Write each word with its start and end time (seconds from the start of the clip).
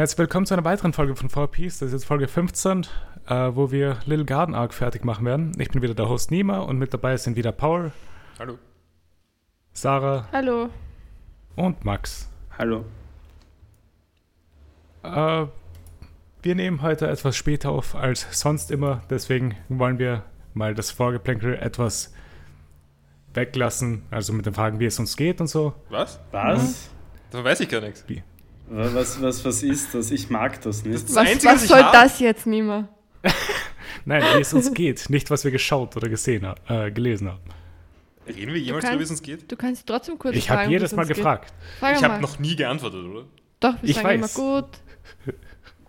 Herzlich 0.00 0.18
willkommen 0.18 0.46
zu 0.46 0.54
einer 0.54 0.64
weiteren 0.64 0.94
Folge 0.94 1.14
von 1.14 1.28
4Ps. 1.28 1.80
Das 1.80 1.82
ist 1.82 1.92
jetzt 1.92 2.04
Folge 2.06 2.26
15, 2.26 2.86
äh, 3.26 3.34
wo 3.52 3.70
wir 3.70 3.98
Little 4.06 4.24
Garden 4.24 4.54
Arc 4.54 4.72
fertig 4.72 5.04
machen 5.04 5.26
werden. 5.26 5.52
Ich 5.58 5.68
bin 5.68 5.82
wieder 5.82 5.92
der 5.92 6.08
Host 6.08 6.30
Nima 6.30 6.60
und 6.60 6.78
mit 6.78 6.94
dabei 6.94 7.18
sind 7.18 7.36
wieder 7.36 7.52
Paul, 7.52 7.92
Hallo. 8.38 8.56
Sarah 9.74 10.26
Hallo. 10.32 10.70
und 11.54 11.84
Max. 11.84 12.30
Hallo. 12.58 12.86
Äh, 15.02 15.44
wir 16.44 16.54
nehmen 16.54 16.80
heute 16.80 17.06
etwas 17.06 17.36
später 17.36 17.68
auf 17.68 17.94
als 17.94 18.26
sonst 18.30 18.70
immer, 18.70 19.02
deswegen 19.10 19.54
wollen 19.68 19.98
wir 19.98 20.22
mal 20.54 20.74
das 20.74 20.90
Vorgeplänkel 20.90 21.56
etwas 21.56 22.14
weglassen, 23.34 24.04
also 24.10 24.32
mit 24.32 24.46
den 24.46 24.54
Fragen, 24.54 24.80
wie 24.80 24.86
es 24.86 24.98
uns 24.98 25.18
geht 25.18 25.42
und 25.42 25.48
so. 25.48 25.74
Was? 25.90 26.20
Was? 26.30 26.88
Davon 27.30 27.44
weiß 27.44 27.60
ich 27.60 27.68
gar 27.68 27.82
nichts. 27.82 28.02
Was, 28.72 29.20
was, 29.20 29.44
was 29.44 29.62
ist 29.64 29.94
das? 29.94 30.10
Ich 30.12 30.30
mag 30.30 30.60
das 30.62 30.84
nicht. 30.84 30.94
Das 31.08 31.14
Was, 31.16 31.26
Einzige, 31.28 31.52
was 31.52 31.62
ich 31.64 31.68
soll 31.68 31.82
hab- 31.82 31.92
das 31.92 32.20
jetzt, 32.20 32.46
Nima? 32.46 32.88
Nein, 34.04 34.22
wie 34.36 34.40
es 34.40 34.54
uns 34.54 34.72
geht, 34.72 35.10
nicht 35.10 35.28
was 35.30 35.44
wir 35.44 35.50
geschaut 35.50 35.96
oder 35.96 36.08
gesehen 36.08 36.46
haben, 36.46 36.60
äh, 36.68 36.90
gelesen 36.92 37.28
haben. 37.28 37.40
Reden 38.26 38.54
wir 38.54 38.60
jemals 38.60 38.84
darüber, 38.84 39.00
wie 39.00 39.04
es 39.04 39.10
uns 39.10 39.22
geht? 39.22 39.50
Du 39.50 39.56
kannst 39.56 39.86
trotzdem 39.86 40.16
kurz 40.18 40.36
Ich 40.36 40.48
habe 40.48 40.70
jedes 40.70 40.92
es 40.92 40.96
Mal 40.96 41.04
gefragt. 41.06 41.52
Frag 41.80 41.96
Ich 41.96 42.04
habe 42.04 42.22
noch 42.22 42.38
nie 42.38 42.54
geantwortet, 42.54 43.04
oder? 43.04 43.24
Doch, 43.58 43.74
wir 43.82 43.88
Ich 43.90 43.96
sagen 43.96 44.08
weiß. 44.22 44.36
immer 44.36 44.62
gut. 44.62 44.68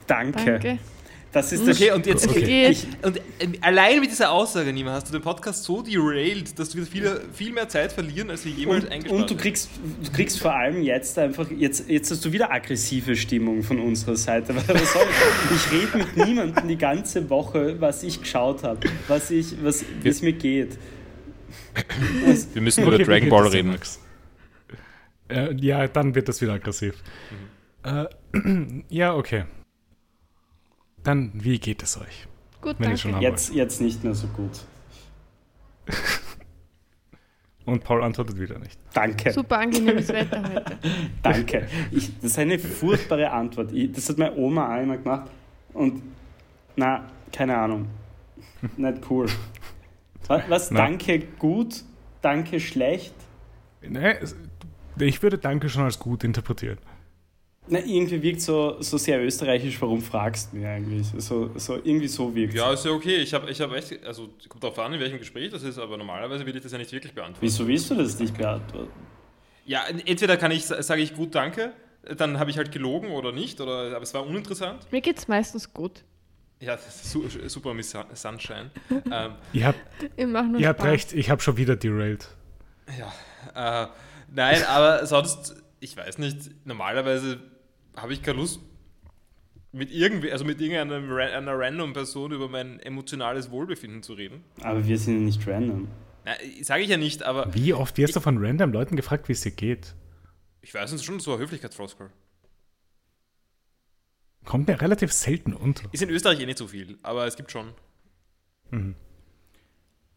Danke. 0.07 0.43
Danke. 0.43 0.79
Das 1.31 1.53
ist 1.53 1.65
das 1.65 1.77
Okay, 1.77 1.91
und 1.91 2.05
jetzt 2.05 2.27
Okay. 2.27 2.67
Ich, 2.69 2.87
und 3.01 3.21
ähm, 3.39 3.53
allein 3.61 4.01
mit 4.01 4.11
dieser 4.11 4.31
Aussage, 4.31 4.73
Nima, 4.73 4.91
hast 4.91 5.07
du 5.07 5.13
den 5.13 5.21
Podcast 5.21 5.63
so 5.63 5.81
derailed, 5.81 6.57
dass 6.59 6.75
wir 6.75 6.85
viel, 6.85 7.21
viel 7.33 7.53
mehr 7.53 7.69
Zeit 7.69 7.93
verlieren, 7.93 8.29
als 8.29 8.43
wir 8.43 8.51
jemals 8.51 8.83
und, 8.83 8.91
eingespart 8.91 9.21
und 9.21 9.29
du 9.29 9.37
kriegst, 9.37 9.69
du 10.03 10.11
kriegst 10.11 10.39
vor 10.39 10.53
allem 10.53 10.83
jetzt 10.83 11.17
einfach, 11.17 11.49
jetzt, 11.49 11.89
jetzt 11.89 12.11
hast 12.11 12.25
du 12.25 12.33
wieder 12.33 12.51
aggressive 12.51 13.15
Stimmung 13.15 13.63
von 13.63 13.79
unserer 13.79 14.17
Seite. 14.17 14.53
Weil 14.67 14.81
was 14.81 14.93
soll 14.93 15.03
ich 15.03 15.55
ich 15.55 15.71
rede 15.71 15.97
mit 15.99 16.17
niemandem 16.17 16.67
die 16.67 16.77
ganze 16.77 17.29
Woche, 17.29 17.79
was 17.79 18.03
ich 18.03 18.19
geschaut 18.19 18.63
habe, 18.63 18.81
was 19.07 19.31
ich, 19.31 19.55
was, 19.63 19.85
wie 20.01 20.09
es 20.09 20.21
mir 20.21 20.33
geht. 20.33 20.77
Was, 22.25 22.53
Wir 22.53 22.61
müssen 22.61 22.83
Okay, 22.83 22.95
über 22.95 23.03
Dragon 23.05 23.29
Ball 23.29 23.47
reden. 23.47 23.69
Max? 23.69 23.99
Äh, 25.29 25.55
ja, 25.55 25.87
dann 25.87 26.13
wird 26.13 26.27
das 26.27 26.41
wieder 26.41 26.53
aggressiv. 26.53 26.95
Äh, 27.83 28.05
ja, 28.89 29.15
okay. 29.15 29.45
Dann, 31.03 31.31
wie 31.33 31.59
geht 31.59 31.83
es 31.83 31.97
euch? 31.97 32.27
Gut, 32.61 32.75
Wenn 32.79 32.95
danke. 32.95 33.19
jetzt, 33.19 33.53
jetzt 33.53 33.81
nicht 33.81 34.03
mehr 34.03 34.13
so 34.13 34.27
gut. 34.27 34.51
Und 37.65 37.83
Paul 37.83 38.03
antwortet 38.03 38.39
wieder 38.39 38.57
nicht. 38.59 38.79
Danke. 38.93 39.31
Super 39.31 39.59
angenehmes 39.59 40.09
Wetter 40.09 40.43
heute. 40.43 40.77
Danke. 41.23 41.67
Ich, 41.91 42.11
das 42.19 42.31
ist 42.31 42.39
eine 42.39 42.57
furchtbare 42.57 43.31
Antwort. 43.31 43.71
Ich, 43.71 43.91
das 43.91 44.09
hat 44.09 44.17
meine 44.17 44.35
Oma 44.35 44.75
auch 44.75 44.81
immer 44.81 44.97
gemacht. 44.97 45.29
Und, 45.73 46.01
na, 46.75 47.05
keine 47.31 47.55
Ahnung. 47.57 47.87
Nicht 48.77 49.09
cool. 49.09 49.27
Was, 50.27 50.49
was 50.49 50.71
Na. 50.71 50.81
danke 50.81 51.19
gut, 51.39 51.83
danke 52.21 52.59
schlecht? 52.59 53.13
Nee, 53.81 54.15
ich 54.99 55.21
würde 55.23 55.37
Danke 55.37 55.69
schon 55.69 55.83
als 55.83 55.97
gut 55.97 56.23
interpretieren. 56.23 56.77
Na, 57.67 57.79
irgendwie 57.79 58.21
wirkt 58.21 58.41
so, 58.41 58.81
so 58.81 58.97
sehr 58.97 59.23
österreichisch, 59.23 59.79
warum 59.81 60.01
fragst 60.01 60.51
du 60.51 60.57
mich 60.57 60.65
eigentlich? 60.65 61.07
So, 61.19 61.51
so, 61.55 61.75
irgendwie 61.75 62.07
so 62.07 62.33
wirkt 62.33 62.55
Ja, 62.55 62.73
ist 62.73 62.83
ja 62.85 62.91
okay. 62.91 63.17
Ich 63.17 63.33
habe 63.33 63.49
ich 63.51 63.61
hab 63.61 63.71
echt, 63.73 64.03
also 64.03 64.29
kommt 64.49 64.63
darauf 64.63 64.79
an, 64.79 64.93
in 64.93 64.99
welchem 64.99 65.19
Gespräch 65.19 65.51
das 65.51 65.61
ist, 65.63 65.77
aber 65.77 65.95
normalerweise 65.97 66.45
will 66.45 66.55
ich 66.55 66.63
das 66.63 66.71
ja 66.71 66.79
nicht 66.79 66.91
wirklich 66.91 67.13
beantworten. 67.13 67.41
Wieso 67.45 67.67
willst 67.67 67.89
du 67.91 67.95
das 67.95 68.19
nicht 68.19 68.35
beantworten? 68.35 68.89
Ja, 69.65 69.83
entweder 70.05 70.37
kann 70.37 70.51
ich, 70.51 70.65
sage 70.65 71.01
ich 71.03 71.13
gut 71.13 71.35
Danke, 71.35 71.71
dann 72.17 72.39
habe 72.39 72.49
ich 72.49 72.57
halt 72.57 72.71
gelogen 72.71 73.11
oder 73.11 73.31
nicht, 73.31 73.61
oder 73.61 73.91
aber 73.95 74.01
es 74.01 74.13
war 74.15 74.25
uninteressant. 74.25 74.91
Mir 74.91 75.01
geht's 75.01 75.27
meistens 75.27 75.71
gut. 75.71 76.03
Ja, 76.59 76.75
das 76.75 76.87
ist 76.87 77.11
su 77.11 77.23
super 77.47 77.73
Miss 77.75 77.91
Sun- 77.91 78.05
Sunshine. 78.13 78.71
ähm, 79.11 79.33
Ihr 79.53 79.67
habt, 79.67 79.79
Ich 80.17 80.25
mach 80.25 80.45
nur 80.45 80.59
ihr 80.59 80.67
habt 80.67 80.83
recht, 80.83 81.13
ich 81.13 81.29
habe 81.29 81.41
schon 81.41 81.57
wieder 81.57 81.75
derailed. 81.75 82.27
ja, 83.55 83.83
äh, 83.83 83.87
nein, 84.33 84.63
aber 84.67 85.05
sonst, 85.05 85.55
ich 85.79 85.95
weiß 85.95 86.17
nicht, 86.17 86.49
normalerweise 86.65 87.39
habe 87.95 88.13
ich 88.13 88.21
keine 88.21 88.37
Lust 88.39 88.59
mit 89.73 89.91
irgendwie, 89.91 90.31
also 90.31 90.43
mit 90.45 90.59
irgendeiner 90.59 91.01
ra- 91.07 91.37
einer 91.37 91.57
random 91.57 91.93
Person 91.93 92.31
über 92.31 92.49
mein 92.49 92.79
emotionales 92.79 93.51
Wohlbefinden 93.51 94.03
zu 94.03 94.13
reden. 94.13 94.43
Aber 94.61 94.85
wir 94.85 94.97
sind 94.99 95.15
ja 95.15 95.21
nicht 95.21 95.47
random. 95.47 95.87
Sage 96.61 96.83
ich 96.83 96.89
ja 96.89 96.97
nicht, 96.97 97.23
aber 97.23 97.53
Wie 97.53 97.73
oft 97.73 97.97
wirst 97.97 98.15
du 98.15 98.19
von 98.19 98.37
random 98.43 98.71
Leuten 98.73 98.95
gefragt, 98.95 99.27
wie 99.27 99.33
es 99.33 99.41
dir 99.41 99.51
geht? 99.51 99.95
ich 100.63 100.73
weiß, 100.73 100.91
es 100.91 101.03
schon 101.03 101.19
so 101.19 101.33
ein 101.33 101.39
Höflichkeitsfloskel. 101.39 102.11
Kommt 104.45 104.67
mir 104.67 104.79
relativ 104.81 105.11
selten 105.11 105.53
unter. 105.53 105.87
Ist 105.91 106.03
in 106.03 106.09
Österreich 106.09 106.39
eh 106.39 106.45
nicht 106.45 106.57
so 106.57 106.67
viel, 106.67 106.97
aber 107.03 107.25
es 107.25 107.35
gibt 107.35 107.51
schon. 107.51 107.73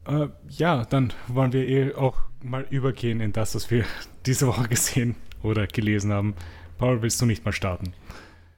Äh, 0.06 0.29
ja, 0.49 0.85
dann 0.85 1.12
wollen 1.29 1.53
wir 1.53 1.67
eh 1.69 1.95
auch 1.95 2.21
mal 2.43 2.67
übergehen 2.71 3.21
in 3.21 3.33
das, 3.33 3.55
was 3.55 3.71
wir 3.71 3.85
diese 4.27 4.47
Woche 4.47 4.69
gesehen 4.69 5.17
oder 5.43 5.67
gelesen 5.67 6.12
haben. 6.12 6.35
Paul, 6.79 7.03
willst 7.03 7.21
du 7.21 7.27
nicht 7.27 7.45
mal 7.45 7.53
starten? 7.53 7.95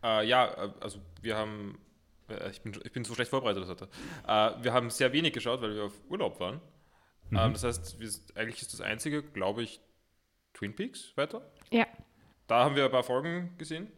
Äh, 0.02 0.26
ja, 0.26 0.46
äh, 0.64 0.70
also 0.80 1.00
wir 1.20 1.36
haben, 1.36 1.78
äh, 2.28 2.50
ich, 2.50 2.60
bin, 2.62 2.78
ich 2.84 2.92
bin 2.92 3.04
so 3.04 3.14
schlecht 3.14 3.30
vorbereitet 3.30 3.66
heute. 3.66 3.88
Äh, 4.26 4.62
wir 4.62 4.72
haben 4.72 4.90
sehr 4.90 5.12
wenig 5.12 5.32
geschaut, 5.32 5.60
weil 5.62 5.74
wir 5.74 5.84
auf 5.84 5.92
Urlaub 6.08 6.38
waren. 6.40 6.60
Ähm, 7.32 7.52
das 7.52 7.64
heißt, 7.64 7.98
wir, 8.00 8.08
eigentlich 8.36 8.62
ist 8.62 8.72
das 8.72 8.80
einzige, 8.80 9.22
glaube 9.22 9.62
ich, 9.62 9.80
Twin 10.54 10.74
Peaks 10.74 11.12
weiter. 11.16 11.42
Ja. 11.70 11.86
Da 12.46 12.64
haben 12.64 12.76
wir 12.76 12.84
ein 12.84 12.90
paar 12.90 13.02
Folgen 13.02 13.54
gesehen, 13.58 13.88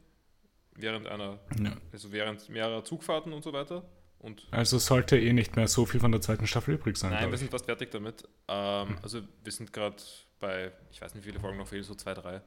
während 0.75 1.07
einer, 1.07 1.39
Ja. 1.63 1.73
also 1.93 2.11
während 2.13 2.49
mehrerer 2.49 2.85
Zugfahrten 2.85 3.33
und 3.33 3.45
so 3.45 3.53
weiter. 3.53 3.85
Und 4.19 4.49
Also 4.51 4.79
sollte 4.79 5.17
eh 5.19 5.33
nicht 5.33 5.55
mehr 5.55 5.69
so 5.69 5.87
viel 5.87 6.01
von 6.01 6.11
der 6.11 6.21
zweiten 6.21 6.47
Staffel 6.49 6.75
übrig 6.75 6.97
sein. 6.97 7.11
nein, 7.13 7.31
wir 7.31 7.39
sind 7.39 7.51
fast 7.53 7.67
fertig 7.67 7.91
damit. 7.93 8.27
Ähm, 8.49 8.99
Also 9.03 9.21
wir 9.45 9.53
sind 9.53 9.73
gerade 9.73 9.97
bei, 10.41 10.73
ich 10.91 11.01
weiß 11.01 11.15
nicht, 11.15 11.25
wie 11.25 11.29
viele 11.31 11.41
Folgen 11.41 11.59
noch 11.59 11.69
fehlen, 11.69 11.85
so 11.85 11.95
zwei, 11.95 12.15
drei, 12.15 12.41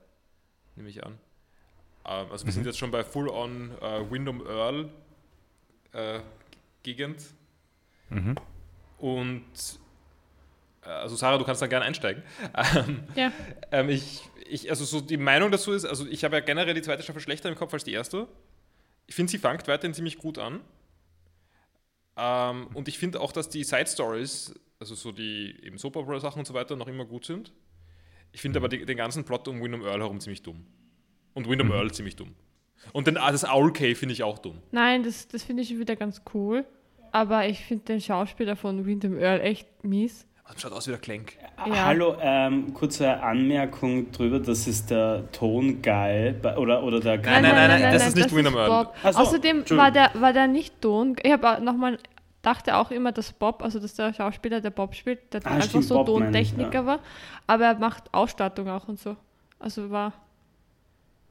nehme 0.75 0.89
ich 0.89 1.03
an. 1.05 1.17
Ähm, 2.05 2.31
also 2.31 2.45
wir 2.45 2.53
sind 2.53 2.65
jetzt 2.65 2.77
schon 2.77 2.91
bei 2.91 3.03
Full-on 3.03 3.71
äh, 3.81 4.11
Wyndham 4.11 4.45
Earl 4.45 4.89
äh, 5.93 6.19
Gegend. 6.83 7.23
Mhm. 8.09 8.35
Und 8.97 9.43
äh, 10.83 10.89
also 10.89 11.15
Sarah, 11.15 11.37
du 11.37 11.45
kannst 11.45 11.61
da 11.61 11.67
gerne 11.67 11.85
einsteigen. 11.85 12.23
Ähm, 12.75 13.03
Ja. 13.15 13.31
ähm, 13.71 13.89
ich, 13.89 14.21
ich, 14.47 14.69
also 14.69 14.85
so 14.85 15.01
die 15.01 15.17
Meinung 15.17 15.51
dazu 15.51 15.71
ist, 15.71 15.85
also 15.85 16.05
ich 16.07 16.23
habe 16.23 16.35
ja 16.35 16.41
generell 16.41 16.73
die 16.73 16.81
zweite 16.81 17.03
Staffel 17.03 17.21
schlechter 17.21 17.49
im 17.49 17.55
Kopf 17.55 17.73
als 17.73 17.83
die 17.83 17.93
erste. 17.93 18.27
Ich 19.07 19.15
finde, 19.15 19.31
sie 19.31 19.37
fängt 19.37 19.67
weiterhin 19.67 19.93
ziemlich 19.93 20.17
gut 20.17 20.37
an. 20.37 20.61
Ähm, 22.17 22.67
und 22.73 22.87
ich 22.87 22.97
finde 22.97 23.19
auch, 23.21 23.31
dass 23.31 23.49
die 23.49 23.63
Side 23.63 23.87
Stories, 23.87 24.53
also 24.79 24.95
so 24.95 25.11
die 25.11 25.57
eben 25.63 25.77
Soap 25.77 25.95
Opera 25.95 26.19
Sachen 26.19 26.39
und 26.39 26.45
so 26.45 26.53
weiter, 26.53 26.75
noch 26.75 26.87
immer 26.87 27.05
gut 27.05 27.25
sind. 27.25 27.51
Ich 28.33 28.41
finde 28.41 28.59
aber 28.59 28.69
die, 28.69 28.85
den 28.85 28.97
ganzen 28.97 29.23
Plot 29.25 29.47
um 29.47 29.61
Wyndham 29.61 29.83
Earl 29.83 29.99
herum 30.01 30.19
ziemlich 30.19 30.41
dumm. 30.41 30.65
Und 31.33 31.47
Wyndham 31.47 31.71
Earl 31.71 31.91
ziemlich 31.91 32.15
dumm. 32.15 32.33
Und 32.93 33.07
den, 33.07 33.15
das 33.15 33.45
Owl 33.45 33.71
Cave 33.71 33.95
finde 33.95 34.13
ich 34.13 34.23
auch 34.23 34.39
dumm. 34.39 34.59
Nein, 34.71 35.03
das, 35.03 35.27
das 35.27 35.43
finde 35.43 35.63
ich 35.63 35.69
schon 35.69 35.79
wieder 35.79 35.95
ganz 35.95 36.21
cool. 36.33 36.65
Aber 37.11 37.45
ich 37.47 37.59
finde 37.59 37.85
den 37.85 38.01
Schauspieler 38.01 38.55
von 38.55 38.85
Wyndham 38.85 39.17
Earl 39.17 39.41
echt 39.41 39.67
mies. 39.83 40.25
Das 40.47 40.61
schaut 40.61 40.73
aus 40.73 40.87
wie 40.87 40.91
der 40.91 40.99
Clank. 40.99 41.37
Ja. 41.65 41.85
Hallo, 41.85 42.17
ähm, 42.19 42.73
kurze 42.73 43.21
Anmerkung 43.21 44.11
drüber, 44.11 44.39
das 44.39 44.67
ist 44.67 44.89
der 44.91 45.31
Tonguy 45.31 46.33
oder, 46.57 46.83
oder 46.83 46.99
der 46.99 47.17
Nein, 47.19 47.43
nein, 47.43 47.69
nein, 47.69 47.93
das 47.93 48.07
ist 48.07 48.17
nicht 48.17 48.35
Wyndham 48.35 48.55
Earl. 48.55 48.67
Bob. 48.85 48.95
So, 49.01 49.19
Außerdem 49.19 49.69
war 49.69 49.91
der, 49.91 50.11
war 50.15 50.33
der 50.33 50.47
nicht 50.47 50.81
Ton. 50.81 51.15
Ich 51.23 51.31
habe 51.31 51.63
nochmal 51.63 51.97
dachte 52.41 52.75
auch 52.75 52.91
immer, 52.91 53.11
dass 53.11 53.31
Bob, 53.31 53.63
also 53.63 53.79
dass 53.79 53.93
der 53.93 54.13
Schauspieler, 54.13 54.61
der 54.61 54.71
Bob 54.71 54.95
spielt, 54.95 55.33
der 55.33 55.41
Ah, 55.45 55.51
einfach 55.51 55.69
stimmt, 55.69 55.85
so 55.85 56.03
Bob 56.03 56.19
meine 56.19 56.41
ich, 56.41 56.49
Tontechniker 56.49 56.81
ja. 56.81 56.85
war. 56.85 56.99
Aber 57.47 57.65
er 57.65 57.75
macht 57.75 58.13
Ausstattung 58.13 58.67
auch 58.69 58.87
und 58.87 58.99
so. 58.99 59.15
Also 59.59 59.89
war 59.89 60.13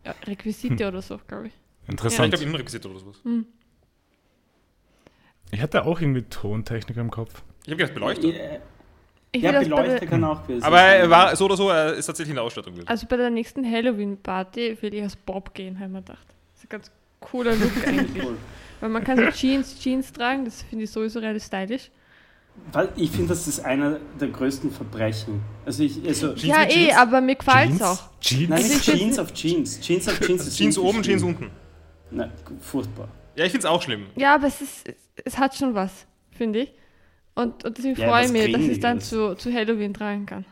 ja, 0.05 0.15
Requisite 0.27 0.89
oder 0.89 1.03
so, 1.03 1.19
glaube 1.27 1.49
ich. 1.49 1.53
Ja, 1.53 1.59
ich 1.85 1.89
Interessant. 1.91 2.31
glaube, 2.31 2.45
Innenrequisit 2.45 2.87
oder 2.87 2.99
sowas. 2.99 3.17
ich 5.51 5.61
hatte 5.61 5.85
auch 5.85 6.01
irgendwie 6.01 6.23
Tontechnik 6.23 6.97
im 6.97 7.11
Kopf. 7.11 7.43
Ich 7.65 7.69
habe 7.73 7.77
gedacht, 7.77 7.95
Beleuchtung. 7.95 8.33
Ja, 8.33 8.59
Ich 9.33 9.43
ja 9.43 9.61
Beleuchter 9.61 10.07
kann 10.07 10.25
auch 10.25 10.47
gewesen 10.47 10.63
Aber 10.65 10.77
sein. 10.79 11.01
er 11.01 11.11
war 11.11 11.37
so 11.37 11.45
oder 11.47 11.57
so, 11.57 11.69
er 11.69 11.95
ist 11.95 12.07
tatsächlich 12.07 12.31
in 12.31 12.37
der 12.37 12.45
Ausstattung 12.45 12.73
gewesen. 12.75 12.89
also 12.89 13.07
bei 13.07 13.17
der 13.17 13.31
nächsten 13.31 13.65
Halloween-Party 13.69 14.79
will 14.81 14.95
ich 14.95 15.03
als 15.03 15.17
Bob 15.17 15.53
gehen, 15.55 15.77
habe 15.77 15.87
ich 15.87 15.93
mir 15.93 16.01
gedacht. 16.03 16.27
Das 16.55 16.59
ist 16.59 16.65
ein 16.65 16.69
ganz 16.71 16.91
cooler 17.21 17.55
Look 17.57 17.73
eigentlich. 17.87 18.25
Cool. 18.25 18.37
Weil 18.81 18.89
man 18.91 19.05
kann 19.05 19.19
so 19.19 19.27
Jeans, 19.31 19.79
Jeans 19.79 20.13
tragen, 20.13 20.45
das 20.45 20.63
finde 20.63 20.85
ich 20.85 20.91
sowieso 20.91 21.19
relativ 21.19 21.45
stylisch. 21.45 21.91
Weil 22.73 22.89
ich 22.97 23.11
finde, 23.11 23.29
das 23.29 23.49
ist 23.49 23.65
einer 23.65 23.99
der 24.21 24.29
größten 24.29 24.71
Verbrechen. 24.71 25.41
Also 25.67 25.83
ich, 25.83 26.07
also, 26.07 26.35
Jeans 26.35 26.43
ja, 26.57 26.63
eh, 26.65 26.69
Jeans? 26.69 26.97
aber 26.97 27.21
mir 27.21 27.35
gefällt 27.37 27.71
es 27.73 27.79
Jeans? 27.79 27.83
auch. 27.83 28.21
Jeans? 28.21 28.49
nein, 28.49 28.63
Also 28.63 28.93
Jeans 28.93 29.19
auf 29.19 29.33
Jeans. 29.35 29.81
Jeans 29.81 30.09
auf 30.09 30.21
Jeans 30.21 30.47
ist 30.47 30.57
Jeans 30.57 30.79
oben, 30.79 31.03
Jeans 31.03 31.23
unten. 31.23 31.51
Nein, 32.11 32.31
furchtbar. 32.61 33.09
Ja, 33.37 33.45
ich 33.45 33.53
finde 33.53 33.67
es 33.67 33.71
auch 33.73 33.83
schlimm. 33.83 34.07
Ja, 34.17 34.35
aber 34.35 34.47
es, 34.47 34.61
ist, 34.61 34.93
es, 35.25 35.39
hat 35.39 35.55
schon 35.57 35.75
was, 35.75 36.07
finde 36.31 36.61
ich. 36.61 36.73
Und, 37.35 37.65
und 37.65 37.77
deswegen 37.79 37.99
Ja, 38.01 38.09
freue 38.09 38.27
ich 38.27 38.33
mich, 38.33 38.53
dass 38.53 38.63
ich 38.63 38.71
es 38.73 38.81
dann 38.81 39.01
zu, 39.01 39.35
zu 39.37 39.53
Halloween 39.53 39.95
tragen 39.95 40.27
kann. 40.27 40.45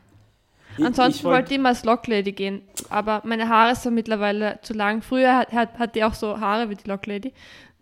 Ich- 0.76 0.84
Ansonsten 0.84 1.18
ich 1.20 1.24
wollt- 1.24 1.34
wollte 1.36 1.50
ich 1.52 1.58
immer 1.58 1.70
als 1.70 1.84
Locklady 1.84 2.32
gehen, 2.32 2.62
aber 2.88 3.22
meine 3.24 3.48
Haare 3.48 3.74
sind 3.76 3.94
mittlerweile 3.94 4.58
zu 4.62 4.74
lang. 4.74 5.02
Früher 5.02 5.36
hat, 5.36 5.52
hat, 5.52 5.78
hatte 5.78 5.98
ich 5.98 6.04
auch 6.04 6.14
so 6.14 6.38
Haare 6.40 6.70
wie 6.70 6.76
die 6.76 6.88
Locklady. 6.88 7.32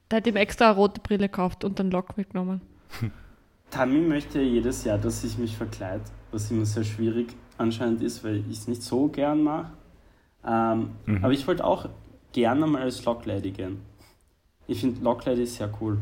Da 0.08 0.17
hätte 0.17 0.31
ich 0.31 0.34
mir 0.34 0.40
extra 0.40 0.67
eine 0.67 0.75
rote 0.76 1.00
Brille 1.00 1.28
gekauft 1.28 1.64
und 1.64 1.78
einen 1.81 1.90
Lock 1.90 2.17
mitgenommen. 2.17 2.61
Tammy 3.70 3.98
möchte 4.00 4.40
ja 4.40 4.44
jedes 4.48 4.84
Jahr, 4.84 4.98
dass 4.98 5.24
ich 5.24 5.38
mich 5.38 5.56
verkleide, 5.56 6.04
was 6.30 6.50
immer 6.50 6.64
sehr 6.64 6.84
schwierig 6.84 7.34
anscheinend 7.58 8.02
ist, 8.02 8.22
weil 8.24 8.36
ich 8.48 8.58
es 8.58 8.68
nicht 8.68 8.82
so 8.82 9.08
gern 9.08 9.42
mache. 9.42 9.70
Ähm, 10.44 10.90
Mhm. 11.06 11.24
Aber 11.24 11.32
ich 11.32 11.46
wollte 11.46 11.64
auch 11.64 11.88
gerne 12.32 12.66
mal 12.66 12.82
als 12.82 13.04
Locklady 13.04 13.50
gehen. 13.50 13.80
Ich 14.68 14.80
finde 14.80 15.02
Locklady 15.02 15.46
sehr 15.46 15.70
cool. 15.80 15.98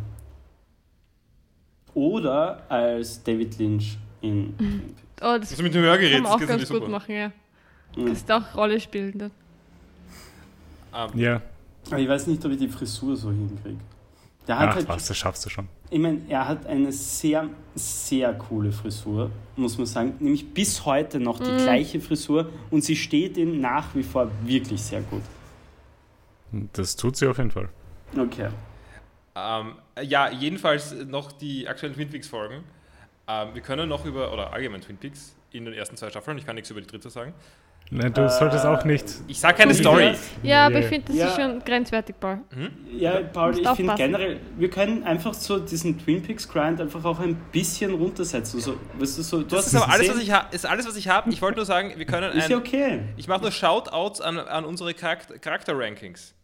Oder 1.95 2.63
als 2.71 3.23
David 3.23 3.59
Lynch 3.59 3.99
in. 4.21 4.55
Oh, 5.21 5.39
das 5.39 5.53
Also 5.53 5.63
mit 5.63 5.73
dem 5.73 5.83
Hörgerät, 5.85 6.15
kann 6.15 6.23
man 6.25 6.33
auch 6.33 6.39
das 6.41 6.49
ganz 6.49 6.69
gut 6.69 6.79
super. 6.79 6.89
machen, 6.89 7.15
ja. 7.15 7.31
Mhm. 7.97 8.07
Das 8.09 8.19
ist 8.19 8.31
auch 8.33 8.55
Rolle 8.57 8.81
spielen 8.81 9.17
dann. 9.17 9.31
Ähm, 10.93 11.19
Ja. 11.19 11.41
Aber 11.87 11.99
ich 12.01 12.09
weiß 12.09 12.27
nicht, 12.27 12.45
ob 12.45 12.51
ich 12.51 12.59
die 12.59 12.69
Frisur 12.69 13.17
so 13.17 13.31
hinkriege. 13.31 13.79
Der 14.49 14.59
hat 14.59 14.71
Ach 14.71 14.75
halt, 14.75 14.89
was, 14.89 15.07
das 15.07 15.17
schaffst 15.17 15.47
du 15.47 15.51
schon. 15.51 15.69
Ich 15.95 16.01
meine, 16.01 16.23
er 16.29 16.49
hat 16.49 16.67
eine 16.67 16.91
sehr, 16.91 17.49
sehr 17.77 18.35
coole 18.35 18.73
Frisur, 18.73 19.31
muss 19.55 19.79
man 19.79 19.87
sagen. 19.87 20.15
Nämlich 20.19 20.53
bis 20.53 20.85
heute 20.85 21.21
noch 21.21 21.39
die 21.39 21.57
gleiche 21.57 22.01
Frisur 22.01 22.51
und 22.73 22.83
sie 22.83 22.97
steht 22.97 23.37
ihm 23.37 23.61
nach 23.61 23.95
wie 23.95 24.03
vor 24.03 24.29
wirklich 24.43 24.83
sehr 24.83 25.03
gut. 25.03 25.23
Das 26.73 26.97
tut 26.97 27.17
sie 27.17 27.29
auf 27.29 27.39
jeden 27.39 27.53
Fall. 27.53 27.69
Okay. 28.19 28.49
Ähm, 29.37 29.77
ja, 30.03 30.33
jedenfalls 30.33 30.97
noch 31.07 31.31
die 31.31 31.69
aktuellen 31.69 31.95
Twin 31.95 32.11
Peaks 32.11 32.27
Folgen. 32.27 32.65
Ähm, 33.29 33.55
wir 33.55 33.63
können 33.63 33.89
noch 33.89 34.05
über, 34.05 34.33
oder 34.33 34.53
allgemein 34.53 34.81
Twin 34.81 34.97
Peaks 34.97 35.37
in 35.53 35.65
den 35.65 35.75
ersten 35.75 35.97
zwei 35.97 36.11
Staffeln, 36.11 36.39
ich 36.39 36.45
kann 36.45 36.57
nichts 36.57 36.71
über 36.71 36.81
die 36.81 36.89
dritte 36.89 37.09
sagen. 37.09 37.35
Nein, 37.91 38.13
du 38.13 38.29
solltest 38.29 38.65
auch 38.65 38.85
nicht. 38.85 39.05
Ich 39.29 39.39
sage 39.39 39.59
keine 39.59 39.75
Story. 39.75 40.15
Ja, 40.43 40.67
aber 40.67 40.81
ich 40.81 40.87
finde, 40.87 41.09
das 41.09 41.17
Ja. 41.17 41.27
ist 41.29 41.37
schon 41.37 41.61
grenzwertig, 41.61 42.17
Paul. 42.19 42.39
Ja, 42.91 43.21
Paul, 43.21 43.51
Musst 43.53 43.61
ich 43.63 43.69
finde 43.71 43.95
generell, 43.95 44.41
wir 44.57 44.71
können 44.71 45.05
einfach 45.05 45.33
so 45.35 45.59
diesen 45.61 45.99
Twin 45.99 46.23
Peaks 46.23 46.49
Grind 46.49 46.81
einfach 46.81 47.05
auch 47.05 47.21
ein 47.21 47.37
bisschen 47.53 47.95
runtersetzen. 47.95 48.59
So, 48.61 48.77
weißt 48.99 49.19
du, 49.19 49.23
so, 49.23 49.39
du 49.43 49.45
Das 49.45 49.59
hast 49.59 49.67
ist 49.69 49.75
aber 49.77 49.93
alles, 49.93 50.01
gesehen, 50.01 50.17
was 50.17 50.23
ich 50.25 50.33
habe. 50.33 50.55
Ist 50.57 50.67
alles, 50.67 50.87
was 50.89 50.97
ich 50.97 51.09
habe. 51.09 51.31
Ich 51.31 51.41
wollte 51.43 51.57
nur 51.59 51.67
sagen, 51.67 51.93
wir 51.97 52.07
können 52.07 52.33
Ist 52.33 52.49
ja 52.49 52.57
ein, 52.57 52.63
okay. 52.63 53.01
Ich 53.17 53.29
mache 53.29 53.43
nur 53.43 53.53
Shoutouts 53.53 54.21
an, 54.21 54.39
an 54.39 54.65
unsere 54.65 54.93
Charakter- 54.95 55.39
Charakter-Rankings. 55.39 56.35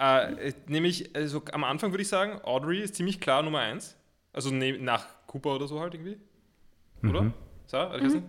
Äh, 0.00 0.48
äh, 0.48 0.52
nämlich, 0.66 1.14
also 1.14 1.42
am 1.52 1.62
Anfang 1.62 1.92
würde 1.92 2.02
ich 2.02 2.08
sagen, 2.08 2.40
Audrey 2.42 2.80
ist 2.80 2.96
ziemlich 2.96 3.20
klar 3.20 3.42
Nummer 3.42 3.60
1. 3.60 3.94
Also 4.32 4.50
ne, 4.50 4.76
nach 4.78 5.06
Cooper 5.28 5.54
oder 5.54 5.68
so 5.68 5.78
halt 5.80 5.94
irgendwie. 5.94 6.16
Oder? 7.08 7.22
Mhm. 7.22 7.34
So, 7.66 7.76
mhm. 7.78 8.22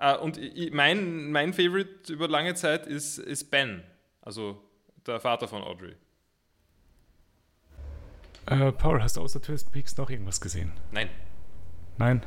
Äh, 0.00 0.16
und 0.16 0.36
ich, 0.38 0.72
mein, 0.72 1.30
mein 1.30 1.52
Favorite 1.52 2.12
über 2.12 2.26
lange 2.28 2.54
Zeit 2.54 2.86
ist, 2.86 3.18
ist 3.18 3.50
Ben. 3.50 3.82
Also 4.22 4.60
der 5.06 5.20
Vater 5.20 5.46
von 5.48 5.62
Audrey. 5.62 5.94
Äh, 8.46 8.72
Paul, 8.72 9.02
hast 9.02 9.16
du 9.16 9.20
außer 9.20 9.40
Twin 9.40 9.58
Peaks 9.72 9.96
noch 9.96 10.10
irgendwas 10.10 10.40
gesehen? 10.40 10.72
Nein. 10.92 11.08
Nein? 11.98 12.22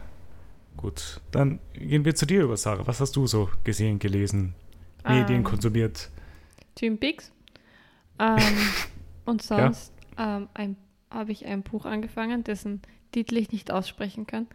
Gut, 0.78 1.22
dann 1.32 1.60
gehen 1.74 2.06
wir 2.06 2.16
zu 2.16 2.26
dir 2.26 2.44
über, 2.44 2.58
Sarah. 2.58 2.88
Was 2.88 3.00
hast 3.00 3.16
du 3.16 3.28
so 3.28 3.50
gesehen, 3.64 4.00
gelesen, 4.00 4.56
Medien 5.08 5.38
Ähm, 5.40 5.44
konsumiert? 5.44 6.10
Twin 6.76 7.00
Peaks. 7.00 7.32
Ähm, 8.20 8.38
und 9.26 9.42
sonst 9.42 9.92
ähm, 10.20 10.48
ein- 10.54 10.78
habe 11.10 11.32
ich 11.32 11.48
ein 11.48 11.64
Buch 11.64 11.86
angefangen, 11.86 12.44
dessen 12.44 12.84
Titel 13.12 13.38
ich 13.38 13.52
nicht 13.52 13.72
aussprechen 13.72 14.28
kann. 14.28 14.46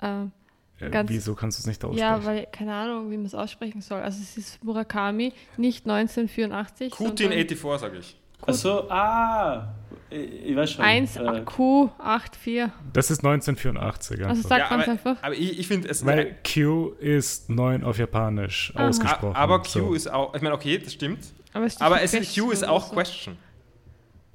Ähm, 0.00 0.30
Äh, 0.32 0.39
ganz- 0.88 1.10
wieso 1.10 1.34
kannst 1.34 1.58
du 1.58 1.62
es 1.62 1.66
nicht 1.66 1.84
aussprechen? 1.84 2.00
ja, 2.00 2.24
weil 2.24 2.46
keine 2.50 2.74
Ahnung, 2.74 3.10
wie 3.10 3.16
man 3.16 3.26
es 3.26 3.34
aussprechen 3.34 3.80
soll. 3.80 4.00
Also 4.00 4.20
es 4.22 4.36
ist 4.36 4.64
Murakami, 4.64 5.32
nicht 5.56 5.86
1984. 5.86 6.90
Kutin 6.92 7.28
sondern 7.30 7.46
84, 7.48 7.80
sage 7.80 7.98
ich. 7.98 8.16
Also, 8.42 8.88
ah, 8.90 9.74
ich 10.08 10.56
weiß 10.56 10.72
schon. 10.72 10.84
1 10.84 11.16
äh, 11.16 11.20
Q84. 11.20 12.70
das 12.92 13.10
ist 13.10 13.22
1984. 13.24 14.24
Also 14.24 14.42
sagt 14.48 14.70
man 14.70 14.80
es 14.80 14.88
aber, 14.88 14.92
einfach. 14.92 15.22
aber 15.22 15.34
ich, 15.34 15.58
ich 15.58 15.68
finde 15.68 15.88
es. 15.88 16.04
Weil 16.06 16.36
Q 16.42 16.94
ist 16.98 17.50
9 17.50 17.84
auf 17.84 17.98
Japanisch 17.98 18.72
Aha. 18.74 18.88
ausgesprochen. 18.88 19.36
aber 19.36 19.58
Q 19.60 19.68
so. 19.68 19.94
ist 19.94 20.10
auch. 20.10 20.34
Ich 20.34 20.40
meine, 20.42 20.54
okay, 20.54 20.78
das 20.78 20.94
stimmt. 20.94 21.18
Aber 21.52 21.66
Aber 21.80 22.00
es 22.00 22.12
Q 22.34 22.50
ist 22.50 22.66
auch 22.66 22.86
so. 22.86 22.94
Question. 22.94 23.36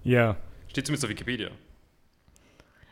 Ja, 0.03 0.37
Steht 0.67 0.87
zumindest 0.87 1.05
auf 1.05 1.09
Wikipedia. 1.09 1.49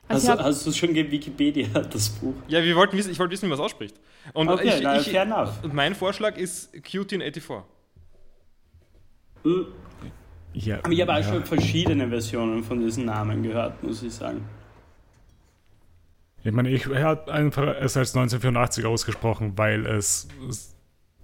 Also 0.07 0.27
hast 0.29 0.39
du, 0.39 0.43
hab, 0.43 0.45
hast 0.47 0.67
du 0.67 0.71
schon 0.71 0.93
Wikipedia, 0.93 1.67
das 1.67 2.09
Buch? 2.09 2.33
Ja, 2.47 2.63
wir 2.63 2.75
wollten 2.75 2.97
wissen, 2.97 3.11
ich 3.11 3.19
wollte 3.19 3.31
wissen, 3.31 3.43
wie 3.43 3.49
man 3.49 3.59
es 3.59 3.63
ausspricht. 3.63 3.99
Und 4.33 4.49
Okay, 4.49 4.77
ich, 4.77 4.83
na, 4.83 4.99
ich, 4.99 5.09
fair 5.09 5.23
enough. 5.23 5.49
mein 5.71 5.95
Vorschlag 5.95 6.37
ist 6.37 6.73
Qtin84. 6.75 7.63
Hm, 9.43 9.65
ja. 10.53 10.79
Aber 10.83 10.91
ich 10.91 11.01
habe 11.01 11.13
auch 11.13 11.17
ja. 11.17 11.23
schon 11.23 11.45
verschiedene 11.45 12.07
Versionen 12.09 12.63
von 12.63 12.79
diesen 12.79 13.05
Namen 13.05 13.43
gehört, 13.43 13.81
muss 13.83 14.03
ich 14.03 14.13
sagen. 14.13 14.47
Ich 16.43 16.51
meine, 16.51 16.69
ich 16.69 16.85
habe 16.87 17.31
einfach 17.31 17.75
es 17.79 17.95
als 17.95 18.15
1984 18.15 18.85
ausgesprochen, 18.85 19.57
weil 19.57 19.85
es, 19.85 20.27
es 20.49 20.75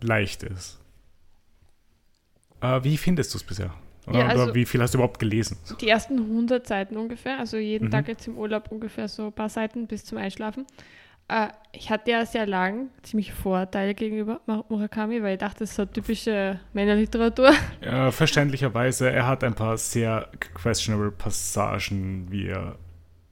leicht 0.02 0.44
ist. 0.44 0.80
Äh, 2.62 2.84
wie 2.84 2.98
findest 2.98 3.34
du 3.34 3.38
es 3.38 3.44
bisher? 3.44 3.74
Oder, 4.08 4.20
Ja, 4.20 4.28
also- 4.28 4.44
oder 4.46 4.56
wie 4.56 4.66
viel 4.66 4.82
hast 4.82 4.94
du 4.94 4.98
überhaupt 4.98 5.20
gelesen? 5.20 5.58
die 5.82 5.88
ersten 5.90 6.18
100 6.20 6.66
Seiten 6.68 6.98
ungefähr, 6.98 7.40
also 7.40 7.58
jeden 7.58 7.86
Mhm. 7.88 7.92
Tag 7.92 8.08
jetzt 8.08 8.28
im 8.28 8.38
Urlaub 8.38 8.72
ungefähr 8.72 9.08
so 9.08 9.28
ein 9.28 9.34
paar 9.34 9.50
Seiten 9.50 9.88
bis 9.88 10.06
zum 10.06 10.18
Einschlafen. 10.18 10.66
Äh, 11.28 11.50
ich 11.74 11.92
hatte 11.92 12.10
ja 12.10 12.26
sehr 12.26 12.48
lang 12.48 12.90
ziemlich 13.04 13.32
Vorteile 13.34 13.94
gegenüber 13.94 14.42
Murakami, 14.70 15.22
weil 15.22 15.34
ich 15.34 15.40
dachte, 15.40 15.60
das 15.60 15.70
ist 15.72 15.76
so 15.76 15.86
typische 15.86 16.60
Männerliteratur. 16.74 17.52
Ja, 17.86 18.10
verständlicherweise, 18.12 19.12
er 19.12 19.28
hat 19.28 19.44
ein 19.44 19.54
paar 19.54 19.78
sehr 19.78 20.28
questionable 20.56 21.12
Passagen, 21.12 22.28
wie 22.32 22.48
er 22.48 22.78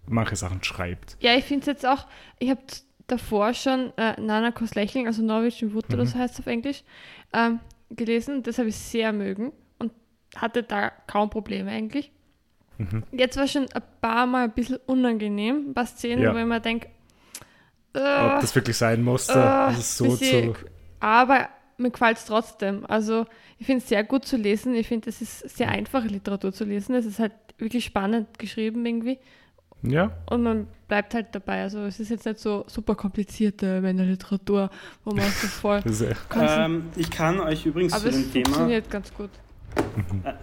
manche 0.06 0.36
Sachen 0.36 0.64
schreibt. 0.64 1.18
Ja, 1.22 1.34
ich 1.36 1.44
finde 1.46 1.62
es 1.62 1.66
jetzt 1.68 1.86
auch, 1.88 2.06
ich 2.40 2.50
habe 2.52 2.62
davor 3.08 3.54
schon 3.54 3.92
äh, 3.98 4.20
Nana 4.22 4.52
Kos 4.52 4.76
Lächeln, 4.76 5.08
also 5.08 5.24
Norwegian 5.24 5.74
Wood 5.74 5.90
Mhm. 5.90 6.06
so 6.06 6.20
heißt 6.20 6.36
es 6.36 6.40
auf 6.42 6.48
Englisch, 6.48 6.84
ähm, 7.34 7.60
gelesen. 7.90 8.44
Das 8.44 8.58
habe 8.60 8.70
ich 8.70 8.76
sehr 8.76 9.12
mögen 9.12 9.52
hatte 10.36 10.64
da 10.64 10.92
kaum 11.08 11.30
Probleme 11.30 11.72
eigentlich. 11.72 12.12
Mhm. 12.78 13.04
Jetzt 13.12 13.38
war 13.38 13.48
schon 13.48 13.66
ein 13.74 13.82
paar 14.02 14.26
Mal 14.28 14.46
ein 14.46 14.52
bisschen 14.52 14.78
unangenehm, 14.86 15.70
ein 15.70 15.74
paar 15.74 15.86
Szenen, 15.88 16.24
Ja. 16.24 16.34
wo 16.34 16.38
ich 16.38 16.46
mir 16.46 16.60
denke, 16.60 16.88
Ob 17.94 18.02
äh, 18.02 18.42
das 18.42 18.54
wirklich 18.56 18.78
sein 18.78 19.04
musste, 19.04 19.34
äh, 19.34 19.74
so 19.82 20.04
bisschen- 20.06 20.54
zu. 20.54 20.62
aber 21.00 21.50
mir 21.78 21.90
gefällt 21.92 22.18
es 22.18 22.26
trotzdem. 22.26 22.86
Also 22.88 23.26
ich 23.58 23.66
finde 23.66 23.82
es 23.84 23.90
sehr 23.90 24.04
gut 24.04 24.26
zu 24.26 24.38
lesen. 24.38 24.76
Ich 24.76 24.88
finde, 24.88 25.10
es 25.10 25.22
ist 25.22 25.40
sehr 25.58 25.70
einfache 25.70 26.08
Literatur 26.08 26.52
zu 26.54 26.64
lesen. 26.66 26.94
Es 26.96 27.06
ist 27.06 27.20
halt 27.20 27.34
wirklich 27.58 27.86
spannend 27.86 28.38
geschrieben 28.40 28.86
irgendwie. 28.86 29.18
Ja, 29.84 30.12
Und 30.30 30.42
man 30.42 30.68
bleibt 30.88 31.14
halt 31.14 31.28
dabei. 31.34 31.62
Also 31.62 31.82
es 31.86 32.00
ist 32.00 32.10
jetzt 32.10 32.26
nicht 32.26 32.40
so 32.40 32.64
super 32.68 32.96
komplizierte 32.96 33.80
Männerliteratur, 33.82 34.72
wo 35.04 35.12
man 35.14 35.26
so 35.26 35.48
voll. 35.48 35.82
Ähm, 36.36 36.90
ich 36.96 37.10
kann 37.12 37.40
euch 37.40 37.66
übrigens 37.66 37.94
Aber 37.94 38.04
zu 38.04 38.10
es 38.10 38.16
dem 38.24 38.32
Thema 38.34 38.46
funktioniert 38.46 38.90
ganz 38.90 39.14
gut. 39.14 39.30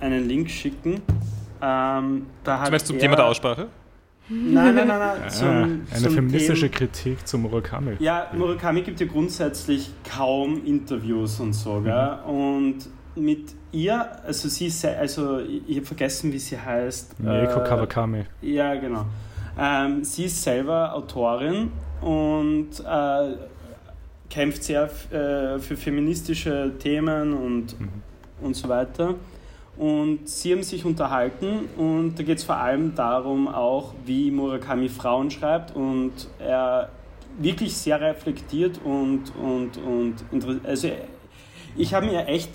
Einen 0.01 0.29
Link 0.29 0.51
schicken. 0.51 1.03
Ähm, 1.63 2.27
da 2.43 2.59
hat 2.59 2.67
Zum 2.67 2.73
Beispiel 2.73 2.87
zum 2.87 2.97
er, 2.97 3.01
Thema 3.03 3.17
der 3.17 3.27
Aussprache. 3.27 3.69
Nein, 4.29 4.75
nein, 4.75 4.89
nein, 4.89 4.99
nein. 4.99 5.21
Ah, 5.25 5.29
Zum, 5.29 5.47
eine 5.47 5.83
zum 6.03 6.15
feministische 6.15 6.71
Thema- 6.71 6.79
Kritik 6.91 7.27
zum 7.29 7.43
Murakami. 7.43 7.97
Ja, 7.99 8.29
Murakami 8.37 8.81
gibt 8.83 8.99
ja 9.01 9.07
grundsätzlich 9.07 9.91
kaum 10.11 10.65
Interviews 10.65 11.41
und 11.41 11.53
so, 11.53 11.81
gell? 11.83 12.19
Und 12.27 12.77
mit 13.17 13.55
ihr, 13.71 14.07
also 14.25 14.49
sie 14.49 14.67
ist, 14.69 14.81
sehr- 14.81 14.99
also 14.99 15.41
ich, 15.41 15.77
habe 15.77 15.87
vergessen, 15.87 16.33
wie 16.33 16.39
sie 16.39 16.59
heißt. 16.59 17.21
Mieko 17.21 17.61
Äh, 17.61 17.65
Kawakami. 17.69 18.25
Ja, 18.41 18.75
genau. 18.77 19.05
Ähm, 19.59 20.03
sie 20.05 20.25
ist 20.25 20.43
selber 20.43 20.95
Autorin 20.95 21.71
und 22.01 22.71
äh, 22.81 23.35
kämpft 24.31 24.65
sehr 24.65 24.85
äh, 25.13 25.59
für 25.59 25.77
feministische 25.77 26.73
Themen 26.79 27.35
und, 27.35 27.79
Mhm. 27.79 27.89
Und 28.41 28.55
so 28.55 28.69
weiter. 28.69 29.15
Und 29.77 30.29
sie 30.29 30.53
haben 30.53 30.63
sich 30.63 30.85
unterhalten 30.85 31.69
und 31.77 32.15
da 32.17 32.23
geht 32.23 32.39
es 32.39 32.45
vor 32.45 32.57
allem 32.57 32.95
darum 32.95 33.49
auch, 33.49 33.93
wie 34.05 34.31
Murakami 34.31 34.89
Frauen 34.89 35.31
schreibt 35.31 35.75
und 35.75 36.13
er 36.39 36.91
wirklich 37.39 37.77
sehr 37.77 38.01
reflektiert 38.01 38.81
und, 38.85 39.35
und, 39.35 39.73
und 40.31 40.65
also 40.65 40.89
ich 41.77 41.93
habe 41.93 42.07
mir 42.07 42.27
echt 42.29 42.51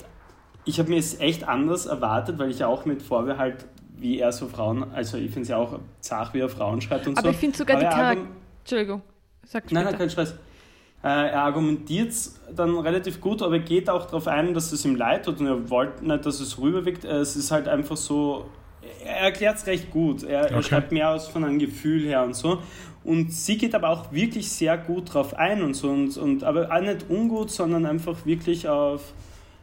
ich 0.66 0.78
habe 0.80 0.90
mir 0.90 1.00
es 1.00 1.20
echt 1.20 1.48
anders 1.48 1.88
erwartet, 1.88 2.38
weil 2.38 2.52
ich 2.52 2.60
ja 2.60 2.68
auch 2.68 2.86
mit 2.86 3.02
Vorbehalt, 3.02 3.66
wie 3.98 4.20
er 4.20 4.32
so 4.32 4.48
Frauen, 4.48 4.86
also 4.94 5.18
ich 5.18 5.32
finde 5.32 5.42
es 5.42 5.48
ja 5.50 5.58
auch 5.58 5.80
zart, 6.00 6.34
wie 6.34 6.40
er 6.40 6.50
Frauen 6.50 6.80
schreibt 6.80 7.08
und 7.08 7.18
Aber 7.18 7.28
so. 7.28 7.32
ich 7.32 7.38
finde 7.38 7.58
sogar 7.58 7.78
Aber 7.78 7.82
die 7.82 7.86
er 7.88 7.92
Charakter... 7.92 8.22
argum- 8.22 8.28
Entschuldigung, 8.60 9.02
sag 9.46 9.72
Nein, 9.72 9.86
nein, 9.86 9.98
kein 9.98 10.10
Stress. 10.10 10.36
Äh, 11.02 11.08
er 11.08 11.44
argumentiert 11.44 12.10
es 12.10 12.40
dann 12.54 12.78
relativ 12.78 13.22
gut, 13.22 13.42
aber 13.42 13.56
er 13.56 13.62
geht 13.62 13.90
auch 13.90 14.06
darauf 14.06 14.28
ein, 14.28 14.54
dass 14.54 14.72
es 14.74 14.84
ihm 14.84 14.96
leid 14.96 15.26
tut 15.26 15.40
und 15.40 15.48
er 15.48 15.70
wollte 15.70 16.06
nicht, 16.06 16.26
dass 16.26 16.42
es 16.42 16.60
rüberwirkt. 16.60 17.06
Äh, 17.06 17.20
Es 17.20 17.36
ist 17.38 17.52
halt 17.52 17.70
einfach 17.70 17.96
so, 17.96 18.46
er 19.06 19.18
erklärt 19.18 19.58
es 19.58 19.68
recht 19.68 19.92
gut. 19.92 20.24
Er, 20.24 20.46
okay. 20.46 20.54
er, 20.56 20.64
schreibt 20.64 20.92
mehr 20.92 21.12
aus 21.12 21.28
von 21.28 21.46
einem 21.46 21.60
Gefühl 21.60 22.04
her 22.06 22.24
und 22.24 22.36
so. 22.36 22.60
Und 23.04 23.32
sie 23.32 23.58
geht 23.58 23.76
aber 23.76 23.90
auch 23.90 24.12
wirklich 24.12 24.52
sehr 24.52 24.78
gut 24.78 25.14
drauf 25.14 25.34
ein 25.34 25.64
und 25.64 25.74
so. 25.74 25.90
Und, 25.90 26.18
und, 26.18 26.44
aber 26.44 26.70
auch 26.70 26.82
nicht 26.82 27.10
ungut, 27.10 27.50
sondern 27.50 27.86
einfach 27.86 28.26
wirklich 28.26 28.68
auf 28.68 29.14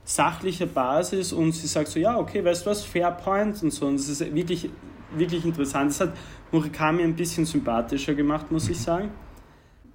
sachlicher 0.04 0.66
Basis. 0.66 1.34
Und 1.34 1.52
sie 1.52 1.66
sagt 1.66 1.88
so, 1.88 1.98
ja, 1.98 2.18
okay, 2.18 2.42
weißt 2.42 2.64
du 2.64 2.70
was, 2.70 2.82
Fair 2.82 3.10
Point 3.10 3.62
und 3.62 3.72
so. 3.72 3.86
Und 3.86 3.96
das 3.96 4.08
ist 4.08 4.34
wirklich, 4.34 4.70
wirklich 5.14 5.44
interessant. 5.44 5.90
Das 5.90 6.00
hat 6.00 6.12
Murakami 6.50 7.02
ein 7.02 7.14
bisschen 7.14 7.44
sympathischer 7.44 8.14
gemacht, 8.14 8.50
muss 8.50 8.70
ich 8.70 8.80
sagen. 8.80 9.10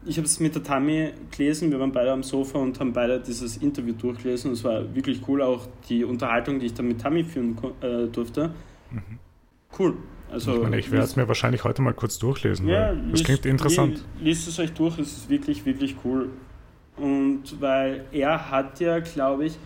Ich 0.06 0.18
habe 0.18 0.26
es 0.26 0.40
mit 0.40 0.56
der 0.56 0.64
Tami 0.64 1.12
gelesen, 1.30 1.72
wir 1.72 1.80
waren 1.80 1.92
beide 1.92 2.12
am 2.12 2.24
Sofa 2.24 2.58
und 2.58 2.80
haben 2.80 2.92
beide 2.92 3.20
dieses 3.20 3.58
Interview 3.58 3.94
durchgelesen. 3.94 4.50
Und 4.50 4.58
es 4.58 4.64
war 4.64 4.96
wirklich 4.96 5.22
cool, 5.28 5.42
auch 5.42 5.68
die 5.90 6.04
Unterhaltung, 6.04 6.60
die 6.60 6.68
ich 6.68 6.74
dann 6.74 6.88
mit 6.88 7.02
Tami 7.02 7.24
führen 7.24 7.56
äh, 7.82 8.08
durfte. 8.08 8.52
Mhm. 8.90 9.20
Cool. 9.78 9.98
Also, 10.32 10.56
ich, 10.56 10.62
meine, 10.62 10.80
ich 10.80 10.92
werde 10.92 11.06
es 11.06 11.16
mir 11.16 11.28
wahrscheinlich 11.28 11.64
heute 11.64 11.82
mal 11.82 11.94
kurz 11.94 12.18
durchlesen. 12.18 12.68
Ja, 12.68 12.94
das 12.94 13.24
klingt 13.24 13.46
interessant. 13.46 14.04
Liest 14.20 14.48
es 14.48 14.58
euch 14.60 14.72
durch, 14.72 14.98
es 14.98 15.18
ist 15.18 15.30
wirklich, 15.30 15.66
wirklich 15.66 15.96
cool. 16.06 16.30
Und 16.98 17.60
weil 17.60 18.06
er 18.12 18.50
hat 18.50 18.80
ja, 18.80 19.00
glaube 19.00 19.46
ich, 19.46 19.58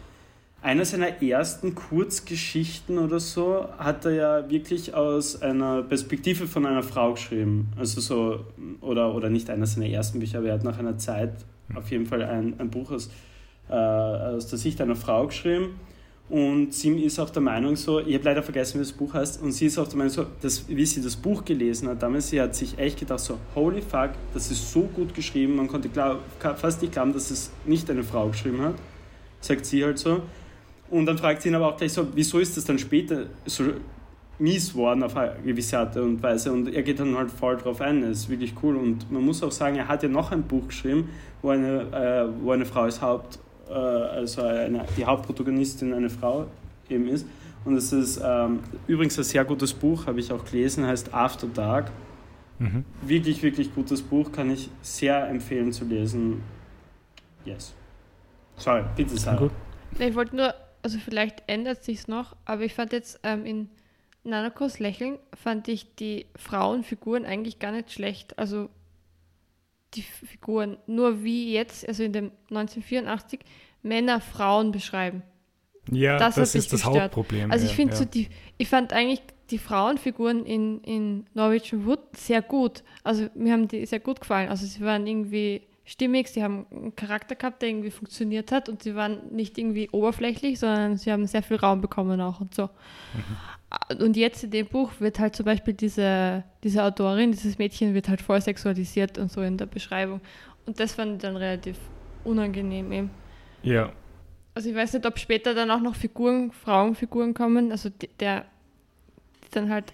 einer 0.66 0.84
seiner 0.84 1.22
ersten 1.22 1.76
Kurzgeschichten 1.76 2.98
oder 2.98 3.20
so, 3.20 3.68
hat 3.78 4.04
er 4.06 4.12
ja 4.12 4.50
wirklich 4.50 4.96
aus 4.96 5.40
einer 5.40 5.84
Perspektive 5.84 6.48
von 6.48 6.66
einer 6.66 6.82
Frau 6.82 7.14
geschrieben. 7.14 7.72
Also 7.78 8.02
so, 8.02 8.46
oder, 8.82 9.14
oder 9.14 9.30
nicht 9.30 9.52
einer 9.52 9.68
seiner 9.68 9.86
ersten 9.86 10.18
Bücher, 10.18 10.40
aber 10.40 10.48
er 10.48 10.54
hat 10.56 10.64
nach 10.64 10.80
einer 10.80 10.98
Zeit 10.98 11.34
auf 11.76 11.92
jeden 11.92 12.08
Fall 12.08 12.24
ein, 12.24 12.60
ein 12.60 12.72
Buch 12.72 12.90
aus, 12.90 13.12
äh, 13.70 13.74
aus 13.76 14.48
der 14.48 14.58
Sicht 14.58 14.82
einer 14.82 14.96
Frau 14.96 15.28
geschrieben. 15.28 15.80
Und 16.30 16.74
sie 16.74 17.00
ist 17.04 17.20
auch 17.20 17.30
der 17.30 17.44
Meinung 17.44 17.76
so, 17.76 18.00
ich 18.00 18.16
habe 18.16 18.24
leider 18.24 18.42
vergessen, 18.42 18.80
wie 18.80 18.84
das 18.84 18.94
Buch 18.94 19.14
heißt, 19.14 19.44
und 19.44 19.52
sie 19.52 19.68
ist 19.68 19.78
auch 19.78 19.88
der 19.88 19.98
Meinung 19.98 20.14
so, 20.14 20.26
dass, 20.42 20.68
wie 20.68 20.86
sie 20.88 21.04
das 21.04 21.16
Buch 21.16 21.46
gelesen 21.46 21.90
hat 21.90 22.02
damals, 22.02 22.30
sie 22.30 22.42
hat 22.42 22.56
sich 22.56 22.80
echt 22.80 23.00
gedacht 23.00 23.20
so, 23.20 23.38
holy 23.54 23.84
fuck, 23.84 24.14
das 24.34 24.50
ist 24.50 24.72
so 24.72 24.82
gut 24.82 25.14
geschrieben, 25.14 25.58
man 25.58 25.68
konnte 25.68 25.90
glaub, 25.90 26.22
fast 26.40 26.82
nicht 26.82 26.94
glauben, 26.94 27.14
dass 27.14 27.30
es 27.30 27.52
nicht 27.68 27.88
eine 27.92 28.04
Frau 28.04 28.30
geschrieben 28.30 28.60
hat, 28.64 28.74
sagt 29.42 29.68
sie 29.68 29.84
halt 29.84 30.00
so. 30.00 30.24
Und 30.90 31.06
dann 31.06 31.18
fragt 31.18 31.42
sie 31.42 31.50
ihn 31.50 31.56
aber 31.56 31.70
auch 31.70 31.78
gleich 31.78 31.94
so, 31.94 32.08
wieso 32.14 32.40
ist 32.40 32.56
das 32.58 32.66
dann 32.66 32.78
später 32.78 33.26
so 33.46 33.64
mies 34.38 34.76
worden 34.76 35.04
auf 35.04 35.16
eine 35.16 35.36
gewisse 35.44 35.80
Art 35.80 35.96
und 35.98 36.22
Weise 36.22 36.52
und 36.52 36.74
er 36.74 36.84
geht 36.84 37.00
dann 37.00 37.16
halt 37.16 37.32
voll 37.32 37.56
drauf 37.56 37.80
ein, 37.80 38.02
das 38.02 38.20
ist 38.20 38.30
wirklich 38.30 38.54
cool 38.62 38.76
und 38.76 39.10
man 39.10 39.24
muss 39.24 39.42
auch 39.42 39.52
sagen, 39.52 39.78
er 39.78 39.88
hat 39.88 40.04
ja 40.04 40.10
noch 40.10 40.32
ein 40.32 40.44
Buch 40.44 40.68
geschrieben, 40.68 41.10
wo 41.42 41.52
eine, 41.52 41.84
äh, 41.94 42.44
wo 42.44 42.52
eine 42.52 42.66
Frau 42.66 42.82
als 42.82 43.02
Haupt 43.02 43.40
äh, 43.70 43.74
also 43.74 44.42
eine, 44.42 44.86
die 44.98 45.06
Hauptprotagonistin 45.06 45.94
eine 45.94 46.10
Frau 46.10 46.48
eben 46.90 47.08
ist. 47.08 47.26
Und 47.64 47.76
es 47.78 47.92
ist 47.92 48.22
ähm, 48.24 48.60
übrigens 48.88 49.18
ein 49.18 49.24
sehr 49.24 49.44
gutes 49.44 49.74
Buch, 49.74 50.06
habe 50.06 50.20
ich 50.20 50.32
auch 50.32 50.46
gelesen, 50.46 50.86
heißt 50.86 51.14
After 51.14 51.48
Dark. 51.48 51.92
Mhm. 52.60 52.86
Wirklich, 53.02 53.42
wirklich 53.42 53.74
gutes 53.74 54.02
Buch, 54.02 54.32
kann 54.32 54.52
ich 54.52 54.70
sehr 54.82 55.28
empfehlen 55.28 55.72
zu 55.74 55.86
lesen. 55.86 56.44
Yes. 57.44 57.74
Sorry, 58.58 58.84
bitte 58.96 59.18
Sarah. 59.18 59.50
Ich 59.98 60.16
wollte 60.16 60.36
nur, 60.36 60.54
also 60.86 61.00
vielleicht 61.00 61.42
ändert 61.48 61.84
sich 61.84 62.08
noch, 62.08 62.36
aber 62.46 62.62
ich 62.62 62.76
fand 62.76 62.94
jetzt 62.94 63.20
ähm, 63.24 63.44
in 63.44 63.70
Nanakos 64.24 64.78
Lächeln, 64.78 65.18
fand 65.34 65.68
ich 65.68 65.96
die 65.96 66.28
Frauenfiguren 66.36 67.26
eigentlich 67.26 67.58
gar 67.58 67.72
nicht 67.72 67.92
schlecht. 67.92 68.38
Also 68.38 68.70
die 69.96 70.04
Figuren, 70.04 70.78
nur 70.86 71.24
wie 71.24 71.52
jetzt, 71.52 71.88
also 71.88 72.04
in 72.04 72.14
dem 72.14 72.26
1984, 72.52 73.40
Männer 73.82 74.22
Frauen 74.22 74.72
beschreiben. 74.72 75.24
Ja, 75.90 76.20
das, 76.20 76.36
das 76.36 76.54
ist 76.54 76.72
das 76.72 76.82
gestört. 76.84 77.06
Hauptproblem. 77.06 77.52
Also 77.52 77.66
ich 77.66 77.72
ja, 77.72 77.76
finde 77.78 77.94
ja. 77.94 77.98
so 77.98 78.06
die, 78.06 78.30
ich 78.60 78.68
fand 78.68 78.94
eigentlich 78.94 79.24
die 79.50 79.58
Frauenfiguren 79.58 80.46
in, 80.46 80.82
in 80.82 81.26
Norwegian 81.34 81.88
Wood 81.88 82.16
sehr 82.16 82.44
gut. 82.44 82.84
Also 83.04 83.28
mir 83.34 83.54
haben 83.54 83.68
die 83.68 83.88
sehr 83.88 84.02
gut 84.02 84.20
gefallen. 84.20 84.50
Also 84.50 84.68
sie 84.68 84.82
waren 84.82 85.08
irgendwie 85.08 85.64
stimmig, 85.86 86.28
sie 86.28 86.44
haben 86.44 86.66
einen 86.72 86.96
Charakter 86.96 87.36
gehabt, 87.36 87.62
der 87.62 87.70
irgendwie 87.70 87.92
funktioniert 87.92 88.52
hat 88.52 88.68
und 88.70 88.84
sie 88.84 88.96
waren 88.96 89.30
nicht 89.32 89.58
irgendwie 89.58 89.90
oberflächlich, 89.92 90.60
sondern 90.60 90.98
sie 90.98 91.12
haben 91.12 91.26
sehr 91.28 91.44
viel 91.44 91.58
Raum 91.58 91.82
bekommen 91.82 92.20
auch 92.22 92.42
und 92.42 92.54
so. 92.54 92.64
Mhm 93.14 93.38
und 94.00 94.16
jetzt 94.16 94.44
in 94.44 94.52
dem 94.52 94.68
Buch 94.68 94.92
wird 95.00 95.20
halt 95.20 95.36
zum 95.36 95.46
Beispiel 95.46 95.74
diese, 95.74 96.44
diese 96.64 96.84
Autorin, 96.84 97.32
dieses 97.32 97.58
Mädchen 97.58 97.94
wird 97.94 98.10
halt 98.10 98.22
voll 98.22 98.42
sexualisiert 98.42 99.18
und 99.18 99.32
so 99.32 99.42
in 99.42 99.58
der 99.58 99.66
Beschreibung. 99.66 100.22
Und 100.66 100.80
das 100.80 100.94
fand 100.94 101.14
ich 101.14 101.22
dann 101.22 101.36
relativ 101.36 101.78
unangenehm 102.24 102.92
eben. 102.92 103.10
Ja. 103.64 103.92
Also 104.54 104.70
ich 104.70 104.76
weiß 104.76 104.94
nicht, 104.94 105.06
ob 105.06 105.20
später 105.20 105.54
dann 105.54 105.70
auch 105.72 105.82
noch 105.82 105.96
Figuren, 105.96 106.52
Frauenfiguren 106.52 107.34
kommen, 107.34 107.72
also 107.72 107.90
der, 108.20 108.46
die 109.44 109.50
dann 109.52 109.70
halt. 109.70 109.94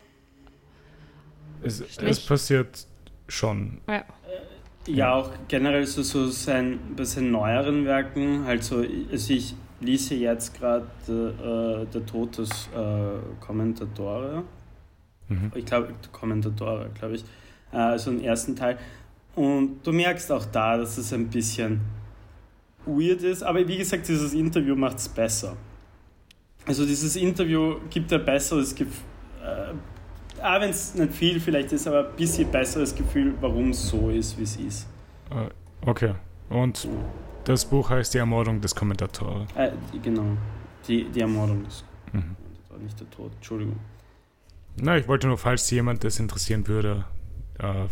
Es, 1.64 1.82
es 1.82 2.20
passiert 2.26 2.86
schon. 3.28 3.82
Ja. 3.88 4.06
Ja, 4.88 5.14
auch 5.14 5.30
generell 5.48 5.86
so, 5.86 6.02
so 6.02 6.28
sein, 6.28 6.80
bei 6.96 7.04
seinen 7.04 7.32
neueren 7.32 7.86
Werken, 7.86 8.46
halt 8.46 8.64
so, 8.64 8.78
also 8.78 9.34
ich 9.34 9.56
lese 9.80 10.16
jetzt 10.16 10.58
gerade 10.58 10.88
äh, 11.08 11.86
Der 11.92 12.06
Tod 12.06 12.38
des 12.38 12.70
äh, 12.76 13.20
Kommentatore. 13.40 14.44
Mhm. 15.28 15.52
Ich 15.56 15.66
glaube, 15.66 15.94
Kommentatore, 16.12 16.90
glaube 16.98 17.16
ich. 17.16 17.24
Äh, 17.72 17.78
also 17.78 18.12
den 18.12 18.24
ersten 18.24 18.56
Teil. 18.56 18.78
Und 19.36 19.86
du 19.86 19.92
merkst 19.92 20.32
auch 20.32 20.46
da, 20.46 20.78
dass 20.78 20.98
es 20.98 21.14
ein 21.14 21.30
bisschen 21.30 21.82
weird 22.86 23.22
ist, 23.22 23.44
aber 23.44 23.66
wie 23.68 23.78
gesagt, 23.78 24.08
dieses 24.08 24.34
Interview 24.34 24.76
macht 24.76 24.98
es 24.98 25.08
besser. 25.08 25.56
Also 26.66 26.86
dieses 26.86 27.16
Interview 27.16 27.76
gibt 27.90 28.12
ein 28.14 28.26
besseres 28.26 28.74
Gefühl, 28.76 29.04
äh, 29.44 29.74
auch 30.44 30.62
wenn 30.62 30.70
es 30.70 30.96
nicht 30.96 31.14
viel 31.14 31.40
vielleicht 31.40 31.72
ist, 31.72 31.88
aber 31.88 32.10
ein 32.10 32.16
bisschen 32.16 32.50
besseres 32.52 32.94
Gefühl, 32.96 33.34
warum 33.42 33.72
es 33.72 33.88
so 33.88 34.10
ist, 34.10 34.38
wie 34.38 34.44
es 34.44 34.56
ist. 34.58 34.88
Äh, 35.30 35.50
okay. 35.88 36.16
Und 36.50 36.88
das 37.46 37.66
Buch 37.66 37.90
heißt 37.90 38.14
Die 38.14 38.18
Ermordung 38.18 38.62
des 38.62 38.76
Kommentators. 38.76 39.50
Äh, 39.56 39.72
genau. 40.02 40.38
Die, 40.88 41.06
die 41.06 41.22
Ermordung 41.22 41.64
des 41.64 41.84
mhm. 42.14 42.36
Nicht 42.84 43.00
der 43.00 43.10
Tod. 43.12 43.32
Entschuldigung. 43.36 43.78
Na, 44.78 44.98
ich 44.98 45.08
wollte 45.08 45.28
nur, 45.28 45.38
falls 45.38 45.70
jemand 45.70 46.04
das 46.04 46.20
interessieren 46.20 46.68
würde, 46.68 47.06
äh, 47.60 47.86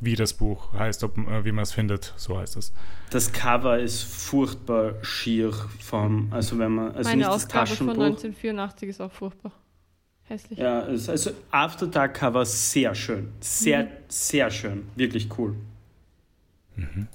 wie 0.00 0.14
das 0.14 0.34
Buch 0.34 0.72
heißt, 0.72 1.02
ob, 1.04 1.18
äh, 1.18 1.44
wie 1.44 1.52
man 1.52 1.62
es 1.62 1.72
findet, 1.72 2.14
so 2.16 2.38
heißt 2.38 2.56
es. 2.56 2.72
Das 3.10 3.32
Cover 3.32 3.78
ist 3.78 4.02
furchtbar 4.02 4.94
schier 5.02 5.52
vom, 5.52 6.32
also 6.32 6.58
wenn 6.58 6.72
man, 6.72 6.94
also 6.94 7.08
Meine 7.08 7.22
nicht 7.22 7.28
Ausgabe 7.28 7.60
das 7.60 7.70
Taschenbuch. 7.70 7.94
von 7.94 8.04
1984 8.04 8.88
ist 8.88 9.00
auch 9.00 9.12
furchtbar. 9.12 9.52
Hässlich. 10.26 10.58
Ja, 10.58 10.80
also 10.80 11.30
After 11.50 11.86
Dark 11.86 12.14
Cover 12.14 12.44
sehr 12.46 12.94
schön. 12.94 13.32
Sehr, 13.40 13.84
mhm. 13.84 13.88
sehr 14.08 14.50
schön. 14.50 14.88
Wirklich 14.96 15.28
cool. 15.38 15.54
Mhm. 16.76 17.08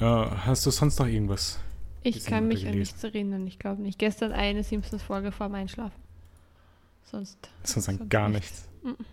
Äh, 0.00 0.04
hast 0.04 0.66
du 0.66 0.70
sonst 0.70 0.98
noch 0.98 1.06
irgendwas? 1.06 1.60
Ich 2.02 2.24
kann 2.24 2.46
mich 2.48 2.66
an 2.66 2.78
nichts 2.78 3.02
erinnern, 3.02 3.46
ich 3.46 3.58
glaube 3.58 3.82
nicht. 3.82 3.98
Gestern 3.98 4.32
eine 4.32 4.62
Simpsons-Folge 4.62 5.32
vorm 5.32 5.54
Einschlafen. 5.54 6.00
Sonst. 7.02 7.50
Sonst, 7.62 7.86
sonst 7.86 8.10
gar 8.10 8.28
nichts. 8.28 8.68
nichts. 8.82 9.04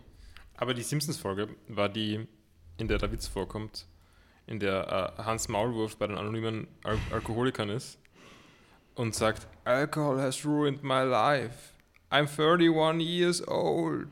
Aber 0.58 0.74
die 0.74 0.84
Simpsons-Folge 0.84 1.50
war 1.68 1.89
die, 1.89 2.27
in 2.77 2.88
der 2.88 2.98
der 2.98 3.12
Witz 3.12 3.27
vorkommt, 3.27 3.88
in 4.46 4.60
der 4.60 5.15
uh, 5.18 5.24
Hans 5.24 5.48
Maulwurf 5.48 5.98
bei 5.98 6.08
den 6.08 6.18
anonymen 6.18 6.68
Al 6.84 6.98
Alkoholikern 7.12 7.70
ist 7.70 7.98
und 8.96 9.15
sagt: 9.15 9.48
Alcohol 9.63 10.20
has 10.20 10.46
ruined 10.46 10.84
my 10.84 11.03
life. 11.03 11.73
I'm 12.13 12.27
31 12.27 13.01
years 13.01 13.41
old. 13.48 14.08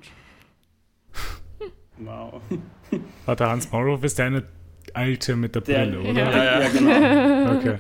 Wow. 2.00 2.42
Warte, 3.28 3.48
Hans 3.48 3.72
Maulwurf 3.72 4.04
ist 4.04 4.20
eine 4.20 4.44
alte 4.96 5.36
mit 5.36 5.54
der 5.54 5.62
Brille, 5.62 5.92
der, 5.92 6.00
oder? 6.00 6.14
Ja, 6.14 6.32
ja, 6.32 6.62
ja, 6.62 6.70
genau. 6.74 7.60
okay. 7.60 7.80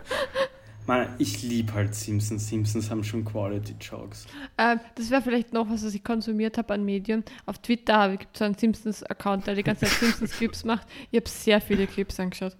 Man, 0.85 1.07
ich 1.17 1.41
liebe 1.41 1.73
halt 1.73 1.95
Simpsons. 1.95 2.47
Simpsons 2.47 2.91
haben 2.91 3.03
schon 3.03 3.25
Quality-Jokes. 3.25 4.27
Äh, 4.57 4.77
das 4.93 5.09
wäre 5.09 5.23
vielleicht 5.23 5.53
noch 5.53 5.67
was, 5.67 5.83
was 5.83 5.95
ich 5.95 6.03
konsumiert 6.03 6.59
habe 6.59 6.75
an 6.75 6.85
Medien. 6.85 7.23
Auf 7.47 7.57
Twitter 7.57 8.15
gibt 8.15 8.33
es 8.33 8.39
so 8.39 8.45
einen 8.45 8.55
Simpsons-Account, 8.55 9.47
der 9.47 9.55
die 9.55 9.63
ganze 9.63 9.85
Zeit 9.85 9.93
Simpsons-Clips 9.93 10.65
macht. 10.65 10.87
Ich 11.09 11.19
habe 11.19 11.29
sehr 11.29 11.59
viele 11.61 11.87
Clips 11.87 12.19
angeschaut. 12.19 12.55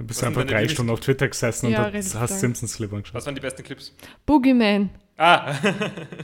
Du 0.00 0.06
bist 0.06 0.24
einfach 0.24 0.46
drei 0.46 0.66
Stunden 0.66 0.90
auf 0.92 1.00
Twitter 1.00 1.28
gesessen 1.28 1.68
ja, 1.68 1.88
und 1.88 1.94
hast 1.94 2.40
Simpsons-Clip 2.40 2.90
angeschaut. 2.90 3.16
Was 3.16 3.26
waren 3.26 3.34
die 3.34 3.40
besten 3.42 3.62
Clips? 3.62 3.94
Boogeyman. 4.24 4.88
Ah! 5.18 5.54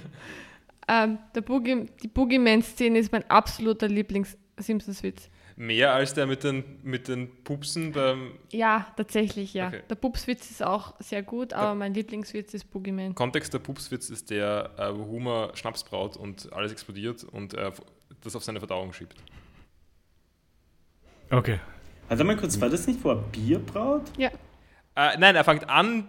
ähm, 0.88 1.18
der 1.34 1.42
Boogie, 1.42 1.84
die 2.02 2.08
Boogeyman-Szene 2.08 2.98
ist 2.98 3.12
mein 3.12 3.28
absoluter 3.28 3.86
Lieblings-Simpsons-Witz. 3.88 5.28
Mehr 5.56 5.92
als 5.92 6.14
der 6.14 6.26
mit 6.26 6.42
den, 6.42 6.64
mit 6.84 7.08
den 7.08 7.28
Pupsen 7.44 7.92
beim. 7.92 8.32
Ja, 8.50 8.86
tatsächlich, 8.96 9.52
ja. 9.52 9.68
Okay. 9.68 9.82
Der 9.90 9.94
Pupswitz 9.96 10.50
ist 10.50 10.62
auch 10.62 10.94
sehr 10.98 11.22
gut, 11.22 11.52
aber 11.52 11.66
der 11.66 11.74
mein 11.74 11.92
Lieblingswitz 11.92 12.54
ist 12.54 12.70
Boogeyman. 12.70 13.14
Kontext 13.14 13.52
der 13.52 13.58
Pupswitz 13.58 14.08
ist 14.08 14.30
der, 14.30 14.70
äh, 14.78 14.96
wo 14.96 15.04
Humor 15.04 15.50
Schnaps 15.54 15.84
braut 15.84 16.16
und 16.16 16.50
alles 16.54 16.72
explodiert 16.72 17.24
und 17.24 17.52
das 17.52 18.34
auf 18.34 18.42
seine 18.42 18.58
Verdauung 18.58 18.94
schiebt. 18.94 19.16
Okay. 21.30 21.60
Warte 22.08 22.24
mal 22.24 22.36
kurz, 22.36 22.60
war 22.60 22.68
das 22.68 22.86
nicht, 22.86 23.02
wo 23.04 23.10
er 23.10 23.16
Bier 23.16 23.58
braut? 23.58 24.02
Ja. 24.16 24.28
Äh, 24.94 25.16
nein, 25.18 25.34
er 25.36 25.44
fängt 25.44 25.68
an, 25.68 26.08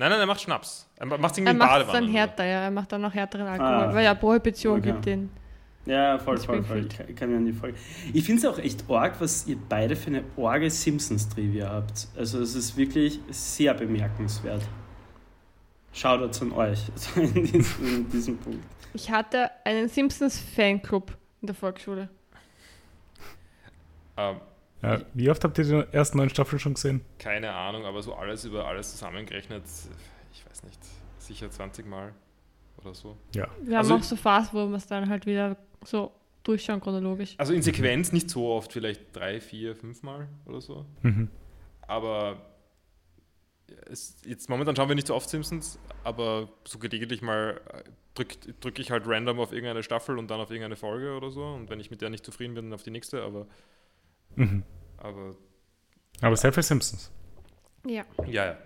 Nein, 0.00 0.10
nein, 0.10 0.20
er 0.20 0.26
macht 0.26 0.40
Schnaps. 0.40 0.88
Er 0.94 1.06
macht 1.06 1.36
irgendwie 1.36 1.46
Er 1.46 1.50
in 1.50 1.58
macht 1.58 1.70
es 1.70 1.86
Badewanne. 1.86 2.06
dann 2.06 2.10
härter, 2.14 2.44
ja. 2.44 2.60
Er 2.60 2.70
macht 2.70 2.92
dann 2.92 3.00
noch 3.00 3.12
härteren 3.12 3.48
Alkohol, 3.48 3.68
Ah. 3.90 3.92
weil 3.94 4.04
ja 4.04 4.14
Prohibition 4.14 4.78
Okay. 4.78 4.92
gibt 4.92 5.06
den. 5.06 5.28
Ja, 5.86 6.18
voll, 6.20 6.38
voll, 6.38 6.62
voll. 6.62 6.86
Ich 6.88 6.96
kann- 6.96 7.08
ich 7.08 7.16
kann 7.16 7.30
mir 7.30 7.38
an 7.38 7.46
die 7.46 7.52
Folge. 7.52 7.76
Ich 8.12 8.24
finde 8.24 8.38
es 8.38 8.46
auch 8.46 8.58
echt 8.60 8.88
arg, 8.88 9.20
was 9.20 9.48
ihr 9.48 9.56
beide 9.68 9.96
für 9.96 10.08
eine 10.08 10.22
orge 10.36 10.70
Simpsons-Trivia 10.70 11.68
habt. 11.68 12.06
Also 12.16 12.40
es 12.40 12.54
ist 12.54 12.76
wirklich 12.76 13.18
sehr 13.30 13.74
bemerkenswert. 13.74 14.62
Shoutouts 15.92 16.42
an 16.42 16.52
euch 16.52 16.80
also 16.92 17.20
in, 17.20 17.44
diesem, 17.44 17.86
in 17.96 18.08
diesem 18.08 18.38
Punkt. 18.38 18.62
Ich 18.94 19.10
hatte 19.10 19.50
einen 19.64 19.88
Simpsons-Fanclub 19.88 21.10
in 21.40 21.46
der 21.46 21.56
Volksschule. 21.56 22.08
Ähm, 24.16 24.36
Ja, 24.82 25.00
wie 25.14 25.28
oft 25.30 25.42
habt 25.42 25.58
ihr 25.58 25.64
die 25.64 25.92
ersten 25.92 26.18
neun 26.18 26.30
Staffeln 26.30 26.58
schon 26.60 26.74
gesehen? 26.74 27.00
keine 27.18 27.52
Ahnung, 27.52 27.84
aber 27.84 28.00
so 28.02 28.14
alles 28.14 28.44
über 28.44 28.66
alles 28.66 28.92
zusammengerechnet, 28.92 29.64
ich 30.32 30.46
weiß 30.46 30.62
nicht, 30.64 30.78
sicher 31.18 31.50
20 31.50 31.86
Mal 31.86 32.14
oder 32.78 32.94
so. 32.94 33.16
Ja. 33.34 33.48
Wir 33.62 33.78
Also 33.78 33.94
haben 33.94 34.00
auch 34.00 34.04
so 34.04 34.16
Phasen, 34.16 34.50
wo 34.52 34.68
wir 34.68 34.76
es 34.76 34.86
dann 34.86 35.08
halt 35.08 35.26
wieder 35.26 35.56
so 35.84 36.12
durchschauen 36.44 36.80
chronologisch. 36.80 37.34
Also 37.38 37.52
in 37.52 37.62
Sequenz 37.62 38.12
nicht 38.12 38.30
so 38.30 38.48
oft, 38.48 38.72
vielleicht 38.72 39.14
drei, 39.14 39.40
vier, 39.40 39.74
fünf 39.74 40.02
Mal 40.02 40.28
oder 40.46 40.60
so. 40.60 40.86
Mhm. 41.02 41.28
Aber 41.82 42.40
es, 43.90 44.16
jetzt 44.24 44.48
momentan 44.48 44.76
schauen 44.76 44.88
wir 44.88 44.94
nicht 44.94 45.08
so 45.08 45.14
oft 45.14 45.28
Simpsons, 45.28 45.78
aber 46.04 46.48
so 46.66 46.78
gelegentlich 46.78 47.20
mal 47.20 47.60
drücke 48.14 48.52
drück 48.60 48.78
ich 48.78 48.90
halt 48.90 49.04
random 49.06 49.40
auf 49.40 49.52
irgendeine 49.52 49.82
Staffel 49.82 50.18
und 50.18 50.30
dann 50.30 50.40
auf 50.40 50.50
irgendeine 50.50 50.76
Folge 50.76 51.16
oder 51.16 51.30
so. 51.30 51.44
Und 51.44 51.70
wenn 51.70 51.80
ich 51.80 51.90
mit 51.90 52.00
der 52.00 52.10
nicht 52.10 52.24
zufrieden 52.24 52.54
bin, 52.54 52.66
dann 52.66 52.74
auf 52.74 52.82
die 52.82 52.90
nächste. 52.90 53.22
Aber, 53.22 53.46
Mhm. 54.38 54.62
aber 54.98 55.34
Aber 56.20 56.36
sehr 56.36 56.52
viel 56.52 56.62
Simpsons. 56.62 57.10
Ja. 57.84 58.04
ja, 58.26 58.56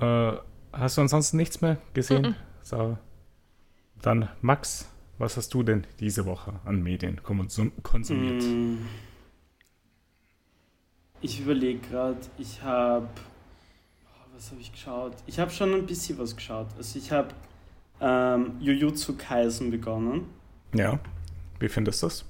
ja. 0.00 0.30
Äh, 0.32 0.40
hast 0.72 0.96
du 0.96 1.02
ansonsten 1.02 1.36
nichts 1.36 1.60
mehr 1.60 1.78
gesehen? 1.94 2.22
Mhm. 2.22 2.34
So. 2.62 2.98
Dann, 4.02 4.28
Max, 4.40 4.88
was 5.18 5.36
hast 5.36 5.52
du 5.52 5.62
denn 5.62 5.86
diese 5.98 6.24
Woche 6.24 6.60
an 6.64 6.82
Medien 6.82 7.22
konsum 7.22 7.72
konsumiert? 7.82 8.42
Mm. 8.42 8.78
Ich 11.20 11.40
überlege 11.40 11.80
gerade, 11.80 12.18
ich 12.38 12.62
habe. 12.62 13.08
Was 14.34 14.50
habe 14.50 14.60
ich 14.62 14.72
geschaut? 14.72 15.16
Ich 15.26 15.38
habe 15.38 15.50
schon 15.50 15.74
ein 15.74 15.84
bisschen 15.84 16.18
was 16.18 16.34
geschaut. 16.34 16.68
Also 16.78 16.98
ich 16.98 17.12
habe 17.12 17.34
ähm, 18.00 18.56
Jujutsu 18.60 19.14
Kaisen 19.18 19.70
begonnen. 19.70 20.30
Ja. 20.74 20.98
Wie 21.58 21.68
findest 21.68 22.02
du 22.02 22.06
das? 22.06 22.24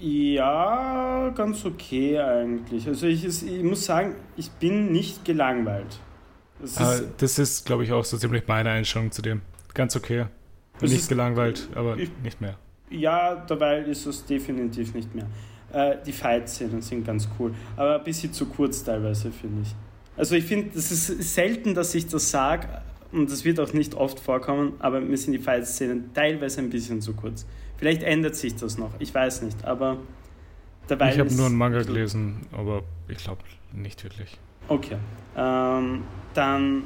Ja, 0.00 1.30
ganz 1.36 1.64
okay 1.64 2.18
eigentlich. 2.18 2.86
Also 2.88 3.06
ich, 3.06 3.24
ist- 3.24 3.42
ich 3.42 3.62
muss 3.62 3.84
sagen, 3.84 4.14
ich 4.36 4.50
bin 4.50 4.92
nicht 4.92 5.24
gelangweilt. 5.24 5.98
Es 6.62 6.72
ist, 6.72 6.80
Äh, 7.00 7.04
das 7.18 7.38
ist, 7.38 7.66
glaube 7.66 7.84
ich, 7.84 7.92
auch 7.92 8.04
so 8.04 8.16
ziemlich 8.16 8.44
meine 8.46 8.70
Einstellung 8.70 9.10
zu 9.12 9.20
dem. 9.22 9.42
Ganz 9.74 9.94
okay. 9.96 10.26
Es 10.76 10.90
nicht 10.90 11.00
ist- 11.02 11.08
gelangweilt, 11.08 11.68
aber 11.74 11.98
ich- 11.98 12.10
nicht 12.22 12.40
mehr. 12.40 12.56
ja, 12.90 13.36
dabei 13.46 13.80
ist 13.80 14.06
es 14.06 14.24
definitiv 14.24 14.94
nicht 14.94 15.14
mehr. 15.14 15.26
Äh, 15.72 15.98
die 16.04 16.12
Fight-Szenen 16.12 16.80
sind 16.82 17.04
ganz 17.06 17.28
cool, 17.38 17.54
aber 17.76 17.98
ein 17.98 18.04
bisschen 18.04 18.32
zu 18.32 18.46
kurz 18.46 18.82
teilweise, 18.82 19.30
finde 19.30 19.62
ich. 19.62 19.74
Also 20.16 20.34
ich 20.34 20.44
finde, 20.44 20.70
das 20.74 20.90
ist 20.90 21.34
selten, 21.34 21.74
dass 21.74 21.94
ich 21.94 22.06
das 22.08 22.30
sage 22.30 22.66
und 23.12 23.30
das 23.30 23.44
wird 23.44 23.60
auch 23.60 23.72
nicht 23.74 23.94
oft 23.94 24.18
vorkommen, 24.18 24.72
aber 24.80 25.00
mir 25.00 25.16
sind 25.18 25.32
die 25.34 25.38
Fight-Szenen 25.38 26.12
teilweise 26.14 26.60
ein 26.62 26.70
bisschen 26.70 27.00
zu 27.02 27.12
kurz. 27.12 27.46
Vielleicht 27.80 28.02
ändert 28.02 28.36
sich 28.36 28.54
das 28.56 28.76
noch, 28.76 28.90
ich 28.98 29.14
weiß 29.14 29.40
nicht, 29.40 29.64
aber 29.64 29.96
dabei 30.86 31.14
ich 31.14 31.18
habe 31.18 31.32
nur 31.32 31.46
einen 31.46 31.56
Manga 31.56 31.82
gelesen, 31.82 32.42
aber 32.52 32.82
ich 33.08 33.16
glaube 33.16 33.40
nicht 33.72 34.04
wirklich. 34.04 34.36
Okay. 34.68 34.98
Ähm, 35.34 36.02
dann 36.34 36.82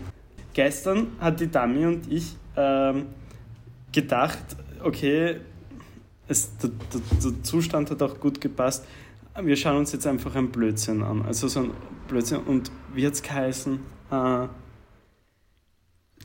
gestern 0.53 1.09
hat 1.19 1.41
die 1.41 1.51
Dami 1.51 1.85
und 1.85 2.11
ich 2.13 2.37
ähm, 2.57 3.07
gedacht, 3.91 4.39
okay, 4.85 5.41
es, 6.29 6.57
der, 6.59 6.71
der, 6.71 7.01
der 7.25 7.43
Zustand 7.43 7.91
hat 7.91 8.01
auch 8.01 8.21
gut 8.21 8.41
gepasst. 8.41 8.87
Wir 9.43 9.57
schauen 9.57 9.79
uns 9.79 9.91
jetzt 9.91 10.07
einfach 10.07 10.37
ein 10.37 10.51
Blödsinn 10.53 11.03
an. 11.03 11.23
Also 11.23 11.49
so 11.49 11.61
ein 11.65 11.71
Blödsinn. 12.07 12.39
Und 12.39 12.71
wie 12.95 13.05
hat 13.05 13.15
es 13.15 13.23
geheißen? 13.23 13.81
Äh, 14.13 14.47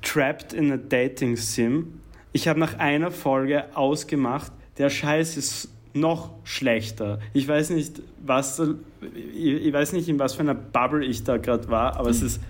Trapped 0.03 0.53
in 0.53 0.71
a 0.71 0.77
Dating 0.77 1.35
Sim. 1.37 2.01
Ich 2.33 2.47
habe 2.47 2.59
nach 2.59 2.77
einer 2.77 3.09
Folge 3.09 3.75
ausgemacht, 3.75 4.51
der 4.79 4.89
Scheiß 4.89 5.37
ist 5.37 5.69
noch 5.93 6.33
schlechter. 6.43 7.19
Ich 7.33 7.47
weiß 7.47 7.71
nicht, 7.71 8.01
was 8.23 8.61
ich, 9.01 9.71
weiß 9.73 9.93
nicht, 9.93 10.07
in 10.07 10.17
was 10.17 10.33
für 10.33 10.41
einer 10.41 10.55
Bubble 10.55 11.05
ich 11.05 11.23
da 11.23 11.37
gerade 11.37 11.67
war, 11.69 11.97
aber 11.97 12.09
es 12.09 12.21
ist 12.21 12.41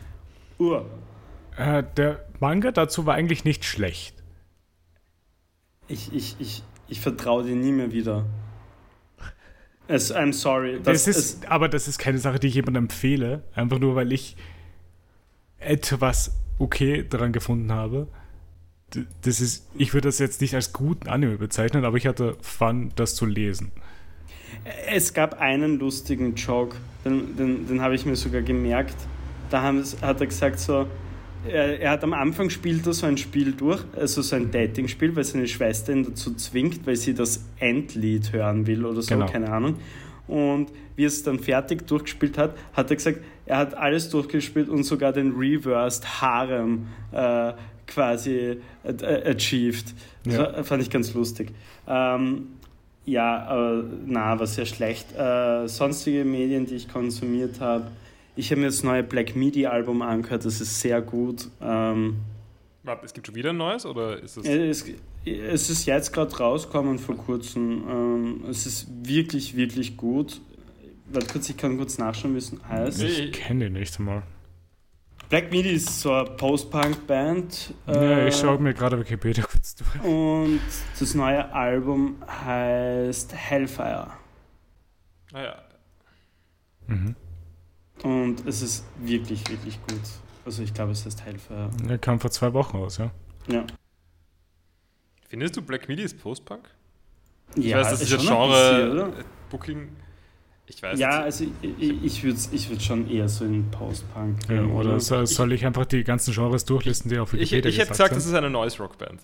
ur. 0.58 0.86
Äh, 1.58 1.84
der 1.98 2.26
Manga 2.40 2.72
dazu 2.72 3.06
war 3.06 3.16
eigentlich 3.16 3.44
nicht 3.44 3.66
schlecht. 3.66 4.16
Ich, 5.88 6.14
ich, 6.14 6.36
ich, 6.40 6.64
ich 6.88 7.02
vertraue 7.02 7.44
dir 7.44 7.56
nie 7.56 7.72
mehr 7.72 7.92
wieder. 7.92 8.26
Es, 9.88 10.14
I'm 10.14 10.32
sorry. 10.32 10.80
Das, 10.84 11.06
Das, 11.06 11.18
ist, 11.18 11.50
aber 11.50 11.68
das 11.68 11.88
ist 11.88 11.98
keine 11.98 12.20
Sache, 12.20 12.40
die 12.40 12.48
ich 12.48 12.54
jemandem 12.54 12.84
empfehle. 12.86 13.44
Einfach 13.56 13.80
nur, 13.80 13.96
weil 13.96 14.12
ich 14.14 14.36
etwas 15.58 16.40
okay 16.60 17.04
daran 17.10 17.34
gefunden 17.34 17.72
habe. 17.72 18.08
Das 19.22 19.40
ist, 19.42 19.68
ich 19.78 19.94
würde 19.94 20.08
das 20.08 20.20
jetzt 20.20 20.42
nicht 20.42 20.56
als 20.56 20.74
guten 20.74 21.08
Anime 21.08 21.38
bezeichnen, 21.38 21.86
aber 21.86 21.98
ich 21.98 22.08
hatte 22.08 22.36
Fun, 22.42 22.92
das 22.96 23.16
zu 23.16 23.26
lesen. 23.26 23.72
Es 24.88 25.14
gab 25.14 25.40
einen 25.40 25.78
lustigen 25.80 26.36
Joke, 26.36 26.76
den, 27.06 27.36
den, 27.38 27.68
den 27.68 27.82
habe 27.82 27.96
ich 27.96 28.06
mir 28.06 28.16
sogar 28.16 28.42
gemerkt. 28.42 28.96
Da 29.50 29.62
haben, 29.62 29.84
hat 30.02 30.20
er 30.22 30.28
gesagt 30.28 30.60
so, 30.60 30.88
er, 31.48 31.80
er 31.80 31.92
hat 31.92 32.04
am 32.04 32.14
Anfang 32.14 32.50
spielt 32.50 32.86
er 32.88 32.94
so 32.94 33.06
ein 33.06 33.18
Spiel 33.18 33.54
durch, 33.54 33.84
also 33.96 34.22
so 34.22 34.36
ein 34.36 34.52
Dating-Spiel, 34.52 35.16
weil 35.16 35.24
seine 35.24 35.48
Schwester 35.48 35.94
ihn 35.94 36.04
dazu 36.04 36.34
zwingt, 36.36 36.86
weil 36.86 36.96
sie 36.96 37.14
das 37.14 37.46
Endlied 37.60 38.34
hören 38.34 38.68
will 38.68 38.86
oder 38.86 39.02
so, 39.02 39.14
Genau. 39.14 39.28
keine 39.28 39.52
Ahnung. 39.52 39.76
Und 40.28 40.72
wie 40.96 41.06
er 41.06 41.08
es 41.08 41.24
dann 41.24 41.40
fertig 41.40 41.88
durchgespielt 41.88 42.38
hat, 42.38 42.56
hat 42.74 42.90
er 42.90 42.96
gesagt, 42.96 43.20
er 43.46 43.58
hat 43.58 43.74
alles 43.74 44.10
durchgespielt 44.10 44.70
und 44.70 44.84
sogar 44.84 45.12
den 45.14 45.32
Reversed 45.36 46.22
Harem 46.22 46.88
äh, 47.12 47.54
quasi 47.90 48.58
äh, 48.84 49.30
achieved. 49.30 49.94
Das 50.24 50.34
Ja. 50.36 50.64
fand 50.64 50.82
ich 50.84 50.90
ganz 50.90 51.14
lustig. 51.14 51.52
Ähm, 51.88 52.48
ja, 53.06 53.44
aber 53.48 53.84
na, 54.06 54.40
war 54.40 54.48
sehr 54.48 54.66
schlecht. 54.66 55.14
Äh, 55.18 55.68
sonstige 55.68 56.24
Medien, 56.24 56.66
die 56.66 56.76
ich 56.76 56.88
konsumiert 56.88 57.60
habe. 57.60 57.92
Ich 58.36 58.52
habe 58.52 58.62
mir 58.62 58.68
das 58.68 58.84
neue 58.84 59.04
Black 59.04 59.36
Midi 59.36 59.66
Album 59.66 60.02
angehört, 60.02 60.46
das 60.46 60.62
ist 60.62 60.80
sehr 60.80 61.02
gut. 61.02 61.48
Ähm, 61.62 62.18
Warte, 62.84 63.06
es 63.06 63.14
gibt 63.14 63.28
schon 63.28 63.36
wieder 63.36 63.50
ein 63.50 63.58
neues 63.58 63.86
oder 63.86 64.22
ist 64.22 64.38
es. 64.38 64.46
es, 64.46 64.86
es 65.26 65.70
ist 65.70 65.86
jetzt 65.86 66.14
gerade 66.14 66.36
rausgekommen 66.38 66.98
vor 67.00 67.18
kurzem. 67.18 67.84
Ähm, 67.90 68.44
es 68.50 68.66
ist 68.66 68.88
wirklich, 69.04 69.56
wirklich 69.58 69.98
gut. 69.98 70.40
Warte 71.12 71.28
kurz, 71.28 71.50
ich 71.50 71.58
kann 71.58 71.76
kurz 71.78 71.98
nachschauen, 71.98 72.36
wie 72.36 72.38
es 72.38 72.54
heißt. 72.70 73.04
Ich- 73.04 73.20
Ich 73.26 73.32
kenne 73.34 73.66
den 73.66 73.74
nicht 73.74 73.98
einmal. 74.00 74.24
Black 75.30 75.52
Midi 75.52 75.70
ist 75.70 76.02
so 76.02 76.12
eine 76.14 76.30
Post-Punk-Band. 76.32 77.74
ja, 77.88 78.28
ich 78.28 78.36
äh, 78.36 78.38
schaue 78.42 78.58
mir 78.58 78.74
gerade 78.74 79.00
Wikipedia 79.00 79.44
kurz 79.44 79.76
durch. 79.76 80.04
Und 80.04 80.60
das 81.00 81.14
neue 81.14 81.52
Album 81.54 82.16
heißt 82.28 83.34
Hellfire. 83.36 84.08
Naja, 85.32 85.62
Mhm. 86.88 87.16
Und 88.02 88.48
es 88.48 88.64
ist 88.64 88.84
wirklich, 88.98 89.48
wirklich 89.48 89.80
gut. 89.88 90.02
Also 90.44 90.64
ich 90.64 90.74
glaube, 90.74 90.94
es 90.94 91.06
heißt 91.06 91.24
Hellfire. 91.24 91.70
Der 91.88 92.00
kam 92.00 92.20
vor 92.20 92.32
zwei 92.32 92.52
Wochen 92.54 92.78
raus, 92.78 92.98
ja. 92.98 93.12
Ja. 93.48 93.64
findest 95.28 95.56
du 95.58 95.62
Black 95.62 95.88
Midi 95.88 96.02
ist 96.02 96.20
Post-Punk? 96.20 96.68
Ich 97.56 97.68
Ich 97.68 97.76
weiß, 97.76 97.90
das 97.92 98.02
ist 98.02 98.10
ja 98.10 98.18
ein 98.18 98.22
bisschen, 98.22 98.36
Genre, 98.36 98.92
oder? 98.92 99.20
äh, 99.20 99.24
Booking. 99.52 99.90
Ich 100.72 100.84
weiß 100.84 101.00
Ja, 101.00 101.08
nicht. 101.10 101.18
also 101.20 101.46
ich, 101.62 101.72
ich, 101.80 102.04
ich 102.04 102.24
würde 102.24 102.40
ich 102.52 102.70
würd 102.70 102.82
schon 102.82 103.10
eher 103.10 103.28
so 103.28 103.44
in 103.44 103.70
Post-Punk 103.72 104.38
ja 104.50 104.64
oder 104.66 105.00
soll, 105.00 105.26
soll 105.26 105.52
ich 105.54 105.66
einfach 105.66 105.86
die 105.86 106.04
ganzen 106.04 106.34
Genres 106.34 106.64
durchlisten, 106.66 107.10
die 107.10 107.18
auf 107.18 107.34
Ich, 107.34 107.40
Wikipedia 107.52 107.70
ich 107.70 107.78
hätte 107.80 107.90
gesagt 107.90 107.92
gesagt, 107.92 108.16
das 108.16 108.24
sind? 108.24 108.34
ist 108.34 108.38
eine 108.38 108.50
Noise-Rock-Band. 108.52 109.20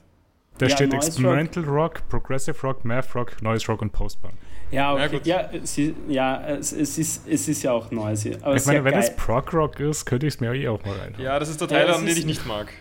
Da 0.57 0.65
Ja, 0.67 0.75
steht 0.75 0.91
Noise 0.91 1.07
Experimental 1.07 1.63
Rock. 1.65 2.07
Progressive 2.09 2.55
Rock, 2.63 2.83
Math 2.85 3.13
Rock, 3.13 3.41
Noise 3.43 3.67
Rock 3.67 3.81
und 3.83 3.91
Post-Punk. 3.91 4.33
Ja, 4.71 4.93
okay. 4.93 5.09
gut. 5.09 5.25
Ja, 5.27 5.49
sie, 5.63 5.93
ja 6.07 6.41
es, 6.47 6.71
es, 6.71 6.97
ist, 6.97 7.27
es 7.27 7.47
ist 7.47 7.61
ja 7.61 7.71
auch 7.73 7.91
noisy. 7.91 8.35
Aber 8.41 8.55
Ich 8.55 8.65
meine, 8.65 8.83
wenn 8.83 8.93
geil. 8.93 9.03
es 9.03 9.15
Prog-Rock 9.15 9.79
ist, 9.79 10.05
könnte 10.05 10.25
ich 10.25 10.33
es 10.35 10.39
mir 10.39 10.53
eh 10.55 10.67
auch 10.67 10.83
mal 10.83 10.95
rein. 10.97 11.13
Ja, 11.19 11.37
das 11.37 11.49
ist 11.49 11.61
der 11.61 11.67
Teil, 11.67 11.87
Ja, 11.87 11.95
an 11.95 12.05
den 12.05 12.17
ich 12.17 12.25
nicht 12.25 12.47
mag. 12.47 12.73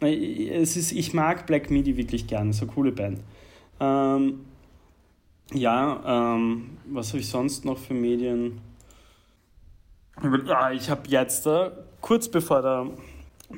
Es 0.00 0.76
ist, 0.76 0.92
ich 0.92 1.12
mag 1.12 1.46
Black 1.46 1.70
Midi 1.70 1.96
wirklich 1.96 2.26
gerne, 2.26 2.52
so 2.54 2.64
eine 2.64 2.72
coole 2.72 2.92
Band. 2.92 3.20
Ähm, 3.80 4.40
ja, 5.52 6.34
ähm, 6.34 6.78
was 6.86 7.08
habe 7.08 7.18
ich 7.18 7.28
sonst 7.28 7.64
noch 7.64 7.78
für 7.78 7.94
Medien? 7.94 8.60
Ja, 10.46 10.70
ich 10.70 10.88
habe 10.90 11.02
jetzt, 11.08 11.46
äh, 11.46 11.70
kurz 12.00 12.28
bevor 12.28 12.62
der 12.62 12.86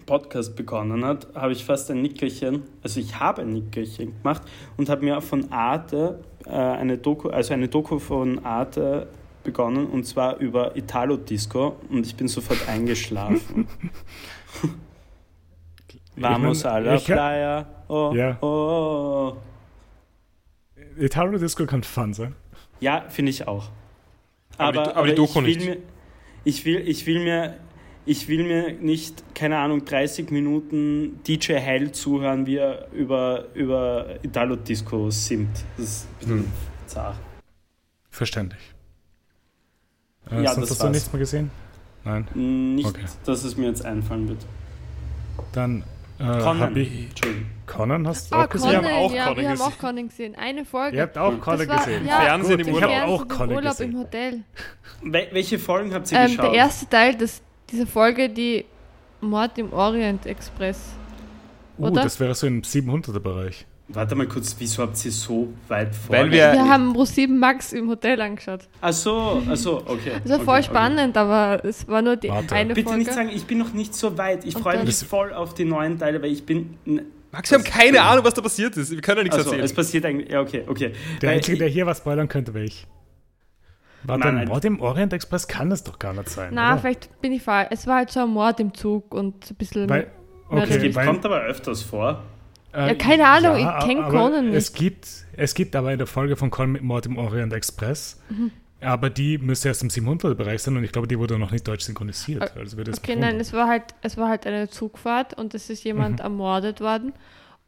Podcast 0.07 0.57
begonnen 0.57 1.05
hat, 1.05 1.29
habe 1.35 1.53
ich 1.53 1.65
fast 1.65 1.91
ein 1.91 2.03
Nickerchen, 2.03 2.63
also 2.83 2.99
ich 3.01 3.19
habe 3.19 3.43
ein 3.43 3.51
Nickerchen 3.51 4.15
gemacht 4.17 4.43
und 4.77 4.89
habe 4.89 5.05
mir 5.05 5.21
von 5.21 5.51
Arte 5.53 6.25
äh, 6.45 6.51
eine 6.51 6.99
Doku, 6.99 7.29
also 7.29 7.55
eine 7.55 7.69
Doku 7.69 7.99
von 7.99 8.45
Arte 8.45 9.07
begonnen 9.45 9.87
und 9.87 10.05
zwar 10.05 10.39
über 10.39 10.77
Italo-Disco 10.77 11.77
und 11.89 12.05
ich 12.05 12.17
bin 12.17 12.29
sofort 12.29 12.69
eingeschlafen. 12.69 13.69
Vamos 16.17 16.65
mein, 16.65 16.73
a 16.73 16.79
la 16.79 16.99
playa. 16.99 17.67
Oh, 17.89 18.13
Ja. 18.15 18.39
oh, 18.41 18.47
oh. 18.47 19.37
Italo 20.99 21.39
Disco 21.39 21.67
kann 21.67 21.83
fun 21.83 22.15
sein. 22.15 22.35
Ja, 22.81 23.05
finde 23.09 23.31
ich 23.31 23.47
auch. 23.49 23.71
Aber 24.59 24.73
die- 24.73 24.79
Aber, 24.79 24.97
aber 24.97 25.07
die 25.07 25.13
ich 25.13 25.17
Doku 25.17 25.35
will 25.37 25.45
nicht. 25.57 25.67
Mir, 25.67 25.77
ich, 26.45 26.65
will, 26.65 26.89
ich, 26.89 27.07
will 27.07 27.23
mir, 27.25 27.57
ich 28.07 28.29
will 28.29 28.45
mir 28.45 28.73
nicht, 28.75 29.23
keine 29.35 29.59
Ahnung, 29.59 29.85
30 29.85 30.31
Minuten 30.31 31.21
DJ 31.27 31.55
Hell 31.55 31.93
zuhören, 31.93 32.47
wie 32.47 32.57
er 32.57 32.91
über, 32.93 33.47
über 33.55 34.19
Italo-Disco 34.23 35.11
simmt. 35.11 35.65
Das 35.77 35.87
ist 35.87 36.05
ein 36.07 36.19
bisschen 36.21 36.39
Hm. 36.39 36.53
zart. 36.87 37.17
Verständlich. 38.11 38.61
Äh, 40.31 40.43
Ja, 40.43 40.55
sonst 40.55 40.63
das 40.63 40.71
hast 40.71 40.81
du 40.81 40.85
war's. 40.85 40.95
nichts 40.95 41.13
mehr 41.13 41.21
gesehen? 41.21 41.51
Nein. 42.05 42.27
Nicht, 42.35 42.87
Okay. 42.87 43.05
dass 43.25 43.45
es 43.45 43.57
mir 43.57 43.67
jetzt 43.67 43.85
einfallen 43.85 44.29
wird. 44.29 44.47
Dann 45.53 45.83
äh, 46.19 46.23
habe 46.25 46.81
ich. 46.81 47.09
Entschuldigung. 47.09 47.47
Conan 47.67 48.07
hast 48.07 48.31
du 48.31 48.37
Ah, 48.37 48.45
auch 48.45 48.49
gesehen? 48.49 48.71
Wir 48.71 48.77
haben 48.79 48.85
Conan, 48.85 48.99
auch 48.99 49.13
ja, 49.13 49.25
Conan 49.25 49.37
wir 49.41 49.49
haben 49.51 49.61
auch 49.61 49.67
gesehen. 49.67 49.81
Conan 49.81 50.09
gesehen. 50.09 50.35
Eine 50.37 50.65
Folge. 50.65 50.97
Ihr 50.97 51.03
habt 51.03 51.19
auch 51.19 51.33
Das 51.35 51.41
Conan 51.41 51.69
war- 51.69 51.77
gesehen. 51.79 52.07
ja, 52.07 52.21
Fernsehen 52.21 52.61
im 52.61 52.69
ich 52.69 52.75
Urlaub. 52.75 52.91
habe 52.91 53.05
auch 53.05 53.19
Fernsehen 53.19 53.23
im 53.31 53.37
Conan 53.39 53.55
Urlaub 53.57 53.71
gesehen. 53.73 53.91
im 53.93 53.99
Hotel. 53.99 54.41
Wel 55.03 55.29
welche 55.33 55.59
Folgen 55.59 55.95
habt 55.95 56.13
ihr 56.13 56.19
Ähm, 56.19 56.27
geschaut? 56.29 56.45
der 56.47 56.53
erste 56.55 56.89
Teil 56.89 57.15
des, 57.17 57.43
dieser 57.71 57.87
Folge, 57.87 58.29
die 58.29 58.65
Mord 59.21 59.59
im 59.59 59.73
Orient 59.73 60.27
Express. 60.27 60.81
Uh, 61.79 61.87
oder? 61.89 62.03
das 62.05 62.19
wäre 62.21 62.35
so 62.35 62.47
im 62.47 62.63
700er-Bereich. 62.63 63.67
Warte 63.89 64.17
mal 64.17 64.27
kurz, 64.27 64.57
wieso 64.59 64.83
habt 64.83 65.05
ihr 65.05 65.13
so 65.13 65.49
weit 65.69 65.95
vor? 65.95 66.17
Weil 66.17 66.31
wir- 66.33 66.53
Wir 66.53 66.69
haben 66.69 66.93
Pro7 66.97 67.29
Max 67.39 67.73
im 67.73 67.89
Hotel 67.89 68.21
angeschaut. 68.21 68.63
Ach 68.81 68.93
so, 68.93 69.41
ach 69.49 69.57
so, 69.57 69.77
okay. 69.87 70.13
Das 70.25 70.31
war 70.31 70.37
okay, 70.39 70.45
voll 70.45 70.55
okay. 70.55 70.63
spannend, 70.65 71.17
aber 71.17 71.65
es 71.65 71.87
war 71.87 72.03
nur 72.03 72.17
die 72.17 72.29
Warte. 72.29 72.53
eine 72.55 72.75
Bitte 72.75 72.89
Folge. 72.89 73.05
nicht 73.05 73.13
sagen, 73.13 73.29
ich 73.33 73.45
bin 73.45 73.59
noch 73.59 73.73
nicht 73.75 73.95
so 73.95 74.19
weit. 74.19 74.45
Ich 74.45 74.55
freue 74.55 74.83
mich 74.85 74.97
voll 74.97 75.33
auf 75.33 75.55
die 75.55 75.65
neuen 75.65 75.99
Teile, 75.99 76.21
weil 76.21 76.33
ich 76.33 76.45
bin. 76.45 76.77
Max, 77.37 77.51
wir 77.51 77.59
haben 77.59 77.65
keine 77.65 78.01
Ahnung, 78.03 78.25
was 78.25 78.35
da 78.35 78.41
passiert 78.43 78.77
ist. 78.77 78.91
Wir 78.91 79.01
können 79.03 79.19
ja 79.19 79.23
nichts 79.25 79.37
Also, 79.39 79.51
es 79.53 79.59
erzählen. 79.59 79.77
passiert 79.77 80.05
eigentlich. 80.07 80.31
Ja, 80.31 80.41
okay, 80.41 80.65
okay. 80.67 80.93
Der 81.21 81.29
Weil 81.31 81.37
Einzige, 81.37 81.59
der 81.59 81.69
hier 81.69 81.85
was 81.87 81.99
spoilern 81.99 82.29
könnte, 82.29 82.55
wäre 82.55 82.65
ich. 82.65 82.87
Warte, 84.05 84.21
Nein, 84.27 84.39
ein. 84.39 84.49
Mord 84.49 84.65
im 84.65 84.81
Orient 84.81 85.13
Express 85.13 85.47
kann 85.49 85.71
es 85.73 85.83
doch 85.85 85.99
gar 85.99 86.13
nicht 86.15 86.29
sein. 86.29 86.51
Na, 86.55 86.73
oder? 86.73 86.81
vielleicht 86.81 87.21
bin 87.21 87.33
ich 87.33 87.43
falsch. 87.43 87.69
Es 87.73 87.87
war 87.87 87.97
halt 87.97 88.11
so 88.11 88.21
ein 88.21 88.31
Mord 88.31 88.59
im 88.61 88.73
Zug 88.73 89.13
und 89.15 89.51
ein 89.51 89.55
bisschen. 89.57 89.89
Weil, 89.91 90.07
Ja, 90.51 90.61
das 90.61 90.71
okay, 90.71 90.79
gibt, 90.79 90.95
weil, 90.95 91.07
kommt 91.07 91.25
aber 91.27 91.41
öfters 91.43 91.83
vor. 91.83 92.23
äh, 92.73 92.89
Ja, 92.89 92.95
keine 92.95 93.27
Ahnung, 93.27 93.57
ich 93.57 93.85
kenn 93.87 93.99
aber 93.99 94.11
Conan 94.11 94.49
Es 94.55 94.71
nicht. 94.71 94.77
gibt, 94.79 95.09
es 95.37 95.55
gibt 95.55 95.75
aber 95.77 95.89
eine 95.89 96.07
Folge 96.07 96.37
von 96.37 96.51
Conan 96.51 96.73
mit 96.73 96.83
Mord 96.83 97.07
im 97.07 97.19
Orient 97.19 97.53
Express, 97.53 98.21
Mhm. 98.31 98.51
Aber 98.87 99.11
die 99.11 99.39
müsste 99.39 99.69
erst 99.69 99.83
im 99.83 99.89
700er-Bereich 99.91 100.63
sein 100.63 100.77
und 100.77 100.85
ich 100.85 100.93
glaube, 100.93 101.09
die 101.09 101.19
wurde 101.19 101.39
noch 101.39 101.51
nicht 101.51 101.67
deutsch 101.69 101.85
synchronisiert. 101.85 102.57
Also 102.57 102.77
wird 102.77 102.89
das 102.89 102.99
Okay, 102.99 103.17
nein, 103.17 103.39
es 103.41 103.53
war 103.53 103.69
halt, 103.69 103.83
es 104.03 104.17
war 104.17 104.29
halt 104.29 104.47
eine 104.47 104.69
Zugfahrt 104.69 105.35
und 105.35 105.55
es 105.55 105.69
ist 105.71 105.85
jemand 105.85 106.19
Mhm. 106.21 106.25
ermordet 106.25 106.81
worden. 106.81 107.13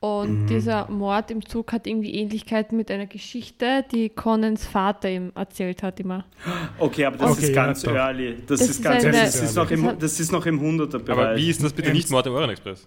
Und 0.01 0.43
Mhm. 0.43 0.47
dieser 0.47 0.89
Mord 0.89 1.31
im 1.33 1.45
Zug 1.45 1.73
hat 1.73 1.89
irgendwie 1.89 2.15
Ähnlichkeiten 2.15 2.77
mit 2.77 2.89
einer 2.89 3.07
Geschichte, 3.07 3.85
die 3.91 4.09
Conans 4.11 4.65
Vater 4.65 5.11
ihm 5.11 5.33
erzählt 5.35 5.83
hat 5.83 5.99
immer. 5.99 6.25
Okay, 6.79 7.05
aber 7.05 7.17
das 7.17 7.33
Okay, 7.33 7.43
ist 7.43 7.49
ja, 7.49 7.55
ganz 7.67 7.83
doch. 7.83 7.93
early. 7.95 8.37
Das, 8.47 8.61
Das 8.61 8.61
ist 8.61 8.71
ist 8.77 8.83
ganz 8.85 9.05
eine- 9.05 9.17
early. 9.17 9.27
Das 9.27 9.43
ist, 9.43 9.57
noch 9.57 9.71
im, 9.73 9.99
das 9.99 10.21
ist 10.21 10.31
noch 10.31 10.47
im 10.47 10.61
100er-Bereich. 10.61 11.19
Aber 11.27 11.37
wie 11.37 11.51
ist 11.51 11.65
das 11.65 11.73
bitte 11.73 11.91
nicht 11.91 12.11
Mord 12.13 12.27
im 12.29 12.33
Orient 12.35 12.53
Express? 12.53 12.87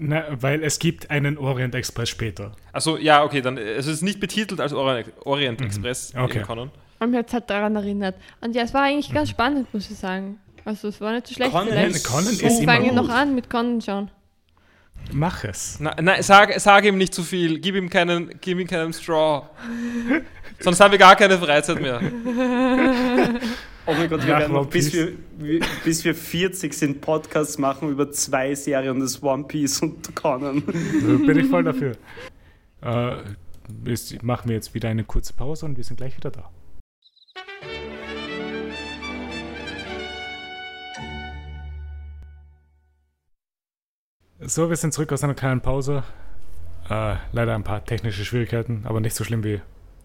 Na, 0.00 0.24
weil 0.30 0.62
es 0.62 0.78
gibt 0.78 1.10
einen 1.10 1.36
Orient 1.38 1.74
Express 1.74 2.08
später. 2.08 2.52
Achso, 2.72 2.96
ja, 2.96 3.24
okay, 3.24 3.40
dann 3.40 3.58
äh, 3.58 3.72
es 3.72 3.86
ist 3.86 4.02
nicht 4.02 4.20
betitelt 4.20 4.60
als 4.60 4.72
Orient, 4.72 5.10
Orient 5.24 5.60
Express 5.60 6.14
Mhm. 6.14 6.20
Okay. 6.22 6.42
Conan. 6.42 6.70
Und 7.00 7.10
mich 7.10 7.18
hat 7.18 7.32
halt 7.32 7.50
daran 7.50 7.74
erinnert. 7.76 8.14
Und 8.40 8.54
ja, 8.54 8.62
es 8.62 8.72
war 8.74 8.82
eigentlich 8.82 9.10
Mhm. 9.10 9.14
ganz 9.14 9.30
spannend, 9.30 9.72
muss 9.74 9.90
ich 9.90 9.96
sagen. 9.98 10.38
Also 10.64 10.88
es 10.88 11.00
war 11.00 11.12
nicht 11.12 11.26
so 11.26 11.34
schlecht. 11.34 11.50
Conan 11.52 11.68
Vielleicht 11.68 11.96
ist 11.96 12.04
Conan 12.04 12.24
ist 12.26 12.42
ich 12.42 12.58
immer 12.62 12.72
fange 12.72 12.86
gut. 12.86 12.94
noch 12.94 13.08
an 13.08 13.34
mit 13.34 13.50
Conan 13.50 13.80
schauen. 13.80 14.10
Mach 15.12 15.44
es. 15.44 15.78
Na, 15.80 15.94
nein, 16.00 16.22
sag, 16.22 16.58
sag 16.60 16.84
ihm 16.84 16.98
nicht 16.98 17.14
zu 17.14 17.22
viel, 17.22 17.58
gib 17.60 17.74
ihm 17.76 17.88
keinen, 17.88 18.30
gib 18.40 18.58
ihm 18.58 18.66
keinen 18.66 18.92
Straw. 18.92 19.48
Sonst 20.60 20.80
haben 20.80 20.90
wir 20.92 20.98
gar 20.98 21.14
keine 21.16 21.38
Freizeit 21.38 21.80
mehr. 21.80 22.00
Oh 23.88 23.94
mein 23.94 24.10
Gott, 24.10 24.26
wir 24.26 24.34
Nach 24.34 24.40
werden 24.40 24.68
bis 24.68 24.92
wir, 24.92 25.14
bis 25.82 26.04
wir 26.04 26.14
40 26.14 26.74
sind, 26.74 27.00
Podcasts 27.00 27.56
machen 27.56 27.88
über 27.88 28.10
zwei 28.12 28.54
Serien, 28.54 29.00
das 29.00 29.22
One 29.22 29.44
Piece 29.44 29.80
und 29.80 30.14
Conan. 30.14 30.62
Da 30.66 30.72
bin 31.26 31.38
ich 31.38 31.46
voll 31.46 31.64
dafür. 31.64 31.96
Äh, 32.82 33.16
ist, 33.90 34.22
machen 34.22 34.50
wir 34.50 34.56
jetzt 34.56 34.74
wieder 34.74 34.90
eine 34.90 35.04
kurze 35.04 35.32
Pause 35.32 35.64
und 35.64 35.78
wir 35.78 35.84
sind 35.84 35.96
gleich 35.96 36.14
wieder 36.18 36.30
da. 36.30 36.50
So, 44.40 44.68
wir 44.68 44.76
sind 44.76 44.92
zurück 44.92 45.14
aus 45.14 45.24
einer 45.24 45.32
kleinen 45.32 45.62
Pause. 45.62 46.02
Äh, 46.90 47.16
leider 47.32 47.54
ein 47.54 47.64
paar 47.64 47.86
technische 47.86 48.26
Schwierigkeiten, 48.26 48.82
aber 48.84 49.00
nicht 49.00 49.16
so 49.16 49.24
schlimm 49.24 49.44
wie 49.44 49.62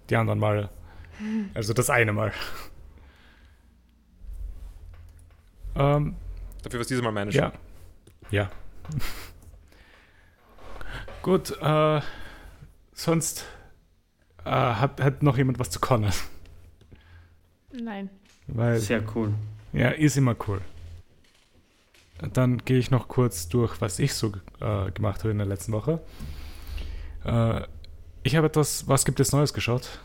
die 0.09 0.15
anderen 0.15 0.39
Male. 0.39 0.69
Also 1.53 1.73
das 1.73 1.89
eine 1.89 2.13
Mal. 2.13 2.31
Ähm, 5.75 6.15
Dafür 6.63 6.79
war 6.79 6.81
es 6.81 6.87
dieses 6.87 7.03
Mal 7.03 7.11
meine 7.11 7.31
ja. 7.31 7.51
Ja. 8.31 8.49
Gut, 11.21 11.57
äh, 11.61 12.01
sonst 12.93 13.45
äh, 14.45 14.49
hat, 14.49 15.01
hat 15.01 15.23
noch 15.23 15.37
jemand 15.37 15.59
was 15.59 15.69
zu 15.69 15.79
Connor. 15.79 16.11
Nein. 17.71 18.09
Weil, 18.47 18.79
Sehr 18.79 19.03
cool. 19.15 19.33
ja, 19.71 19.89
ist 19.89 20.17
immer 20.17 20.35
cool. 20.47 20.61
Dann 22.33 22.59
gehe 22.59 22.77
ich 22.77 22.91
noch 22.91 23.07
kurz 23.07 23.49
durch, 23.49 23.81
was 23.81 23.99
ich 23.99 24.13
so 24.13 24.33
äh, 24.59 24.91
gemacht 24.91 25.19
habe 25.19 25.31
in 25.31 25.37
der 25.37 25.47
letzten 25.47 25.71
Woche. 25.71 26.01
Äh, 27.25 27.61
ich 28.23 28.35
habe 28.35 28.47
etwas, 28.47 28.87
was 28.87 29.05
gibt 29.05 29.19
es 29.19 29.31
Neues 29.31 29.53
geschaut? 29.53 29.99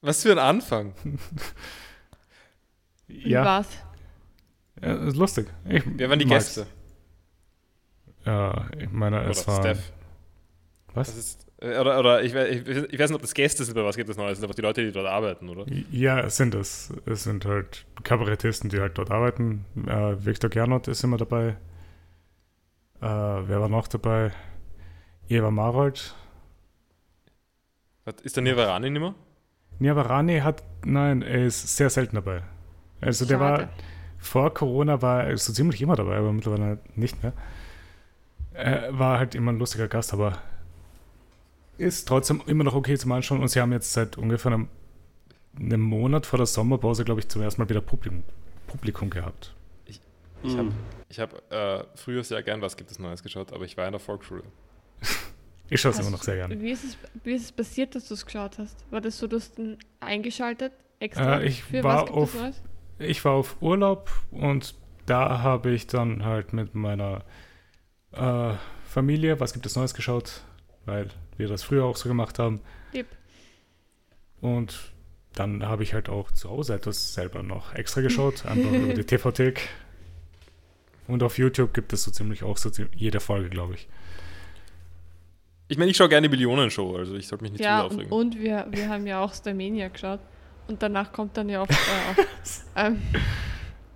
Was 0.00 0.22
für 0.22 0.32
ein 0.32 0.38
Anfang. 0.38 0.94
Wie 3.08 3.30
Ja, 3.30 3.44
war's? 3.44 3.68
ja 4.82 4.94
ist 5.06 5.16
lustig. 5.16 5.46
Ich 5.68 5.82
Wer 5.84 6.10
waren 6.10 6.18
die 6.18 6.26
mag's. 6.26 6.54
Gäste? 6.54 6.66
Ja, 8.24 8.66
ich 8.78 8.90
meine, 8.90 9.20
Oder 9.20 9.30
es 9.30 9.46
war. 9.46 9.60
Steph? 9.60 9.92
Was? 10.94 11.08
Das 11.08 11.16
ist, 11.16 11.46
äh, 11.60 11.78
oder 11.78 11.98
oder 11.98 12.22
ich, 12.22 12.34
ich, 12.34 12.66
ich 12.68 12.98
weiß 12.98 13.10
nicht, 13.10 13.16
ob 13.16 13.20
das 13.22 13.34
Gäste 13.34 13.64
sind, 13.64 13.76
aber 13.76 13.86
was 13.88 13.96
gibt 13.96 14.08
es 14.08 14.16
Neues? 14.16 14.30
Das 14.32 14.38
sind 14.38 14.44
einfach 14.44 14.54
die 14.54 14.62
Leute, 14.62 14.84
die 14.84 14.92
dort 14.92 15.06
arbeiten, 15.06 15.48
oder? 15.48 15.66
Ja, 15.90 16.20
es 16.20 16.36
sind 16.36 16.54
es. 16.54 16.92
Es 17.06 17.24
sind 17.24 17.44
halt 17.44 17.86
Kabarettisten, 18.02 18.70
die 18.70 18.80
halt 18.80 18.96
dort 18.96 19.10
arbeiten. 19.10 19.64
Äh, 19.86 20.24
Viktor 20.24 20.50
Gernot 20.50 20.88
ist 20.88 21.02
immer 21.04 21.16
dabei. 21.16 21.56
Äh, 23.00 23.06
wer 23.06 23.60
war 23.60 23.68
noch 23.68 23.88
dabei? 23.88 24.32
Eva 25.28 25.50
Marold. 25.50 26.14
Was, 28.04 28.14
ist 28.22 28.36
der 28.36 28.42
Nirvarani 28.42 28.90
nicht 28.90 29.00
mehr? 29.00 29.14
Niavarani 29.78 30.40
hat, 30.40 30.62
nein, 30.84 31.22
er 31.22 31.44
ist 31.46 31.76
sehr 31.76 31.90
selten 31.90 32.16
dabei. 32.16 32.42
Also 33.04 33.24
der 33.26 33.40
war, 33.40 33.68
vor 34.18 34.52
Corona 34.54 35.00
war 35.02 35.24
er 35.24 35.36
so 35.36 35.52
ziemlich 35.52 35.80
immer 35.82 35.96
dabei, 35.96 36.16
aber 36.16 36.32
mittlerweile 36.32 36.78
nicht 36.96 37.22
mehr. 37.22 37.32
Er 38.52 38.96
war 38.98 39.18
halt 39.18 39.34
immer 39.34 39.52
ein 39.52 39.58
lustiger 39.58 39.88
Gast, 39.88 40.12
aber 40.12 40.38
ist 41.78 42.06
trotzdem 42.06 42.40
immer 42.46 42.64
noch 42.64 42.74
okay 42.74 42.96
zum 42.96 43.12
Anschauen. 43.12 43.40
Und 43.40 43.48
sie 43.48 43.60
haben 43.60 43.72
jetzt 43.72 43.92
seit 43.92 44.16
ungefähr 44.16 44.52
einem, 44.52 44.68
einem 45.58 45.80
Monat 45.80 46.24
vor 46.26 46.36
der 46.38 46.46
Sommerpause, 46.46 47.04
glaube 47.04 47.20
ich, 47.20 47.28
zum 47.28 47.42
ersten 47.42 47.60
Mal 47.60 47.68
wieder 47.68 47.80
Publikum, 47.80 48.22
Publikum 48.66 49.10
gehabt. 49.10 49.52
Ich 49.86 50.00
Mhm. 50.44 50.58
habe 50.58 50.72
ich 51.08 51.20
hab, 51.20 51.52
äh, 51.52 51.84
früher 51.94 52.22
sehr 52.22 52.42
gern 52.42 52.60
Was 52.60 52.76
gibt 52.76 52.90
es 52.90 52.98
Neues 52.98 53.22
geschaut, 53.22 53.52
aber 53.52 53.64
ich 53.64 53.76
war 53.76 53.86
in 53.86 53.92
der 53.92 54.00
Volksschule. 54.00 54.42
Ich 55.70 55.80
schaue 55.80 55.92
es 55.92 55.98
immer 55.98 56.10
noch 56.10 56.22
sehr 56.22 56.36
gerne. 56.36 56.60
Wie 56.60 56.70
ist, 56.70 56.84
es, 56.84 56.98
wie 57.24 57.32
ist 57.32 57.44
es 57.44 57.50
passiert, 57.52 57.94
dass 57.94 58.06
du 58.06 58.12
es 58.12 58.26
geschaut 58.26 58.58
hast? 58.58 58.76
War 58.90 59.00
das 59.00 59.16
so, 59.16 59.26
du 59.26 59.36
hast 59.36 59.58
ihn 59.58 59.78
eingeschaltet? 59.98 60.72
Extra? 61.00 61.40
Äh, 61.40 61.46
ich 61.46 61.62
Für 61.64 61.82
war 61.82 61.94
was 62.02 62.04
gibt 62.04 62.16
es 62.18 62.22
auf- 62.22 62.34
Neues? 62.34 62.62
Ich 62.98 63.24
war 63.24 63.32
auf 63.32 63.56
Urlaub 63.60 64.10
und 64.30 64.74
da 65.06 65.40
habe 65.42 65.70
ich 65.72 65.86
dann 65.86 66.24
halt 66.24 66.52
mit 66.52 66.74
meiner 66.74 67.24
äh, 68.12 68.52
Familie, 68.88 69.40
was 69.40 69.52
gibt 69.52 69.66
es 69.66 69.76
Neues 69.76 69.94
geschaut, 69.94 70.42
weil 70.86 71.08
wir 71.36 71.48
das 71.48 71.62
früher 71.62 71.84
auch 71.84 71.96
so 71.96 72.08
gemacht 72.08 72.38
haben. 72.38 72.60
Lieb. 72.92 73.06
Und 74.40 74.92
dann 75.34 75.66
habe 75.66 75.82
ich 75.82 75.94
halt 75.94 76.08
auch 76.08 76.30
zu 76.30 76.48
Hause 76.48 76.74
etwas 76.74 77.12
selber 77.14 77.42
noch 77.42 77.74
extra 77.74 78.00
geschaut, 78.02 78.46
einfach 78.46 78.70
über 78.70 78.94
die 78.94 79.04
TV-Thek. 79.04 79.68
Und 81.08 81.22
auf 81.22 81.36
YouTube 81.38 81.74
gibt 81.74 81.92
es 81.92 82.04
so 82.04 82.10
ziemlich 82.12 82.44
auch 82.44 82.56
so 82.56 82.70
jede 82.94 83.20
Folge, 83.20 83.50
glaube 83.50 83.74
ich. 83.74 83.88
Ich 85.68 85.76
meine, 85.78 85.90
ich 85.90 85.96
schaue 85.96 86.08
gerne 86.08 86.28
die 86.28 86.30
Millionenshow, 86.36 86.96
also 86.96 87.14
ich 87.16 87.26
sollte 87.26 87.42
mich 87.44 87.52
nicht 87.52 87.64
Ja, 87.64 87.80
zu 87.80 87.84
und, 87.86 87.92
aufregen. 87.94 88.12
und 88.12 88.38
wir, 88.38 88.66
wir 88.70 88.88
haben 88.88 89.06
ja 89.06 89.20
auch 89.22 89.34
Starmania 89.34 89.88
geschaut. 89.88 90.20
Und 90.68 90.82
danach 90.82 91.12
kommt 91.12 91.36
dann 91.36 91.48
ja 91.48 91.62
oft. 91.62 91.70
Äh, 92.76 92.80
auch, 92.80 92.86
ähm, 92.86 93.02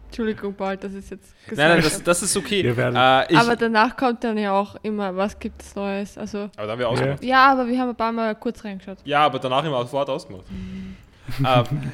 Entschuldigung, 0.06 0.54
Paul, 0.54 0.76
das 0.76 0.92
ist 0.94 1.10
jetzt 1.10 1.34
gesagt. 1.44 1.56
nein, 1.58 1.68
nein, 1.70 1.82
das, 1.82 2.02
das 2.02 2.22
ist 2.22 2.36
okay. 2.36 2.64
Wir 2.64 2.76
werden- 2.76 2.96
Äh, 2.96 3.32
ich, 3.32 3.38
aber 3.38 3.56
danach 3.56 3.96
kommt 3.96 4.24
dann 4.24 4.38
ja 4.38 4.52
auch 4.58 4.76
immer, 4.82 5.14
was 5.14 5.38
gibt 5.38 5.60
es 5.62 5.74
Neues? 5.76 6.16
Also, 6.16 6.50
aber 6.56 6.66
da 6.66 6.72
haben 6.72 6.78
wir 6.78 6.86
Ja. 6.86 6.88
ausgemacht. 6.88 7.24
ja, 7.24 7.52
aber 7.52 7.66
wir 7.68 7.78
haben 7.78 7.90
ein 7.90 7.96
paar 7.96 8.12
Mal 8.12 8.34
kurz 8.34 8.64
reingeschaut. 8.64 8.98
Ja, 9.04 9.20
aber 9.26 9.38
danach 9.38 9.64
immer 9.64 9.80
sofort 9.82 10.08
ausgemacht. 10.08 10.44
Ähm, 10.50 10.96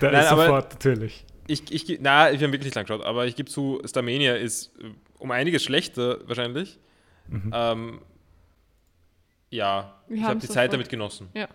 Da 0.00 0.10
nein, 0.12 0.20
ist 0.22 0.28
aber 0.28 0.46
sofort 0.46 0.72
natürlich. 0.74 1.24
ich, 1.48 1.70
ich, 1.72 1.98
na, 2.00 2.30
ich 2.30 2.37
habe 2.40 2.52
wirklich 2.52 2.66
nicht 2.66 2.74
lang 2.76 2.84
geschaut, 2.87 3.04
aber 3.04 3.26
ich 3.26 3.34
gebe 3.37 3.50
zu, 3.50 3.80
Starmania 3.84 4.37
ist 4.37 4.72
äh, 4.80 4.90
um 5.18 5.30
einiges 5.32 5.64
schlechter 5.64 6.18
wahrscheinlich. 6.28 6.78
Mhm. 7.28 7.50
Ähm, 7.52 8.00
ja, 9.50 9.92
Wir 10.08 10.16
ich 10.18 10.22
habe 10.22 10.37
die 10.37 10.46
sofort- 10.46 10.54
Zeit 10.54 10.72
damit 10.72 10.88
genossen. 10.88 11.28
Ja. 11.34 11.48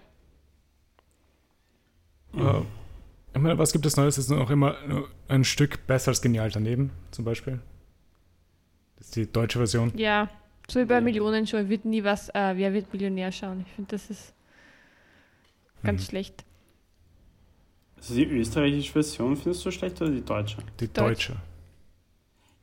Äh, 2.35 2.61
ich 3.33 3.41
meine, 3.41 3.57
was 3.57 3.71
gibt 3.71 3.85
es 3.85 3.95
Neues? 3.97 4.17
Ist 4.17 4.29
noch 4.29 4.49
immer 4.49 4.75
ein 5.27 5.43
Stück 5.43 5.85
besser 5.87 6.09
als 6.09 6.21
genial 6.21 6.49
daneben, 6.51 6.91
zum 7.11 7.25
Beispiel. 7.25 7.59
Das 8.97 9.07
ist 9.07 9.15
die 9.15 9.31
deutsche 9.31 9.59
Version. 9.59 9.91
Ja, 9.95 10.29
so 10.67 10.79
wie 10.79 10.85
bei 10.85 10.95
Ja. 10.95 11.01
Millionenshow 11.01 11.69
wird 11.69 11.85
nie 11.85 12.03
was, 12.03 12.29
äh, 12.29 12.53
wer 12.55 12.73
wird 12.73 12.91
Millionär 12.91 13.31
schauen. 13.31 13.63
Ich 13.67 13.73
finde, 13.73 13.91
das 13.91 14.09
ist 14.09 14.33
ganz 15.83 16.03
Mhm. 16.03 16.05
schlecht. 16.09 16.43
Also 17.97 18.15
die 18.15 18.25
österreichische 18.25 18.93
Version 18.93 19.35
findest 19.35 19.65
du 19.65 19.71
schlecht 19.71 20.01
oder 20.01 20.11
die 20.11 20.23
deutsche? 20.23 20.57
Die 20.79 20.87
Deutsch. 20.87 21.27
deutsche. 21.29 21.35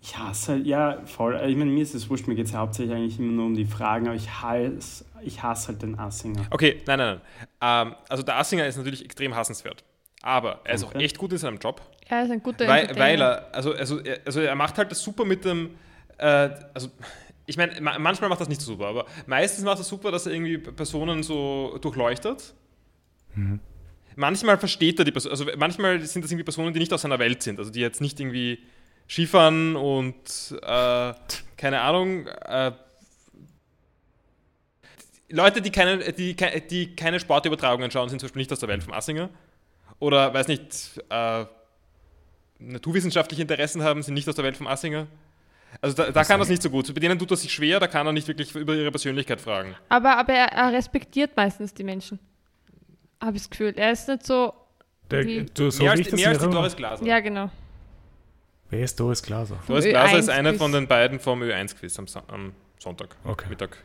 Ich 0.02 0.16
hasse 0.16 0.52
halt, 0.52 0.66
ja, 0.66 1.00
voll. 1.05 1.35
Ich 1.48 1.57
meine, 1.57 1.70
mir 1.70 1.83
ist 1.83 1.94
es 1.94 2.09
wurscht, 2.09 2.26
mir 2.29 2.35
geht 2.37 2.46
es 2.46 2.52
ja 2.52 2.59
hauptsächlich 2.61 2.94
eigentlich 2.94 3.18
immer 3.18 3.33
nur 3.33 3.46
um 3.46 3.55
die 3.55 3.64
Fragen, 3.64 4.07
aber 4.07 4.14
ich 4.14 4.31
hasse, 4.40 5.05
ich 5.22 5.42
hasse 5.42 5.68
halt 5.68 5.83
den 5.83 5.98
Assinger. 5.98 6.46
Okay, 6.50 6.81
nein, 6.87 6.98
nein, 6.98 7.20
nein. 7.61 7.88
Ähm, 7.88 7.94
also 8.09 8.22
der 8.22 8.37
Assinger 8.38 8.66
ist 8.66 8.76
natürlich 8.76 9.05
extrem 9.05 9.35
hassenswert. 9.35 9.83
Aber 10.27 10.61
er 10.65 10.75
ist 10.75 10.83
auch 10.83 10.89
Okay. 10.89 11.05
echt 11.05 11.19
gut 11.19 11.31
in 11.31 11.39
seinem 11.39 11.59
Job. 11.59 11.81
Er 12.09 12.25
ist 12.25 12.33
ein 12.33 12.43
guter 12.43 12.67
Weil, 12.67 12.97
weil 12.97 13.21
er, 13.21 13.55
also, 13.55 13.73
also, 13.73 14.01
er, 14.01 14.19
also 14.25 14.41
er 14.41 14.57
macht 14.57 14.77
halt 14.77 14.91
das 14.91 15.01
super 15.01 15.25
mit 15.25 15.45
dem, 15.45 15.71
äh, 16.19 16.51
also 16.75 16.89
ich 17.47 17.57
meine, 17.57 17.81
ma 17.81 17.97
manchmal 18.01 18.29
macht 18.29 18.41
das 18.41 18.49
nicht 18.49 18.61
so 18.61 18.73
super, 18.73 18.87
aber 18.89 19.07
meistens 19.27 19.65
macht 19.65 19.79
er 19.79 19.85
super, 19.85 20.11
dass 20.11 20.27
er 20.27 20.33
irgendwie 20.33 20.59
Personen 20.59 21.23
so 21.23 21.79
durchleuchtet. 21.81 22.55
Manchmal 24.17 24.59
versteht 24.59 24.99
er 24.99 25.05
die 25.05 25.12
Person, 25.12 25.31
also 25.31 25.47
manchmal 25.57 26.01
sind 26.01 26.25
das 26.25 26.33
irgendwie 26.33 26.45
Personen, 26.45 26.73
die 26.73 26.81
nicht 26.81 26.93
aus 26.93 27.03
seiner 27.03 27.21
Welt 27.21 27.45
sind, 27.45 27.61
also 27.61 27.71
die 27.71 27.81
jetzt 27.81 28.01
nicht 28.01 28.19
irgendwie 28.19 28.59
Skifahren 29.09 29.77
und 29.77 30.17
äh, 30.61 31.15
keine 31.57 31.83
Ahnung, 31.83 32.27
äh, 32.27 32.73
Leute, 35.29 35.62
die 35.62 35.71
keine, 35.71 35.99
die, 36.12 36.35
die 36.71 36.97
keine 36.97 37.21
Sportübertragungen 37.21 37.91
schauen, 37.93 38.09
sind 38.09 38.21
zum 38.21 38.27
Beispiel 38.27 38.41
nicht 38.41 38.53
aus 38.53 38.61
der 38.61 38.69
Welt 38.69 38.83
vom 38.83 38.93
Assinger. 38.93 39.29
Oder, 39.99 40.33
weiß 40.35 40.49
nicht, 40.49 41.01
äh, 41.09 41.45
naturwissenschaftliche 42.59 43.43
Interessen 43.43 43.83
haben, 43.83 44.03
sind 44.03 44.15
nicht 44.15 44.29
aus 44.29 44.35
der 44.35 44.45
Welt 44.45 44.57
vom 44.57 44.67
Assinger. 44.67 45.07
Also 45.81 45.97
da, 45.97 46.11
da 46.11 46.25
kann 46.25 46.39
das 46.41 46.49
nicht 46.49 46.63
so 46.63 46.71
gut. 46.71 46.93
Bei 46.95 47.01
denen 47.01 47.19
tut 47.19 47.31
er 47.31 47.37
sich 47.37 47.53
schwer, 47.53 47.81
da 47.81 47.87
kann 47.87 48.07
er 48.07 48.13
nicht 48.13 48.29
wirklich 48.29 48.55
über 48.55 48.75
ihre 48.75 48.91
Persönlichkeit 48.91 49.41
fragen. 49.41 49.75
Aber, 49.89 50.17
aber 50.17 50.33
er, 50.33 50.53
er 50.53 50.73
respektiert 50.73 51.37
meistens 51.37 51.75
die 51.75 51.85
Menschen. 51.85 52.19
Habe 53.21 53.37
ich 53.37 53.43
das 53.43 53.51
Gefühl. 53.51 53.75
Er 53.77 53.93
ist 53.93 54.09
nicht 54.09 54.25
so. 54.25 54.53
Der, 55.11 55.25
du, 55.25 55.71
so 55.71 55.83
mehr 55.83 55.93
als, 55.93 56.09
das 56.09 56.19
mehr 56.19 56.29
als 56.31 56.39
die 56.39 56.51
Doris 56.51 56.77
Glaser. 56.77 57.05
Ja, 57.05 57.21
genau. 57.21 57.51
Wer 58.71 58.81
ist 58.81 58.99
Doris 58.99 59.23
Glaser? 59.23 59.59
Doris 59.67 59.85
Glaser 59.85 60.19
ist 60.19 60.29
Ö1 60.29 60.33
einer 60.33 60.51
Quiz. 60.51 60.59
von 60.61 60.73
den 60.73 60.89
beiden 60.89 61.21
vom 61.21 61.43
Ö1-Quiz 61.43 61.99
am, 61.99 62.07
am 62.29 62.53
Sonntag, 62.79 63.17
Okay. 63.25 63.49
Mittag. 63.49 63.79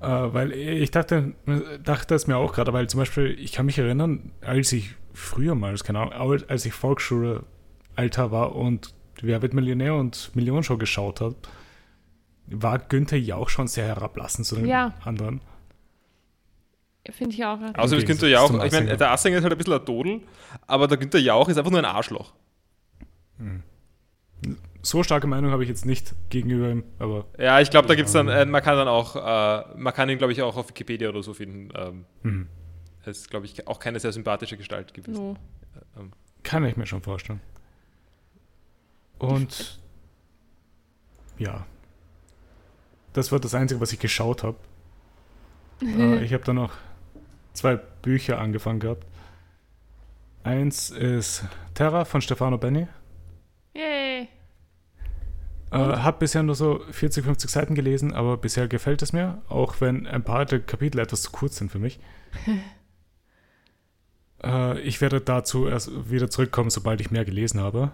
Äh, 0.00 0.06
weil 0.06 0.52
ich 0.52 0.90
dachte, 0.90 1.34
dachte 1.82 2.14
es 2.14 2.26
mir 2.26 2.36
auch 2.36 2.52
gerade, 2.52 2.72
weil 2.72 2.88
zum 2.88 3.00
Beispiel, 3.00 3.36
ich 3.40 3.52
kann 3.52 3.66
mich 3.66 3.78
erinnern, 3.78 4.30
als 4.42 4.72
ich 4.72 4.94
früher 5.16 5.54
mal, 5.54 5.74
keine 5.78 6.00
Ahnung, 6.00 6.12
als 6.48 6.64
ich 6.66 6.72
Volksschule 6.72 7.44
Alter 7.94 8.30
war 8.30 8.54
und 8.54 8.94
Wer 9.22 9.40
wird 9.40 9.54
Millionär 9.54 9.94
und 9.94 10.30
Millionenshow 10.36 10.76
geschaut 10.76 11.22
habe, 11.22 11.36
war 12.48 12.78
Günther 12.78 13.16
Jauch 13.16 13.48
schon 13.48 13.66
sehr 13.66 13.86
herablassend 13.86 14.46
zu 14.46 14.56
den 14.56 14.66
Ja. 14.66 14.92
anderen. 15.04 15.40
Finde 17.10 17.34
ich 17.34 17.42
auch. 17.44 17.54
Außerdem 17.58 17.72
ist 17.76 17.90
Gegensatz 17.90 18.06
Günther 18.06 18.28
Jauch, 18.28 18.64
ich 18.64 18.72
meine, 18.72 18.94
der 18.96 19.10
Assinger 19.12 19.38
ist 19.38 19.44
halt 19.44 19.54
ein 19.54 19.58
bisschen 19.58 19.72
ein 19.72 19.84
Dodel, 19.86 20.20
aber 20.66 20.86
der 20.86 20.98
Günther 20.98 21.18
Jauch 21.18 21.48
ist 21.48 21.56
einfach 21.56 21.70
nur 21.70 21.80
ein 21.80 21.86
Arschloch. 21.86 22.34
So 24.82 25.02
starke 25.02 25.26
Meinung 25.26 25.50
habe 25.50 25.62
ich 25.62 25.68
jetzt 25.68 25.86
nicht 25.86 26.14
gegenüber 26.28 26.68
ihm, 26.70 26.84
aber 26.98 27.24
Ja, 27.38 27.60
ich 27.60 27.70
glaube, 27.70 27.88
da 27.88 27.94
gibt 27.94 28.08
es 28.08 28.12
dann, 28.12 28.28
äh, 28.28 28.44
man 28.44 28.62
kann 28.62 28.76
dann 28.76 28.86
auch, 28.88 29.16
äh, 29.16 29.78
man 29.78 29.94
kann 29.94 30.08
ihn, 30.10 30.18
glaube 30.18 30.32
ich, 30.32 30.42
auch 30.42 30.56
auf 30.56 30.68
Wikipedia 30.68 31.08
oder 31.08 31.22
so 31.22 31.32
finden. 31.32 31.70
Ähm, 31.74 32.04
hm, 32.22 32.48
ist, 33.06 33.30
glaube 33.30 33.46
ich, 33.46 33.66
auch 33.66 33.78
keine 33.78 34.00
sehr 34.00 34.12
sympathische 34.12 34.56
Gestalt 34.56 34.94
gewesen. 34.94 35.14
No. 35.14 35.36
Ähm, 35.96 36.12
kann 36.42 36.64
ich 36.64 36.76
mir 36.76 36.86
schon 36.86 37.02
vorstellen. 37.02 37.40
Und 39.18 39.80
ja, 41.38 41.66
das 43.12 43.32
war 43.32 43.40
das 43.40 43.54
Einzige, 43.54 43.80
was 43.80 43.92
ich 43.92 43.98
geschaut 43.98 44.42
habe. 44.42 44.56
äh, 45.82 46.22
ich 46.22 46.32
habe 46.32 46.44
dann 46.44 46.56
noch 46.56 46.72
zwei 47.52 47.76
Bücher 47.76 48.38
angefangen 48.38 48.80
gehabt. 48.80 49.06
Eins 50.44 50.90
ist 50.90 51.44
Terra 51.74 52.04
von 52.04 52.20
Stefano 52.20 52.58
Benni. 52.58 52.86
Yay. 53.74 54.28
Äh, 55.72 55.76
habe 55.76 56.18
bisher 56.18 56.42
nur 56.42 56.54
so 56.54 56.80
40, 56.90 57.24
50 57.24 57.50
Seiten 57.50 57.74
gelesen, 57.74 58.12
aber 58.12 58.36
bisher 58.36 58.68
gefällt 58.68 59.02
es 59.02 59.12
mir, 59.12 59.42
auch 59.48 59.80
wenn 59.80 60.06
ein 60.06 60.22
paar 60.22 60.44
der 60.44 60.60
Kapitel 60.60 61.00
etwas 61.00 61.22
zu 61.22 61.32
kurz 61.32 61.56
sind 61.56 61.72
für 61.72 61.80
mich. 61.80 61.98
äh, 64.46 64.80
ich 64.80 65.00
werde 65.00 65.20
dazu 65.20 65.66
erst 65.66 66.10
wieder 66.10 66.30
zurückkommen, 66.30 66.70
sobald 66.70 67.00
ich 67.00 67.10
mehr 67.10 67.24
gelesen 67.24 67.60
habe. 67.60 67.90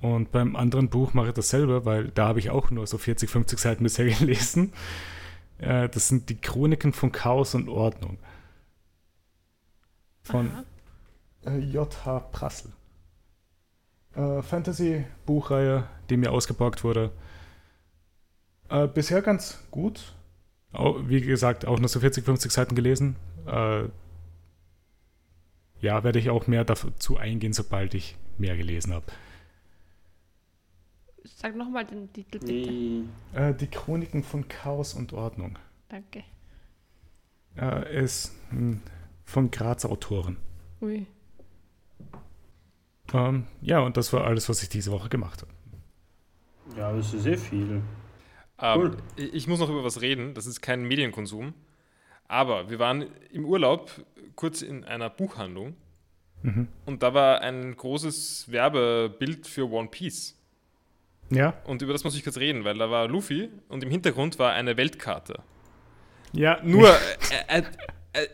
Und 0.00 0.30
beim 0.32 0.56
anderen 0.56 0.90
Buch 0.90 1.14
mache 1.14 1.28
ich 1.28 1.34
dasselbe, 1.34 1.84
weil 1.84 2.08
da 2.08 2.28
habe 2.28 2.38
ich 2.38 2.50
auch 2.50 2.70
nur 2.70 2.86
so 2.86 2.98
40, 2.98 3.30
50 3.30 3.58
Seiten 3.58 3.84
bisher 3.84 4.06
gelesen. 4.18 4.72
Äh, 5.58 5.88
das 5.88 6.08
sind 6.08 6.28
die 6.28 6.40
Chroniken 6.40 6.92
von 6.92 7.12
Chaos 7.12 7.54
und 7.54 7.68
Ordnung. 7.68 8.18
Von 10.22 10.50
äh, 11.46 11.58
J.H. 11.58 12.20
Prassel. 12.32 12.72
Äh, 14.14 14.42
Fantasy-Buchreihe, 14.42 15.84
die 16.10 16.16
mir 16.16 16.32
ausgeborgt 16.32 16.84
wurde. 16.84 17.12
Äh, 18.68 18.88
bisher 18.88 19.22
ganz 19.22 19.62
gut. 19.70 20.12
Wie 21.06 21.22
gesagt, 21.22 21.64
auch 21.64 21.78
nur 21.78 21.88
so 21.88 22.00
40, 22.00 22.22
50 22.22 22.52
Seiten 22.52 22.74
gelesen. 22.74 23.16
Ja, 25.80 26.04
werde 26.04 26.18
ich 26.18 26.30
auch 26.30 26.46
mehr 26.46 26.64
dazu 26.64 27.16
eingehen, 27.16 27.52
sobald 27.52 27.94
ich 27.94 28.16
mehr 28.38 28.56
gelesen 28.56 28.92
habe. 28.92 29.06
Sag 31.24 31.56
nochmal 31.56 31.84
den 31.84 32.12
Titel 32.12 32.38
bitte. 32.38 32.52
Nee. 32.52 33.02
Äh, 33.34 33.54
die 33.54 33.66
Chroniken 33.66 34.22
von 34.22 34.46
Chaos 34.48 34.94
und 34.94 35.12
Ordnung. 35.12 35.58
Danke. 35.88 36.22
Äh, 37.56 38.02
ist 38.04 38.32
mh, 38.52 38.78
von 39.24 39.50
Grazer 39.50 39.90
Autoren. 39.90 40.36
Ui. 40.80 41.06
Ähm, 43.12 43.46
ja, 43.60 43.80
und 43.80 43.96
das 43.96 44.12
war 44.12 44.24
alles, 44.24 44.48
was 44.48 44.62
ich 44.62 44.68
diese 44.68 44.92
Woche 44.92 45.08
gemacht 45.08 45.42
habe. 45.42 45.52
Ja, 46.76 46.92
das 46.92 47.14
ist 47.14 47.26
eh 47.26 47.36
viel. 47.36 47.82
Ähm, 48.58 48.80
Cool. 48.80 48.96
ich, 49.16 49.34
ich 49.34 49.46
muss 49.48 49.60
noch 49.60 49.68
über 49.70 49.84
was 49.84 50.00
reden, 50.00 50.34
das 50.34 50.46
ist 50.46 50.60
kein 50.60 50.84
Medienkonsum. 50.84 51.54
Aber 52.28 52.70
wir 52.70 52.78
waren 52.78 53.06
im 53.32 53.44
Urlaub 53.44 53.90
kurz 54.34 54.62
in 54.62 54.84
einer 54.84 55.10
Buchhandlung 55.10 55.76
Mhm. 56.42 56.68
und 56.84 57.02
da 57.02 57.14
war 57.14 57.40
ein 57.40 57.74
großes 57.74 58.52
Werbebild 58.52 59.46
für 59.46 59.70
One 59.70 59.88
Piece. 59.88 60.36
Ja, 61.30 61.54
Und 61.64 61.82
über 61.82 61.92
das 61.92 62.04
muss 62.04 62.14
ich 62.14 62.22
kurz 62.22 62.36
reden, 62.36 62.62
weil 62.64 62.76
da 62.78 62.90
war 62.90 63.08
Luffy 63.08 63.48
und 63.68 63.82
im 63.82 63.90
Hintergrund 63.90 64.38
war 64.38 64.52
eine 64.52 64.76
Weltkarte. 64.76 65.42
ja, 66.32 66.60
Nur, 66.62 66.90
äh, 67.48 67.60
äh, 67.60 67.62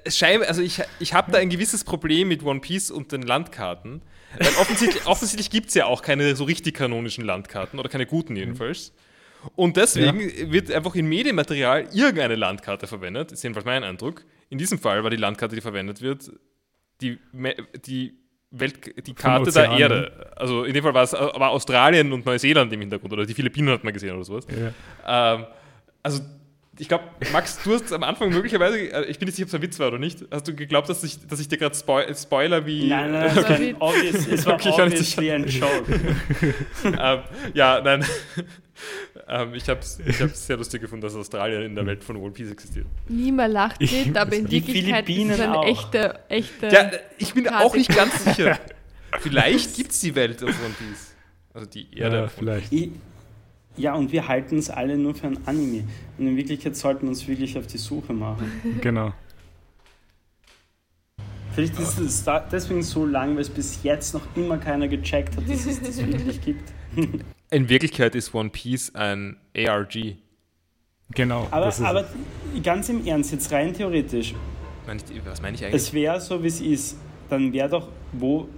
äh, 0.05 0.11
Scheibe, 0.11 0.47
also 0.49 0.61
ich, 0.63 0.83
ich 0.99 1.15
habe 1.15 1.31
da 1.33 1.39
ein 1.39 1.49
gewisses 1.49 1.85
Problem 1.85 2.29
mit 2.29 2.43
One 2.43 2.61
Piece 2.61 2.91
und 2.91 3.13
den 3.13 3.23
Landkarten. 3.23 4.03
Weil 4.39 4.49
offensichtlich, 4.61 5.07
offensichtlich 5.07 5.51
gibt 5.51 5.69
es 5.69 5.75
ja 5.75 5.87
auch 5.87 6.03
keine 6.03 6.35
so 6.37 6.45
richtig 6.45 6.75
kanonischen 6.75 7.25
Landkarten 7.25 7.79
oder 7.79 7.89
keine 7.89 8.05
guten 8.07 8.35
jedenfalls. 8.37 8.93
Und 9.57 9.77
deswegen 9.77 10.53
wird 10.53 10.71
einfach 10.71 10.95
in 10.95 11.07
Medienmaterial 11.07 11.89
irgendeine 11.93 12.37
Landkarte 12.37 12.87
verwendet, 12.87 13.33
ist 13.33 13.43
jedenfalls 13.43 13.67
mein 13.67 13.85
Eindruck. 13.85 14.25
In 14.51 14.59
diesem 14.59 14.79
Fall 14.79 15.03
war 15.03 15.11
die 15.11 15.17
Landkarte, 15.17 15.55
die 15.55 15.61
verwendet 15.61 16.01
wird, 16.01 16.31
die, 17.01 17.19
die, 17.87 18.15
Welt, 18.51 19.07
die 19.07 19.15
Karte 19.15 19.51
der. 19.51 19.71
Erde. 19.73 20.33
Also 20.37 20.65
in 20.65 20.75
dem 20.75 20.83
Fall 20.83 20.95
war 20.95 21.03
es 21.03 21.13
war 21.13 21.51
Australien 21.51 22.13
und 22.13 22.27
Neuseeland 22.27 22.73
im 22.73 22.81
Hintergrund 22.81 23.13
oder 23.13 23.25
die 23.25 23.35
Philippinen 23.35 23.71
hat 23.71 23.83
man 23.83 23.93
gesehen 23.93 24.15
oder 24.15 24.25
sowas. 24.25 24.47
ja. 24.51 25.35
Ähm, 25.35 25.47
also, 26.03 26.23
ich 26.79 26.89
glaube, 26.89 27.05
Max, 27.33 27.63
du 27.63 27.75
hast 27.75 27.93
am 27.93 28.03
Anfang 28.03 28.31
möglicherweise, 28.31 28.79
äh, 28.79 29.05
ich 29.05 29.19
bin 29.19 29.27
nicht 29.27 29.37
sicher, 29.37 29.45
ob 29.45 29.49
es 29.49 29.55
ein 29.55 29.63
Witz 29.63 29.79
war 29.79 29.89
oder 29.89 29.99
nicht, 29.99 30.25
hast 30.31 30.49
du 30.49 30.55
geglaubt, 30.55 30.89
dass 30.89 31.05
ich, 31.05 31.27
dass 31.27 31.39
ich 31.39 31.49
dir 31.49 31.59
gerade 31.59 31.75
Spoil 31.75 32.15
Spoiler 32.17 32.65
wie. 32.67 32.89
Nein, 32.89 33.13
nein, 33.13 33.37
war, 33.37 33.43
Okay. 33.51 33.69
ein 33.71 33.77
obvious, 33.81 34.27
es 34.27 34.47
war 34.47 34.55
Okay, 34.55 34.69
nicht 34.71 34.81
obviously 34.81 35.31
ein 35.33 35.47
Joke. 35.47 35.93
ähm, 36.85 37.21
ja, 37.55 37.81
nein. 37.83 38.05
ähm, 39.29 39.55
ich 39.55 39.69
habe 39.69 39.81
es 39.81 40.01
ich 40.05 40.21
hab's 40.21 40.47
sehr 40.47 40.57
lustig 40.57 40.81
gefunden, 40.81 41.03
dass 41.03 41.15
Australien 41.15 41.63
in 41.63 41.75
der 41.75 41.85
Welt 41.87 42.03
von 42.03 42.17
One 42.17 42.33
Piece 42.33 42.51
existiert. 42.51 42.87
Niemand 43.09 43.53
lacht 43.53 43.81
mit, 43.81 44.17
aber 44.17 44.35
in 44.35 44.47
Die 44.47 44.53
Wirklichkeit 44.67 45.09
ist 45.09 45.15
Philippinen 45.15 45.31
es 45.33 45.41
eine 45.41 45.59
auch. 45.59 45.67
echte, 45.67 46.19
echte. 46.29 46.69
Ja, 46.69 46.91
ich 47.19 47.35
bin 47.35 47.45
Karte. 47.45 47.65
auch 47.67 47.75
nicht 47.77 47.95
ganz 47.95 48.25
sicher. 48.25 48.59
Vielleicht 49.21 49.77
gibt 49.77 49.91
es 49.93 50.01
die 50.01 50.15
Welt 50.15 50.43
auf 50.43 50.49
One 50.49 50.75
Piece. 50.79 51.15
Also 51.53 51.67
die 51.69 51.87
Erde. 51.97 52.17
Ja, 52.17 52.29
vielleicht. 52.29 52.73
Ich, 52.73 52.89
ja, 53.77 53.95
und 53.95 54.13
wir 54.13 54.29
halten 54.29 54.59
es 54.59 54.69
alle 54.71 54.97
nur 54.99 55.15
für 55.15 55.29
ein 55.29 55.39
Anime. 55.47 55.85
Und 56.19 56.27
in 56.27 56.37
Wirklichkeit 56.37 56.77
sollten 56.77 57.03
wir 57.03 57.09
uns 57.11 57.27
wirklich 57.27 57.57
auf 57.59 57.67
die 57.67 57.79
Suche 57.79 58.13
machen. 58.13 58.51
Genau. 58.81 59.13
Vielleicht 61.55 61.79
ist 61.79 61.99
es 61.99 62.25
deswegen 62.51 62.83
so 62.83 63.05
lang, 63.05 63.35
weil 63.35 63.43
es 63.43 63.51
bis 63.51 63.83
jetzt 63.83 64.15
noch 64.15 64.23
immer 64.37 64.57
keiner 64.57 64.89
gecheckt 64.89 65.37
hat, 65.37 65.49
dass 65.49 65.67
es 65.67 65.81
das 65.81 65.99
wirklich 66.07 66.41
gibt. 66.41 66.73
In 67.51 67.69
Wirklichkeit 67.69 68.15
ist 68.15 68.35
One 68.35 68.49
Piece 68.49 68.95
ein 68.95 69.37
ARG. 69.55 70.17
Genau. 71.15 71.47
Aber, 71.51 71.67
das 71.67 71.79
ist 71.79 71.85
aber 71.85 72.07
ganz 72.63 72.89
im 72.89 73.07
Ernst, 73.07 73.33
jetzt 73.33 73.53
rein 73.53 73.75
theoretisch, 73.75 74.35
Meine 74.87 75.01
ich- 75.11 75.21
Was 75.27 75.43
meine 75.43 75.55
ich 75.57 75.65
eigentlich? 75.65 75.83
es 75.83 75.93
wäre 75.93 76.19
so, 76.23 76.43
wie 76.43 76.47
es 76.47 76.61
ist, 76.63 76.97
dann 77.29 77.53
wäre 77.53 77.69
doch, 77.69 77.89
wo, 78.13 78.49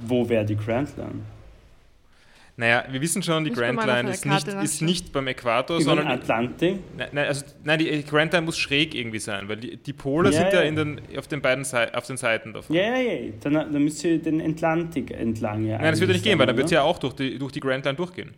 wo 0.00 0.28
wäre 0.28 0.44
die 0.44 0.56
Grand 0.56 0.96
Line? 0.96 1.20
Naja, 2.60 2.84
wir 2.90 3.00
wissen 3.00 3.22
schon, 3.22 3.44
die 3.44 3.52
Grand 3.52 3.82
Line 3.86 4.10
ist 4.10 4.26
nicht, 4.26 4.48
ist 4.48 4.82
nicht 4.82 5.12
beim 5.12 5.28
Äquator, 5.28 5.76
Über 5.76 5.84
sondern 5.84 6.08
Atlantik? 6.08 6.80
Nein, 6.96 7.08
nein, 7.12 7.26
also, 7.28 7.44
nein, 7.62 7.78
die 7.78 8.02
Grand 8.02 8.32
Line 8.32 8.44
muss 8.44 8.58
schräg 8.58 8.96
irgendwie 8.96 9.20
sein, 9.20 9.48
weil 9.48 9.58
die, 9.58 9.76
die 9.76 9.92
Pole 9.92 10.30
Ja, 10.30 10.38
sind 10.40 10.52
ja, 10.52 10.62
ja. 10.62 10.68
in 10.68 10.74
den, 10.74 11.00
auf 11.16 11.28
den 11.28 11.40
beiden 11.40 11.62
Sei- 11.64 11.94
auf 11.94 12.08
den 12.08 12.16
Seiten 12.16 12.52
davon. 12.52 12.74
Ja, 12.74 12.82
ja, 12.82 13.12
ja. 13.12 13.32
Dann, 13.40 13.54
dann 13.54 13.84
müsst 13.84 14.02
ihr 14.02 14.20
den 14.20 14.40
Atlantik 14.42 15.12
entlang 15.12 15.64
ja 15.66 15.78
Nein, 15.78 15.92
das 15.92 16.00
wird 16.00 16.10
ja 16.10 16.14
nicht 16.14 16.24
gehen, 16.24 16.36
weil 16.40 16.46
dann 16.48 16.56
wird 16.56 16.66
es 16.66 16.72
ja. 16.72 16.82
auch 16.82 16.98
durch 16.98 17.14
die, 17.14 17.38
durch 17.38 17.52
die 17.52 17.60
Grand 17.60 17.84
Line 17.84 17.96
durchgehen. 17.96 18.34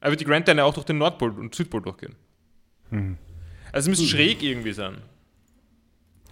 Aber 0.00 0.10
wird 0.10 0.20
die 0.20 0.26
Grand 0.26 0.46
Line 0.46 0.60
ja 0.60 0.64
auch 0.66 0.74
durch 0.74 0.84
den 0.84 0.98
Nordpol 0.98 1.30
und 1.30 1.54
Südpol 1.54 1.80
durchgehen. 1.80 2.14
Hm. 2.90 3.16
Also 3.72 3.90
es 3.90 3.98
müsste 3.98 4.14
schräg 4.14 4.42
irgendwie 4.42 4.72
sein. 4.72 4.98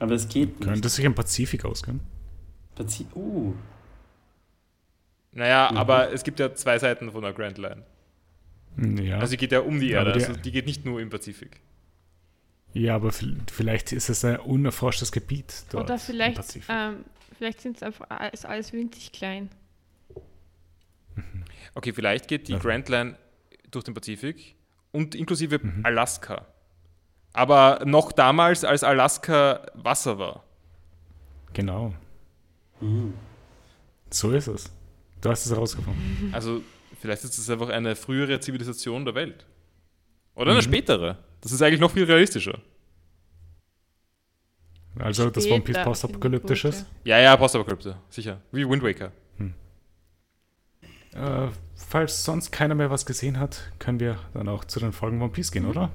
Aber 0.00 0.12
es 0.12 0.28
geht 0.28 0.60
nicht. 0.60 0.68
Könnte 0.68 0.88
sich 0.90 1.02
im 1.04 1.14
Pazifik 1.14 1.64
ausgehen. 1.64 2.00
Pazi- 2.76 3.06
Uh, 3.14 3.54
Naja, 5.36 5.68
Mhm. 5.70 5.76
aber 5.76 6.12
es 6.12 6.24
gibt 6.24 6.40
ja 6.40 6.54
zwei 6.54 6.78
Seiten 6.78 7.12
von 7.12 7.22
der 7.22 7.32
Grand 7.34 7.58
Line. 7.58 7.82
Ja. 9.02 9.16
Also 9.18 9.30
sie 9.30 9.36
geht 9.36 9.52
ja 9.52 9.60
um 9.60 9.78
die 9.80 9.90
Erde, 9.90 10.12
die- 10.12 10.24
also 10.24 10.32
die 10.40 10.50
geht 10.50 10.66
nicht 10.66 10.84
nur 10.84 11.00
im 11.00 11.10
Pazifik. 11.10 11.60
ja, 12.72 12.94
aber 12.96 13.08
vi- 13.10 13.36
vielleicht 13.50 13.92
ist 13.92 14.08
es 14.10 14.24
ein 14.24 14.38
unerforschtes 14.40 15.12
Gebiet 15.12 15.64
dort 15.70 15.84
Oder 15.84 15.94
im 15.94 16.00
vielleicht, 16.00 16.36
Pazifik. 16.36 16.68
ähm, 16.74 17.04
vielleicht 17.38 17.60
sind 17.60 17.76
es 17.76 17.82
einfach 17.82 18.06
alles, 18.10 18.44
alles 18.44 18.72
winzig 18.72 19.12
klein. 19.12 19.50
Okay, 21.74 21.92
vielleicht 21.92 22.28
geht 22.28 22.48
die 22.48 22.52
Ja. 22.52 22.58
Grand 22.58 22.88
Line 22.88 23.16
durch 23.70 23.84
den 23.84 23.94
Pazifik 23.94 24.54
und 24.92 25.14
inklusive 25.14 25.58
Mhm. 25.58 25.84
Alaska. 25.84 26.46
Aber 27.32 27.80
noch 27.84 28.12
damals, 28.12 28.64
als 28.64 28.82
Alaska 28.84 29.66
Wasser 29.74 30.18
war. 30.18 30.44
Genau. 31.52 31.94
Mhm. 32.80 33.14
So 34.10 34.30
ist 34.32 34.46
es. 34.46 34.70
Du 35.26 35.30
hast 35.32 35.44
es 35.46 35.52
herausgefunden. 35.52 36.30
Also 36.32 36.62
vielleicht 37.00 37.24
ist 37.24 37.36
es 37.38 37.50
einfach 37.50 37.68
eine 37.68 37.96
frühere 37.96 38.38
Zivilisation 38.40 39.04
der 39.04 39.14
Welt. 39.14 39.44
Oder 40.34 40.50
eine 40.52 40.60
Mhm. 40.60 40.64
spätere. 40.64 41.18
Das 41.40 41.52
ist 41.52 41.62
eigentlich 41.62 41.80
noch 41.80 41.90
viel 41.90 42.04
realistischer. 42.04 42.58
Also 44.98 45.28
das 45.30 45.44
One 45.46 45.60
Piece 45.60 45.74
Später 45.76 45.84
postapokalyptisch 45.84 46.64
ist. 46.64 46.86
Ja, 47.04 47.18
ja, 47.18 47.36
Postapokalypse, 47.36 47.96
sicher. 48.08 48.40
Wie 48.52 48.66
Wind 48.68 48.82
Waker. 48.82 49.12
Äh, 51.14 51.48
falls 51.74 52.24
sonst 52.24 52.50
keiner 52.50 52.74
mehr 52.74 52.90
was 52.90 53.06
gesehen 53.06 53.38
hat, 53.40 53.72
können 53.78 54.00
wir 54.00 54.18
dann 54.34 54.48
auch 54.48 54.64
zu 54.66 54.80
den 54.80 54.92
Folgen 54.92 55.20
One 55.22 55.32
Piece 55.32 55.50
gehen, 55.50 55.62
Mhm. 55.64 55.70
oder? 55.70 55.90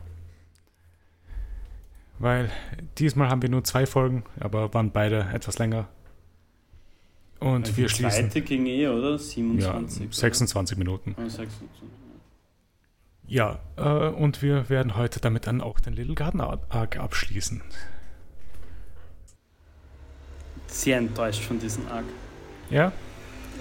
Weil 2.20 2.52
diesmal 2.98 3.30
haben 3.30 3.41
wir 3.41 3.50
nur 3.50 3.63
zwei 3.63 3.86
Folgen, 3.86 4.24
aber 4.39 4.74
waren 4.74 4.91
beide 4.91 5.28
etwas 5.34 5.58
länger. 5.60 5.88
Und 7.41 7.69
die 7.69 7.77
wir 7.77 7.89
schließen. 7.89 8.30
zweite 8.30 8.41
ging 8.41 8.67
eh, 8.67 8.88
oder? 8.88 9.13
Ja, 9.13 9.17
27. 9.17 10.01
oder? 10.04 10.13
26 10.13 10.77
Minuten. 10.77 11.15
Ah, 11.17 11.27
26. 11.27 11.67
Ja, 13.27 13.60
äh, 13.77 14.10
und 14.10 14.43
wir 14.43 14.69
werden 14.69 14.95
heute 14.95 15.19
damit 15.19 15.47
dann 15.47 15.60
auch 15.60 15.80
den 15.80 15.93
Little 15.93 16.13
Garden 16.13 16.39
Arc 16.39 16.97
abschließen. 16.97 17.62
Sehr 20.67 20.99
enttäuscht 20.99 21.41
von 21.41 21.60
diesem 21.60 21.88
Arc. 21.88 22.06
Ja? 22.69 22.91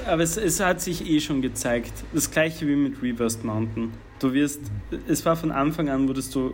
Aber 0.06 0.22
es, 0.22 0.36
es 0.36 0.60
hat 0.60 0.82
sich 0.82 1.08
eh 1.08 1.20
schon 1.20 1.40
gezeigt. 1.40 1.92
Das 2.12 2.30
gleiche 2.30 2.66
wie 2.66 2.76
mit 2.76 3.02
Reversed 3.02 3.44
Mountain. 3.44 3.92
Du 4.18 4.34
wirst, 4.34 4.60
es 5.08 5.24
war 5.24 5.36
von 5.36 5.50
Anfang 5.52 5.88
an, 5.88 6.06
wurdest 6.06 6.34
du 6.34 6.52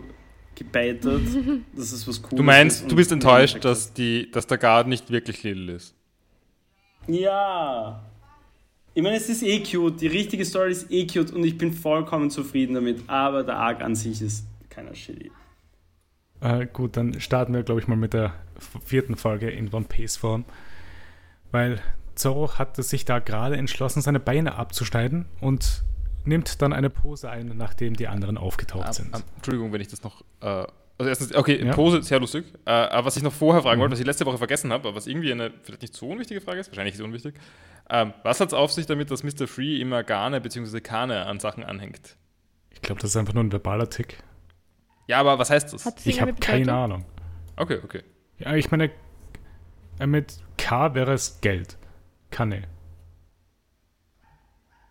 gebaitet, 0.54 1.22
dass 1.76 1.90
es 1.90 2.06
was 2.06 2.22
Cooles 2.22 2.36
Du 2.36 2.44
meinst, 2.44 2.82
ist 2.82 2.90
du 2.90 2.94
bist 2.94 3.10
enttäuscht, 3.10 3.64
dass, 3.64 3.92
die, 3.92 4.30
dass 4.30 4.46
der 4.46 4.58
Guard 4.58 4.86
nicht 4.86 5.10
wirklich 5.10 5.42
Little 5.42 5.74
ist. 5.74 5.96
Ja. 7.08 8.02
Ich 8.94 9.02
meine, 9.02 9.16
es 9.16 9.28
ist 9.28 9.42
eh 9.42 9.62
cute. 9.62 10.00
Die 10.00 10.06
richtige 10.06 10.44
Story 10.44 10.72
ist 10.72 10.90
eh 10.90 11.06
cute 11.06 11.32
und 11.32 11.44
ich 11.44 11.58
bin 11.58 11.72
vollkommen 11.72 12.30
zufrieden 12.30 12.74
damit. 12.74 13.08
Aber 13.08 13.42
der 13.44 13.56
Arc 13.58 13.82
an 13.82 13.94
sich 13.94 14.22
ist 14.22 14.46
keiner 14.70 14.94
Shitty. 14.94 15.30
Äh, 16.40 16.66
gut, 16.66 16.96
dann 16.96 17.20
starten 17.20 17.52
wir, 17.54 17.62
glaube 17.62 17.80
ich, 17.80 17.88
mal 17.88 17.96
mit 17.96 18.14
der 18.14 18.32
vierten 18.84 19.16
Folge 19.16 19.50
in 19.50 19.72
One 19.72 19.84
Piece 19.86 20.16
Form. 20.16 20.44
Weil 21.50 21.80
Zorro 22.14 22.58
hatte 22.58 22.82
sich 22.82 23.04
da 23.04 23.18
gerade 23.18 23.56
entschlossen, 23.56 24.00
seine 24.00 24.20
Beine 24.20 24.54
abzuschneiden 24.56 25.26
und 25.40 25.82
nimmt 26.24 26.60
dann 26.62 26.72
eine 26.72 26.90
Pose 26.90 27.30
ein, 27.30 27.52
nachdem 27.56 27.94
die 27.94 28.08
anderen 28.08 28.36
aufgetaucht 28.38 28.88
Ah, 28.88 28.92
sind. 28.92 29.14
ah, 29.14 29.20
Entschuldigung, 29.36 29.72
wenn 29.72 29.80
ich 29.80 29.88
das 29.88 30.02
noch. 30.02 30.22
Äh, 30.40 30.64
also 30.98 31.08
erstens, 31.08 31.34
okay, 31.34 31.64
Ja. 31.64 31.72
Pose, 31.74 32.02
sehr 32.02 32.20
lustig. 32.20 32.44
Äh, 32.64 32.70
aber 32.70 33.06
was 33.06 33.16
ich 33.16 33.22
noch 33.22 33.32
vorher 33.32 33.62
fragen 33.62 33.78
Mhm. 33.78 33.82
wollte, 33.82 33.92
was 33.92 34.00
ich 34.00 34.06
letzte 34.06 34.26
Woche 34.26 34.38
vergessen 34.38 34.72
habe, 34.72 34.88
aber 34.88 34.96
was 34.96 35.06
irgendwie 35.06 35.32
eine 35.32 35.52
vielleicht 35.62 35.82
nicht 35.82 35.94
so 35.94 36.08
unwichtige 36.08 36.40
Frage 36.40 36.60
ist, 36.60 36.68
wahrscheinlich 36.70 36.94
ist 36.94 37.00
unwichtig. 37.00 37.34
Ähm, 37.90 38.12
was 38.22 38.40
hat 38.40 38.48
es 38.48 38.54
auf 38.54 38.72
sich 38.72 38.86
damit, 38.86 39.10
dass 39.10 39.22
Mr. 39.22 39.46
Free 39.46 39.80
immer 39.80 40.02
Garne 40.02 40.40
bzw. 40.40 40.80
Kane 40.80 41.26
an 41.26 41.38
Sachen 41.40 41.62
anhängt? 41.64 42.16
Ich 42.70 42.82
glaube, 42.82 43.00
das 43.00 43.10
ist 43.10 43.16
einfach 43.16 43.34
nur 43.34 43.44
ein 43.44 43.52
verbaler 43.52 43.88
Tick. 43.90 44.18
Ja, 45.06 45.18
aber 45.20 45.38
was 45.38 45.50
heißt 45.50 45.72
das? 45.72 45.86
Ich 46.04 46.20
habe 46.20 46.32
keine? 46.34 46.72
Ahnung. 46.72 47.04
Okay, 47.56 47.78
okay. 47.84 48.02
Ja, 48.38 48.54
ich 48.54 48.70
meine, 48.70 48.90
äh, 50.00 50.06
mit 50.06 50.38
K 50.58 50.94
wäre 50.94 51.12
es 51.12 51.40
Geld. 51.40 51.78
Kanne. 52.30 52.64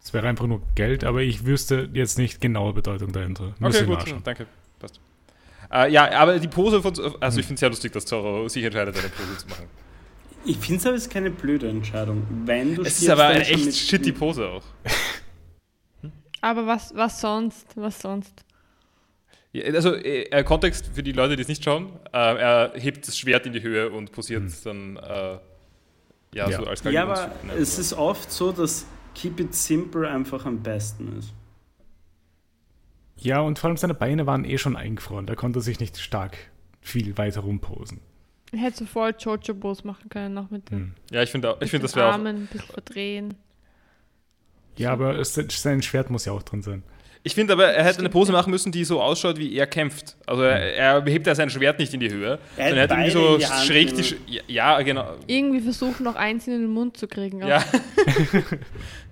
Es 0.01 0.13
wäre 0.13 0.27
einfach 0.27 0.45
nur 0.47 0.61
Geld, 0.75 1.03
aber 1.03 1.21
ich 1.21 1.45
wüsste 1.45 1.89
jetzt 1.93 2.17
nicht 2.17 2.39
genaue 2.39 2.73
Bedeutung 2.73 3.11
dahinter. 3.11 3.55
Müsste 3.59 3.65
Okay, 3.65 3.77
ich 3.81 3.85
gut, 3.87 3.97
nachschauen. 3.99 4.23
danke. 4.23 4.47
Passt. 4.79 4.99
Äh, 5.75 5.91
ja, 5.91 6.09
aber 6.11 6.39
die 6.39 6.47
Pose 6.47 6.81
von. 6.81 6.93
Also, 7.19 7.39
ich 7.39 7.45
finde 7.45 7.55
es 7.55 7.59
sehr 7.59 7.69
lustig, 7.69 7.91
dass 7.91 8.05
Zorro 8.05 8.47
sich 8.47 8.63
entscheidet, 8.63 8.97
eine 8.97 9.09
Pose 9.09 9.37
zu 9.37 9.47
machen. 9.47 9.65
Ich 10.45 10.57
finde 10.57 10.75
es 10.79 10.85
aber 10.85 10.95
ist 10.95 11.09
keine 11.09 11.31
blöde 11.31 11.67
Entscheidung. 11.69 12.25
Wenn 12.45 12.75
du 12.75 12.83
Es 12.83 13.01
ist 13.01 13.09
aber 13.09 13.25
eine 13.25 13.41
echt 13.45 13.65
mit- 13.65 13.75
shitty 13.75 14.11
Pose 14.11 14.47
auch. 14.47 14.63
Aber 16.41 16.67
was, 16.67 16.93
was 16.95 17.19
sonst? 17.19 17.65
Was 17.75 17.99
sonst? 17.99 18.31
Ja, 19.53 19.63
also, 19.73 19.95
äh, 19.95 20.43
Kontext 20.43 20.89
für 20.93 21.01
die 21.01 21.13
Leute, 21.13 21.35
die 21.35 21.41
es 21.41 21.47
nicht 21.47 21.63
schauen: 21.63 21.93
äh, 22.13 22.17
Er 22.17 22.71
hebt 22.75 23.07
das 23.07 23.17
Schwert 23.17 23.45
in 23.45 23.53
die 23.53 23.61
Höhe 23.63 23.89
und 23.89 24.11
posiert 24.11 24.43
dann. 24.65 24.97
Äh, 24.97 25.37
ja, 26.33 26.49
Ja. 26.49 26.57
so 26.57 26.65
als 26.67 26.83
Ja, 26.83 27.03
aber 27.03 27.31
es 27.57 27.79
ist 27.79 27.93
oft 27.93 28.31
so, 28.31 28.51
dass 28.51 28.85
Keep 29.15 29.39
It 29.39 29.55
Simple 29.55 30.07
einfach 30.09 30.45
am 30.45 30.61
besten 30.61 31.17
ist. 31.17 31.33
Ja, 33.17 33.39
und 33.39 33.59
vor 33.59 33.69
allem 33.69 33.77
seine 33.77 33.93
Beine 33.93 34.25
waren 34.25 34.45
eh 34.45 34.57
schon 34.57 34.75
eingefroren. 34.75 35.25
Da 35.25 35.35
konnte 35.35 35.59
er 35.59 35.61
sich 35.61 35.79
nicht 35.79 35.97
stark 35.97 36.37
viel 36.81 37.17
weiter 37.17 37.41
rumposen. 37.41 37.99
Ich 38.51 38.61
hätte 38.61 38.77
so 38.77 38.85
voll 38.85 39.13
Jojo-Bos 39.17 39.83
machen 39.83 40.09
können, 40.09 40.33
noch 40.33 40.49
mit 40.49 40.69
den, 40.69 40.77
Hm. 40.77 40.93
Ja, 41.11 41.23
ich 41.23 41.31
finde, 41.31 41.57
ich 41.61 41.71
find, 41.71 41.83
das 41.83 41.95
wäre 41.95 42.07
auch. 42.07 42.13
Armen 42.13 42.43
ein 42.43 42.47
bisschen 42.47 42.69
verdrehen. 42.69 43.33
Ja, 44.77 44.91
aber 44.91 45.17
es, 45.17 45.33
sein 45.33 45.81
Schwert 45.81 46.09
muss 46.09 46.25
ja 46.25 46.33
auch 46.33 46.43
drin 46.43 46.61
sein. 46.61 46.83
Ich 47.23 47.33
finde 47.33 47.53
aber, 47.53 47.65
er 47.69 47.83
hätte 47.83 47.99
eine 47.99 48.09
Pose 48.09 48.31
machen 48.31 48.51
müssen, 48.51 48.71
die 48.71 48.83
so 48.83 49.01
ausschaut, 49.01 49.39
wie 49.39 49.57
er 49.57 49.65
kämpft. 49.65 50.15
Also 50.27 50.43
er, 50.43 50.75
er 50.75 51.03
hebt 51.05 51.25
ja 51.25 51.33
sein 51.33 51.49
Schwert 51.49 51.79
nicht 51.79 51.91
in 51.91 51.99
die 51.99 52.11
Höhe, 52.11 52.37
Er 52.55 52.69
sondern 52.69 52.77
er 52.77 52.83
hat 52.83 52.91
irgendwie 52.91 53.09
so 53.09 53.37
die 53.39 53.65
schräg 53.65 53.95
die. 53.95 54.03
Sch 54.03 54.15
ja, 54.27 54.41
ja, 54.47 54.81
genau. 54.83 55.15
Irgendwie 55.25 55.61
versuchen, 55.61 56.03
noch 56.03 56.15
eins 56.15 56.45
in 56.45 56.53
den 56.53 56.67
Mund 56.67 56.97
zu 56.97 57.07
kriegen. 57.07 57.41
Ja. 57.41 57.63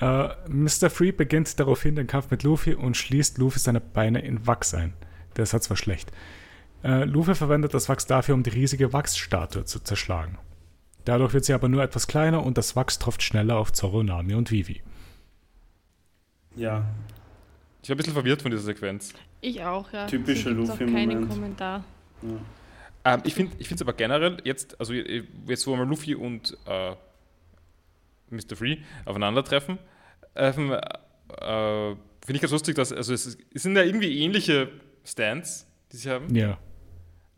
Äh, 0.00 0.28
Mr. 0.48 0.88
Free 0.90 1.12
beginnt 1.12 1.58
daraufhin 1.60 1.94
den 1.94 2.06
Kampf 2.06 2.30
mit 2.30 2.42
Luffy 2.42 2.74
und 2.74 2.96
schließt 2.96 3.38
Luffy 3.38 3.58
seine 3.58 3.80
Beine 3.80 4.20
in 4.20 4.46
Wachs 4.46 4.74
ein. 4.74 4.94
Der 5.36 5.46
Satz 5.46 5.68
war 5.68 5.76
schlecht. 5.76 6.10
Äh, 6.82 7.04
Luffy 7.04 7.34
verwendet 7.34 7.74
das 7.74 7.88
Wachs 7.88 8.06
dafür, 8.06 8.34
um 8.34 8.42
die 8.42 8.50
riesige 8.50 8.92
Wachsstatue 8.92 9.64
zu 9.64 9.80
zerschlagen. 9.80 10.38
Dadurch 11.04 11.34
wird 11.34 11.44
sie 11.44 11.52
aber 11.52 11.68
nur 11.68 11.82
etwas 11.82 12.06
kleiner 12.06 12.44
und 12.44 12.56
das 12.58 12.76
Wachs 12.76 12.98
tropft 12.98 13.22
schneller 13.22 13.56
auf 13.56 13.72
Zorro, 13.72 14.02
Nami 14.02 14.34
und 14.34 14.50
Vivi. 14.50 14.82
Ja, 16.56 16.84
Ich 17.82 17.88
war 17.88 17.94
ein 17.94 17.98
bisschen 17.98 18.12
verwirrt 18.12 18.42
von 18.42 18.50
dieser 18.50 18.64
Sequenz. 18.64 19.14
Ich 19.40 19.62
auch, 19.62 19.90
ja. 19.92 20.06
Typischer 20.06 20.52
gibt's 20.52 20.70
auch 20.70 20.80
Luffy-Moment. 20.80 21.12
keinen 21.12 21.28
Kommentar. 21.28 21.84
Ähm, 23.04 23.20
ich 23.24 23.34
finde 23.34 23.56
es 23.58 23.80
aber 23.82 23.94
generell 23.94 24.38
jetzt, 24.44 24.78
also 24.78 24.92
jetzt 24.92 25.66
wo 25.66 25.76
wir 25.76 25.84
Luffy 25.86 26.14
und 26.14 26.56
äh, 26.66 26.94
Mr. 28.30 28.56
Free 28.56 28.78
aufeinandertreffen, 29.04 29.78
ähm, 30.34 30.72
äh, 30.72 31.94
finde 32.24 32.36
ich 32.36 32.40
ganz 32.40 32.52
lustig, 32.52 32.76
dass, 32.76 32.92
also 32.92 33.12
es, 33.12 33.38
es 33.54 33.62
sind 33.62 33.76
ja 33.76 33.82
irgendwie 33.82 34.22
ähnliche 34.22 34.70
Stands, 35.04 35.66
die 35.92 35.96
sie 35.96 36.10
haben. 36.10 36.34
Ja. 36.34 36.58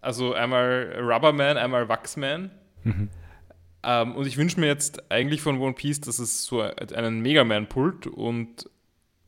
Also 0.00 0.34
einmal 0.34 0.98
Rubberman, 1.00 1.56
einmal 1.56 1.88
Wachsman. 1.88 2.50
Mhm. 2.84 3.08
Ähm, 3.84 4.16
und 4.16 4.26
ich 4.26 4.36
wünsche 4.36 4.60
mir 4.60 4.66
jetzt 4.66 5.10
eigentlich 5.10 5.40
von 5.40 5.58
One 5.60 5.74
Piece, 5.74 6.00
dass 6.00 6.18
es 6.18 6.44
so 6.44 6.60
einen 6.60 7.20
Mega 7.20 7.44
Man 7.44 7.68
pult 7.68 8.06
und 8.06 8.68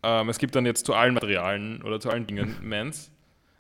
ähm, 0.03 0.29
es 0.29 0.39
gibt 0.39 0.55
dann 0.55 0.67
jetzt 0.67 0.87
zu 0.87 0.95
allen 0.95 1.15
Materialien 1.15 1.83
oder 1.83 1.99
zu 1.99 2.11
allen 2.11 2.27
Dingen 2.27 2.57
Mans. 2.63 3.11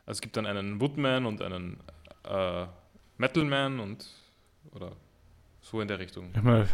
Also 0.06 0.18
es 0.18 0.20
gibt 0.20 0.36
dann 0.36 0.46
einen 0.46 0.80
Woodman 0.80 1.24
und 1.24 1.40
einen 1.40 1.80
äh, 2.28 2.66
Metalman 3.16 3.80
und 3.80 4.06
Oder 4.72 4.92
so 5.64 5.80
in 5.80 5.88
der 5.88 5.98
Richtung. 5.98 6.30
Ich 6.36 6.42
meine, 6.42 6.68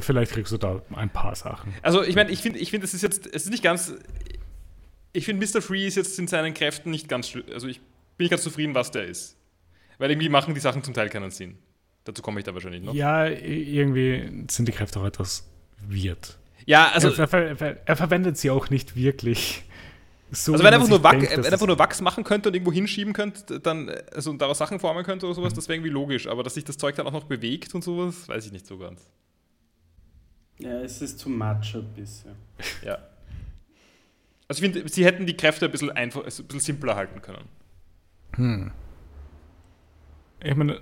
vielleicht 0.00 0.32
kriegst 0.32 0.50
du 0.50 0.56
da 0.56 0.80
ein 0.94 1.10
paar 1.10 1.34
Sachen. 1.34 1.74
Also 1.82 2.02
ich 2.02 2.14
meine, 2.16 2.30
ich 2.30 2.40
finde, 2.40 2.58
ich 2.58 2.70
finde, 2.70 2.86
es 2.86 2.94
ist 2.94 3.02
jetzt, 3.02 3.26
es 3.26 3.44
ist 3.44 3.50
nicht 3.50 3.62
ganz. 3.62 3.94
Ich 5.12 5.26
finde, 5.26 5.46
Mr. 5.46 5.60
Free 5.60 5.86
ist 5.86 5.96
jetzt 5.96 6.18
in 6.18 6.26
seinen 6.26 6.54
Kräften 6.54 6.90
nicht 6.90 7.06
ganz. 7.06 7.36
Also 7.52 7.68
ich 7.68 7.80
bin 8.16 8.24
nicht 8.24 8.30
ganz 8.30 8.42
zufrieden, 8.42 8.74
was 8.74 8.90
der 8.90 9.04
ist. 9.04 9.36
Weil 9.98 10.10
irgendwie 10.10 10.30
machen 10.30 10.54
die 10.54 10.60
Sachen 10.60 10.82
zum 10.82 10.94
Teil 10.94 11.10
keinen 11.10 11.30
Sinn. 11.30 11.58
Dazu 12.04 12.22
komme 12.22 12.40
ich 12.40 12.46
da 12.46 12.54
wahrscheinlich 12.54 12.82
noch. 12.82 12.94
Ja, 12.94 13.26
irgendwie 13.26 14.46
sind 14.50 14.66
die 14.66 14.72
Kräfte 14.72 15.00
auch 15.00 15.04
etwas 15.04 15.46
weird. 15.86 16.38
Ja, 16.64 16.90
also, 16.92 17.12
er, 17.12 17.28
ver 17.28 17.56
ver 17.56 17.76
er 17.84 17.96
verwendet 17.96 18.38
sie 18.38 18.50
auch 18.50 18.70
nicht 18.70 18.96
wirklich. 18.96 19.64
So, 20.32 20.52
also 20.52 20.64
wenn 20.64 20.72
er 20.72 20.78
einfach 20.78 20.88
nur, 20.88 21.00
denkt, 21.00 21.30
wenn 21.30 21.52
einfach 21.52 21.66
nur 21.66 21.78
Wachs 21.78 22.00
machen 22.00 22.22
könnte 22.22 22.48
und 22.48 22.54
irgendwo 22.54 22.72
hinschieben 22.72 23.12
könnte, 23.12 23.58
dann 23.58 23.90
also 24.14 24.30
und 24.30 24.40
daraus 24.40 24.58
Sachen 24.58 24.78
formen 24.78 25.04
könnte 25.04 25.26
oder 25.26 25.34
sowas, 25.34 25.54
das 25.54 25.68
wäre 25.68 25.76
irgendwie 25.76 25.90
logisch. 25.90 26.28
Aber 26.28 26.44
dass 26.44 26.54
sich 26.54 26.64
das 26.64 26.78
Zeug 26.78 26.94
dann 26.94 27.06
auch 27.06 27.12
noch 27.12 27.24
bewegt 27.24 27.74
und 27.74 27.82
sowas, 27.82 28.28
weiß 28.28 28.46
ich 28.46 28.52
nicht 28.52 28.66
so 28.66 28.78
ganz. 28.78 29.10
Ja, 30.58 30.80
es 30.82 31.02
ist 31.02 31.20
too 31.20 31.30
much 31.30 31.74
ein 31.74 31.92
bisschen. 31.94 32.36
Ja. 32.84 32.98
Also 34.46 34.64
ich 34.64 34.72
finde, 34.72 34.88
sie 34.88 35.04
hätten 35.04 35.26
die 35.26 35.36
Kräfte 35.36 35.66
ein 35.66 35.70
bisschen 35.70 35.90
einfach, 35.90 36.24
also 36.24 36.42
ein 36.42 36.46
bisschen 36.46 36.60
simpler 36.60 36.96
halten 36.96 37.22
können. 37.22 37.48
Hm. 38.34 38.72
Ich 40.42 40.56
meine, 40.56 40.80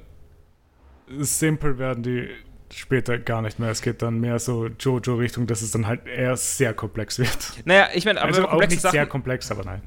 simpel 1.18 1.78
werden 1.78 2.02
die 2.02 2.30
später 2.72 3.18
gar 3.18 3.42
nicht 3.42 3.58
mehr. 3.58 3.70
Es 3.70 3.82
geht 3.82 4.02
dann 4.02 4.20
mehr 4.20 4.38
so 4.38 4.66
Jojo-Richtung, 4.66 5.46
dass 5.46 5.62
es 5.62 5.70
dann 5.70 5.86
halt 5.86 6.06
eher 6.06 6.36
sehr 6.36 6.74
komplex 6.74 7.18
wird. 7.18 7.64
Naja, 7.64 7.88
ich 7.94 8.04
meine, 8.04 8.20
aber 8.20 8.28
also 8.28 8.48
auch 8.48 8.60
nicht 8.60 8.80
Sachen, 8.80 8.92
sehr 8.92 9.06
komplex, 9.06 9.50
aber 9.50 9.64
nein. 9.64 9.82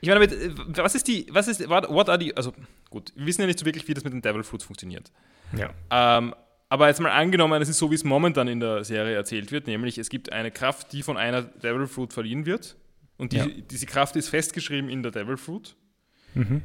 Ich 0.00 0.08
meine, 0.08 0.24
äh, 0.24 0.52
was 0.76 0.94
ist 0.94 1.08
die, 1.08 1.26
was 1.30 1.48
ist, 1.48 1.68
what 1.68 2.08
are 2.08 2.18
die, 2.18 2.36
also 2.36 2.52
gut, 2.90 3.12
wir 3.16 3.26
wissen 3.26 3.40
ja 3.40 3.46
nicht 3.46 3.58
so 3.58 3.66
wirklich, 3.66 3.86
wie 3.88 3.94
das 3.94 4.04
mit 4.04 4.12
den 4.12 4.22
Devil 4.22 4.42
Fruits 4.42 4.64
funktioniert. 4.64 5.10
Ja. 5.56 5.70
Ähm, 5.90 6.34
aber 6.68 6.86
jetzt 6.86 7.00
mal 7.00 7.10
angenommen, 7.10 7.60
es 7.60 7.68
ist 7.68 7.78
so, 7.78 7.90
wie 7.90 7.96
es 7.96 8.04
momentan 8.04 8.46
in 8.46 8.60
der 8.60 8.84
Serie 8.84 9.16
erzählt 9.16 9.50
wird, 9.50 9.66
nämlich 9.66 9.98
es 9.98 10.08
gibt 10.08 10.30
eine 10.32 10.52
Kraft, 10.52 10.92
die 10.92 11.02
von 11.02 11.16
einer 11.16 11.42
Devil 11.42 11.88
Fruit 11.88 12.12
verliehen 12.12 12.46
wird. 12.46 12.76
Und 13.16 13.32
die, 13.32 13.38
Ja. 13.38 13.46
diese 13.46 13.86
Kraft 13.86 14.14
ist 14.16 14.28
festgeschrieben 14.28 14.88
in 14.88 15.02
der 15.02 15.10
Devil 15.10 15.36
Fruit. 15.36 15.74
Mhm. 16.34 16.62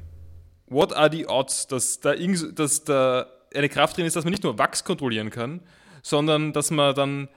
What 0.68 0.94
are 0.96 1.12
the 1.12 1.28
odds, 1.28 1.68
dass 1.68 2.00
da, 2.00 2.14
dass 2.16 2.84
da 2.84 3.26
eine 3.56 3.70
Kraft 3.70 3.98
drin 3.98 4.06
ist, 4.06 4.16
dass 4.16 4.24
man 4.24 4.32
nicht 4.32 4.44
nur 4.44 4.58
Wachs 4.58 4.84
kontrollieren 4.84 5.30
kann, 5.30 5.62
sondern 6.02 6.54
dass 6.54 6.72
man 6.72 6.94
dann 6.96 7.30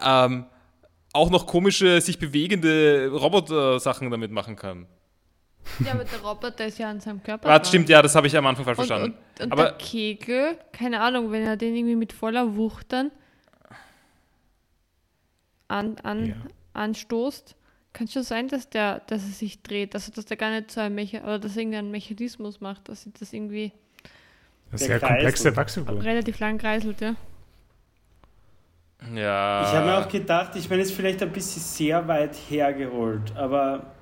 ähm, 0.00 0.46
auch 1.12 1.30
noch 1.30 1.46
komische, 1.46 2.00
sich 2.00 2.18
bewegende 2.18 3.10
Roboter-Sachen 3.12 4.10
damit 4.10 4.30
machen 4.30 4.56
kann. 4.56 4.86
Ja, 5.84 5.92
aber 5.92 6.04
der 6.04 6.20
Roboter 6.20 6.66
ist 6.66 6.78
ja 6.78 6.90
an 6.90 6.98
seinem 7.00 7.22
Körper. 7.22 7.48
Dran. 7.48 7.64
stimmt, 7.64 7.88
ja, 7.88 8.02
das 8.02 8.14
habe 8.16 8.26
ich 8.26 8.36
am 8.36 8.46
Anfang 8.46 8.64
falsch 8.64 8.78
Und, 8.78 8.86
verstanden. 8.86 9.16
und, 9.38 9.44
und 9.44 9.52
Aber- 9.52 9.62
der 9.64 9.72
Kegel, 9.74 10.58
keine 10.72 11.00
Ahnung, 11.00 11.30
wenn 11.30 11.42
er 11.44 11.56
den 11.56 11.76
irgendwie 11.76 11.96
mit 11.96 12.12
voller 12.12 12.56
Wucht 12.56 12.92
dann 12.92 13.10
an, 15.68 15.96
an, 16.02 16.26
Ja. 16.26 16.34
anstoßt, 16.74 17.56
kann 17.92 18.08
schon 18.08 18.22
sein, 18.22 18.48
dass 18.48 18.70
der, 18.70 19.00
dass 19.00 19.22
er 19.22 19.28
sich 19.30 19.62
dreht, 19.62 19.94
also 19.94 20.10
dass 20.12 20.24
der 20.24 20.36
gar 20.36 20.50
nicht 20.50 20.70
so 20.70 20.80
ein 20.80 20.94
Mecha 20.94 21.22
oder 21.22 21.38
dass 21.38 21.52
er 21.56 21.58
irgendeinen 21.62 21.90
Mechanismus 21.90 22.60
macht, 22.60 22.88
dass 22.88 23.02
sie 23.02 23.12
das 23.18 23.32
irgendwie 23.32 23.72
Das 24.72 24.80
Der 24.80 24.88
sehr 24.88 25.00
komplexe 25.00 25.44
Kreisel. 25.44 25.56
Wachsfigur. 25.56 26.02
relativ 26.02 26.38
lang 26.40 26.58
kreiselt, 26.58 27.00
ja. 27.00 27.14
Ja. 29.14 29.62
Ich 29.62 29.74
habe 29.74 29.86
mir 29.86 29.98
auch 29.98 30.08
gedacht, 30.08 30.56
ich 30.56 30.70
meine, 30.70 30.82
es 30.82 30.88
ist 30.88 30.96
vielleicht 30.96 31.22
ein 31.22 31.30
bisschen 31.30 31.60
sehr 31.62 32.06
weit 32.08 32.34
hergeholt, 32.48 33.36
aber. 33.36 33.92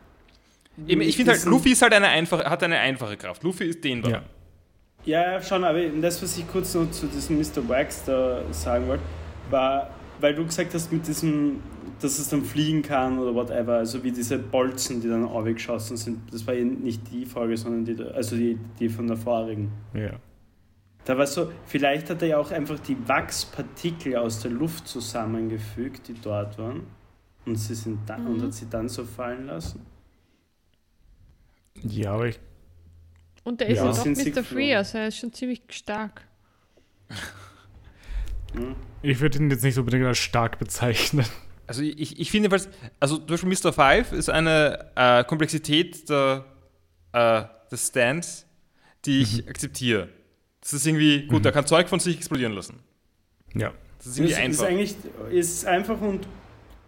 Eben, 0.86 1.00
ich 1.00 1.16
finde 1.16 1.32
halt, 1.32 1.44
Luffy 1.44 1.72
ist 1.72 1.82
halt 1.82 1.92
eine 1.92 2.08
einfache, 2.08 2.48
hat 2.48 2.62
eine 2.62 2.78
einfache 2.78 3.16
Kraft. 3.16 3.42
Luffy 3.42 3.64
ist 3.64 3.82
dehnbar. 3.82 4.10
Ja. 4.12 4.22
Ja, 5.04 5.32
ja, 5.32 5.42
schon, 5.42 5.64
aber 5.64 5.82
das, 5.82 6.22
was 6.22 6.36
ich 6.36 6.46
kurz 6.46 6.74
noch 6.74 6.90
zu 6.90 7.06
diesem 7.06 7.38
Mr. 7.38 7.66
Wax 7.66 8.04
da 8.04 8.42
sagen 8.52 8.86
wollte, 8.86 9.02
war, 9.48 9.90
weil 10.20 10.34
du 10.34 10.44
gesagt 10.44 10.74
hast, 10.74 10.92
mit 10.92 11.06
diesem, 11.06 11.62
dass 12.00 12.18
es 12.18 12.28
dann 12.28 12.44
fliegen 12.44 12.82
kann 12.82 13.18
oder 13.18 13.34
whatever, 13.34 13.78
also 13.78 14.04
wie 14.04 14.12
diese 14.12 14.38
Bolzen, 14.38 15.00
die 15.00 15.08
dann 15.08 15.24
aufgeschossen 15.24 15.96
sind, 15.96 16.30
das 16.30 16.46
war 16.46 16.52
ja 16.52 16.64
nicht 16.64 17.00
die 17.10 17.24
Folge, 17.24 17.56
sondern 17.56 17.84
die, 17.86 18.02
also 18.12 18.36
die, 18.36 18.58
die 18.78 18.90
von 18.90 19.06
der 19.06 19.16
vorigen. 19.16 19.72
Ja. 19.94 20.10
Da 21.04 21.16
war 21.16 21.26
so, 21.26 21.50
vielleicht 21.66 22.10
hat 22.10 22.22
er 22.22 22.28
ja 22.28 22.38
auch 22.38 22.50
einfach 22.50 22.78
die 22.78 22.96
Wachspartikel 23.08 24.16
aus 24.16 24.40
der 24.40 24.50
Luft 24.50 24.86
zusammengefügt, 24.86 26.08
die 26.08 26.14
dort 26.14 26.58
waren, 26.58 26.86
und, 27.46 27.56
sie 27.56 27.74
sind 27.74 28.00
dann, 28.06 28.26
und 28.26 28.42
hat 28.42 28.52
sie 28.52 28.68
dann 28.68 28.88
so 28.88 29.04
fallen 29.04 29.46
lassen. 29.46 29.84
ja, 31.82 32.12
aber 32.12 32.28
ich, 32.28 32.38
Und 33.44 33.60
der 33.60 33.68
ist 33.68 33.78
Ja. 33.78 33.86
ja, 33.86 33.92
doch 33.92 34.04
Mr. 34.04 34.44
Free, 34.44 34.74
also 34.74 34.98
er 34.98 35.08
ist 35.08 35.16
schon 35.18 35.32
ziemlich 35.32 35.62
stark. 35.70 36.22
Hm? 38.52 38.74
ich 39.02 39.20
würde 39.20 39.38
ihn 39.38 39.50
jetzt 39.50 39.62
nicht 39.62 39.78
unbedingt 39.78 40.04
als 40.04 40.18
stark 40.18 40.58
bezeichnen. 40.58 41.24
Also 41.66 41.82
ich, 41.82 42.18
ich 42.18 42.30
finde 42.32 42.48
jedenfalls, 42.48 42.68
also 42.98 43.16
zum 43.16 43.26
Beispiel 43.26 43.48
Mr. 43.48 43.72
Five 43.72 44.12
ist 44.12 44.28
eine 44.28 44.90
äh, 44.96 45.22
Komplexität 45.22 46.08
der, 46.08 46.44
äh, 47.12 47.44
des 47.70 47.86
Stands, 47.86 48.44
die 49.04 49.20
ich 49.20 49.48
akzeptiere. 49.48 50.08
Das 50.70 50.80
ist 50.80 50.86
irgendwie, 50.86 51.26
gut, 51.26 51.44
der 51.44 51.52
kann 51.52 51.66
Zeug 51.66 51.88
von 51.88 52.00
sich 52.00 52.16
explodieren 52.16 52.52
lassen. 52.52 52.78
Ja. 53.54 53.72
Das 53.98 54.06
ist 54.06 54.18
irgendwie 54.18 54.32
Ist, 54.32 54.38
ist 54.38 54.44
einfach. 54.44 54.64
eigentlich 54.66 54.96
ist 55.30 55.66
einfach 55.66 56.00
und 56.00 56.26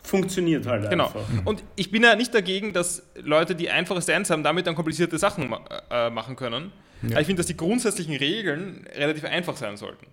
funktioniert 0.03 0.67
halt 0.67 0.89
Genau. 0.91 1.07
einfach. 1.07 1.27
Und 1.45 1.63
ich 1.77 1.91
bin 1.91 2.03
ja 2.03 2.15
nicht 2.17 2.35
dagegen, 2.35 2.73
dass 2.73 3.03
Leute, 3.17 3.55
die 3.55 3.71
einfache 3.71 4.01
Stands 4.03 4.31
haben, 4.31 4.43
damit 4.43 4.67
dann 4.67 4.75
komplizierte 4.75 5.19
Sachen 5.19 5.49
ma 5.51 5.61
äh, 5.91 6.11
machen 6.11 6.37
können. 6.37 6.73
Ja. 7.03 7.11
Aber 7.13 7.21
ich 7.21 7.27
finde, 7.27 7.41
dass 7.41 7.47
die 7.47 7.57
grundsätzlichen 7.57 8.15
Regeln 8.17 8.87
relativ 8.95 9.25
einfach 9.25 9.57
sein 9.57 9.77
sollten. 9.77 10.07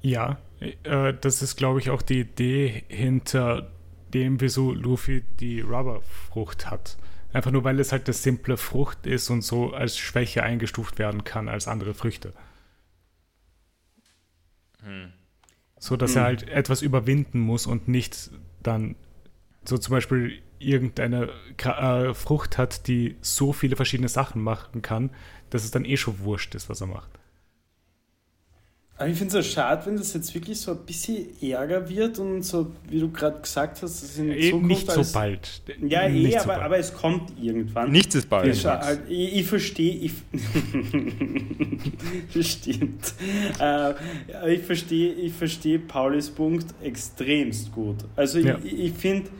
Ja, 0.00 0.38
äh, 0.82 1.14
das 1.20 1.42
ist, 1.42 1.56
glaube 1.56 1.78
ich, 1.80 1.90
auch 1.90 2.02
die 2.02 2.20
Idee 2.20 2.84
hinter 2.88 3.70
dem, 4.12 4.40
wieso 4.40 4.72
Luffy 4.72 5.22
die 5.40 5.60
Rubberfrucht 5.60 6.70
hat. 6.70 6.96
Einfach 7.32 7.50
nur, 7.50 7.64
weil 7.64 7.80
es 7.80 7.92
halt 7.92 8.06
eine 8.06 8.14
simple 8.14 8.56
Frucht 8.56 9.06
ist 9.06 9.30
und 9.30 9.42
so 9.42 9.72
als 9.72 9.98
Schwäche 9.98 10.42
eingestuft 10.42 10.98
werden 10.98 11.24
kann 11.24 11.48
als 11.48 11.68
andere 11.68 11.94
Früchte. 11.94 12.32
So, 15.78 15.96
dass 15.96 16.14
er 16.16 16.22
Hm. 16.22 16.26
halt 16.26 16.48
etwas 16.48 16.82
überwinden 16.82 17.40
muss 17.40 17.66
und 17.66 17.88
nicht 17.88 18.30
dann 18.62 18.94
so 19.64 19.78
zum 19.78 19.92
Beispiel 19.92 20.42
irgendeine 20.58 21.30
äh, 21.58 22.14
Frucht 22.14 22.58
hat, 22.58 22.86
die 22.88 23.16
so 23.20 23.52
viele 23.52 23.76
verschiedene 23.76 24.08
Sachen 24.08 24.42
machen 24.42 24.82
kann, 24.82 25.10
dass 25.50 25.64
es 25.64 25.70
dann 25.72 25.84
eh 25.84 25.96
schon 25.96 26.20
wurscht 26.20 26.54
ist, 26.54 26.68
was 26.68 26.80
er 26.80 26.86
macht. 26.88 27.10
Aber 28.98 29.08
ich 29.08 29.16
finde 29.18 29.36
es 29.38 29.46
so 29.46 29.52
schade, 29.54 29.84
wenn 29.86 29.96
das 29.96 30.12
jetzt 30.12 30.32
wirklich 30.34 30.60
so 30.60 30.72
ein 30.72 30.78
bisschen 30.86 31.26
Ärger 31.42 31.88
wird 31.88 32.18
und 32.20 32.42
so, 32.42 32.70
wie 32.88 33.00
du 33.00 33.10
gerade 33.10 33.40
gesagt 33.40 33.82
hast, 33.82 34.02
das 34.02 34.18
in 34.18 34.30
Eh, 34.30 34.50
Zukunft 34.50 34.66
nicht 34.68 34.90
so 34.92 35.02
bald. 35.12 35.62
Ja, 35.88 36.02
eh, 36.02 36.12
Nicht 36.12 36.34
so 36.34 36.38
aber, 36.40 36.46
bald. 36.54 36.62
aber 36.62 36.78
es 36.78 36.94
kommt 36.94 37.32
irgendwann. 37.40 37.90
Nichts 37.90 38.14
ist 38.14 38.28
bald. 38.28 38.54
Ich, 38.54 38.64
halt, 38.64 39.00
ich, 39.08 39.36
ich 39.38 39.46
verstehe, 39.46 39.94
ich. 39.94 40.12
Stimmt. 42.46 43.14
Äh, 43.58 43.94
ich 44.54 44.62
verstehe 44.62 45.12
ich 45.14 45.32
versteh 45.32 45.78
Paulis 45.78 46.30
Punkt 46.30 46.66
extremst 46.82 47.72
gut. 47.72 47.96
Also, 48.16 48.38
Ja. 48.38 48.58
ich, 48.62 48.72
ich 48.78 48.92
finde, 48.92 49.30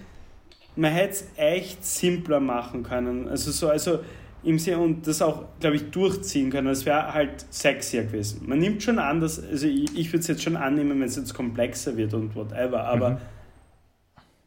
man 0.77 0.93
hätte 0.93 1.13
es 1.13 1.25
echt 1.37 1.85
simpler 1.85 2.41
machen 2.41 2.83
können. 2.83 3.29
Also, 3.29 3.51
so, 3.53 3.69
also 3.69 4.01
im 4.45 4.59
Sinne 4.59 4.79
und 4.79 5.07
das 5.07 5.23
auch, 5.23 5.45
glaube 5.61 5.77
ich, 5.77 5.91
durchziehen 5.91 6.51
können. 6.51 6.67
Das 6.67 6.85
wäre 6.85 7.13
halt 7.15 7.47
sexier 7.51 8.05
gewesen. 8.05 8.43
Man 8.47 8.59
nimmt 8.59 8.83
schon 8.83 8.99
an, 8.99 9.21
dass, 9.21 9.43
also 9.43 9.67
ich, 9.67 9.97
ich 9.97 10.09
würde 10.09 10.19
es 10.21 10.27
jetzt 10.27 10.43
schon 10.43 10.57
annehmen, 10.57 10.99
wenn 11.01 11.07
es 11.07 11.17
jetzt 11.17 11.33
komplexer 11.35 11.97
wird 11.97 12.13
und 12.15 12.35
whatever, 12.35 12.85
aber 12.85 13.11
Mhm. 13.11 13.17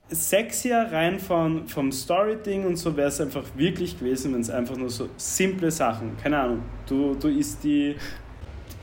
sexier 0.10 0.88
rein 0.92 1.20
von, 1.20 1.68
vom 1.68 1.92
Story-Ding 1.92 2.66
und 2.66 2.76
so 2.78 2.96
wäre 2.96 3.08
es 3.08 3.20
einfach 3.20 3.44
wirklich 3.56 3.98
gewesen, 3.98 4.34
wenn 4.34 4.42
es 4.42 4.50
einfach 4.50 4.78
nur 4.78 4.90
so 4.90 5.10
simple 5.18 5.72
Sachen, 5.72 6.16
keine 6.18 6.40
Ahnung, 6.40 6.62
du, 6.88 7.16
du 7.16 7.28
isst 7.28 7.64
die, 7.64 7.96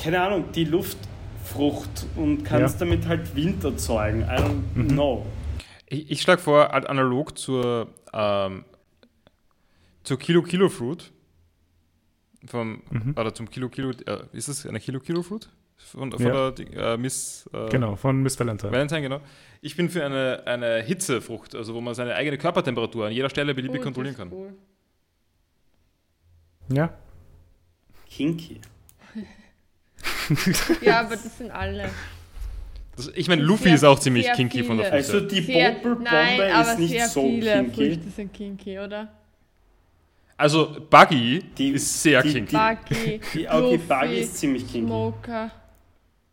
keine 0.03 0.21
Ahnung, 0.21 0.47
die 0.55 0.65
Luftfrucht 0.65 2.07
und 2.17 2.43
kannst 2.45 2.81
Ja. 2.81 2.87
damit 2.87 3.07
halt 3.07 3.37
Wind 3.37 3.63
erzeugen. 3.63 4.23
I 4.23 4.41
don't 4.41 4.63
Mhm. 4.75 4.89
know. 4.89 5.27
Ich, 5.87 6.11
ich 6.11 6.23
schlage 6.23 6.41
vor, 6.41 6.69
halt 6.71 6.87
analog 6.89 7.39
zur, 7.39 7.89
ähm, 8.13 8.65
zur 10.05 10.19
Kilo 10.19 10.43
Kilo 10.43 10.69
Fruit. 10.69 11.13
Vom, 12.47 12.83
Mhm. 12.91 13.15
Oder 13.17 13.33
zum 13.35 13.49
Kilo 13.49 13.69
Kilo, 13.69 13.91
äh, 13.91 14.25
ist 14.33 14.49
es 14.49 14.67
eine 14.67 14.81
Kilo 14.81 14.99
Kilo 15.01 15.23
Fruit? 15.23 15.49
Von, 15.77 16.11
von 16.13 16.27
Ja. 16.27 16.51
der 16.51 16.93
äh, 16.95 16.97
Miss 16.97 17.49
äh, 17.53 17.69
Genau, 17.71 17.97
von 17.97 18.21
Miss 18.23 18.39
Valentine. 18.39 18.73
Valentine, 18.73 19.03
genau. 19.03 19.21
Ich 19.61 19.77
bin 19.77 19.89
für 19.91 20.05
eine, 20.05 20.43
eine 20.47 20.81
Hitzefrucht, 20.83 21.55
also 21.55 21.75
wo 21.75 21.81
man 21.81 21.95
seine 21.95 22.15
eigene 22.15 22.39
Körpertemperatur 22.39 23.07
an 23.07 23.13
jeder 23.13 23.29
Stelle 23.31 23.55
beliebig 23.55 23.81
Oh, 23.81 23.85
kontrollieren 23.85 24.15
das 24.17 24.29
kann. 24.29 24.33
cool. 24.33 24.55
Ja. 26.69 26.95
Kinky. 28.09 28.61
Ja, 30.83 31.01
aber 31.01 31.11
das 31.17 31.37
sind 31.39 31.51
alle. 31.51 31.91
Das, 32.97 33.09
ich 33.15 33.29
meine, 33.29 33.43
Sehr- 33.43 33.49
Luffy 33.49 33.71
ist 33.73 33.85
auch 33.85 33.99
ziemlich 33.99 34.25
sehr 34.27 34.35
kinky 34.35 34.63
von 34.65 34.79
der 34.79 34.87
viele. 34.91 35.03
Frucht. 35.03 35.15
Also 35.15 35.29
die 35.29 35.41
Sehr- 35.43 35.73
Popelbombe 35.73 36.05
Nein, 36.05 36.41
aber 36.53 36.73
ist 36.73 36.79
nicht 36.79 36.91
sehr 36.91 37.09
so 37.09 37.23
viele 37.23 37.55
kinky. 37.65 37.75
Früchte 37.95 38.11
sind 38.11 38.33
kinky, 38.33 38.79
oder? 38.79 39.13
Also 40.37 40.77
Buggy 40.91 41.43
Die- 41.57 41.71
ist 41.71 42.03
sehr 42.03 42.23
die- 42.23 42.33
kinky. 42.33 42.57
Buggy, 42.57 43.21
Die, 43.35 43.49
okay, 43.49 43.59
Luffy, 43.61 43.79
Buggy 43.79 44.19
ist 44.21 44.37
ziemlich 44.39 44.67
kinky. 44.67 44.87
Smoker. 44.89 45.51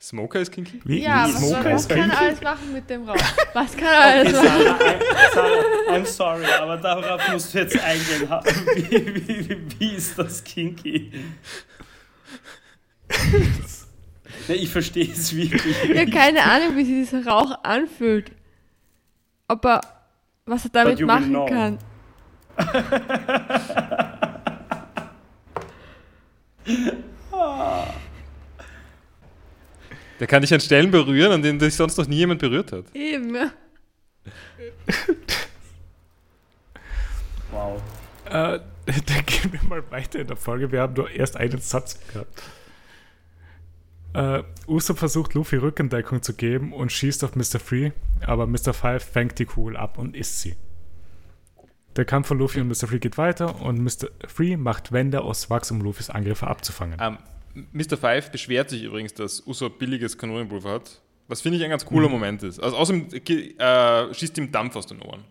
Smoker 0.02 0.40
ist 0.40 0.52
kinky? 0.52 0.80
Wie? 0.86 1.02
Ja, 1.02 1.28
Wie? 1.28 1.34
was, 1.34 1.42
Smoker 1.50 1.72
was 1.74 1.82
ist 1.82 1.90
kann 1.90 1.98
er 2.00 2.04
kinky? 2.10 2.24
alles 2.26 2.42
machen 2.42 2.74
mit 2.74 2.90
dem 2.90 3.04
Raum? 3.10 3.18
Was 3.54 3.76
kann 3.76 3.88
er 3.88 4.00
alles 4.02 4.34
Okay, 4.34 4.48
machen? 4.48 4.70
Sarah, 4.80 4.80
I'm, 4.80 5.34
Sarah, 5.34 5.96
I'm 5.98 6.06
sorry, 6.06 6.46
aber 6.46 6.78
darauf 6.78 7.32
musst 7.32 7.54
du 7.54 7.58
jetzt 7.60 7.78
eingehen. 7.84 8.30
Wie, 8.76 8.92
wie, 9.28 9.50
wie, 9.50 9.80
wie 9.80 9.92
ist 9.96 10.18
das 10.18 10.44
kinky? 10.44 11.12
Nee, 14.48 14.54
ich 14.56 14.70
verstehe 14.70 15.12
es 15.12 15.36
wirklich. 15.36 15.76
Ich 15.84 15.98
habe 16.00 16.10
keine 16.12 16.44
Ahnung, 16.44 16.76
wie 16.78 16.86
sich 16.86 17.10
dieser 17.10 17.26
Rauch 17.30 17.64
anfühlt. 17.64 18.32
Aber 19.48 19.82
was 20.46 20.66
er 20.66 20.72
damit 20.72 21.00
machen 21.02 21.30
know. 21.30 21.46
kann. 21.46 21.78
Der 30.20 30.28
kann 30.28 30.42
dich 30.42 30.54
an 30.54 30.60
Stellen 30.60 30.92
berühren, 30.92 31.32
an 31.32 31.42
denen 31.42 31.60
dich 31.60 31.76
sonst 31.76 31.98
noch 31.98 32.08
nie 32.08 32.18
jemand 32.18 32.42
berührt 32.42 32.72
hat. 32.74 32.86
Eben. 32.94 33.52
Wow. 37.52 37.82
Äh, 38.26 38.60
dann 38.86 39.26
gehen 39.26 39.54
wir 39.54 39.64
mal 39.68 39.92
weiter 39.92 40.20
in 40.20 40.28
der 40.28 40.38
Folge. 40.38 40.72
Wir 40.72 40.82
haben 40.82 40.94
nur 40.94 41.10
erst 41.10 41.38
einen 41.38 41.60
Satz 41.60 42.00
gehabt. 42.08 42.44
Äh, 44.14 44.44
Usopp 44.68 45.00
versucht 45.00 45.34
Luffy 45.34 45.58
Rückendeckung 45.58 46.22
zu 46.22 46.34
geben 46.34 46.74
und 46.74 46.92
schießt 46.92 47.24
auf 47.24 47.36
Mr. 47.36 47.60
Free, 47.60 47.92
aber 48.22 48.48
Mr. 48.48 48.74
Five 48.74 49.04
fängt 49.04 49.40
die 49.40 49.46
Kugel 49.46 49.78
ab 49.78 49.98
und 49.98 50.16
isst 50.16 50.42
sie. 50.42 50.56
Der 52.00 52.06
Kampf 52.06 52.28
von 52.30 52.40
Luffy 52.40 52.62
und 52.62 52.70
Mr. 52.70 52.88
Free 52.88 53.00
geht 53.00 53.18
weiter 53.18 53.60
und 53.62 53.84
Mr. 53.84 54.08
Free 54.26 54.56
macht 54.56 54.94
Wände 54.94 55.20
aus 55.20 55.50
Wachs, 55.50 55.70
um 55.70 55.82
Luffys 55.82 56.10
Angriffe 56.10 56.48
abzufangen. 56.48 56.98
Ähm, 56.98 57.18
Mr. 57.74 57.98
Five 57.98 58.32
beschwert 58.32 58.70
sich 58.70 58.84
übrigens, 58.84 59.14
dass 59.16 59.46
Usopp 59.46 59.80
billiges 59.80 60.18
Kanonenpulver 60.18 60.72
hat. 60.72 61.02
Was 61.28 61.42
finde 61.42 61.58
ich 61.58 61.64
ein 61.66 61.70
ganz 61.70 61.84
cooler 61.84 62.08
Moment 62.08 62.42
ist. 62.44 62.58
Also 62.58 62.78
außerdem 62.78 63.10
äh, 63.12 64.14
schießt 64.14 64.38
ihm 64.38 64.50
Dampf 64.50 64.78
aus 64.78 64.88
den 64.88 65.02
Ohren. 65.02 65.26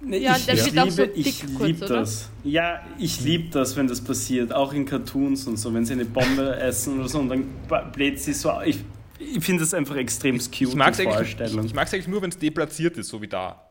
Nee, 0.00 0.18
Ja, 0.18 0.36
ich 0.36 0.46
der 0.46 0.54
ich 0.54 0.66
wird 0.66 0.78
auch 0.78 0.88
so 0.88 1.02
liebe, 1.02 1.14
ich 1.16 1.40
dick 1.40 1.54
kurz, 1.56 1.66
lieb 1.66 1.82
oder? 1.82 1.88
das. 1.96 2.30
Ja, 2.44 2.80
ich 2.96 3.20
liebe 3.20 3.50
das, 3.50 3.76
wenn 3.76 3.88
das 3.88 4.00
passiert. 4.00 4.52
Auch 4.52 4.72
in 4.74 4.84
Cartoons 4.86 5.48
und 5.48 5.56
so, 5.56 5.74
wenn 5.74 5.84
sie 5.84 5.94
eine 5.94 6.04
Bombe 6.04 6.54
essen 6.60 7.00
oder 7.00 7.08
so 7.08 7.18
und 7.18 7.28
dann 7.28 7.46
bläht 7.90 8.20
sie 8.20 8.34
so. 8.34 8.52
Ich, 8.64 8.78
ich 9.18 9.44
finde 9.44 9.64
das 9.64 9.74
einfach 9.74 9.96
extrem 9.96 10.38
cute, 10.38 10.60
Ich 10.60 10.74
mag 10.76 10.92
es 10.92 11.00
eigentlich, 11.00 11.36
ich, 11.40 11.64
ich 11.64 11.76
eigentlich 11.76 12.06
nur, 12.06 12.22
wenn 12.22 12.30
es 12.30 12.38
deplatziert 12.38 12.96
ist, 12.98 13.08
so 13.08 13.20
wie 13.20 13.26
da. 13.26 13.68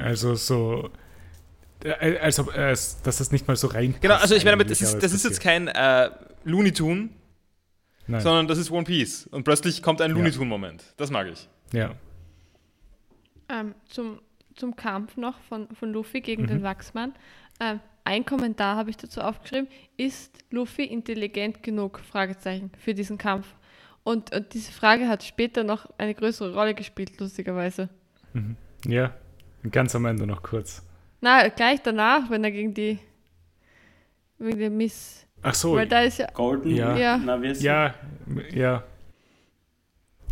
Also 0.00 0.34
so. 0.34 0.90
äh, 1.84 2.18
Als 2.18 2.38
ob 2.38 2.54
äh, 2.54 2.68
dass 2.70 3.02
das 3.02 3.32
nicht 3.32 3.46
mal 3.48 3.56
so 3.56 3.68
rein. 3.68 3.94
Genau, 4.00 4.14
also 4.16 4.34
ich 4.34 4.44
meine, 4.44 4.56
damit, 4.56 4.70
das 4.70 4.80
ist, 4.80 4.94
das 4.96 5.04
es 5.12 5.14
ist 5.14 5.24
jetzt 5.24 5.40
kein 5.40 5.68
äh, 5.68 6.10
Looney 6.44 6.72
Tune, 6.72 7.08
Nein. 8.06 8.20
sondern 8.20 8.48
das 8.48 8.58
ist 8.58 8.70
One 8.70 8.84
Piece. 8.84 9.26
Und 9.28 9.44
plötzlich 9.44 9.82
kommt 9.82 10.00
ein. 10.00 10.10
Looney 10.12 10.30
Tune-Moment. 10.30 10.82
Das 10.96 11.10
mag 11.10 11.26
ich. 11.28 11.48
Ja. 11.72 11.94
Ähm, 13.48 13.74
zum, 13.88 14.20
zum 14.54 14.74
Kampf 14.76 15.16
noch 15.16 15.38
von, 15.48 15.68
von 15.74 15.92
Luffy 15.92 16.20
gegen 16.20 16.42
Mhm. 16.42 16.46
den 16.48 16.62
Wachsmann. 16.62 17.12
Ähm, 17.60 17.80
ein 18.04 18.24
Kommentar 18.24 18.76
habe 18.76 18.90
ich 18.90 18.96
dazu 18.96 19.20
aufgeschrieben. 19.20 19.68
Ist 19.96 20.38
Luffy 20.50 20.84
intelligent 20.84 21.62
genug? 21.62 22.00
Fragezeichen 22.00 22.70
für 22.78 22.94
diesen 22.94 23.18
Kampf. 23.18 23.46
Und, 24.04 24.32
und 24.34 24.54
diese 24.54 24.70
Frage 24.70 25.08
hat 25.08 25.24
später 25.24 25.64
noch 25.64 25.88
eine 25.98 26.14
größere 26.14 26.54
Rolle 26.54 26.74
gespielt, 26.74 27.18
lustigerweise. 27.18 27.88
Ja. 28.86 29.12
Ganz 29.70 29.94
am 29.94 30.04
Ende 30.06 30.26
noch 30.26 30.42
kurz. 30.42 30.82
Na, 31.20 31.48
gleich 31.48 31.82
danach, 31.82 32.30
wenn 32.30 32.44
er 32.44 32.50
gegen 32.50 32.74
die 32.74 32.98
wegen 34.38 34.58
der 34.58 34.70
Miss. 34.70 35.26
Ach 35.42 35.54
so. 35.54 35.74
Weil 35.74 35.88
da 35.88 36.00
ist 36.00 36.18
ja. 36.18 36.26
Golden? 36.32 36.74
Ja. 36.74 36.96
Ja. 36.96 37.16
Na, 37.16 37.40
wie, 37.40 37.48
heißt 37.48 37.60
sie? 37.60 37.66
Ja, 37.66 37.94
ja. 38.52 38.82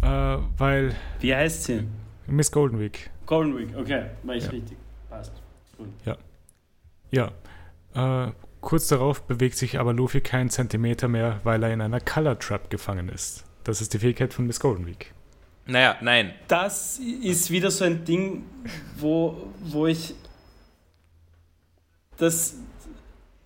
Äh, 0.02 0.38
weil 0.58 0.94
wie 1.20 1.34
heißt 1.34 1.64
sie? 1.64 1.86
Miss 2.26 2.50
Golden 2.50 2.80
Week. 2.80 3.10
Golden 3.26 3.56
Week, 3.56 3.76
okay, 3.76 4.06
war 4.22 4.34
ich 4.34 4.44
Ja. 4.44 4.50
richtig. 4.50 4.76
Passt. 5.08 5.32
Ja. 7.10 7.30
Äh, 7.94 8.32
kurz 8.60 8.88
darauf 8.88 9.22
bewegt 9.22 9.56
sich 9.56 9.78
aber 9.78 9.92
Luffy 9.92 10.20
keinen 10.20 10.50
Zentimeter 10.50 11.08
mehr, 11.08 11.40
weil 11.44 11.62
er 11.62 11.72
in 11.72 11.80
einer 11.80 12.00
Color 12.00 12.38
Trap 12.38 12.70
gefangen 12.70 13.08
ist. 13.08 13.44
Das 13.62 13.80
ist 13.80 13.94
die 13.94 13.98
Fähigkeit 13.98 14.34
von 14.34 14.46
Miss 14.46 14.60
Golden 14.60 14.86
Week. 14.86 15.12
Naja, 15.66 15.96
nein. 16.02 16.34
Das 16.46 16.98
ist 16.98 17.50
wieder 17.50 17.70
so 17.70 17.84
ein 17.84 18.04
Ding, 18.04 18.44
wo, 18.96 19.48
wo 19.60 19.86
ich 19.86 20.14
das. 22.16 22.56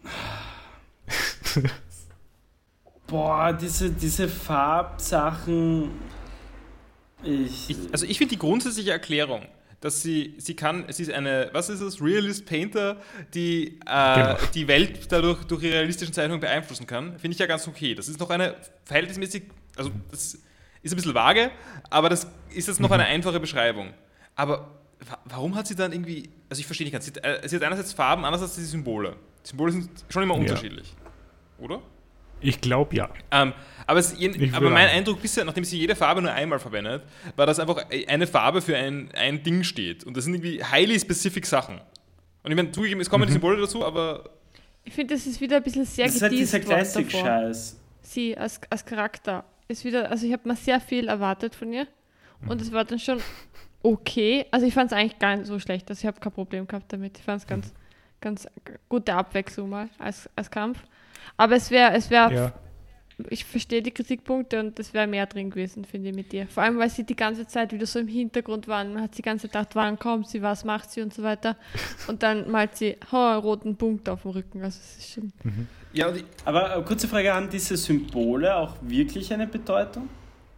Boah, 3.07 3.53
diese, 3.53 3.91
diese 3.91 4.29
Farbsachen. 4.29 5.91
Ich, 7.23 7.71
Ich, 7.71 7.77
also 7.93 8.05
ich 8.07 8.19
finde 8.19 8.35
die 8.35 8.39
grundsätzliche 8.39 8.91
Erklärung, 8.91 9.47
dass 9.81 10.03
sie, 10.03 10.35
sie 10.39 10.55
kann, 10.55 10.85
sie 10.93 11.05
ist 11.05 11.13
eine, 11.13 11.49
was 11.53 11.69
ist 11.69 11.81
es, 11.81 12.03
Realist 12.03 12.45
Painter, 12.47 13.01
die 13.33 13.79
äh, 13.87 14.15
Genau. 14.15 14.37
die 14.55 14.69
Welt 14.69 15.11
dadurch 15.11 15.45
durch 15.45 15.63
ihre 15.63 15.75
realistischen 15.75 16.13
Zeichnungen 16.13 16.41
beeinflussen 16.41 16.87
kann, 16.87 17.19
finde 17.19 17.33
ich 17.35 17.39
ja 17.39 17.47
ganz 17.47 17.67
okay. 17.67 17.95
Das 17.95 18.09
ist 18.09 18.21
noch 18.21 18.31
eine 18.31 18.57
verhältnismäßig, 18.85 19.45
also 19.77 19.91
das 20.11 20.39
ist 20.89 20.95
ein 20.95 20.97
bisschen 20.97 21.15
vage, 21.15 21.51
aber 21.91 22.09
das 22.09 22.27
ist 22.55 22.69
jetzt 22.69 22.81
noch 22.81 22.91
eine 22.91 23.05
einfache 23.05 23.41
Beschreibung. 23.41 23.93
Aber 24.35 24.71
wa- 25.09 25.19
warum 25.25 25.55
hat 25.55 25.67
sie 25.67 25.75
dann 25.75 25.93
irgendwie, 25.93 26.29
also 26.51 26.61
ich 26.61 26.67
verstehe 26.67 26.85
nicht 26.85 26.93
ganz, 26.93 27.05
sie 27.07 27.13
hat, 27.13 27.25
äh, 27.45 27.49
sie 27.49 27.57
hat 27.57 27.63
einerseits 27.63 27.93
Farben, 27.93 28.25
andererseits 28.25 28.57
die 28.57 28.63
Symbole. 28.65 29.17
Die 29.45 29.49
Symbole 29.51 29.73
sind 29.73 29.89
schon 30.09 30.23
immer 30.23 30.35
Ja. 30.35 30.41
unterschiedlich, 30.41 30.95
oder? 31.59 31.81
Ich 32.41 32.61
glaube 32.61 32.95
ja. 32.95 33.09
Ähm, 33.33 33.53
aber 33.87 33.99
es, 33.99 34.17
je- 34.17 34.51
aber 34.53 34.71
mein. 34.71 34.89
Eindruck 34.89 35.21
bisher, 35.21 35.45
nachdem 35.45 35.65
sie 35.65 35.77
jede 35.79 35.97
Farbe 35.97 36.23
nur 36.23 36.31
einmal 36.33 36.61
verwendet, 36.61 37.03
war, 37.35 37.47
dass 37.47 37.59
einfach 37.59 37.85
eine 38.07 38.27
Farbe 38.29 38.63
für 38.63 38.77
ein, 38.77 39.11
ein 39.17 39.43
Ding 39.43 39.65
steht. 39.65 40.05
Und 40.05 40.17
das 40.17 40.25
sind 40.25 40.35
irgendwie 40.35 40.63
highly 40.63 41.01
specific 41.01 41.45
Sachen. 41.47 41.81
Und 42.45 42.51
ich 42.53 42.57
meine, 42.57 42.71
zugegeben, 42.71 43.01
es 43.01 43.11
kommen 43.11 43.23
Mhm. 43.23 43.27
die 43.27 43.33
Symbole 43.33 43.61
dazu, 43.61 43.85
aber 43.85 44.31
Ich 44.85 44.95
finde, 44.95 45.15
das 45.15 45.27
ist 45.27 45.41
wieder 45.41 45.57
ein 45.57 45.63
bisschen 45.65 45.85
sehr 45.85 46.07
das 46.07 46.15
ist 46.15 46.23
halt 46.23 46.33
dieser. 46.33 46.61
Classic-Scheiß. 46.61 47.77
Sie 48.03 48.37
als, 48.39 48.61
als 48.71 48.85
Charakter 48.87 49.45
ist 49.69 49.85
wieder, 49.85 50.11
also 50.11 50.27
ich 50.27 50.33
habe 50.33 50.49
mal 50.49 50.57
sehr 50.57 50.81
viel 50.81 51.09
erwartet 51.09 51.55
von 51.55 51.73
ihr 51.73 51.87
und 52.49 52.61
es 52.61 52.73
war 52.73 52.85
dann 52.85 52.99
schon 52.99 53.21
okay. 53.83 54.47
Also 54.51 54.67
ich 54.67 54.75
fand 54.75 54.91
es 54.93 54.97
eigentlich 54.97 55.19
gar 55.19 55.37
nicht 55.37 55.47
so 55.47 55.59
schlecht, 55.59 55.89
also 55.91 56.01
ich 56.01 56.07
habe 56.07 56.21
kein 56.21 56.33
Problem 56.33 56.67
gehabt 56.67 56.93
damit. 56.93 57.19
Ich 57.19 57.25
fand 57.25 57.43
es 57.43 57.47
ganz, 57.47 57.73
ganz 58.21 58.49
gute 58.89 59.15
Abwechslung 59.15 59.69
mal 59.71 59.89
als, 59.99 60.29
als 60.35 60.51
Kampf. 60.51 60.79
Aber 61.37 61.57
es 61.57 61.71
wäre, 61.71 61.93
es 61.95 62.09
wäre, 62.11 62.35
Ja. 62.35 62.53
ich 63.29 63.45
verstehe 63.45 63.83
die 63.83 63.91
Kritikpunkte 63.91 64.59
und 64.61 64.79
es 64.79 64.95
wäre 64.95 65.07
mehr 65.07 65.27
drin 65.27 65.51
gewesen, 65.51 65.85
finde 65.85 66.09
ich, 66.11 66.15
mit 66.15 66.33
ihr. 66.33 66.47
Vor 66.49 66.63
allem, 66.63 66.79
weil 66.79 66.89
sie 66.91 67.05
die 67.05 67.17
ganze 67.17 67.47
Zeit 67.47 67.73
wieder 67.73 67.87
so 67.87 67.99
im 67.99 68.09
Hintergrund 68.09 68.67
waren. 68.69 68.95
Man 68.95 69.03
hat 69.03 69.19
die 69.19 69.23
ganze 69.23 69.43
Zeit 69.49 69.53
gedacht, 69.53 69.77
wann 69.77 69.99
kommt 69.99 70.29
sie, 70.29 70.41
was 70.43 70.65
macht 70.65 70.91
sie 70.91 71.03
und 71.03 71.13
so 71.13 71.23
weiter. 71.23 71.57
Und 72.07 72.23
dann 72.23 72.51
malt 72.51 72.77
sie 72.77 72.97
oh, 73.13 73.17
einen 73.17 73.41
roten 73.41 73.77
Punkt 73.77 74.09
auf 74.09 74.23
dem 74.23 74.31
Rücken. 74.31 74.63
Also 74.63 74.79
es 74.81 74.99
ist 74.99 75.13
schon. 75.13 75.33
Ja, 75.99 76.13
Aber 76.45 76.77
äh, 76.77 76.83
kurze 76.83 77.09
Frage: 77.09 77.35
Haben 77.35 77.51
diese 77.51 77.77
Symbole 77.77 78.55
auch 78.55 78.77
wirklich 78.81 79.33
eine 79.33 79.47
Bedeutung? 79.47 80.09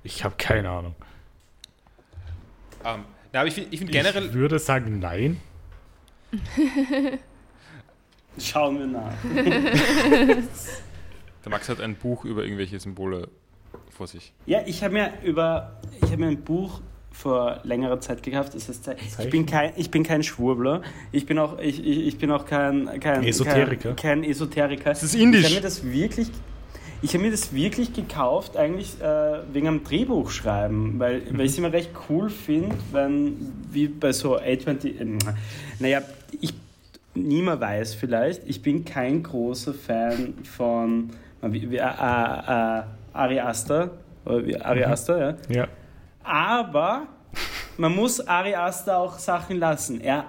Ich 0.02 0.22
habe 0.24 0.34
keine 0.36 0.70
Ahnung. 0.70 0.94
ähm, 2.84 3.04
na, 3.32 3.40
aber 3.40 3.48
ich 3.48 3.54
finde 3.54 3.70
ich 3.72 3.78
find 3.78 3.92
generell, 3.92 4.26
Ich 4.26 4.32
würde 4.34 4.58
sagen, 4.58 4.98
nein. 4.98 5.40
Schauen 8.38 8.78
wir 8.78 8.86
nach. 8.86 9.12
der 11.44 11.50
Max 11.50 11.68
hat 11.68 11.80
ein 11.80 11.96
Buch 11.96 12.24
über 12.24 12.44
irgendwelche 12.44 12.78
Symbole 12.78 13.28
vor 13.90 14.06
sich. 14.06 14.32
Ja, 14.46 14.60
ich 14.66 14.82
habe 14.84 14.94
mir 14.94 15.12
über, 15.24 15.80
ich 15.96 16.10
habe 16.10 16.18
mir 16.18 16.28
ein 16.28 16.42
Buch 16.42 16.80
vor 17.12 17.60
längerer 17.64 18.00
Zeit 18.00 18.22
gekauft. 18.22 18.54
Das 18.54 18.68
heißt, 18.68 18.90
ich 19.18 19.30
bin 19.30 19.46
kein, 19.46 19.72
ich 19.76 19.90
bin 19.90 20.02
kein 20.02 20.22
Schwurbler. 20.22 20.82
Ich 21.12 21.26
bin 21.26 21.38
auch, 21.38 21.58
ich, 21.58 21.84
ich, 21.84 22.06
ich 22.06 22.18
bin 22.18 22.30
auch 22.30 22.46
kein, 22.46 23.00
kein 23.00 23.24
Esoteriker. 23.24 23.94
Kein, 23.94 24.22
kein 24.22 24.24
Esoteriker. 24.24 24.90
Das 24.90 25.02
ist 25.02 25.14
indisch. 25.14 25.40
Ich 25.40 25.46
habe 25.46 25.54
mir 25.56 25.60
das 25.60 25.84
wirklich, 25.84 26.28
ich 27.02 27.14
habe 27.14 27.24
mir 27.24 27.30
das 27.30 27.52
wirklich 27.52 27.92
gekauft, 27.92 28.56
eigentlich 28.56 29.00
äh, 29.00 29.40
wegen 29.52 29.68
am 29.68 29.84
Drehbuch 29.84 30.30
schreiben, 30.30 30.98
weil, 30.98 31.22
weil 31.30 31.46
ich 31.46 31.52
es 31.52 31.58
immer 31.58 31.72
recht 31.72 31.90
cool 32.08 32.30
finde, 32.30 32.76
wenn 32.92 33.36
wie 33.70 33.88
bei 33.88 34.12
so 34.12 34.38
A20, 34.38 35.00
ähm, 35.00 35.18
naja, 35.78 36.02
ich 36.40 36.54
niemand 37.14 37.60
weiß 37.60 37.94
vielleicht, 37.94 38.42
ich 38.48 38.62
bin 38.62 38.84
kein 38.84 39.22
großer 39.22 39.74
Fan 39.74 40.34
von 40.44 41.10
wie, 41.42 41.70
wie, 41.70 41.76
äh, 41.76 41.80
äh, 41.80 42.82
Ari 43.12 43.40
Aster, 43.40 43.90
oder 44.24 44.46
wie, 44.46 44.56
Ari 44.56 44.84
Aster, 44.84 45.36
ja. 45.48 45.56
Ja. 45.62 45.68
Aber 46.22 47.08
man 47.76 47.94
muss 47.94 48.20
Ari 48.20 48.54
Aster 48.54 48.98
auch 48.98 49.18
Sachen 49.18 49.58
lassen. 49.58 50.00
Er 50.00 50.26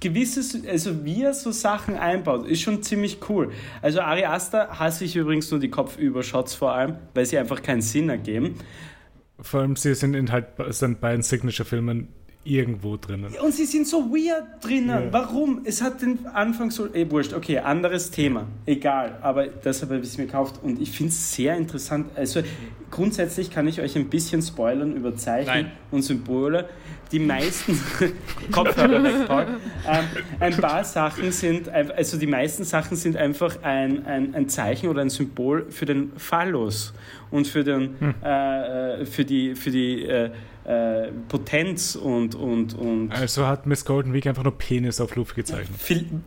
gewisses, 0.00 0.66
also 0.66 1.04
wie 1.04 1.22
er 1.22 1.34
so 1.34 1.52
Sachen 1.52 1.96
einbaut, 1.96 2.46
ist 2.46 2.62
schon 2.62 2.82
ziemlich 2.82 3.18
cool. 3.28 3.52
Also 3.82 4.00
Ari 4.00 4.24
Aster 4.24 4.78
hasse 4.78 5.04
ich 5.04 5.14
übrigens 5.14 5.50
nur 5.50 5.60
die 5.60 5.70
Kopfübershots 5.70 6.54
vor 6.54 6.72
allem, 6.72 6.96
weil 7.14 7.26
sie 7.26 7.38
einfach 7.38 7.62
keinen 7.62 7.82
Sinn 7.82 8.08
ergeben. 8.08 8.56
Vor 9.40 9.60
allem, 9.60 9.76
sie 9.76 9.94
sind 9.94 10.14
in 10.14 10.32
halt 10.32 10.48
seinen 10.68 10.98
beiden 10.98 11.22
Signature-Filmen 11.22 12.08
irgendwo 12.42 12.96
drinnen. 12.96 13.34
Und 13.42 13.52
sie 13.52 13.66
sind 13.66 13.86
so 13.86 14.10
weird 14.10 14.44
drinnen. 14.62 15.04
Ja. 15.04 15.12
Warum? 15.12 15.60
Es 15.64 15.82
hat 15.82 16.00
den 16.00 16.26
Anfang 16.26 16.70
so. 16.70 16.92
Eh, 16.94 17.10
wurscht, 17.10 17.34
okay, 17.34 17.58
anderes 17.58 18.10
Thema. 18.10 18.46
Egal, 18.64 19.18
aber 19.20 19.46
deshalb 19.46 19.92
habe 19.92 20.00
ich 20.00 20.08
es 20.08 20.18
mir 20.18 20.24
gekauft 20.26 20.60
und 20.62 20.80
ich 20.80 20.90
finde 20.90 21.10
es 21.10 21.34
sehr 21.34 21.54
interessant. 21.56 22.06
Also 22.16 22.40
grundsätzlich 22.90 23.50
kann 23.50 23.68
ich 23.68 23.80
euch 23.80 23.94
ein 23.96 24.08
bisschen 24.08 24.40
spoilern 24.40 24.96
über 24.96 25.14
Zeichen 25.16 25.46
Nein. 25.48 25.72
und 25.90 26.02
Symbole. 26.02 26.68
Die 27.12 27.18
meisten 27.18 27.78
Kopfhörer 28.52 29.02
weg, 29.02 29.26
Paul. 29.26 29.46
Ähm, 29.86 30.04
ein 30.38 30.56
paar 30.56 30.84
Sachen 30.84 31.32
sind, 31.32 31.68
also 31.68 32.16
die 32.16 32.26
meisten 32.26 32.64
Sachen 32.64 32.96
sind 32.96 33.16
einfach 33.16 33.62
ein, 33.62 34.06
ein, 34.06 34.34
ein 34.34 34.48
Zeichen 34.48 34.88
oder 34.88 35.02
ein 35.02 35.10
Symbol 35.10 35.66
für 35.70 35.86
den 35.86 36.12
Phallus 36.16 36.94
und 37.32 37.48
für, 37.48 37.64
den, 37.64 37.96
äh, 38.24 39.00
äh, 39.00 39.06
für 39.06 39.24
die, 39.24 39.56
für 39.56 39.70
die 39.70 40.04
äh, 40.04 40.30
äh, 40.64 41.10
Potenz 41.28 41.96
und, 41.96 42.34
und, 42.34 42.74
und 42.74 43.10
Also 43.12 43.46
hat 43.46 43.66
Miss 43.66 43.84
Golden 43.84 44.12
Week 44.12 44.26
einfach 44.26 44.44
nur 44.44 44.56
Penis 44.56 45.00
auf 45.00 45.16
Luft 45.16 45.34
gezeichnet. 45.34 45.80
viel, 45.80 46.20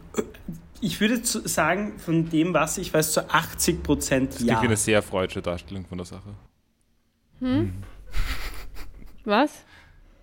ich 0.82 1.00
würde 1.00 1.20
sagen, 1.24 1.98
von 2.00 2.30
dem, 2.30 2.54
was 2.54 2.78
ich 2.78 2.94
weiß, 2.94 3.14
zu 3.14 3.30
80 3.30 3.84
Prozent 3.84 4.30
Das 4.32 4.38
klingt 4.38 4.52
ja. 4.52 4.60
eine 4.60 4.78
sehr 4.78 5.02
freudsche 5.02 5.42
Darstellung 5.42 5.86
von 5.86 5.98
der 5.98 6.06
Sache. 6.06 6.36
Was? 9.26 9.64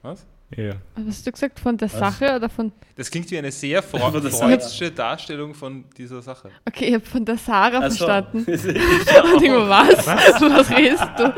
Was? 0.03 0.27
Ja. 0.57 0.73
Was 0.97 1.07
hast 1.07 1.27
du 1.27 1.33
gesagt? 1.33 1.61
Von 1.61 1.77
der 1.77 1.89
Sache 1.89 2.35
oder 2.35 2.49
von. 2.49 2.73
Das 2.97 3.11
klingt 3.11 3.31
wie 3.31 3.39
eine 3.39 3.53
sehr 3.53 3.83
Von 3.83 4.01
freu 4.01 4.21
der 4.21 4.31
freudsche 4.31 4.91
Darstellung 4.91 5.55
von 5.55 5.85
dieser 5.97 6.21
Sache. 6.23 6.51
Okay, 6.67 6.87
ich 6.87 6.95
habe 6.95 7.05
von 7.05 7.25
der 7.25 7.37
Sarah 7.37 7.79
Also, 7.79 8.05
verstanden. 8.05 8.39
ich 8.51 8.65
Und 8.65 9.43
ich 9.43 9.51
war, 9.51 9.89
was? 9.89 10.07
Was 10.07 10.71
redest 10.71 11.05
du? 11.17 11.33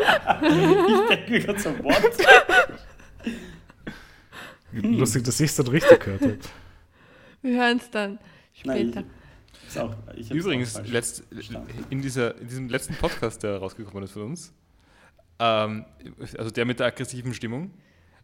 denke 1.08 1.30
mir 1.30 1.40
gerade 1.40 1.58
so, 1.60 1.70
what? 1.82 2.02
Lustig, 4.72 5.24
dass 5.24 5.40
ich 5.40 5.50
es 5.50 5.56
dann 5.56 5.68
richtig 5.68 6.00
gehört 6.00 6.22
habe. 6.22 6.38
Wir 7.42 7.60
hören 7.60 7.76
es 7.76 7.90
dann 7.90 8.18
später. 8.54 9.02
Nein, 9.02 9.10
auch, 9.78 9.94
ich 10.16 10.30
Übrigens, 10.30 10.76
auch 10.76 10.80
falsch 10.80 10.92
letzt, 10.92 11.24
in, 11.90 12.02
dieser, 12.02 12.38
in 12.38 12.48
diesem 12.48 12.68
letzten 12.68 12.94
Podcast, 12.94 13.42
der 13.42 13.58
rausgekommen 13.58 14.04
ist 14.04 14.12
von 14.12 14.22
uns, 14.22 14.52
ähm, 15.38 15.84
also 16.38 16.50
der 16.50 16.64
mit 16.64 16.78
der 16.78 16.86
aggressiven 16.88 17.34
Stimmung, 17.34 17.70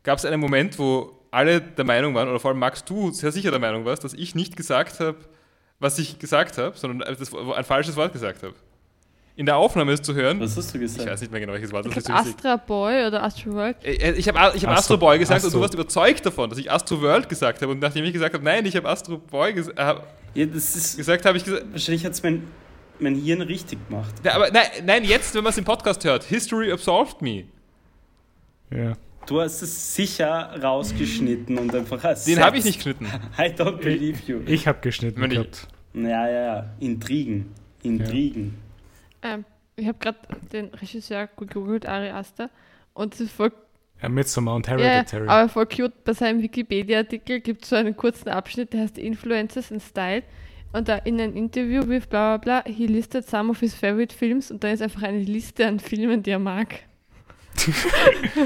gab 0.03 0.19
es 0.19 0.25
einen 0.25 0.41
Moment, 0.41 0.79
wo 0.79 1.13
alle 1.31 1.61
der 1.61 1.85
Meinung 1.85 2.15
waren, 2.15 2.29
oder 2.29 2.41
vor 2.41 2.51
allem 2.51 2.61
Max, 2.61 2.85
du 2.85 3.11
sehr 3.11 3.33
sicher 3.33 3.51
der 3.51 3.61
Meinung 3.61 3.85
warst, 3.85 4.03
dass 4.05 4.15
ich 4.15 4.35
nicht 4.35 4.57
gesagt 4.57 5.01
habe, 5.01 5.17
was 5.79 5.99
ich 5.99 6.19
gesagt 6.19 6.59
habe, 6.59 6.77
sondern 6.77 7.17
das, 7.19 7.33
ein 7.35 7.65
falsches 7.65 7.95
Wort 7.97 8.13
gesagt 8.13 8.43
habe. 8.43 8.55
In 9.37 9.47
der 9.47 9.57
Aufnahme 9.57 9.93
ist 9.93 10.05
zu 10.05 10.15
hören, 10.15 10.41
Was 10.41 10.57
hast 10.57 10.75
du 10.75 10.79
ich 10.79 10.83
gesagt? 10.83 11.09
weiß 11.09 11.21
nicht 11.21 11.31
mehr 11.31 11.41
genau, 11.41 11.53
welches 11.53 11.71
Wort 11.71 11.87
Ich 11.87 11.95
das 11.95 12.03
ist. 12.05 12.11
Astra 12.11 12.57
Boy 12.57 13.07
oder 13.07 13.23
Astro 13.23 13.53
World. 13.53 13.77
Äh, 13.85 13.93
Ich 14.15 14.27
habe 14.29 14.57
ich 14.57 14.67
hab 14.67 14.73
Astro- 14.73 14.95
Astro 14.95 14.97
Boy 14.97 15.19
gesagt 15.21 15.43
und 15.43 15.47
Astro. 15.47 15.59
du 15.59 15.63
warst 15.63 15.75
überzeugt 15.75 16.27
davon, 16.27 16.51
dass 16.51 16.59
ich 16.59 16.73
Astro 16.73 17.01
World 17.01 17.29
gesagt 17.29 17.63
habe. 17.63 17.71
Und 17.71 17.79
nachdem 17.79 18.05
ich 18.05 18.13
gesagt 18.13 18.35
habe, 18.35 18.43
nein, 18.43 18.67
ich 18.67 18.75
habe 18.75 18.89
Astro 18.89 19.19
Boy 19.19 19.53
ges 19.53 19.69
äh, 19.69 19.95
Ja, 20.35 20.47
das 20.47 20.75
ist, 20.75 20.97
gesagt, 20.97 21.25
habe 21.25 21.37
ich 21.39 21.45
gesagt, 21.45 21.67
wahrscheinlich 21.71 22.05
hat 22.05 22.13
es 22.15 22.23
mein, 22.25 22.49
mein 22.99 23.15
Hirn 23.15 23.41
richtig 23.43 23.79
gemacht. 23.89 24.13
ja, 24.25 24.35
aber 24.35 24.51
nein, 24.51 24.67
nein, 24.85 25.05
jetzt, 25.05 25.33
wenn 25.37 25.45
man 25.45 25.53
es 25.53 25.59
im 25.59 25.65
Podcast 25.65 26.03
hört, 26.05 26.25
History 26.25 26.73
absolved 26.73 27.23
me. 27.23 27.45
Ja. 28.75 28.95
Du 29.29 29.41
hast 29.41 29.61
es 29.63 29.95
sicher 29.95 30.55
rausgeschnitten 30.63 31.59
und 31.59 31.75
einfach 31.75 32.03
als 32.03 32.25
Den 32.25 32.41
habe 32.41 32.57
ich 32.57 32.65
nicht 32.65 32.77
geschnitten. 32.77 33.07
I 33.39 33.43
don't 33.53 33.77
believe 33.77 34.21
you. 34.27 34.41
Ich 34.47 34.67
habe 34.67 34.79
geschnitten 34.81 35.21
Wenn 35.21 35.31
ich- 35.31 35.37
gehabt. 35.37 35.69
Ja, 35.95 36.29
ja, 36.29 36.31
ja. 36.57 36.67
Intrigen. 36.81 37.53
Intrigen. 37.83 38.55
Ähm, 39.23 39.45
ich 39.77 39.87
habe 39.87 39.99
gerade 39.99 40.19
den 40.53 40.67
Regisseur 40.69 41.29
gegoogelt, 41.37 41.87
Ari 41.87 42.09
Aster. 42.11 42.51
Und 42.95 43.15
es 43.15 43.21
ist 43.21 43.33
voll, 43.33 43.53
Ja, 44.03 44.09
Midsommar 44.09 44.55
und 44.55 44.67
ja, 44.67 44.77
Hereditary. 44.79 45.29
aber 45.29 45.49
voll 45.49 45.67
cute. 45.67 45.93
Bei 46.05 46.13
seinem 46.15 46.41
Wikipedia-Artikel 46.43 47.41
gibt 47.41 47.65
es 47.65 47.71
so 47.71 47.77
einen 47.77 47.97
kurzen 47.97 48.31
Abschnitt, 48.31 48.73
der 48.73 48.81
heißt 48.83 48.97
Influencers 48.99 49.71
and 49.73 49.83
Style. 49.83 50.23
Und 50.73 50.89
da 50.89 50.97
in 50.97 51.21
einem 51.21 51.37
Interview 51.37 51.87
with 51.87 52.07
bla 52.07 52.37
bla 52.39 52.63
bla, 52.63 52.73
he 52.73 52.87
listed 52.87 53.27
some 53.27 53.51
of 53.51 53.61
his 53.61 53.75
favorite 53.75 54.15
films 54.15 54.51
und 54.51 54.63
da 54.65 54.71
ist 54.71 54.83
einfach 54.83 55.03
eine 55.03 55.21
Liste 55.21 55.67
an 55.67 55.81
Filmen, 55.81 56.23
die 56.23 56.31
er 56.31 56.39
mag. 56.39 56.81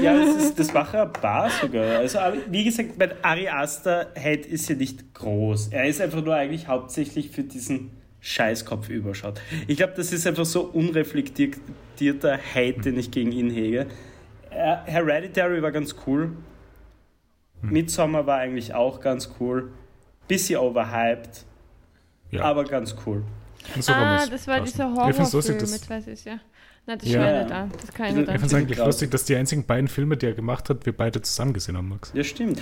Ja, 0.01 0.17
das, 0.17 0.35
ist, 0.35 0.59
das 0.59 0.73
war 0.73 0.93
ein 0.93 1.13
paar 1.13 1.49
sogar. 1.49 1.99
Also, 1.99 2.19
wie 2.49 2.63
gesagt, 2.63 2.97
mein 2.97 3.11
Ari 3.21 3.47
Aster 3.47 4.07
Head 4.15 4.45
ist 4.45 4.67
ja 4.69 4.75
nicht 4.75 5.13
groß. 5.13 5.67
Er 5.69 5.85
ist 5.85 6.01
einfach 6.01 6.23
nur 6.23 6.35
eigentlich 6.35 6.67
hauptsächlich 6.67 7.29
für 7.29 7.43
diesen 7.43 7.91
Scheißkopf 8.21 8.89
überschaut. 8.89 9.39
Ich 9.67 9.77
glaube, 9.77 9.93
das 9.95 10.11
ist 10.13 10.25
einfach 10.25 10.45
so 10.45 10.63
unreflektierter 10.63 12.37
Hate, 12.37 12.81
den 12.81 12.97
ich 12.97 13.11
gegen 13.11 13.31
ihn 13.31 13.49
hege. 13.49 13.87
Äh, 14.49 14.77
Hereditary 14.85 15.61
war 15.61 15.71
ganz 15.71 15.95
cool. 16.07 16.31
Midsommar 17.61 18.25
war 18.25 18.39
eigentlich 18.39 18.73
auch 18.73 18.99
ganz 18.99 19.29
cool. 19.39 19.71
Bisschen 20.27 20.59
overhyped, 20.59 21.45
ja. 22.31 22.43
aber 22.43 22.63
ganz 22.63 22.95
cool. 23.05 23.23
so 23.79 23.93
ah, 23.93 24.25
das 24.25 24.47
war 24.47 24.59
lassen. 24.59 24.71
dieser 24.71 24.93
Horrorfilm 24.93 25.71
mit, 25.71 25.89
weiß 25.89 26.07
ich 26.07 26.25
ja. 26.25 26.39
Nein, 26.85 26.97
das 26.97 27.07
ich 27.07 27.13
Ja. 27.13 27.43
nicht 27.43 27.51
an. 27.53 27.71
Das 27.79 27.93
kann 27.93 28.05
ich 28.07 28.11
Ich 28.11 28.17
nicht 28.17 28.23
Ich 28.23 28.29
an. 28.29 28.39
finde 28.39 28.45
es 28.45 28.53
eigentlich 28.53 28.77
lustig, 28.77 29.11
dass 29.11 29.23
die 29.25 29.35
einzigen 29.35 29.65
beiden 29.65 29.87
Filme, 29.87 30.17
die 30.17 30.25
er 30.25 30.33
gemacht 30.33 30.69
hat, 30.69 30.85
wir 30.85 30.95
beide 30.95 31.21
zusammen 31.21 31.53
gesehen 31.53 31.77
haben, 31.77 31.87
Max. 31.89 32.11
Ja, 32.13 32.23
stimmt. 32.23 32.61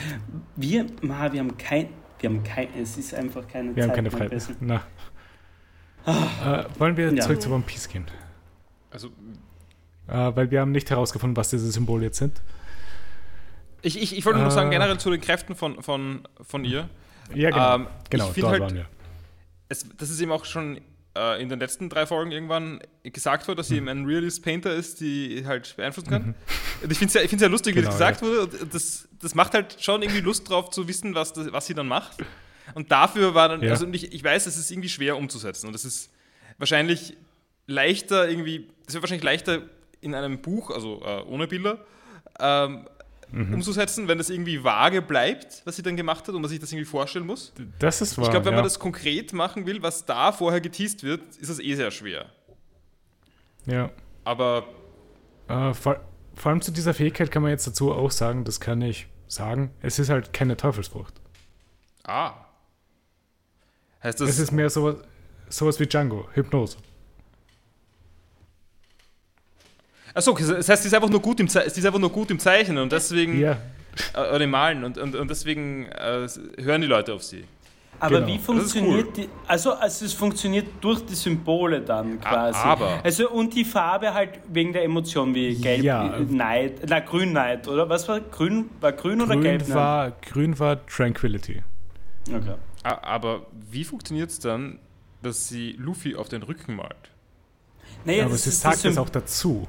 Wir, 0.56 0.86
ma, 1.02 1.32
wir 1.32 1.40
haben 1.40 1.58
kein, 1.58 1.90
wir 2.20 2.30
haben 2.30 2.44
kein, 2.44 2.68
es 2.80 2.98
ist 2.98 3.14
einfach 3.16 3.48
keine 3.48 3.76
Wir 3.76 3.84
Zeit 3.84 3.90
haben 3.90 3.96
keine 3.96 4.12
Freiheit. 4.12 4.48
Na. 4.60 4.84
Äh, 6.06 6.66
wollen 6.80 6.98
wir 6.98 7.14
Ja. 7.14 7.22
zurück 7.22 7.42
zu 7.42 7.52
One 7.52 7.64
Piece 7.66 7.88
gehen? 7.88 8.06
Also, 8.92 9.10
Äh, 10.08 10.36
weil 10.36 10.52
wir 10.52 10.60
haben 10.62 10.72
nicht 10.72 10.90
herausgefunden, 10.90 11.38
was 11.38 11.50
diese 11.52 11.72
Symbole 11.72 12.06
jetzt 12.06 12.18
sind. 12.18 12.42
ich, 13.84 14.00
ich, 14.02 14.16
ich 14.18 14.26
wollte 14.26 14.38
nur 14.40 14.46
noch 14.48 14.54
sagen, 14.54 14.68
Äh. 14.70 14.74
generell 14.74 14.98
zu 15.00 15.10
den 15.10 15.22
Kräften 15.22 15.56
von, 15.56 15.82
von, 15.82 16.28
von 16.42 16.66
ihr. 16.66 16.90
Ja, 17.34 17.50
genau. 17.50 17.76
Ähm, 17.76 17.88
genau, 18.10 18.32
dort 18.36 18.52
halt- 18.52 18.62
waren 18.62 18.76
wir. 18.76 18.86
Es, 19.70 19.86
das 19.98 20.10
ist 20.10 20.20
eben 20.20 20.32
auch 20.32 20.44
schon 20.46 20.78
äh, 20.78 20.82
in 21.42 21.50
den 21.50 21.60
letzten 21.60 21.90
drei 21.90 22.06
Folgen 22.06 22.32
irgendwann 22.32 22.80
gesagt 23.04 23.48
wurde, 23.48 23.58
dass 23.58 23.68
sie 23.68 23.76
eben 23.78 23.90
ein 23.90 24.06
Realist 24.06 24.44
Painter 24.44 24.74
ist, 24.74 25.02
die 25.02 25.44
halt 25.46 25.76
beeinflussen 25.76 26.10
kann. 26.10 26.36
Und 26.82 26.92
ich 26.92 26.98
finde 26.98 27.10
es 27.10 27.14
ja, 27.16 27.22
ich 27.22 27.30
find's 27.30 27.44
ja 27.44 27.50
lustig, 27.50 27.76
wie 27.76 27.80
Mhm. 27.80 27.84
Genau, 27.86 27.98
das 28.00 28.20
gesagt 28.20 28.22
wurde. 28.22 28.58
Und 28.64 28.74
das, 28.74 29.10
das 29.22 29.36
macht 29.36 29.54
halt 29.54 29.76
schon 29.82 30.02
irgendwie 30.02 30.22
Lust 30.22 30.50
drauf 30.50 30.70
zu 30.70 30.88
wissen, 30.88 31.14
was, 31.14 31.34
das, 31.34 31.52
was 31.52 31.66
sie 31.66 31.74
dann 31.74 31.88
macht. 31.88 32.18
Und 32.76 32.92
dafür 32.94 33.34
war 33.36 33.50
dann, 33.50 33.62
Ja. 33.62 33.72
also 33.72 33.86
ich, 33.92 34.14
ich 34.14 34.24
weiß, 34.24 34.46
es 34.46 34.56
ist 34.58 34.72
irgendwie 34.72 34.88
schwer 34.88 35.18
umzusetzen. 35.18 35.68
Und 35.68 35.76
es 35.76 35.84
ist 35.84 36.12
wahrscheinlich 36.58 37.18
leichter 37.68 38.30
irgendwie, 38.30 38.70
es 38.88 38.94
wird 38.94 39.04
wahrscheinlich 39.04 39.24
leichter 39.26 39.64
in 40.00 40.16
einem 40.16 40.42
Buch, 40.42 40.72
also 40.72 41.02
äh, 41.06 41.22
ohne 41.24 41.48
Bilder, 41.48 41.84
ähm, 42.40 42.88
Mhm. 43.32 43.54
umzusetzen, 43.56 44.08
wenn 44.08 44.18
das 44.18 44.30
irgendwie 44.30 44.64
vage 44.64 45.02
bleibt, 45.02 45.62
was 45.66 45.76
sie 45.76 45.84
dann 45.84 45.96
gemacht 45.96 46.28
hat 46.28 46.36
und 46.36 46.42
man 46.42 46.50
sich 46.50 46.60
das 46.60 46.72
irgendwie 46.72 46.86
vorstellen 46.86 47.26
muss. 47.26 47.54
Das 47.80 48.02
ist 48.02 48.18
wahr. 48.18 48.26
Ich 48.26 48.32
glaube, 48.32 48.46
wenn 48.46 48.54
ja. 48.54 48.58
man 48.58 48.66
das 48.66 48.80
konkret 48.80 49.34
machen 49.34 49.66
will, 49.66 49.82
was 49.82 50.06
da 50.06 50.32
vorher 50.32 50.60
geteased 50.62 51.04
wird, 51.04 51.22
ist 51.38 51.50
das 51.50 51.60
eh 51.60 51.76
sehr 51.76 51.92
schwer. 51.92 52.26
Ja. 53.66 53.90
Aber 54.24 54.66
Äh, 55.48 55.74
vor, 55.74 56.00
vor 56.36 56.50
allem 56.52 56.62
zu 56.62 56.72
dieser 56.72 56.94
Fähigkeit 56.94 57.32
kann 57.32 57.42
man 57.42 57.52
jetzt 57.52 57.68
dazu 57.68 57.92
auch 57.92 58.12
sagen, 58.12 58.44
das 58.44 58.60
kann 58.60 58.82
ich 58.82 59.08
sagen, 59.28 59.72
es 59.82 60.00
ist 60.00 60.10
halt 60.10 60.34
keine 60.34 60.58
Teufelsfrucht. 60.58 61.14
ah. 62.04 62.34
Heißt 64.04 64.20
das, 64.20 64.30
es 64.30 64.40
ist 64.40 64.52
mehr 64.52 64.70
sowas, 64.70 64.96
sowas 65.48 65.80
wie 65.80 65.86
Django, 65.86 66.28
Hypnose. 66.34 66.78
Achso, 70.14 70.32
okay, 70.32 70.44
das 70.48 70.68
heißt, 70.70 70.84
sie 70.84 70.88
ist 70.88 70.94
einfach 70.94 71.10
nur 71.10 71.22
gut 71.22 71.40
im, 71.40 71.48
Ze 71.48 71.64
sie 71.70 71.80
ist 71.80 71.86
einfach 71.86 72.00
nur 72.00 72.10
gut 72.12 72.30
im 72.32 72.40
Zeichnen 72.40 72.78
und 72.80 72.92
deswegen 72.92 73.40
Ja, 73.40 73.58
äh, 74.14 74.20
oder 74.36 74.42
im 74.42 74.50
Malen 74.50 74.84
und, 74.84 74.98
und, 74.98 75.16
und 75.16 75.30
deswegen 75.30 75.86
äh, 75.88 76.28
hören 76.60 76.82
die 76.82 76.88
Leute 76.88 77.14
auf 77.14 77.24
sie. 77.24 77.44
Aber 78.00 78.16
Genau. 78.22 78.28
wie 78.34 78.40
funktioniert 78.40 79.08
cool. 79.10 79.14
die, 79.16 79.30
also, 79.48 79.74
also 79.74 80.06
es 80.06 80.14
funktioniert 80.14 80.66
durch 80.82 81.06
die 81.06 81.14
Symbole 81.14 81.82
dann 81.82 82.20
quasi. 82.20 82.58
aber- 82.58 83.00
Also 83.04 83.30
und 83.30 83.54
die 83.54 83.64
Farbe 83.64 84.12
halt 84.14 84.40
wegen 84.52 84.74
der 84.74 84.84
Emotion 84.84 85.36
wie 85.36 85.54
gelb, 85.56 85.84
Ja. 85.84 86.16
äh, 86.18 86.22
Neid, 86.22 86.82
na 86.90 87.00
grün 87.00 87.32
Neid, 87.32 87.68
oder? 87.68 87.88
Was 87.90 88.08
war 88.08 88.20
grün? 88.20 88.70
War 88.80 88.94
grün, 88.94 89.22
oder 89.22 89.34
grün 89.36 89.44
gelb? 89.44 89.68
Neid? 89.68 89.76
war, 89.76 90.12
grün 90.22 90.58
war 90.58 90.84
Tranquility. 90.88 91.62
Okay. 92.28 92.56
Aber 92.84 93.46
wie 93.70 93.84
funktioniert 93.84 94.32
es 94.32 94.40
dann, 94.40 94.80
dass 95.22 95.48
sie 95.48 95.74
Luffy 95.78 96.16
auf 96.16 96.28
den 96.28 96.42
Rücken 96.42 96.76
malt? 96.76 96.96
Naja, 98.04 98.24
Aber 98.24 98.32
das 98.32 98.44
sie 98.46 98.50
ist 98.50 98.62
sagt 98.62 98.78
das 98.78 98.86
es 98.94 98.98
auch 98.98 99.10
dazu. 99.10 99.68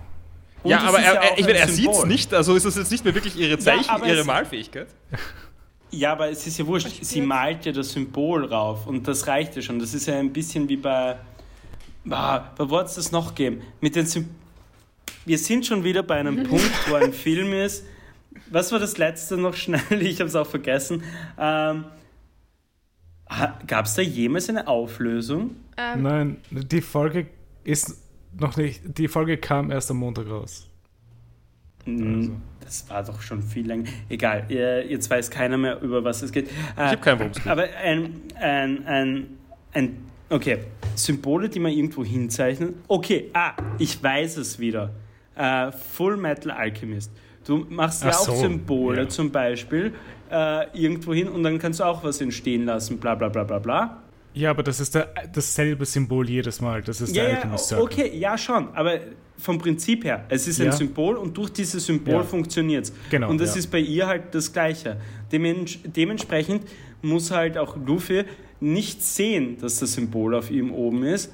Und 0.62 0.70
ja, 0.70 0.80
aber 0.80 1.00
er, 1.00 1.14
er, 1.14 1.38
ich 1.38 1.44
meine, 1.44 1.58
er 1.58 1.68
sieht 1.68 1.90
es 1.90 2.04
nicht, 2.04 2.32
also 2.32 2.54
ist 2.54 2.64
das 2.64 2.76
jetzt 2.76 2.90
nicht 2.90 3.04
mehr 3.04 3.14
wirklich 3.14 3.36
ihre 3.36 3.58
Zeichen, 3.58 3.90
aber 3.90 4.06
ihre 4.06 4.24
Malfähigkeit? 4.24 4.88
Ja, 5.90 6.12
aber 6.12 6.30
es 6.30 6.46
ist 6.46 6.58
ja 6.58 6.66
wurscht. 6.66 6.88
Sie 7.02 7.20
malt 7.20 7.66
ja 7.66 7.72
das 7.72 7.92
Symbol 7.92 8.46
rauf 8.46 8.86
und 8.86 9.06
das 9.06 9.26
reicht 9.26 9.56
ja 9.56 9.62
schon. 9.62 9.78
Das 9.78 9.92
ist 9.92 10.06
ja 10.06 10.18
ein 10.18 10.32
bisschen 10.32 10.68
wie 10.68 10.76
bei. 10.76 11.16
Ah, 12.08 12.38
bei 12.56 12.68
wo 12.68 12.78
es 12.80 12.94
das 12.94 13.12
noch 13.12 13.34
gegeben? 13.34 13.62
Mit 13.80 13.94
den 13.94 14.06
Sym 14.06 14.28
Wir 15.26 15.38
sind 15.38 15.66
schon 15.66 15.84
wieder 15.84 16.02
bei 16.02 16.16
einem 16.16 16.42
Punkt, 16.48 16.72
wo 16.88 16.94
ein 16.94 17.12
Film 17.12 17.52
ist. 17.52 17.84
Was 18.50 18.72
war 18.72 18.78
das 18.78 18.96
letzte 18.96 19.36
noch 19.36 19.54
schnell? 19.54 19.82
Ich 20.00 20.18
habe 20.20 20.28
es 20.28 20.34
auch 20.34 20.46
vergessen. 20.46 21.02
Ähm, 21.38 21.84
Gab 23.66 23.86
es 23.86 23.94
da 23.94 24.02
jemals 24.02 24.48
eine 24.48 24.66
Auflösung? 24.68 25.56
Ähm, 25.76 26.02
Nein, 26.02 26.36
die 26.50 26.80
Folge 26.80 27.26
ist 27.64 27.96
noch 28.38 28.56
nicht, 28.56 28.82
die 28.98 29.08
Folge 29.08 29.36
kam 29.38 29.70
erst 29.70 29.90
am 29.90 29.98
Montag 29.98 30.28
raus. 30.28 30.68
Mm, 31.84 32.14
Also. 32.20 32.32
Das 32.60 32.88
war 32.88 33.02
doch 33.02 33.20
schon 33.20 33.42
viel 33.42 33.66
länger. 33.66 33.88
Egal, 34.08 34.46
jetzt 34.48 35.10
weiß 35.10 35.30
keiner 35.30 35.58
mehr, 35.58 35.80
über 35.82 36.04
was 36.04 36.22
es 36.22 36.30
geht. 36.32 36.46
Ich 36.48 36.52
Äh, 36.78 36.86
habe 36.86 36.96
keinen 36.98 37.32
geht. 37.32 37.46
aber 37.46 37.64
ein, 37.82 38.20
ein, 38.40 38.86
ein, 38.86 39.26
ein, 39.72 39.96
okay, 40.30 40.58
Symbole, 40.94 41.48
die 41.48 41.58
man 41.58 41.72
irgendwo 41.72 42.04
hinzeichnet. 42.04 42.74
Okay, 42.88 43.30
ah, 43.34 43.52
ich 43.78 44.00
weiß 44.02 44.36
es 44.38 44.58
wieder. 44.58 44.90
Äh, 45.34 45.72
Full 45.72 46.16
Metal 46.16 46.52
Alchemist. 46.52 47.10
Du 47.44 47.66
machst 47.68 48.04
ja 48.04 48.10
Ach 48.10 48.20
auch 48.20 48.26
so, 48.26 48.36
Symbole 48.36 49.02
ja. 49.02 49.08
zum 49.08 49.32
Beispiel 49.32 49.92
äh, 50.30 50.66
irgendwo 50.80 51.12
hin 51.12 51.28
und 51.28 51.42
dann 51.42 51.58
kannst 51.58 51.80
du 51.80 51.84
auch 51.84 52.04
was 52.04 52.20
entstehen 52.20 52.64
lassen, 52.64 52.98
bla 52.98 53.16
bla 53.16 53.28
bla 53.28 53.42
bla 53.44 53.58
bla. 53.58 54.01
Ja, 54.34 54.50
aber 54.50 54.62
das 54.62 54.80
ist 54.80 54.94
der, 54.94 55.12
dasselbe 55.32 55.84
Symbol 55.84 56.28
jedes 56.28 56.60
Mal. 56.60 56.82
Das 56.82 57.00
ist 57.00 57.14
Ja, 57.14 57.22
der 57.24 57.30
ja, 57.32 57.36
Alchemist 57.38 57.68
Circle. 57.68 57.84
okay, 57.84 58.16
ja 58.16 58.38
schon, 58.38 58.68
aber 58.74 58.98
vom 59.36 59.58
Prinzip 59.58 60.04
her, 60.04 60.24
es 60.28 60.46
ist 60.48 60.60
ein 60.60 60.66
Ja. 60.66 60.72
Symbol 60.72 61.16
und 61.16 61.36
durch 61.36 61.50
dieses 61.50 61.84
Symbol 61.84 62.14
Ja. 62.14 62.22
funktioniert 62.22 62.84
es. 62.86 62.92
Genau, 63.10 63.28
und 63.28 63.38
das 63.38 63.54
ja. 63.54 63.58
ist 63.58 63.66
bei 63.70 63.78
ihr 63.80 64.06
halt 64.06 64.34
das 64.34 64.52
Gleiche. 64.52 64.98
Dements 65.30 65.78
dementsprechend 65.84 66.62
muss 67.02 67.30
halt 67.30 67.58
auch 67.58 67.76
Luffy 67.76 68.24
nicht 68.60 69.02
sehen, 69.02 69.58
dass 69.60 69.80
das 69.80 69.92
Symbol 69.94 70.34
auf 70.34 70.50
ihm 70.50 70.72
oben 70.72 71.02
ist. 71.04 71.32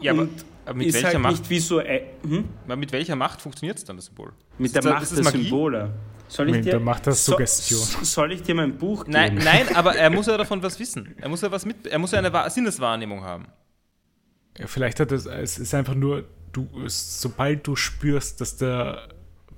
Ja, 0.00 0.12
aber, 0.12 0.22
und 0.22 0.44
aber 0.64 0.78
mit 0.78 0.86
ist 0.88 0.94
welcher 0.94 1.08
halt 1.08 1.18
Macht? 1.18 1.32
nicht 1.32 1.50
visuell. 1.50 2.02
Hm? 2.26 2.44
Aber 2.66 2.76
mit 2.76 2.92
welcher 2.92 3.16
Macht 3.16 3.42
funktioniert 3.42 3.76
es 3.78 3.84
dann, 3.84 3.96
das 3.96 4.06
Symbol? 4.06 4.32
Mit 4.56 4.66
Ist 4.66 4.76
der 4.76 4.82
das- 4.82 4.92
Macht 4.92 5.02
ist 5.02 5.12
der 5.16 5.24
das 5.24 5.32
Magie? 5.32 5.44
Symbole. 5.44 5.90
Soll 6.36 6.54
ich 6.54 6.62
dir, 6.64 6.80
Macht 6.80 7.06
der 7.06 7.12
Suggestion. 7.14 7.80
So, 7.80 7.98
soll 8.04 8.32
ich 8.32 8.42
dir 8.42 8.54
mein 8.54 8.76
Buch 8.76 9.04
geben? 9.04 9.12
Nein, 9.12 9.34
nein, 9.44 9.74
aber 9.76 9.94
er 9.96 10.10
muss 10.16 10.26
ja 10.26 10.36
davon 10.36 10.62
was 10.62 10.78
wissen. 10.80 11.14
Er 11.20 11.28
muss 11.28 11.42
ja 11.42 11.50
was 11.52 11.64
mit, 11.64 11.86
er 11.86 11.98
muss 11.98 12.10
ja 12.12 12.18
eine 12.18 12.32
Wa- 12.32 12.48
Sinneswahrnehmung 12.50 13.22
haben. 13.22 13.46
Ja, 14.58 14.66
vielleicht 14.66 15.00
hat 15.00 15.12
es, 15.12 15.26
es 15.26 15.58
ist 15.58 15.74
einfach 15.74 15.94
nur, 15.94 16.24
du, 16.52 16.68
es, 16.84 17.20
sobald 17.20 17.66
du 17.66 17.76
spürst, 17.76 18.40
dass 18.40 18.56
der 18.56 19.08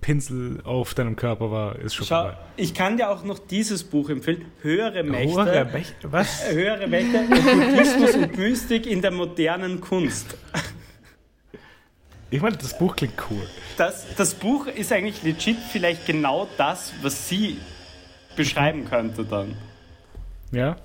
Pinsel 0.00 0.60
auf 0.64 0.94
deinem 0.94 1.16
Körper 1.16 1.50
war, 1.50 1.76
ist 1.78 1.94
schon 1.94 2.06
Schau, 2.06 2.22
vorbei. 2.24 2.38
ich 2.56 2.74
kann 2.74 2.96
dir 2.98 3.08
auch 3.10 3.24
noch 3.24 3.38
dieses 3.38 3.82
Buch 3.82 4.08
empfehlen. 4.10 4.44
Höhere 4.62 5.02
Mächte. 5.02 5.32
Hure, 5.32 5.62
Mech- 5.72 5.92
was? 6.02 6.50
Höhere 6.50 6.86
Mächte, 6.86 7.18
Okkultismus 7.20 8.14
und 8.14 8.36
Mystik 8.38 8.86
in 8.86 9.00
der 9.02 9.10
modernen 9.10 9.80
Kunst. 9.80 10.36
Ich 12.30 12.40
meine, 12.42 12.56
das 12.56 12.76
Buch 12.76 12.96
klingt 12.96 13.14
cool. 13.30 13.46
Das, 13.76 14.04
das 14.16 14.34
Buch 14.34 14.66
ist 14.66 14.92
eigentlich 14.92 15.22
legit 15.22 15.58
vielleicht 15.70 16.06
genau 16.06 16.48
das, 16.56 16.92
was 17.02 17.28
sie 17.28 17.58
beschreiben 18.34 18.84
könnte 18.84 19.24
dann. 19.24 19.56
Ja? 20.50 20.76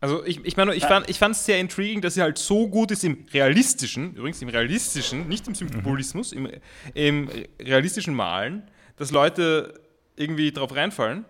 Also 0.00 0.24
ich, 0.26 0.44
ich 0.44 0.56
meine, 0.56 0.74
ich 0.74 0.84
fand 0.84 1.08
ich 1.08 1.20
es 1.20 1.44
sehr 1.44 1.58
intriguing, 1.58 2.00
dass 2.02 2.14
sie 2.14 2.22
halt 2.22 2.36
so 2.38 2.68
gut 2.68 2.90
ist 2.90 3.02
im 3.02 3.26
realistischen, 3.32 4.14
übrigens 4.14 4.42
im 4.42 4.48
realistischen, 4.50 5.26
nicht 5.26 5.48
im 5.48 5.54
Symbolismus, 5.54 6.32
im, 6.32 6.48
im 6.94 7.30
realistischen 7.60 8.14
Malen, 8.14 8.62
dass 8.96 9.10
Leute 9.10 9.80
irgendwie 10.14 10.52
drauf 10.52 10.74
reinfallen 10.74 11.24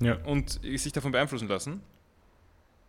Ja. 0.00 0.16
und 0.24 0.60
sich 0.62 0.92
davon 0.92 1.12
beeinflussen 1.12 1.48
lassen. 1.48 1.82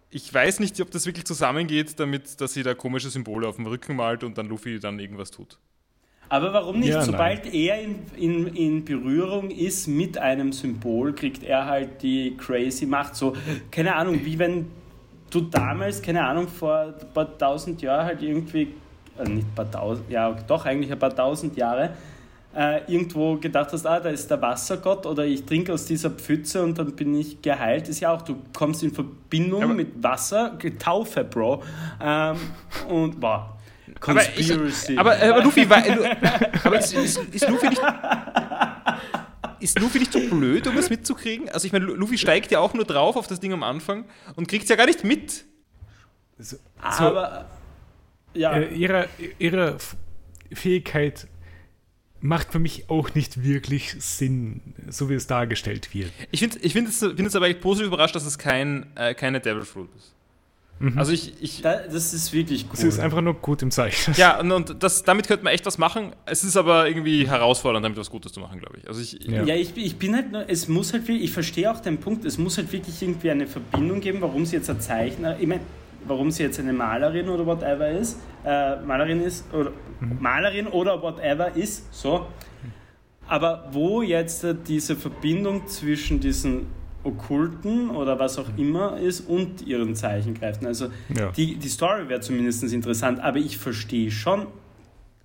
Ich 0.10 0.34
weiß 0.34 0.60
nicht, 0.60 0.80
ob 0.82 0.92
das 0.92 1.06
wirklich 1.06 1.26
zusammengeht 1.26 2.00
damit, 2.00 2.40
dass 2.40 2.54
sie 2.54 2.64
da 2.64 2.74
komische 2.74 3.10
Symbole 3.10 3.48
auf 3.48 3.58
dem 3.58 3.66
Rücken 3.66 3.96
malt 3.96 4.24
und 4.24 4.38
dann 4.38 4.48
Luffy 4.48 4.80
dann 4.80 5.00
irgendwas 5.00 5.32
tut. 5.32 5.58
Aber 6.30 6.54
warum 6.54 6.80
nicht? 6.80 6.90
Ja, 6.90 7.02
Sobald 7.02 7.54
er 7.54 7.82
in, 7.82 8.00
in, 8.16 8.48
in 8.48 8.86
Berührung 8.86 9.52
ist 9.52 9.88
mit 9.88 10.18
einem 10.18 10.52
Symbol, 10.54 11.14
kriegt 11.14 11.44
er 11.44 11.66
halt 11.66 12.02
die 12.02 12.36
crazy 12.38 12.86
Macht. 12.86 13.16
So, 13.16 13.34
keine 13.70 13.96
Ahnung, 13.96 14.20
wie 14.24 14.40
wenn 14.40 14.68
du 15.30 15.42
damals, 15.42 16.02
keine 16.02 16.26
Ahnung, 16.26 16.48
vor 16.48 16.94
ein 17.00 17.14
paar 17.14 17.38
tausend 17.38 17.82
Jahren 17.82 18.06
halt 18.06 18.22
irgendwie, 18.22 18.74
äh, 19.20 19.30
nicht 19.30 19.48
ein 19.48 19.56
paar 19.56 19.70
tausend, 19.70 20.10
ja 20.10 20.32
doch 20.32 20.66
eigentlich 20.66 20.92
ein 20.92 21.00
paar 21.00 21.16
tausend 21.16 21.58
Jahre, 21.58 21.96
äh, 22.56 22.90
irgendwo 22.92 23.36
gedacht 23.36 23.74
hast, 23.74 23.86
ah, 23.86 24.00
da 24.00 24.10
ist 24.10 24.30
der 24.32 24.42
Wassergott 24.42 25.06
oder 25.06 25.26
ich 25.26 25.44
trinke 25.46 25.74
aus 25.74 25.86
dieser 25.86 26.10
Pfütze 26.10 26.64
und 26.64 26.78
dann 26.78 26.96
bin 26.96 27.14
ich 27.14 27.42
geheilt. 27.42 27.90
Ist 27.90 28.00
ja 28.00 28.14
auch, 28.14 28.22
du 28.22 28.38
kommst 28.56 28.82
in 28.84 28.94
Verbindung 28.94 29.64
Aber- 29.64 29.74
mit 29.74 30.02
Wasser, 30.02 30.58
Taufe, 30.80 31.24
Bro. 31.24 31.64
Ähm, 32.02 32.38
und 32.88 33.22
wow. 33.22 33.42
Aber, 34.08 34.22
ich, 34.22 34.50
Conspiracy. 34.50 34.98
aber, 34.98 35.16
aber 35.22 35.44
Luffy, 35.44 35.64
Lu- 35.64 35.70
aber 36.64 36.80
ist, 36.80 36.94
ist, 36.94 37.18
ist 37.18 37.50
Luffy 37.50 37.70
nicht. 37.70 37.82
Ist 39.60 39.80
Luffy 39.80 40.00
nicht 40.00 40.12
so 40.12 40.20
blöd, 40.20 40.68
um 40.68 40.76
das 40.76 40.90
mitzukriegen? 40.90 41.50
Also 41.50 41.66
ich 41.66 41.74
meine, 41.74 41.86
Lu- 41.86 41.96
Luffy 41.96 42.18
steigt 42.18 42.52
ja 42.52 42.60
auch 42.60 42.74
nur 42.74 42.86
drauf 42.86 43.16
auf 43.16 43.28
das 43.28 43.40
Ding 43.40 43.54
am 43.54 43.64
Anfang 43.64 44.06
und 44.36 44.48
kriegt 44.48 44.64
es 44.64 44.70
ja 44.70 44.76
gar 44.76 44.86
nicht 44.86 45.04
mit. 45.04 45.46
So, 46.38 46.58
aber 46.82 47.46
ja. 48.34 48.52
äh, 48.54 48.74
ihre, 48.74 49.08
ihre 49.40 49.78
Fähigkeit 50.52 51.28
macht 52.26 52.52
für 52.52 52.60
mich 52.60 52.90
auch 52.90 53.14
nicht 53.14 53.44
wirklich 53.44 53.96
Sinn, 54.00 54.62
so 54.90 55.10
wie 55.10 55.14
es 55.14 55.28
dargestellt 55.28 55.94
wird. 55.94 56.12
Ich 56.32 56.40
finde 56.40 56.58
ich 56.62 56.74
find 56.74 56.90
es, 56.90 57.00
find 57.00 57.22
es 57.22 57.36
aber 57.36 57.48
echt 57.48 57.62
positiv 57.62 57.88
überrascht, 57.88 58.16
dass 58.16 58.26
es 58.26 58.38
kein, 58.38 58.88
äh, 58.96 59.14
keine 59.14 59.40
Devil 59.40 59.64
Fruit 59.64 59.90
ist. 59.98 60.12
Also 60.98 61.14
ich, 61.14 61.42
ich 61.42 61.62
Da, 61.62 61.78
das 61.78 62.14
ist 62.14 62.34
wirklich 62.34 62.66
cool. 62.66 62.72
Es 62.74 62.84
ist 62.84 63.00
einfach 63.00 63.22
nur 63.22 63.36
gut 63.36 63.62
im 63.62 63.72
Zeichen. 63.72 64.14
ja, 64.18 64.42
und, 64.42 64.52
und 64.52 64.84
das, 64.84 65.04
damit 65.04 65.26
könnte 65.26 65.46
man 65.46 65.54
echt 65.54 65.66
was 65.66 65.78
machen. 65.78 66.12
Es 66.26 66.44
ist 66.44 66.58
aber 66.58 66.88
irgendwie 66.88 67.26
herausfordernd, 67.30 67.86
damit 67.86 67.98
was 67.98 68.10
Gutes 68.10 68.34
zu 68.34 68.42
machen, 68.42 68.60
glaube 68.60 68.80
ich. 68.80 68.88
Also 68.88 69.00
ich, 69.00 69.14
Ja. 69.26 69.44
ja, 69.44 69.56
ich, 69.56 69.76
ich 69.78 69.96
bin 69.96 70.14
halt 70.16 70.34
nur, 70.34 70.50
es 70.50 70.68
muss 70.68 70.92
halt 70.92 71.08
wirklich, 71.08 71.24
ich 71.26 71.32
verstehe 71.32 71.72
auch 71.72 71.80
den 71.80 71.98
Punkt, 71.98 72.26
es 72.26 72.38
muss 72.38 72.58
halt 72.58 72.74
wirklich 72.74 73.02
irgendwie 73.02 73.32
eine 73.32 73.48
Verbindung 73.48 74.02
geben, 74.02 74.20
warum 74.20 74.46
sie 74.46 74.58
jetzt 74.58 74.70
ein 74.70 74.82
Zeichner, 74.82 75.40
ich 75.40 75.48
meine, 75.48 75.62
warum 76.08 76.30
sie 76.30 76.44
jetzt 76.44 76.60
eine 76.60 76.74
Malerin 76.74 77.30
oder 77.30 77.46
whatever 77.46 77.90
ist, 77.90 78.20
äh, 78.44 78.76
Malerin 78.82 79.22
ist, 79.22 79.46
oder 79.54 79.72
Malerin 80.00 80.68
oder 80.68 81.02
whatever 81.02 81.56
ist, 81.56 81.94
so. 81.94 82.26
Aber 83.28 83.70
wo 83.72 84.02
jetzt 84.02 84.46
diese 84.68 84.96
Verbindung 84.96 85.68
zwischen 85.68 86.20
diesen 86.20 86.68
Okkulten 87.04 87.90
oder 87.92 88.20
was 88.20 88.38
auch 88.38 88.50
immer 88.58 88.98
ist 88.98 89.22
und 89.22 89.62
ihren 89.62 89.96
Zeichenkräften. 89.96 90.68
Also 90.68 90.88
Ja. 91.16 91.32
die, 91.32 91.56
die 91.56 91.68
Story 91.70 92.10
wäre 92.10 92.20
zumindest 92.20 92.64
interessant, 92.64 93.20
aber 93.20 93.38
ich 93.38 93.58
verstehe 93.58 94.10
schon, 94.12 94.48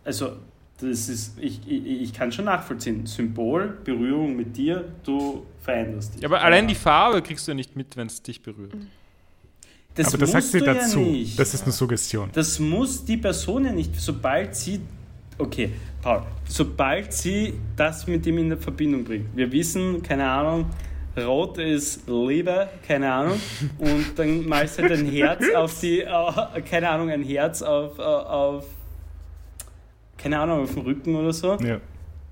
also 0.05 0.33
das 0.81 1.09
ist, 1.09 1.39
ich, 1.39 1.61
ich, 1.67 1.87
ich 2.03 2.13
kann 2.15 2.33
schon 2.33 2.47
nachvollziehen. 2.47 3.05
Symbol, 3.07 3.79
Berührung 3.85 4.35
mit 4.37 4.57
dir, 4.57 4.85
du 5.05 5.45
veränderst 5.61 6.15
dich. 6.15 6.23
Ja, 6.23 6.29
aber 6.29 6.43
allein 6.43 6.69
die 6.69 6.75
Farbe 6.75 7.21
kriegst 7.21 7.47
du 7.47 7.53
ja 7.53 7.55
nicht 7.55 7.77
mit, 7.77 7.97
wenn 7.97 8.07
es 8.07 8.23
dich 8.23 8.43
berührt. 8.43 8.75
Das 10.05 10.15
Aber 10.15 10.19
das 10.19 10.33
sagt 10.33 10.45
sie 10.45 10.59
ja 10.59 10.75
dazu. 10.75 11.01
nicht. 11.01 11.39
Das 11.39 11.55
ist 11.55 11.63
eine 11.65 11.73
Suggestion. 11.73 12.31
Das 12.33 12.59
muss 12.59 13.05
die 13.05 13.17
Person 13.17 13.65
ja 13.65 13.73
nicht, 13.73 13.95
sobald 14.01 14.55
sie. 14.55 14.81
Okay, 15.39 15.71
Paul, 16.03 16.23
sobald 16.47 17.13
sie 17.13 17.55
das 17.77 18.07
mit 18.07 18.27
ihm 18.27 18.39
in 18.39 18.57
Verbindung 18.59 19.05
bringt. 19.05 19.35
Wir 19.35 19.51
wissen, 19.51 20.03
keine 20.03 20.29
Ahnung, 20.29 20.67
Rot 21.17 21.59
ist 21.59 22.09
Liebe, 22.09 22.69
keine 22.87 23.13
Ahnung. 23.13 23.41
Und 23.79 24.07
dann 24.17 24.47
malst 24.47 24.79
du 24.79 24.83
halt 24.83 24.93
ein 24.93 25.07
Herz 25.07 25.45
auf 25.55 25.81
die, 25.81 26.01
äh, 26.01 26.61
keine 26.69 26.89
Ahnung, 26.91 27.11
ein 27.11 27.23
Herz 27.23 27.63
auf, 27.63 27.99
äh, 27.99 28.03
auf, 28.03 28.65
keine 30.17 30.39
Ahnung, 30.39 30.63
auf 30.63 30.75
dem 30.75 30.83
Rücken 30.83 31.15
oder 31.17 31.33
so. 31.33 31.57
Ja. 31.57 31.81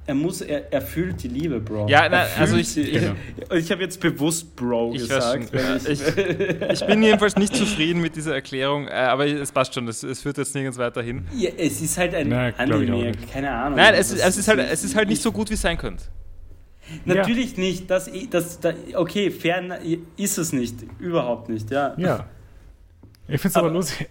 Er 0.09 0.15
muss, 0.15 0.41
er, 0.41 0.73
er 0.73 0.81
fühlt 0.81 1.23
die 1.23 1.29
Liebe, 1.29 1.61
Bro. 1.61 1.87
Ja, 1.89 2.09
na, 2.09 2.25
also 2.39 2.57
ich- 2.57 2.69
sie. 2.71 2.91
genau. 2.91 3.13
ich 3.55 3.71
habe 3.71 3.83
jetzt 3.83 4.01
bewusst 4.01 4.57
Bro 4.57 4.93
Ich 4.95 5.03
gesagt. 5.03 5.51
schon. 5.51 5.61
weil 5.61 5.77
ich, 5.77 6.01
Ich, 6.01 6.81
ich 6.81 6.87
bin 6.87 7.03
jedenfalls 7.03 7.37
nicht 7.37 7.55
zufrieden 7.55 8.01
mit 8.01 8.17
dieser 8.17 8.35
Erklärung, 8.35 8.89
äh, 8.89 8.93
aber 8.93 9.27
es 9.27 9.53
passt 9.53 9.75
schon, 9.75 9.87
es, 9.87 10.03
es 10.03 10.23
führt 10.23 10.39
jetzt 10.39 10.55
nirgends 10.55 10.79
weiter 10.79 11.03
hin. 11.03 11.27
ja, 11.37 11.51
es 11.59 11.83
ist 11.83 11.99
halt 11.99 12.15
ein 12.15 12.29
ich 12.29 12.35
auch 12.55 12.59
Anime, 12.59 12.97
nicht. 13.11 13.31
keine 13.31 13.51
Ahnung. 13.51 13.77
Nein, 13.77 13.93
es, 13.99 14.11
es, 14.11 14.39
ist 14.39 14.49
halt, 14.49 14.61
es 14.61 14.83
ist 14.83 14.97
halt 14.97 15.11
nicht 15.11 15.21
so 15.21 15.31
gut, 15.31 15.51
wie 15.51 15.55
es 15.55 15.61
sein 15.61 15.77
könnte. 15.77 16.05
Natürlich 17.05 17.59
nicht. 17.59 17.91
Das, 17.91 18.11
das, 18.31 18.61
das, 18.61 18.75
okay, 18.95 19.31
fern 19.31 19.75
ist 20.17 20.39
es 20.39 20.55
nicht. 20.55 20.77
Überhaupt 20.99 21.51
nicht, 21.51 21.71
ja. 21.71 21.93
Ja. 21.99 22.25
Ich 23.29 23.43
finde 23.43 23.49
es 23.49 23.57
aber, 23.57 23.67
Aber- 23.67 23.77
lustig. 23.77 24.09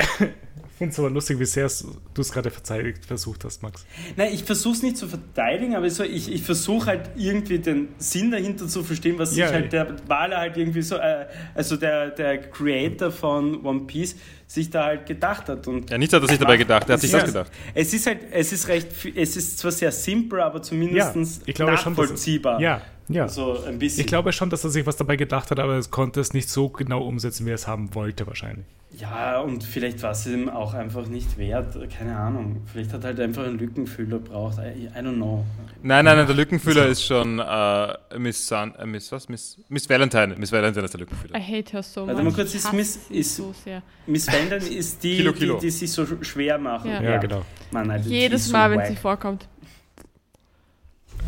Ich 0.77 0.79
finde 0.79 0.91
es 0.93 0.99
aber 0.99 1.09
lustig, 1.09 1.39
wie 1.39 1.45
sehr 1.45 1.67
du 2.13 2.21
es 2.21 2.31
gerade 2.31 2.51
verteidigt 2.51 3.03
versucht 3.03 3.43
hast, 3.45 3.63
Max. 3.63 3.83
Nein, 4.15 4.31
ich 4.31 4.43
versuche 4.43 4.75
es 4.75 4.83
nicht 4.83 4.95
zu 4.95 5.07
verteidigen, 5.07 5.75
aber 5.75 5.89
so, 5.89 6.03
ich, 6.03 6.31
ich 6.31 6.43
versuche 6.43 6.85
halt 6.85 7.09
irgendwie 7.15 7.57
den 7.57 7.87
Sinn 7.97 8.29
dahinter 8.29 8.67
zu 8.67 8.83
verstehen, 8.83 9.17
was 9.17 9.35
Ja, 9.35 9.47
sich 9.47 9.55
halt 9.55 9.73
der 9.73 9.95
Maler 10.07 10.37
halt 10.37 10.55
irgendwie 10.55 10.83
so, 10.83 10.97
äh, 10.97 11.25
also 11.55 11.77
der, 11.77 12.11
der 12.11 12.37
Creator 12.51 13.09
von 13.09 13.65
One 13.65 13.87
Piece 13.87 14.17
sich 14.45 14.69
da 14.69 14.85
halt 14.85 15.07
gedacht 15.07 15.49
hat. 15.49 15.67
Und 15.67 15.89
Ja, 15.89 15.97
nichts 15.97 16.13
hat 16.13 16.21
er 16.21 16.27
sich 16.27 16.37
dabei 16.37 16.57
gedacht, 16.57 16.87
er 16.87 16.93
hat 16.93 17.01
sich 17.01 17.09
das 17.09 17.25
gedacht. 17.25 17.51
Es 17.73 17.91
ist 17.95 18.05
halt, 18.05 18.19
es 18.29 18.51
ist 18.53 18.67
recht, 18.67 18.89
es 19.15 19.35
ist 19.35 19.57
zwar 19.57 19.71
sehr 19.71 19.91
simpel, 19.91 20.41
aber 20.41 20.61
zumindest 20.61 21.15
Ja, 21.15 21.43
ich 21.47 21.55
glaube 21.55 21.75
schon, 21.77 21.95
dass 21.95 22.03
nachvollziehbar. 22.03 22.61
Ja, 22.61 22.83
ja. 23.09 23.27
So 23.27 23.63
ein 23.65 23.79
bisschen. 23.79 24.01
Ich 24.01 24.07
glaube 24.07 24.31
schon, 24.33 24.49
dass 24.49 24.63
er 24.63 24.69
sich 24.69 24.85
was 24.85 24.97
dabei 24.97 25.15
gedacht 25.15 25.51
hat, 25.51 25.59
aber 25.59 25.73
es 25.77 25.91
konnte 25.91 26.19
es 26.19 26.33
nicht 26.33 26.49
so 26.49 26.69
genau 26.69 27.03
umsetzen, 27.03 27.45
wie 27.45 27.49
er 27.51 27.55
es 27.55 27.67
haben 27.67 27.93
wollte, 27.95 28.27
wahrscheinlich. 28.27 28.65
Ja, 28.97 29.41
und 29.41 29.63
vielleicht 29.63 30.01
war 30.01 30.11
es 30.11 30.25
ihm 30.25 30.49
auch 30.49 30.73
einfach 30.73 31.05
nicht 31.07 31.37
wert. 31.37 31.75
Keine 31.95 32.17
Ahnung. 32.17 32.61
Vielleicht 32.71 32.93
hat 32.93 33.03
er 33.03 33.07
halt 33.09 33.19
einfach 33.19 33.43
einen 33.43 33.59
Lückenfüller 33.59 34.17
braucht. 34.17 34.57
I, 34.59 34.85
I 34.85 34.99
don't 34.99 35.15
know. 35.15 35.45
Nein, 35.83 36.05
nein, 36.05 36.17
nein, 36.17 36.25
der 36.25 36.35
Lückenfüller 36.35 36.87
ist 36.87 37.03
schon 37.03 37.37
äh, 37.37 38.17
Miss, 38.17 38.47
Sun, 38.47 38.73
äh, 38.75 38.85
Miss, 38.85 39.11
was? 39.11 39.27
Miss, 39.29 39.59
Miss 39.67 39.87
Valentine. 39.89 40.35
Miss 40.37 40.51
Valentine 40.51 40.85
ist 40.85 40.93
der 40.93 41.01
I 41.01 41.03
Lückenfüller. 41.03 41.37
hate 41.39 41.71
her 41.73 41.83
so 41.83 42.07
Warte 42.07 42.23
much. 42.23 42.31
mal 42.31 42.35
kurz, 42.37 42.55
ist 42.55 42.61
Ich 42.61 42.65
hasse 42.65 42.75
Miss- 42.75 42.99
ist- 43.09 43.35
so 43.35 43.53
sehr. 43.63 43.83
Miss 44.07 44.25
Fandern 44.27 44.61
ist 44.65 45.03
die, 45.03 45.17
Kilo, 45.17 45.33
Kilo. 45.33 45.55
Die, 45.55 45.65
die 45.67 45.69
sich 45.69 45.91
so 45.91 46.05
schwer 46.21 46.57
machen. 46.57 46.89
Ja. 46.89 47.01
Ja, 47.01 47.17
genau. 47.17 47.43
Mann, 47.71 47.91
Alter, 47.91 48.07
Jedes 48.07 48.41
ist 48.43 48.47
so 48.47 48.53
Mal, 48.53 48.71
wenn 48.71 48.79
wack. 48.79 48.87
sie 48.87 48.95
vorkommt. 48.95 49.47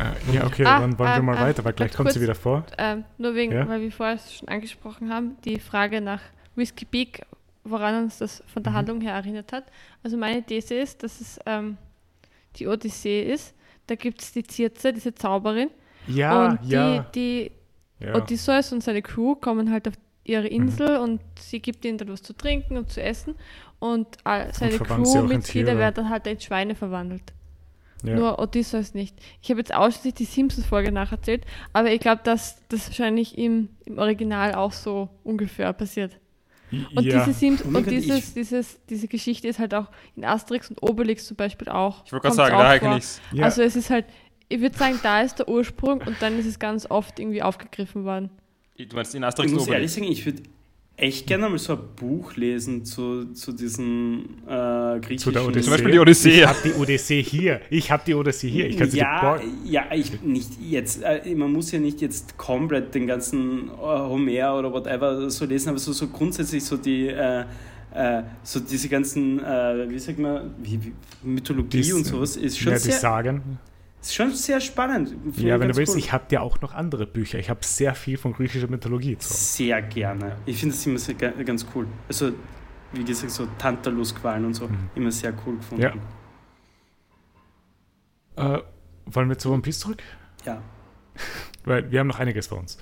Äh, 0.00 0.34
Ja, 0.34 0.46
okay, 0.46 0.64
Ah, 0.64 0.80
dann 0.80 0.98
wollen 0.98 1.10
wir 1.10 1.16
ähm, 1.18 1.24
mal 1.26 1.36
ähm, 1.36 1.42
weiter, 1.42 1.64
weil 1.64 1.72
gleich 1.72 1.92
kommt 1.92 2.10
sie 2.10 2.18
kurz. 2.18 2.22
wieder 2.22 2.34
vor. 2.34 2.64
Ähm, 2.78 3.04
nur 3.18 3.34
wegen, 3.34 3.52
Ja? 3.52 3.68
weil 3.68 3.80
wir 3.80 3.92
vorher 3.92 4.16
es 4.16 4.34
schon 4.34 4.48
angesprochen 4.48 5.12
haben, 5.12 5.36
die 5.44 5.58
Frage 5.58 6.00
nach 6.00 6.20
Whiskey 6.56 6.84
Peak, 6.84 7.22
woran 7.64 8.04
uns 8.04 8.18
das 8.18 8.42
von 8.52 8.60
Mhm. 8.62 8.64
der 8.64 8.72
Handlung 8.72 9.00
her 9.00 9.14
erinnert 9.14 9.52
hat. 9.52 9.64
Also 10.02 10.16
meine 10.16 10.42
These 10.42 10.74
ist, 10.74 11.02
dass 11.02 11.20
es 11.20 11.38
ähm, 11.46 11.76
die 12.56 12.66
Odyssee 12.66 13.22
ist. 13.32 13.54
Da 13.86 13.94
gibt 13.94 14.22
es 14.22 14.32
die 14.32 14.44
Circe, 14.48 14.92
diese 14.92 15.14
Zauberin. 15.14 15.70
Ja, 16.06 16.46
und 16.46 16.64
die, 16.64 16.70
ja. 16.72 17.02
die 17.14 17.50
ja. 17.98 18.14
Odysseus 18.14 18.72
und 18.72 18.82
seine 18.82 19.02
Crew 19.02 19.34
kommen 19.34 19.70
halt 19.70 19.86
auf 19.88 19.94
ihre 20.24 20.44
Mhm. 20.44 20.48
Insel 20.68 20.96
und 20.98 21.20
sie 21.38 21.60
gibt 21.60 21.84
ihnen 21.84 21.98
dann 21.98 22.08
was 22.08 22.22
zu 22.22 22.32
trinken 22.32 22.76
und 22.76 22.90
zu 22.90 23.02
essen. 23.02 23.34
Und 23.78 24.18
all, 24.24 24.52
seine 24.54 24.72
sie 24.72 24.78
Crewmitglieder 24.78 25.76
werden 25.76 25.94
dann 25.96 26.10
halt 26.10 26.26
in 26.26 26.38
Schweine 26.40 26.74
verwandelt. 26.74 27.32
Ja. 28.02 28.14
Nur 28.14 28.38
Odysseus 28.38 28.94
nicht. 28.94 29.16
Ich 29.42 29.50
habe 29.50 29.60
jetzt 29.60 29.74
ausschließlich 29.74 30.14
die 30.14 30.24
Simpsons-Folge 30.24 30.92
nacherzählt, 30.92 31.44
aber 31.72 31.92
ich 31.92 32.00
glaube, 32.00 32.22
dass 32.24 32.66
das 32.68 32.88
wahrscheinlich 32.88 33.36
im, 33.38 33.68
im 33.84 33.98
Original 33.98 34.54
auch 34.54 34.72
so 34.72 35.08
ungefähr 35.24 35.72
passiert. 35.72 36.18
Und, 36.70 37.04
ja. 37.04 37.24
diese, 37.24 37.36
Simps 37.36 37.64
mein 37.64 37.84
und 37.84 37.90
dieses, 37.90 38.32
dieses, 38.32 38.78
diese 38.88 39.08
Geschichte 39.08 39.48
ist 39.48 39.58
halt 39.58 39.74
auch 39.74 39.88
in 40.14 40.24
Asterix 40.24 40.70
und 40.70 40.80
Obelix 40.82 41.26
zum 41.26 41.36
Beispiel 41.36 41.68
auch. 41.68 42.04
Ich 42.06 42.12
wollte 42.12 42.28
gerade 42.28 42.36
sagen, 42.36 42.56
daher 42.56 42.78
kenne 42.78 42.98
ich 42.98 43.04
es. 43.04 43.20
ja. 43.32 43.44
Also 43.44 43.62
es 43.62 43.74
ist 43.74 43.90
halt, 43.90 44.04
ich 44.48 44.60
würde 44.60 44.78
sagen, 44.78 45.00
da 45.02 45.20
ist 45.20 45.38
der 45.40 45.48
Ursprung 45.48 46.00
und 46.00 46.16
dann 46.20 46.38
ist 46.38 46.46
es 46.46 46.58
ganz 46.58 46.88
oft 46.88 47.18
irgendwie 47.18 47.42
aufgegriffen 47.42 48.04
worden. 48.04 48.30
Du 48.78 48.96
meinst 48.96 49.14
in 49.14 49.22
Ich 49.22 49.26
Asterix 49.26 49.52
und 49.52 49.58
muss 49.58 49.66
ehrlich 49.66 49.90
Obelix. 49.90 49.94
sagen, 49.94 50.06
ich 50.12 50.24
würde 50.24 50.42
echt 51.00 51.26
gerne 51.26 51.48
mal 51.48 51.58
so 51.58 51.72
ein 51.72 51.78
Buch 51.96 52.36
lesen 52.36 52.84
zu, 52.84 53.32
zu 53.32 53.52
diesen 53.52 54.42
äh, 54.46 55.00
griechischen... 55.00 55.18
Zu 55.18 55.30
der 55.30 55.44
Odyssee. 55.44 55.62
Zum 55.62 55.72
Beispiel 55.72 55.92
die 55.92 55.98
Odyssee. 55.98 56.30
Ich 56.30 56.46
habe 56.46 56.58
die 56.64 56.72
Odyssee 56.74 57.22
hier. 57.22 57.60
Ich 57.70 57.90
habe 57.90 58.02
die 58.06 58.14
Odyssee 58.14 58.48
hier. 58.48 58.66
Ich 58.68 58.76
kann 58.76 58.90
sie 58.90 58.98
ja, 58.98 59.40
ja, 59.64 59.84
ich 59.94 60.20
nicht 60.22 60.50
jetzt, 60.60 61.02
äh, 61.02 61.34
man 61.34 61.52
muss 61.52 61.72
ja 61.72 61.78
nicht 61.78 62.00
jetzt 62.00 62.36
komplett 62.36 62.94
den 62.94 63.06
ganzen 63.06 63.68
äh, 63.68 63.72
Homer 63.80 64.58
oder 64.58 64.72
whatever 64.72 65.30
so 65.30 65.44
lesen, 65.44 65.70
aber 65.70 65.78
so, 65.78 65.92
so 65.92 66.08
grundsätzlich 66.08 66.64
so 66.64 66.76
die, 66.76 67.08
äh, 67.08 67.44
äh, 67.94 68.22
so 68.42 68.60
diese 68.60 68.88
ganzen, 68.88 69.42
äh, 69.42 69.88
wie 69.88 69.98
sagt 69.98 70.18
man, 70.18 70.54
wie, 70.62 70.78
wie, 70.82 70.92
Mythologie 71.22 71.80
Die- 71.80 71.92
und 71.92 72.04
sowas 72.04 72.36
ist 72.36 72.58
schon, 72.58 72.72
Ja, 72.72 72.78
die 72.78 72.84
sehr, 72.84 72.98
sagen. 72.98 73.58
Ist 74.00 74.14
schon 74.14 74.32
sehr 74.34 74.60
spannend. 74.60 75.08
Finde 75.10 75.42
Ja, 75.42 75.60
wenn 75.60 75.68
du 75.68 75.76
willst, 75.76 75.92
cool. 75.92 75.98
ich 75.98 76.12
habe 76.12 76.24
dir 76.28 76.40
auch 76.42 76.60
noch 76.60 76.72
andere 76.74 77.06
Bücher. 77.06 77.38
Ich 77.38 77.50
habe 77.50 77.60
sehr 77.64 77.94
viel 77.94 78.16
von 78.16 78.32
griechischer 78.32 78.68
Mythologie 78.68 79.16
Hause. 79.16 79.32
Sehr 79.34 79.82
gerne. 79.82 80.36
Ich 80.46 80.58
finde 80.58 80.74
das 80.74 80.86
immer 80.86 80.98
sehr, 80.98 81.14
ga- 81.14 81.30
ganz 81.42 81.66
cool. 81.74 81.86
Also, 82.08 82.32
wie 82.92 83.04
gesagt, 83.04 83.30
so 83.32 83.46
Tantalusqualen 83.58 84.44
und 84.46 84.54
so, 84.54 84.68
Mhm. 84.68 84.90
immer 84.94 85.10
sehr 85.12 85.32
cool 85.46 85.56
gefunden. 85.56 85.82
Ja. 88.36 88.56
Äh, 88.56 88.62
wollen 89.06 89.28
wir 89.28 89.38
zu 89.38 89.52
One 89.52 89.62
Piece 89.62 89.80
zurück? 89.80 90.02
ja. 90.44 90.60
Weil 91.64 91.90
wir 91.92 92.00
haben 92.00 92.06
noch 92.06 92.18
einiges 92.18 92.48
bei 92.48 92.56
uns. 92.56 92.78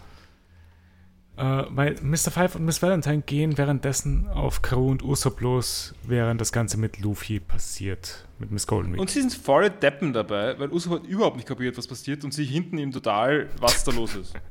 Äh, 1.39 1.66
weil 1.68 1.95
Mr. 2.03 2.32
Five 2.32 2.57
und 2.57 2.64
Miss 2.64 2.82
Valentine 2.82 3.22
gehen 3.22 3.57
währenddessen 3.57 4.26
auf 4.26 4.61
Karoo 4.61 4.91
und 4.91 5.05
Usopp 5.05 5.41
los, 5.41 5.95
während 6.03 6.41
das 6.41 6.51
Ganze 6.51 6.78
mit 6.78 6.99
Luffy 6.99 7.39
passiert. 7.39 8.26
Mit 8.41 8.51
Miss 8.51 8.66
Golden 8.66 8.93
Week. 8.93 9.01
Und 9.01 9.09
sie 9.09 9.20
sind 9.20 9.34
volle 9.34 9.70
Deppen 9.70 10.12
dabei, 10.12 10.59
weil 10.59 10.72
Usopp 10.72 10.95
hat 10.95 11.07
überhaupt 11.07 11.36
nicht 11.36 11.47
kapiert, 11.47 11.78
was 11.78 11.86
passiert 11.86 12.24
und 12.24 12.34
sie 12.34 12.45
hinten 12.45 12.76
ihm 12.76 12.91
total, 12.91 13.49
was 13.61 13.84
da 13.84 13.93
los 13.93 14.16
ist. 14.16 14.34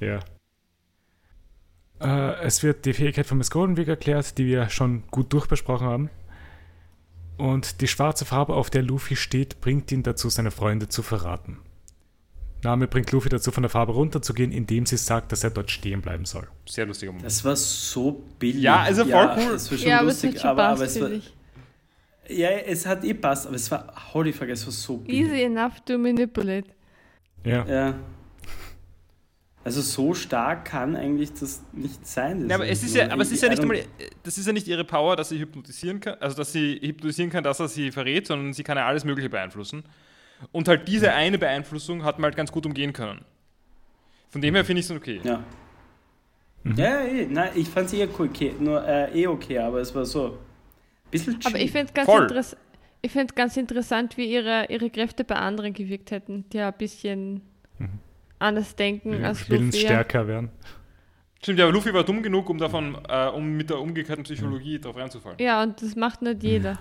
Ja. 0.00 0.20
Äh, 2.00 2.44
es 2.44 2.62
wird 2.62 2.84
die 2.84 2.92
Fähigkeit 2.92 3.26
von 3.26 3.36
Miss 3.36 3.50
Golden 3.50 3.76
Week 3.76 3.88
erklärt, 3.88 4.38
die 4.38 4.46
wir 4.46 4.68
schon 4.68 5.02
gut 5.10 5.32
durchbesprochen 5.32 5.88
haben. 5.88 6.10
Und 7.36 7.80
die 7.80 7.88
schwarze 7.88 8.24
Farbe, 8.24 8.54
auf 8.54 8.70
der 8.70 8.82
Luffy 8.82 9.16
steht, 9.16 9.60
bringt 9.60 9.90
ihn 9.90 10.04
dazu, 10.04 10.28
seine 10.28 10.52
Freunde 10.52 10.88
zu 10.88 11.02
verraten. 11.02 11.58
Name 12.62 12.88
bringt 12.88 13.12
Luffy 13.12 13.28
dazu, 13.28 13.50
von 13.50 13.62
der 13.62 13.70
Farbe 13.70 13.92
runterzugehen, 13.92 14.50
indem 14.50 14.84
sie 14.86 14.96
sagt, 14.96 15.32
dass 15.32 15.44
er 15.44 15.50
dort 15.50 15.70
stehen 15.70 16.02
bleiben 16.02 16.24
soll. 16.24 16.48
Sehr 16.66 16.86
lustiger 16.86 17.12
Moment. 17.12 17.26
Das 17.26 17.44
war 17.44 17.54
so 17.54 18.24
billig. 18.38 18.62
Ja, 18.62 18.80
also 18.80 19.04
voll 19.04 19.30
cool. 19.36 19.52
Das 19.52 19.70
war 19.70 19.78
schon 19.78 19.88
ja, 19.88 20.00
aber 20.00 20.08
es 20.08 20.22
lustig, 20.22 20.44
aber, 20.44 20.64
aber 20.64 20.80
passt, 20.80 20.96
es 20.96 21.02
war. 21.02 21.10
Ja, 22.28 22.50
es 22.50 22.84
hat 22.84 23.04
eh 23.04 23.14
passt, 23.14 23.46
aber 23.46 23.56
es 23.56 23.70
war, 23.70 23.92
holy 24.12 24.32
fuck, 24.32 24.48
es 24.48 24.66
war 24.66 24.72
so 24.72 24.98
billig. 24.98 25.22
Easy 25.22 25.42
enough 25.42 25.80
to 25.86 25.96
manipulate. 25.96 26.68
Ja. 27.44 27.64
Ja. 27.66 27.94
Also 29.64 29.82
so 29.82 30.14
stark 30.14 30.64
kann 30.64 30.96
eigentlich 30.96 31.32
das 31.34 31.62
nicht 31.72 32.06
sein. 32.06 32.48
Ja, 32.48 32.56
aber 32.56 32.68
es 32.68 32.82
ist 32.82 32.94
ja, 32.94 33.10
aber 33.10 33.22
es 33.22 33.30
ist 33.30 33.42
ja 33.42 33.50
nicht 33.50 33.60
einmal, 33.60 33.82
das 34.22 34.38
ist 34.38 34.46
ja 34.46 34.52
nicht 34.52 34.66
ihre 34.66 34.84
Power, 34.84 35.14
dass 35.14 35.28
sie 35.28 35.38
hypnotisieren 35.38 36.00
kann, 36.00 36.14
also 36.20 36.36
dass 36.36 36.52
sie 36.52 36.80
hypnotisieren 36.80 37.30
kann, 37.30 37.44
dass 37.44 37.60
er 37.60 37.68
sie 37.68 37.90
verrät, 37.92 38.26
sondern 38.26 38.52
sie 38.52 38.62
kann 38.62 38.78
ja 38.78 38.86
alles 38.86 39.04
Mögliche 39.04 39.28
beeinflussen. 39.28 39.84
Und 40.52 40.68
halt 40.68 40.86
diese 40.88 41.12
eine 41.12 41.38
Beeinflussung 41.38 42.04
hat 42.04 42.18
man 42.18 42.24
halt 42.24 42.36
ganz 42.36 42.52
gut 42.52 42.66
umgehen 42.66 42.92
können. 42.92 43.24
Von 44.30 44.40
dem 44.40 44.54
her 44.54 44.64
finde 44.64 44.80
ich 44.80 44.86
es 44.86 44.92
okay. 44.92 45.20
Ja. 45.24 45.42
Mhm. 46.64 46.74
Ja, 46.76 47.00
eh, 47.02 47.26
nein, 47.26 47.50
ich 47.54 47.68
fand 47.68 47.86
es 47.86 47.92
eher 47.94 48.08
cool, 48.18 48.28
okay, 48.28 48.54
nur 48.58 48.86
äh, 48.86 49.20
eh 49.22 49.26
okay, 49.26 49.58
aber 49.58 49.80
es 49.80 49.94
war 49.94 50.04
so 50.04 50.26
ein 50.26 50.32
bisschen 51.10 51.38
Aber 51.44 51.56
ich 51.58 51.72
chill. 51.72 51.86
finde 51.86 52.38
es 52.38 52.56
find's 53.12 53.34
ganz 53.34 53.56
interessant, 53.56 54.16
wie 54.16 54.32
ihre, 54.32 54.66
ihre 54.68 54.90
Kräfte 54.90 55.24
bei 55.24 55.36
anderen 55.36 55.72
gewirkt 55.72 56.10
hätten, 56.10 56.44
die 56.50 56.58
ja 56.58 56.68
ein 56.68 56.78
bisschen 56.78 57.42
Mhm. 57.78 58.00
anders 58.40 58.74
denken 58.74 59.24
als 59.24 59.40
Luffy. 59.42 59.52
Willensstärker 59.52 60.26
werden. 60.26 60.50
Stimmt, 61.40 61.60
ja, 61.60 61.66
aber 61.66 61.72
Luffy 61.72 61.94
war 61.94 62.02
dumm 62.02 62.22
genug, 62.22 62.50
um 62.50 62.58
davon, 62.58 62.98
äh, 63.08 63.28
um 63.28 63.56
mit 63.56 63.70
der 63.70 63.78
umgekehrten 63.78 64.24
Psychologie 64.24 64.80
drauf 64.80 64.96
reinzufallen. 64.96 65.38
Ja, 65.38 65.62
und 65.62 65.80
das 65.80 65.94
macht 65.94 66.22
nicht 66.22 66.42
jeder. 66.42 66.76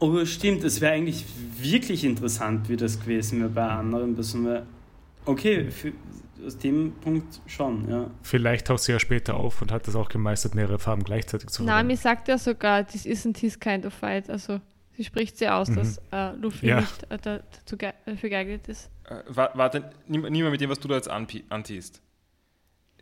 Oh, 0.00 0.24
stimmt, 0.24 0.64
es 0.64 0.80
wäre 0.80 0.92
eigentlich 0.94 1.24
wirklich 1.58 2.04
interessant, 2.04 2.68
wie 2.68 2.76
das 2.76 3.00
gewesen 3.00 3.40
wäre 3.40 3.48
bei 3.48 3.66
anderen 3.68 4.14
Personen. 4.14 4.62
Okay, 5.24 5.70
für, 5.70 5.92
aus 6.44 6.58
dem 6.58 6.92
Punkt 7.00 7.40
schon, 7.46 7.88
ja. 7.88 8.10
Vielleicht 8.22 8.66
taucht 8.66 8.82
sie 8.82 8.92
ja 8.92 8.98
später 8.98 9.34
auf 9.34 9.62
und 9.62 9.72
hat 9.72 9.88
es 9.88 9.94
auch 9.96 10.08
gemeistert, 10.10 10.54
mehrere 10.54 10.78
Farben 10.78 11.02
gleichzeitig 11.04 11.48
zu 11.48 11.62
Nami 11.62 11.96
verwenden. 11.96 12.02
sagt 12.02 12.28
ja 12.28 12.36
sogar, 12.38 12.86
this 12.86 13.06
isn't 13.06 13.38
his 13.38 13.58
kind 13.58 13.86
of 13.86 13.94
fight. 13.94 14.28
Also 14.28 14.60
sie 14.96 15.04
spricht 15.04 15.38
sie 15.38 15.48
aus, 15.48 15.70
Mhm. 15.70 15.74
dass 15.76 15.98
äh, 16.12 16.32
Luffy 16.36 16.66
Ja. 16.66 16.80
nicht 16.80 17.04
äh, 17.10 17.16
da- 17.22 17.38
dazu 17.38 17.76
ge 17.78 17.92
dafür 18.04 18.28
geeignet 18.28 18.68
ist. 18.68 18.90
Äh, 19.08 19.22
wa- 19.28 19.50
warte, 19.54 19.90
mal 20.08 20.28
mit 20.50 20.60
dem, 20.60 20.68
was 20.70 20.80
du 20.80 20.88
da 20.88 20.96
jetzt 20.96 21.08
antiest. 21.08 22.02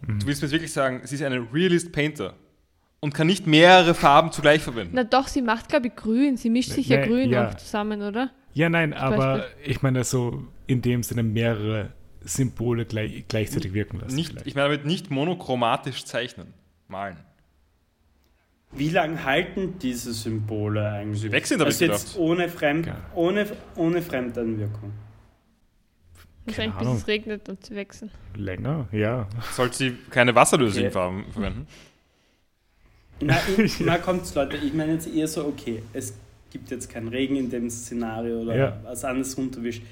Mhm. 0.07 0.21
Du 0.21 0.27
willst 0.27 0.41
mir 0.43 0.47
jetzt 0.47 0.53
wirklich 0.53 0.73
sagen, 0.73 1.01
sie 1.05 1.17
ist 1.17 1.23
eine 1.23 1.45
Realist 1.53 1.91
Painter 1.91 2.35
und 3.03 3.13
kann 3.13 3.27
nicht 3.27 3.47
mehrere 3.49 3.95
Farben 3.95 4.31
zugleich 4.31 4.63
verwenden. 4.63 4.93
Na 4.95 5.03
doch, 5.05 5.27
sie 5.27 5.43
macht, 5.43 5.69
glaube 5.69 5.89
ich, 5.89 5.97
grün. 5.97 6.37
Sie 6.37 6.49
mischt 6.51 6.71
sich 6.71 6.89
ja 6.89 7.01
Nee, 7.01 7.07
grün 7.09 7.31
ja. 7.31 7.49
auch 7.49 7.55
zusammen, 7.57 8.01
oder? 8.01 8.31
Ja, 8.55 8.69
nein, 8.69 8.95
aber 8.95 9.39
Beispiel. 9.39 9.71
ich 9.71 9.83
meine 9.83 10.05
so 10.05 10.45
in 10.69 10.83
dem 10.83 11.03
Sinne 11.03 11.25
mehrere 11.25 11.91
Symbole 12.21 12.85
gleich, 12.87 13.25
gleichzeitig 13.27 13.73
wirken 13.75 13.99
lassen. 13.99 14.15
Nicht, 14.15 14.31
vielleicht. 14.31 14.47
ich 14.47 14.55
meine 14.55 14.69
damit 14.69 14.87
nicht 14.87 15.11
monochromatisch 15.11 16.05
zeichnen, 16.05 16.55
malen. 16.87 17.17
Wie 18.71 18.89
lange 18.89 19.25
halten 19.25 19.79
diese 19.81 20.13
Symbole 20.15 20.89
eigentlich? 20.89 21.21
Sie 21.23 21.27
hab 21.29 21.35
ich 21.35 21.43
also 21.51 21.85
jetzt 21.85 22.05
gedacht. 22.15 22.19
ohne, 22.19 22.49
Fremd, 22.49 22.87
Ja. 22.87 22.97
ohne, 23.15 23.47
ohne 23.75 24.01
Fremdeinwirkung. 24.01 24.93
Wahrscheinlich 26.45 26.77
bis 26.79 26.89
es 26.89 27.07
regnet 27.09 27.49
und 27.49 27.67
sie 27.67 27.75
wechseln. 27.75 28.11
Länger, 28.37 28.87
ja. 28.93 29.27
Sollte 29.53 29.77
sie 29.77 29.97
keine 30.11 30.35
wasserlöslichen 30.37 30.87
Okay. 30.89 30.95
Farben 30.95 31.25
verwenden? 31.33 31.67
Na, 33.23 33.37
ich, 33.59 33.81
na 33.81 33.99
kommt's, 33.99 34.35
Leute. 34.35 34.57
Ich 34.57 34.73
meine 34.75 34.93
jetzt 34.93 35.07
eher 35.13 35.29
so, 35.29 35.45
okay, 35.47 35.83
es 35.93 36.15
gibt 36.51 36.71
jetzt 36.71 36.91
keinen 36.91 37.09
Regen 37.09 37.37
in 37.37 37.51
dem 37.51 37.71
Szenario 37.71 38.41
oder 38.43 38.57
Ja. 38.57 38.81
was 38.85 39.05
anderes 39.05 39.37
runterwischt. 39.39 39.83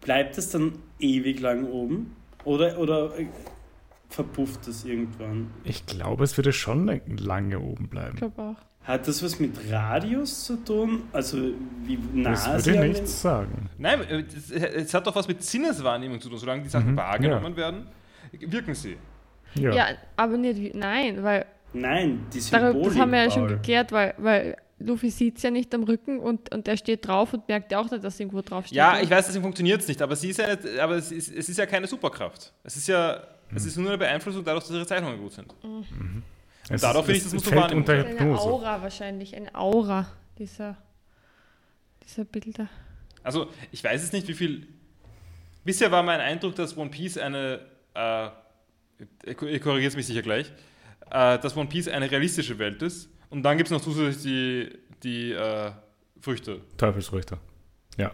Bleibt 0.00 0.36
es 0.36 0.50
dann 0.50 0.72
ewig 0.98 1.40
lang 1.40 1.64
oben? 1.64 2.14
Oder, 2.44 2.78
oder 2.78 3.18
äh, 3.18 3.26
verpufft 4.10 4.68
es 4.68 4.84
irgendwann? 4.84 5.50
Ich 5.64 5.86
glaube, 5.86 6.24
es 6.24 6.36
würde 6.36 6.52
schon 6.52 7.00
lange 7.18 7.58
oben 7.60 7.84
Ich 7.84 7.90
bleiben. 7.90 8.16
glaube 8.16 8.42
auch. 8.42 8.56
Hat 8.86 9.08
das 9.08 9.22
was 9.22 9.40
mit 9.40 9.52
Radius 9.70 10.44
zu 10.44 10.56
tun? 10.62 11.04
Also 11.12 11.38
wie 11.86 11.98
nah 12.12 12.32
Das 12.32 12.46
würde 12.46 12.58
ich 12.58 12.76
den- 12.76 12.88
nichts 12.92 13.22
sagen. 13.22 13.70
Nein, 13.78 14.02
äh, 14.02 14.24
es, 14.74 14.92
hat 14.92 15.06
doch 15.06 15.16
was 15.16 15.26
mit 15.26 15.42
Sinneswahrnehmung 15.42 16.20
zu 16.20 16.28
tun. 16.28 16.36
Solange 16.36 16.62
die 16.64 16.68
Sachen 16.68 16.92
Mhm, 16.92 16.96
wahrgenommen 16.98 17.56
werden, 17.56 17.86
wirken 18.32 18.74
sie. 18.74 18.98
Ja. 19.54 19.72
Ja, 19.72 19.86
aber 20.16 20.36
nicht. 20.36 20.74
Nein, 20.74 21.22
weil 21.22 21.46
Nein, 21.74 22.26
die 22.32 22.40
Symbolik. 22.40 22.72
darüber, 22.72 22.88
das 22.88 22.98
haben 22.98 23.12
wir 23.12 23.24
ja 23.24 23.30
schon 23.30 23.48
geklärt, 23.48 23.92
weil, 23.92 24.14
weil 24.18 24.56
Luffy 24.78 25.10
sieht 25.10 25.36
es 25.36 25.42
ja 25.42 25.50
nicht 25.50 25.74
am 25.74 25.82
Rücken 25.84 26.18
und, 26.20 26.54
und 26.54 26.66
er 26.68 26.76
steht 26.76 27.06
drauf 27.06 27.32
und 27.34 27.46
merkt 27.48 27.72
ja 27.72 27.80
auch 27.80 27.90
nicht, 27.90 28.02
dass 28.02 28.18
irgendwo 28.18 28.40
drauf 28.42 28.66
steht. 28.66 28.76
Ja, 28.76 29.00
ich 29.00 29.10
weiß, 29.10 29.26
deswegen 29.26 29.42
funktioniert 29.42 29.80
es 29.80 29.88
nicht, 29.88 30.00
aber, 30.00 30.16
sie 30.16 30.30
ist 30.30 30.38
ja 30.38 30.54
nicht, 30.54 30.78
aber 30.78 30.96
es, 30.96 31.12
ist, 31.12 31.34
es 31.34 31.48
ist 31.48 31.58
ja 31.58 31.66
keine 31.66 31.86
Superkraft. 31.86 32.52
Es 32.62 32.76
ist 32.76 32.86
ja 32.88 33.22
es 33.54 33.66
ist 33.66 33.76
nur 33.76 33.88
eine 33.88 33.98
Beeinflussung 33.98 34.44
dadurch, 34.44 34.64
dass 34.64 34.74
ihre 34.74 34.86
Zeichnungen 34.86 35.18
gut 35.18 35.32
sind. 35.32 35.54
Es 36.68 36.80
dadurch 36.80 37.08
ist- 37.08 37.12
finde 37.12 37.18
ich, 37.18 37.24
es 37.26 37.32
das 37.32 37.42
du 37.42 37.50
fällt 37.50 37.62
wahrnehmen. 37.62 38.18
eine. 38.18 38.38
Aura 38.38 38.82
wahrscheinlich, 38.82 39.36
eine 39.36 39.54
Aura 39.54 40.06
dieser, 40.38 40.76
dieser 42.04 42.24
Bilder. 42.24 42.68
Also, 43.22 43.48
ich 43.70 43.82
weiß 43.84 44.02
jetzt 44.02 44.12
nicht, 44.12 44.26
wie 44.28 44.34
viel. 44.34 44.66
Bisher 45.64 45.90
war 45.90 46.02
mein 46.02 46.20
Eindruck, 46.20 46.54
dass 46.56 46.76
One 46.76 46.90
Piece 46.90 47.18
eine. 47.18 47.60
Äh, 47.94 48.28
ihr 49.26 49.60
korrigiert 49.60 49.90
es 49.92 49.96
mich 49.96 50.06
sicher 50.06 50.22
gleich. 50.22 50.50
Äh, 51.10 51.38
dass 51.38 51.56
One 51.56 51.68
Piece 51.68 51.88
eine 51.88 52.10
realistische 52.10 52.58
Welt 52.58 52.82
ist. 52.82 53.08
Und 53.30 53.42
dann 53.42 53.56
gibt 53.56 53.68
es 53.68 53.72
noch 53.72 53.80
zusätzlich 53.80 54.22
die, 54.22 54.78
die 55.02 55.32
äh, 55.32 55.72
Früchte. 56.20 56.60
Teufelsfrüchte. 56.76 57.38
Ja. 57.98 58.12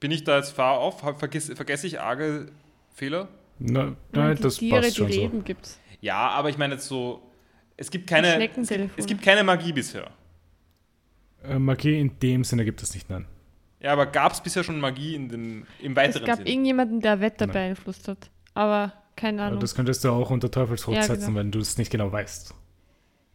Bin 0.00 0.10
ich 0.10 0.24
da 0.24 0.36
jetzt 0.36 0.50
far 0.52 0.80
off? 0.80 1.00
Vergesse, 1.18 1.56
vergesse 1.56 1.86
ich 1.86 2.00
arge 2.00 2.46
Fehler? 2.94 3.28
Na, 3.58 3.96
nein, 4.12 4.36
die 4.36 4.42
das 4.42 4.56
Tiere, 4.56 4.80
passt 4.80 4.98
die 4.98 5.12
schon 5.12 5.12
so. 5.12 5.40
gibt's. 5.42 5.80
Ja, 6.00 6.28
aber 6.28 6.50
ich 6.50 6.58
meine 6.58 6.74
jetzt 6.74 6.86
so, 6.86 7.22
es 7.76 7.90
gibt 7.90 8.06
keine, 8.06 8.46
es 8.46 8.70
es 8.96 9.06
gibt 9.06 9.22
keine 9.22 9.42
Magie 9.42 9.72
bisher. 9.72 10.10
Äh, 11.42 11.58
Magie 11.58 11.98
in 11.98 12.18
dem 12.20 12.44
Sinne 12.44 12.64
gibt 12.64 12.82
es 12.82 12.94
nicht, 12.94 13.08
nein. 13.08 13.26
Ja, 13.80 13.92
aber 13.92 14.06
gab 14.06 14.32
es 14.32 14.40
bisher 14.42 14.64
schon 14.64 14.80
Magie 14.80 15.14
in 15.14 15.28
den, 15.28 15.66
im 15.80 15.92
Es 15.92 15.96
weiteren 15.96 16.24
gab 16.26 16.36
Sinn? 16.38 16.46
irgendjemanden, 16.46 17.00
der 17.00 17.20
Wetter 17.20 17.46
Nein. 17.46 17.52
beeinflusst 17.52 18.08
hat. 18.08 18.30
Aber 18.54 18.92
keine 19.16 19.42
Ahnung. 19.42 19.60
das 19.60 19.74
könntest 19.74 20.04
du 20.04 20.10
auch 20.10 20.30
unter 20.30 20.50
Teufelsrot 20.50 20.94
Ja, 20.94 21.02
setzen, 21.02 21.26
genau. 21.28 21.38
wenn 21.40 21.50
du 21.50 21.58
es 21.58 21.78
nicht 21.78 21.90
genau 21.90 22.12
weißt. 22.12 22.54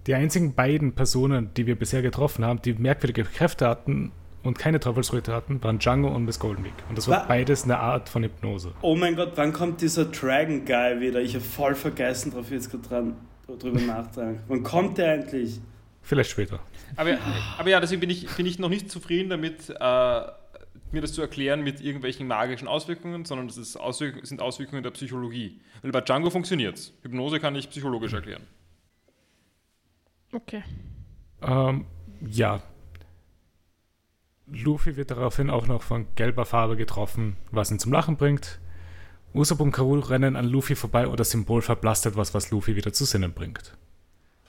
Die 0.07 0.15
einzigen 0.15 0.53
beiden 0.55 0.93
Personen, 0.93 1.53
die 1.55 1.67
wir 1.67 1.75
bisher 1.77 2.01
getroffen 2.01 2.43
haben, 2.45 2.61
die 2.61 2.73
merkwürdige 2.73 3.23
Kräfte 3.23 3.67
hatten 3.67 4.11
und 4.43 4.57
keine 4.57 4.79
Teufelsröte 4.79 5.31
hatten, 5.33 5.63
waren 5.63 5.77
Django 5.77 6.07
und 6.07 6.25
Miss 6.25 6.39
Golden 6.39 6.63
Week. 6.63 6.73
Und 6.89 6.97
das 6.97 7.07
war 7.07 7.21
Wa- 7.21 7.25
beides 7.27 7.65
eine 7.65 7.77
Art 7.77 8.09
von 8.09 8.23
Hypnose. 8.23 8.71
Oh 8.81 8.95
mein 8.95 9.15
Gott, 9.15 9.33
wann 9.35 9.53
kommt 9.53 9.81
dieser 9.81 10.05
Dragon 10.05 10.65
Guy 10.65 10.99
wieder? 11.01 11.21
Ich 11.21 11.35
habe 11.35 11.43
voll 11.43 11.75
vergessen 11.75 12.31
drauf 12.31 12.49
jetzt 12.49 12.71
gerade 12.71 12.83
dran 12.87 13.15
drüber 13.59 13.81
nachdenken. 13.81 14.39
Wann 14.47 14.63
kommt 14.63 14.97
der 14.97 15.13
endlich? 15.15 15.59
Vielleicht 16.03 16.31
später. 16.31 16.59
Aber, 16.95 17.17
aber 17.59 17.69
ja, 17.69 17.79
deswegen 17.81 17.99
bin 17.99 18.09
ich, 18.09 18.25
bin 18.35 18.45
ich 18.45 18.57
noch 18.59 18.69
nicht 18.69 18.89
zufrieden 18.89 19.29
damit, 19.29 19.69
äh, 19.69 20.21
mir 20.93 21.01
das 21.01 21.13
zu 21.13 21.21
erklären 21.21 21.63
mit 21.63 21.81
irgendwelchen 21.81 22.27
magischen 22.27 22.67
Auswirkungen, 22.67 23.25
sondern 23.25 23.47
das 23.47 23.57
ist 23.57 23.77
Auswirk 23.77 24.25
sind 24.25 24.41
Auswirkungen 24.41 24.83
der 24.83 24.91
Psychologie. 24.91 25.61
Weil 25.81 25.91
bei 25.91 26.01
Django 26.01 26.29
funktioniert 26.29 26.77
es. 26.77 26.93
Hypnose 27.01 27.39
kann 27.39 27.55
ich 27.55 27.69
psychologisch 27.69 28.13
erklären. 28.13 28.43
okay. 30.33 30.63
Ähm, 31.41 31.85
ja. 32.21 32.61
Luffy 34.47 34.97
wird 34.97 35.11
daraufhin 35.11 35.49
auch 35.49 35.67
noch 35.67 35.81
von 35.81 36.07
gelber 36.15 36.45
Farbe 36.45 36.75
getroffen, 36.75 37.37
was 37.51 37.71
ihn 37.71 37.79
zum 37.79 37.91
Lachen 37.91 38.17
bringt. 38.17 38.59
Usopp 39.33 39.61
und 39.61 39.71
Karul 39.71 40.01
rennen 40.01 40.35
an 40.35 40.45
Luffy 40.45 40.75
vorbei 40.75 41.07
und 41.07 41.19
das 41.19 41.31
Symbol 41.31 41.61
verblasst 41.61 42.05
etwas, 42.05 42.33
was 42.33 42.51
Luffy 42.51 42.75
wieder 42.75 42.91
zu 42.91 43.05
Sinnen 43.05 43.33
bringt. 43.33 43.77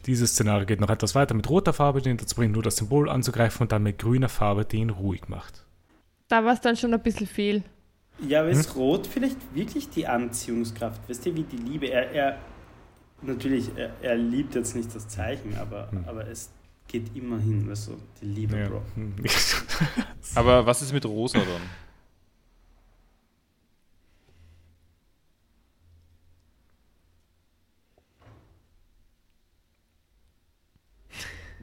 Dieses 0.07 0.32
Szenario 0.32 0.66
geht 0.66 0.80
noch 0.80 0.90
etwas 0.90 1.14
weiter 1.14 1.34
mit 1.34 1.49
roter 1.49 1.72
Farbe, 1.72 2.03
die 2.03 2.11
ihn 2.11 2.16
dazu 2.16 2.34
bringt, 2.34 2.55
nur 2.55 2.64
das 2.64 2.76
Symbol 2.76 3.09
anzugreifen 3.09 3.62
und 3.62 3.70
dann 3.70 3.84
mit 3.84 3.99
grüner 3.99 4.28
Farbe, 4.28 4.64
die 4.64 4.78
ihn 4.78 4.90
ruhig 4.90 5.28
macht. 5.28 5.64
Da 6.33 6.43
war 6.43 6.55
es 6.55 6.62
dann 6.62 6.74
schon 6.78 6.95
ein 6.95 7.03
bisschen 7.03 7.26
viel. 7.26 7.62
Ja, 8.26 8.41
aber 8.41 8.51
Hm? 8.51 8.59
ist 8.59 8.74
Rot 8.74 9.07
vielleicht 9.07 9.37
wirklich 9.55 9.91
die 9.91 10.07
Anziehungskraft? 10.07 11.07
Weißt 11.07 11.26
du, 11.26 11.35
wie 11.35 11.43
die 11.43 11.59
Liebe? 11.59 11.89
Er, 11.91 12.11
er 12.11 12.39
natürlich, 13.20 13.68
er, 13.76 13.91
er 14.01 14.14
liebt 14.14 14.55
jetzt 14.55 14.74
nicht 14.74 14.95
das 14.95 15.07
Zeichen, 15.09 15.55
aber, 15.59 15.91
Hm. 15.93 16.05
aber 16.07 16.26
es 16.26 16.49
geht 16.89 17.14
immerhin, 17.14 17.68
weißt 17.68 17.89
du, 17.89 17.99
die 18.22 18.24
Liebe, 18.24 18.57
Ja. 18.59 18.66
Bro. 18.66 18.83
Hm. 18.95 19.14
Aber 20.35 20.64
was 20.64 20.80
ist 20.80 20.95
mit 20.95 21.05
Rosa 21.05 21.39
dann? 21.39 21.61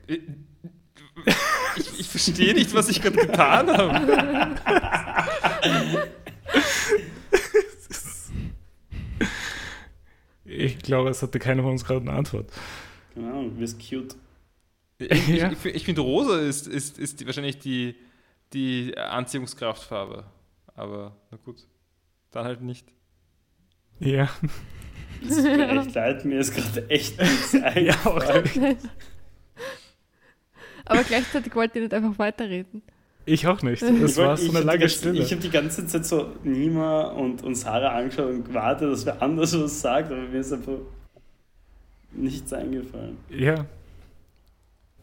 Ich, 1.75 1.99
ich 1.99 2.07
verstehe 2.07 2.53
nicht, 2.53 2.73
was 2.73 2.89
ich 2.89 3.01
gerade 3.01 3.17
getan 3.17 3.67
habe. 3.69 4.55
Ich 10.45 10.79
glaube, 10.79 11.09
es 11.09 11.21
hatte 11.21 11.39
keiner 11.39 11.61
von 11.63 11.71
uns 11.71 11.85
gerade 11.85 12.01
eine 12.01 12.13
Antwort. 12.17 12.51
Keine 13.13 13.27
Ahnung, 13.29 13.49
du 13.53 13.59
bist 13.59 13.79
cute. 13.79 14.15
Ich, 14.97 15.27
Ja. 15.27 15.51
ich, 15.51 15.65
ich 15.65 15.85
finde, 15.85 16.01
rosa 16.01 16.39
ist, 16.39 16.67
ist, 16.67 16.97
ist 16.97 17.19
die, 17.19 17.25
wahrscheinlich 17.25 17.59
die, 17.59 17.95
die 18.53 18.97
Anziehungskraftfarbe. 18.97 20.25
Aber 20.75 21.15
na 21.31 21.37
gut, 21.43 21.67
dann 22.31 22.45
halt 22.45 22.61
nicht. 22.61 22.87
Ja. 23.99 24.29
Es 25.21 25.35
tut 25.35 25.43
mir 25.45 25.69
echt 25.81 25.93
leid, 25.95 26.25
mir 26.25 26.39
ist 26.39 26.55
gerade 26.55 26.89
echt 26.89 27.19
nichts 27.21 27.53
eingefallen. 27.63 28.77
Aber 30.89 31.03
gleichzeitig 31.03 31.55
wollte 31.55 31.79
ich 31.79 31.83
nicht 31.83 31.93
einfach 31.93 32.17
weiterreden. 32.19 32.81
Ich 33.25 33.45
auch 33.47 33.61
nicht. 33.61 33.81
Ich 33.83 34.01
Es 34.01 34.17
war 34.17 34.29
wollt- 34.29 34.39
so 34.39 34.49
eine 34.49 34.61
lange 34.61 34.79
ganze- 34.79 34.95
Stille. 34.97 35.21
Ich 35.21 35.31
habe 35.31 35.41
die 35.41 35.49
ganze 35.51 35.85
Zeit 35.85 36.05
so 36.05 36.33
Nima 36.43 37.03
und, 37.09 37.43
und 37.43 37.55
Sarah 37.55 37.95
angeschaut 37.95 38.29
und 38.31 38.43
gewartet, 38.45 38.91
dass 38.91 39.05
wer 39.05 39.21
anders 39.21 39.57
was 39.57 39.79
sagt, 39.81 40.11
aber 40.11 40.21
mir 40.21 40.39
ist 40.39 40.51
einfach 40.51 40.79
nichts 42.11 42.51
eingefallen. 42.53 43.17
Ja. 43.29 43.65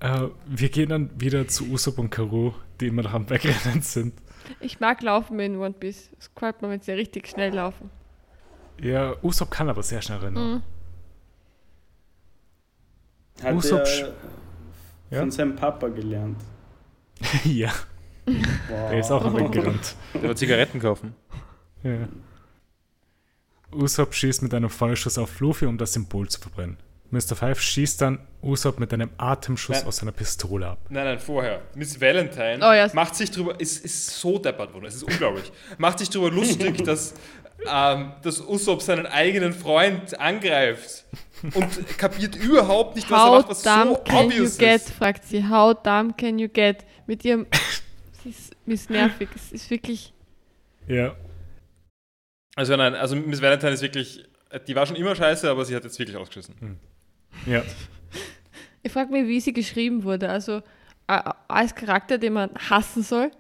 Äh, 0.01 0.29
wir 0.47 0.69
gehen 0.71 0.89
dann 0.89 1.11
wieder 1.21 1.47
zu 1.49 1.65
Usopp 1.71 1.99
und 1.99 2.11
Karu, 2.11 2.53
die 2.81 2.89
immer 2.89 3.03
noch 3.03 3.15
am 3.15 3.31
Wegrennen 3.31 3.81
sind. 3.83 4.13
Ich 4.61 4.81
mag 4.81 5.03
Laufen 5.03 5.39
in 5.41 5.57
One 5.57 5.73
Piece. 5.75 6.11
Es 6.19 6.35
gefällt 6.35 6.61
mir, 6.63 6.69
wenn 6.71 6.81
sie 6.81 6.93
richtig 6.93 7.29
schnell 7.29 7.55
laufen. 7.55 7.91
Ja, 8.83 9.15
Usopp 9.23 9.51
kann 9.51 9.69
aber 9.69 9.83
sehr 9.83 10.03
schnell 10.03 10.19
rennen. 10.19 10.55
Mhm. 10.55 10.63
Hat 13.45 13.55
Usopp 13.55 13.81
er 13.81 13.87
sch- 13.87 14.13
Ja? 15.11 15.21
von 15.21 15.31
seinem 15.31 15.57
Papa 15.57 15.89
gelernt. 15.89 16.41
ja, 17.45 17.73
Wow. 18.27 18.91
er 18.91 18.99
ist 18.99 19.11
auch 19.13 19.25
Weggerannt. 19.37 19.95
Der 20.15 20.23
wird 20.23 20.39
Zigaretten 20.39 20.81
kaufen. 20.81 21.15
Ja. 21.85 22.09
Usopp 23.73 24.15
schießt 24.15 24.43
mit 24.43 24.55
einem 24.55 24.71
Feuerschuss 24.71 25.19
auf 25.19 25.39
Luffy, 25.41 25.67
um 25.67 25.79
das 25.79 25.93
Symbol 25.93 26.29
zu 26.29 26.41
verbrennen. 26.41 26.77
Mr. 27.11 27.37
Five 27.37 27.61
schießt 27.61 28.01
dann 28.01 28.19
Usopp 28.43 28.81
mit 28.81 28.93
einem 28.93 29.11
Atemschuss 29.17 29.77
Nein. 29.79 29.87
aus 29.87 29.97
seiner 29.99 30.11
Pistole 30.13 30.67
ab. 30.67 30.79
Nein, 30.89 31.05
nein, 31.05 31.19
vorher. 31.21 31.63
Miss 31.77 32.01
Valentine 32.01 32.59
Oh 32.63 32.73
ja. 32.73 32.91
macht 32.95 33.15
sich 33.15 33.31
drüber, 33.31 33.59
ist, 33.61 33.85
ist 33.85 34.09
so 34.19 34.39
deppert 34.39 34.75
worden, 34.75 34.87
es 34.87 34.97
ist 34.97 35.05
unglaublich. 35.05 35.53
macht 35.79 36.01
sich 36.01 36.11
drüber 36.11 36.31
lustig, 36.33 36.79
dass, 36.85 37.15
ähm, 37.67 38.13
dass 38.23 38.41
Usopp 38.41 38.83
seinen 38.83 39.07
eigenen 39.07 39.53
Freund 39.53 40.19
angreift 40.19 41.05
und 41.55 41.99
kapiert 41.99 42.37
überhaupt 42.37 42.97
nicht, 42.97 43.11
was 43.11 43.21
er 43.21 43.27
How 43.27 43.39
macht, 43.39 43.51
was 43.51 43.63
dumb 43.63 43.97
so 43.97 44.03
can 44.05 44.17
you 44.17 44.27
obvious 44.27 44.59
get? 44.59 44.77
ist. 44.77 44.91
fragt 44.91 45.25
sie. 45.25 45.49
How 45.49 45.75
dumb 45.75 46.17
can 46.17 46.39
you 46.39 46.49
get? 46.49 46.85
Mit 47.07 47.25
ihrem. 47.25 47.47
sie 48.23 48.31
ist, 48.31 48.55
ist 48.67 48.91
nervig. 48.91 49.29
Es 49.35 49.53
ist 49.53 49.71
wirklich. 49.71 50.13
Ja. 50.87 51.15
Also 52.55 52.77
nein, 52.77 52.95
also 52.95 53.17
Miss 53.17 53.43
Valentine 53.43 53.73
ist 53.73 53.83
wirklich, 53.83 54.25
die 54.67 54.75
war 54.75 54.87
schon 54.87 54.97
immer 54.97 55.15
scheiße, 55.15 55.49
aber 55.51 55.65
sie 55.65 55.77
hat 55.77 55.85
jetzt 55.85 55.99
wirklich 55.99 56.17
ausgeschissen. 56.17 56.79
Ja. 57.47 57.63
Ich 58.83 58.93
frage 58.93 59.13
mich, 59.13 59.27
wie 59.27 59.41
sie 59.41 59.53
geschrieben 59.53 60.05
wurde. 60.05 60.29
Also 60.29 60.63
als 61.07 61.75
Charakter, 61.75 62.19
den 62.19 62.33
man 62.33 62.51
hassen 62.55 63.03
soll. 63.03 63.31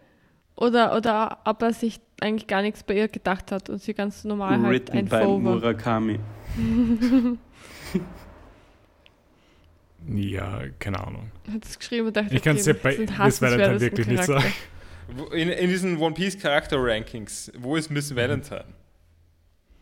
Oder, 0.57 0.97
oder 0.97 1.39
ob 1.45 1.62
er 1.62 1.73
sich 1.73 2.01
eigentlich 2.21 2.47
gar 2.47 2.62
nichts 2.62 2.83
bei 2.83 2.95
ihr 2.95 3.09
gedacht 3.09 3.53
hat 3.53 3.69
und 3.69 3.81
sie 3.83 3.95
ganz 3.95 4.25
normal 4.25 4.61
halt 4.62 4.71
Written 4.71 4.97
ein 4.99 5.05
by 5.07 5.23
Faux. 5.23 5.43
Murakami. 5.43 6.19
Ja, 10.09 10.61
keine 10.79 11.05
Ahnung. 11.05 11.33
Hat 11.53 11.64
es 11.64 11.79
geschrieben 11.79 12.07
und 12.07 12.17
dachte, 12.17 12.35
Ich 12.35 12.43
kann's 12.43 12.64
dir 12.64 12.75
bei 12.75 12.95
das 12.95 13.01
ist 13.01 13.19
ein 13.19 13.25
Miss 13.27 13.41
Valentine 13.41 13.81
wirklich 13.81 14.07
nicht 14.07 14.25
sagen. 14.25 14.53
In, 15.33 15.49
in 15.49 15.69
diesen 15.69 15.97
One 15.99 16.14
Piece 16.14 16.39
Charakter 16.39 16.77
Rankings, 16.79 17.51
wo 17.59 17.77
ist 17.77 17.91
Miss 17.91 18.14
Valentine? 18.14 18.64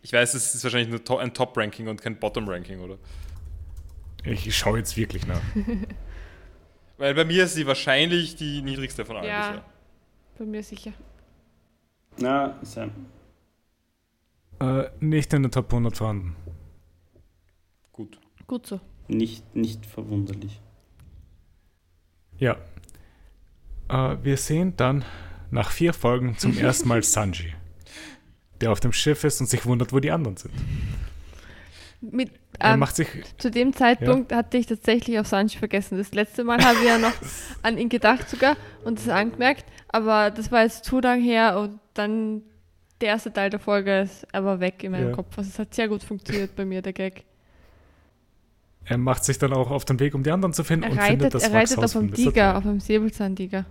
Ich 0.02 0.12
weiß, 0.12 0.34
es 0.34 0.54
ist 0.54 0.64
wahrscheinlich 0.64 0.88
nur 0.90 1.02
to 1.02 1.18
ein 1.18 1.32
Top-Ranking 1.32 1.88
und 1.88 2.00
kein 2.00 2.18
Bottom-Ranking, 2.18 2.80
oder? 2.80 2.96
Ich 4.24 4.56
schaue 4.56 4.78
jetzt 4.78 4.96
wirklich 4.96 5.26
nach. 5.26 5.40
Weil 6.98 7.14
bei 7.14 7.24
mir 7.24 7.44
ist 7.44 7.54
sie 7.54 7.66
wahrscheinlich 7.66 8.36
die 8.36 8.62
niedrigste 8.62 9.04
von 9.04 9.16
allen 9.16 9.26
Ja. 9.26 9.48
bisher. 9.48 9.64
Bei 10.38 10.44
mir 10.44 10.62
sicher. 10.62 10.92
Na, 12.18 12.58
Sam. 12.62 12.90
Äh, 14.60 14.84
nicht 15.00 15.32
in 15.32 15.42
der 15.42 15.50
Top 15.50 15.72
100 15.72 15.96
vorhanden. 15.96 16.36
Gut. 17.92 18.18
Gut 18.46 18.66
so. 18.66 18.80
Nicht, 19.08 19.54
nicht 19.54 19.86
verwunderlich. 19.86 20.60
Ja. 22.38 22.56
Äh, 23.88 24.16
wir 24.22 24.36
sehen 24.36 24.74
dann 24.76 25.04
nach 25.50 25.70
vier 25.70 25.92
Folgen 25.92 26.36
zum 26.38 26.56
ersten 26.56 26.88
Mal 26.88 27.02
Sanji, 27.04 27.54
der 28.60 28.72
auf 28.72 28.80
dem 28.80 28.92
Schiff 28.92 29.24
ist 29.24 29.40
und 29.40 29.48
sich 29.48 29.66
wundert, 29.66 29.92
wo 29.92 30.00
die 30.00 30.10
anderen 30.10 30.36
sind. 30.36 30.54
Mit, 32.10 32.30
ähm, 32.60 32.84
zu 33.38 33.50
dem 33.50 33.72
Zeitpunkt 33.72 34.32
hatte 34.32 34.56
ich 34.56 34.66
tatsächlich 34.66 35.18
auf 35.18 35.26
Sanji 35.26 35.58
vergessen. 35.58 35.98
Das 35.98 36.12
letzte 36.12 36.44
Mal 36.44 36.62
habe 36.64 36.78
ich 36.80 36.86
ja 36.86 36.98
noch 36.98 37.12
an 37.62 37.78
ihn 37.78 37.88
gedacht 37.88 38.28
sogar 38.28 38.56
und 38.84 38.98
es 38.98 39.08
angemerkt, 39.08 39.64
aber 39.88 40.30
das 40.30 40.52
war 40.52 40.62
jetzt 40.62 40.84
zu 40.84 41.00
lang 41.00 41.20
her 41.20 41.58
und 41.58 41.80
dann 41.94 42.42
der 43.00 43.08
erste 43.08 43.32
Teil 43.32 43.50
der 43.50 43.60
Folge 43.60 44.00
ist 44.00 44.26
aber 44.34 44.60
weg 44.60 44.82
in 44.84 44.92
meinem 44.92 45.10
Ja. 45.10 45.14
Kopf. 45.14 45.36
Also 45.36 45.50
es 45.50 45.58
hat 45.58 45.74
sehr 45.74 45.88
gut 45.88 46.02
funktioniert 46.02 46.54
bei 46.56 46.64
mir, 46.64 46.82
der 46.82 46.92
Gag. 46.92 47.24
Er 48.86 48.98
macht 48.98 49.24
sich 49.24 49.38
dann 49.38 49.54
auch 49.54 49.70
auf 49.70 49.86
den 49.86 49.98
Weg, 49.98 50.14
um 50.14 50.22
die 50.22 50.30
anderen 50.30 50.52
zu 50.52 50.62
finden 50.62 50.84
Er 50.84 50.90
und 50.90 51.00
findet 51.00 51.22
reitet, 51.22 51.34
das 51.34 51.42
er 51.44 51.54
reitet 51.54 51.76
Wachshaus 51.78 51.96
auf 51.96 52.02
einem. 52.02 52.12
Tiger, 52.12 52.58
auf 52.58 52.66
einem 52.66 52.80
Säbelzahntiger. 52.80 53.64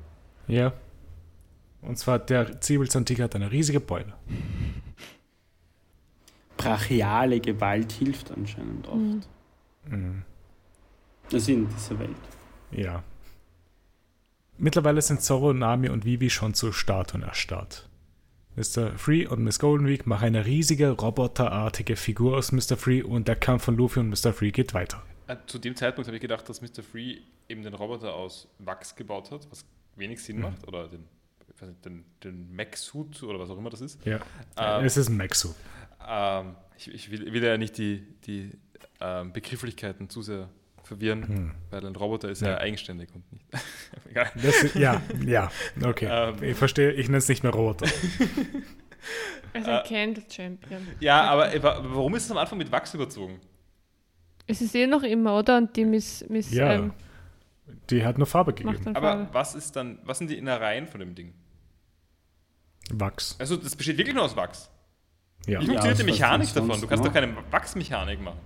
Ja. 0.47 0.73
Und 1.83 1.97
zwar 1.99 2.17
der 2.17 2.59
Zwiebelzahntiger 2.61 3.25
hat 3.25 3.35
eine 3.35 3.51
riesige 3.51 3.79
Beule. 3.79 4.13
Brachiale 6.63 7.39
Gewalt 7.39 7.91
hilft 7.91 8.31
anscheinend 8.31 8.87
oft. 8.87 8.97
Mhm. 8.97 9.21
Mhm. 9.89 10.23
Also 11.31 11.51
in 11.51 11.67
dieser 11.69 11.99
Welt. 11.99 12.09
Ja. 12.71 13.03
Mittlerweile 14.57 15.01
sind 15.01 15.21
Zorro, 15.21 15.53
Nami 15.53 15.89
und 15.89 16.05
Vivi 16.05 16.29
schon 16.29 16.53
zu 16.53 16.71
Statuen 16.71 17.23
erstarrt. 17.23 17.89
Mr. 18.55 18.91
Free 18.97 19.25
und 19.25 19.43
Miss 19.43 19.57
Golden 19.57 19.87
Week 19.87 20.05
machen 20.05 20.25
eine 20.25 20.45
riesige 20.45 20.91
roboterartige 20.91 21.95
Figur 21.95 22.37
aus 22.37 22.51
Mr. 22.51 22.77
Free 22.77 23.01
und 23.01 23.27
der 23.27 23.35
Kampf 23.35 23.63
von 23.63 23.75
Luffy 23.75 23.99
und 23.99 24.09
Mr. 24.09 24.31
Free 24.31 24.51
geht 24.51 24.75
weiter. 24.75 25.01
Äh, 25.27 25.37
Zu 25.47 25.57
dem 25.57 25.75
Zeitpunkt 25.75 26.07
habe 26.07 26.17
ich 26.17 26.21
gedacht, 26.21 26.47
dass 26.47 26.61
Mr. 26.61 26.83
Free 26.83 27.17
eben 27.49 27.63
den 27.63 27.73
Roboter 27.73 28.13
aus 28.13 28.47
Wachs 28.59 28.95
gebaut 28.95 29.31
hat, 29.31 29.47
was 29.49 29.65
wenig 29.95 30.21
Sinn 30.23 30.35
Mhm. 30.37 30.41
macht. 30.43 30.67
Oder 30.67 30.87
den, 30.87 31.05
nicht, 31.47 31.85
den, 31.85 32.05
den 32.23 32.51
Mech-Suit 32.55 33.23
oder 33.23 33.39
was 33.39 33.49
auch 33.49 33.57
immer 33.57 33.71
das 33.71 33.81
ist. 33.81 34.05
Ja. 34.05 34.19
Ähm, 34.57 34.85
es 34.85 34.97
ist 34.97 35.09
ein 35.09 35.17
Maxu. 35.17 35.49
Ähm, 36.07 36.55
ich 36.77 36.93
ich 36.93 37.11
will, 37.11 37.31
will 37.33 37.43
ja 37.43 37.57
nicht 37.57 37.77
die, 37.77 38.05
die 38.25 38.51
ähm, 38.99 39.31
Begrifflichkeiten 39.33 40.09
zu 40.09 40.21
sehr 40.21 40.49
verwirren, 40.83 41.27
Hm. 41.27 41.51
weil 41.69 41.85
ein 41.85 41.95
Roboter 41.95 42.29
ist 42.29 42.41
ja, 42.41 42.49
Ja. 42.51 42.57
eigenständig 42.57 43.09
und 43.15 43.31
nicht. 43.31 43.45
Egal. 44.09 44.29
Das, 44.35 44.73
ja, 44.73 45.01
ja, 45.25 45.51
okay. 45.83 46.07
Ähm. 46.11 46.43
ich 46.43 46.57
verstehe, 46.57 46.91
ich 46.91 47.07
nenne 47.07 47.19
es 47.19 47.29
nicht 47.29 47.43
mehr 47.43 47.53
Roboter. 47.53 47.85
Er 49.53 49.61
ist 49.61 49.67
Äh, 49.67 49.71
ein 49.71 49.83
Candle 49.87 50.23
Champion. 50.29 50.87
Ja, 50.99 51.21
aber 51.23 51.63
wa- 51.63 51.79
warum 51.83 52.15
ist 52.15 52.25
es 52.25 52.31
am 52.31 52.37
Anfang 52.37 52.57
mit 52.57 52.71
Wachs 52.71 52.93
überzogen? 52.93 53.39
Es 54.47 54.61
ist 54.61 54.75
eh 54.75 54.87
noch 54.87 55.03
immer, 55.03 55.37
oder? 55.39 55.57
Und 55.57 55.75
die 55.75 55.85
Miss, 55.85 56.25
Miss 56.27 56.51
Ja, 56.51 56.73
ähm, 56.73 56.93
Die 57.89 58.03
hat 58.03 58.17
nur 58.17 58.27
Farbe 58.27 58.53
gegeben. 58.53 58.93
Aber 58.95 59.01
Farbe. 59.13 59.29
was 59.31 59.55
ist 59.55 59.75
dann, 59.77 59.99
was 60.03 60.17
sind 60.17 60.29
die 60.29 60.37
Innereien 60.37 60.85
von 60.87 60.99
dem 60.99 61.15
Ding? 61.15 61.33
Wachs. 62.91 63.35
Also 63.39 63.55
das 63.55 63.75
besteht 63.75 63.97
wirklich 63.97 64.15
nur 64.15 64.25
aus 64.25 64.35
Wachs. 64.35 64.69
Ja. 65.45 65.59
Wie 65.61 65.65
funktioniert 65.65 65.99
die 65.99 66.03
was 66.03 66.19
Mechanik 66.19 66.53
davon? 66.53 66.79
Du 66.81 66.87
kannst 66.87 67.05
doch 67.05 67.13
keine 67.13 67.35
Wachsmechanik 67.51 68.21
machen. 68.21 68.39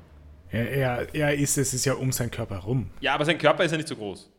Er, 0.50 0.70
er, 0.72 1.16
er 1.16 1.34
ist, 1.36 1.58
es 1.58 1.74
ist 1.74 1.86
ja 1.86 1.94
um 1.94 2.12
seinen 2.12 2.32
Körper 2.32 2.56
herum. 2.56 2.90
Ja, 3.02 3.14
aber 3.16 3.26
sein 3.26 3.38
Körper 3.38 3.64
ist 3.66 3.72
ja 3.72 3.78
nicht 3.78 3.90
so 3.90 3.96
groß. 3.96 4.32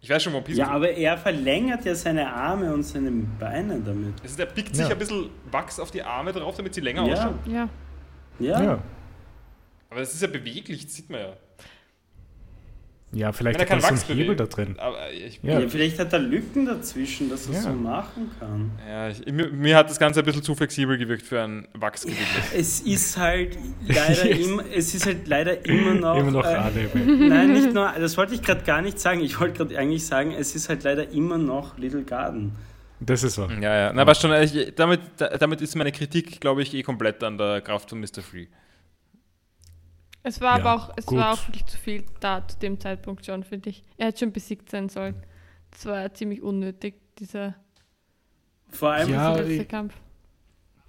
Ich 0.00 0.10
weiß 0.10 0.22
schon, 0.22 0.34
One 0.34 0.42
Piece. 0.42 0.56
Ja, 0.56 0.68
aber 0.68 0.90
er 0.90 1.16
verlängert 1.16 1.84
ja 1.84 1.94
seine 1.94 2.28
Arme 2.32 2.72
und 2.74 2.82
seine 2.82 3.10
Beine 3.10 3.78
damit. 3.80 4.14
es 4.24 4.32
ist, 4.32 4.40
er 4.40 4.46
pickt 4.46 4.74
sich 4.74 4.84
Ja. 4.86 4.92
ein 4.92 4.98
bisschen 4.98 5.30
Wachs 5.50 5.78
auf 5.78 5.90
die 5.92 6.02
Arme 6.02 6.32
drauf, 6.32 6.56
damit 6.56 6.74
sie 6.74 6.80
länger 6.80 7.06
Ja. 7.06 7.12
ausschauen. 7.14 7.38
Ja. 7.46 7.68
Ja. 8.40 8.62
Ja. 8.62 8.78
Aber 9.90 10.00
das 10.00 10.12
ist 10.14 10.22
ja 10.22 10.28
beweglich, 10.28 10.86
das 10.86 10.94
sieht 10.94 11.08
man 11.10 11.20
ja. 11.20 11.32
Ja, 13.14 13.30
vielleicht 13.32 13.58
Wenn 13.60 13.66
er 13.68 13.76
hat 13.76 13.82
er 13.82 13.88
kein 13.90 13.96
so 13.98 14.06
einen 14.10 14.18
Hebel 14.20 14.36
da 14.36 14.46
drin. 14.46 14.74
Aber 14.78 14.96
ich, 15.12 15.38
Ja. 15.42 15.60
Ja. 15.60 15.68
vielleicht 15.68 15.98
hat 15.98 16.12
er 16.14 16.18
Lücken 16.18 16.64
dazwischen, 16.64 17.28
dass 17.28 17.46
er 17.46 17.54
Ja. 17.54 17.60
so 17.60 17.68
machen 17.72 18.30
kann. 18.40 18.70
Ja, 18.88 19.08
ich, 19.10 19.26
mir, 19.30 19.48
mir 19.50 19.76
hat 19.76 19.90
das 19.90 19.98
Ganze 19.98 20.20
ein 20.20 20.24
bisschen 20.24 20.42
zu 20.42 20.54
flexibel 20.54 20.96
gewirkt 20.96 21.22
für 21.26 21.42
ein 21.42 21.68
Wachsgebilde. 21.74 22.22
Es 22.56 22.80
ist 22.80 23.18
halt 23.18 23.58
leider 23.86 24.30
immer, 24.30 24.64
es 24.74 24.94
ist 24.94 25.04
halt 25.04 25.28
leider 25.28 25.62
immer 25.66 25.92
noch. 25.94 26.16
Immer 26.16 26.30
noch 26.30 26.44
äh. 26.46 26.88
Nein, 26.94 27.52
nicht 27.52 27.74
nur, 27.74 27.92
das 27.98 28.16
wollte 28.16 28.34
ich 28.34 28.42
gerade 28.42 28.62
gar 28.64 28.80
nicht 28.80 28.98
sagen. 28.98 29.20
Ich 29.20 29.38
wollte 29.38 29.58
gerade 29.58 29.78
eigentlich 29.78 30.06
sagen, 30.06 30.32
es 30.32 30.54
ist 30.54 30.70
halt 30.70 30.82
leider 30.84 31.10
immer 31.10 31.36
noch 31.36 31.76
Little 31.76 32.02
Garden. 32.04 32.52
Das 33.00 33.22
ist 33.24 33.36
wahr. 33.36 33.50
Ja, 33.60 33.76
ja. 33.76 33.92
Na, 33.92 34.02
aber 34.02 34.14
schon, 34.14 34.32
ich, 34.42 34.74
damit, 34.76 35.00
da- 35.18 35.36
damit 35.36 35.60
ist 35.60 35.74
meine 35.74 35.90
Kritik, 35.92 36.40
glaube 36.40 36.62
ich, 36.62 36.72
eh 36.72 36.82
komplett 36.82 37.22
an 37.24 37.36
der 37.36 37.60
Kraft 37.60 37.90
von 37.90 38.00
Mr. 38.00 38.22
Free. 38.22 38.46
Es 40.22 40.40
war 40.40 40.58
Ja, 40.58 40.64
aber 40.64 40.74
auch, 40.74 40.92
es 40.96 41.06
gut. 41.06 41.18
war 41.18 41.32
auch 41.32 41.48
wirklich 41.48 41.66
zu 41.66 41.76
viel 41.78 42.04
da 42.20 42.46
zu 42.46 42.58
dem 42.58 42.78
Zeitpunkt 42.80 43.26
schon, 43.26 43.42
finde 43.44 43.70
ich. 43.70 43.82
Er 43.96 44.08
hätte 44.08 44.20
schon 44.20 44.32
besiegt 44.32 44.70
sein 44.70 44.88
sollen. 44.88 45.16
Das 45.72 45.86
war 45.86 46.00
ja 46.00 46.12
ziemlich 46.12 46.42
unnötig, 46.42 46.94
dieser 47.18 47.54
Vor 48.70 48.92
allem 48.92 49.10
Ja, 49.10 49.34
letzte 49.36 49.64
Kampf. 49.66 49.94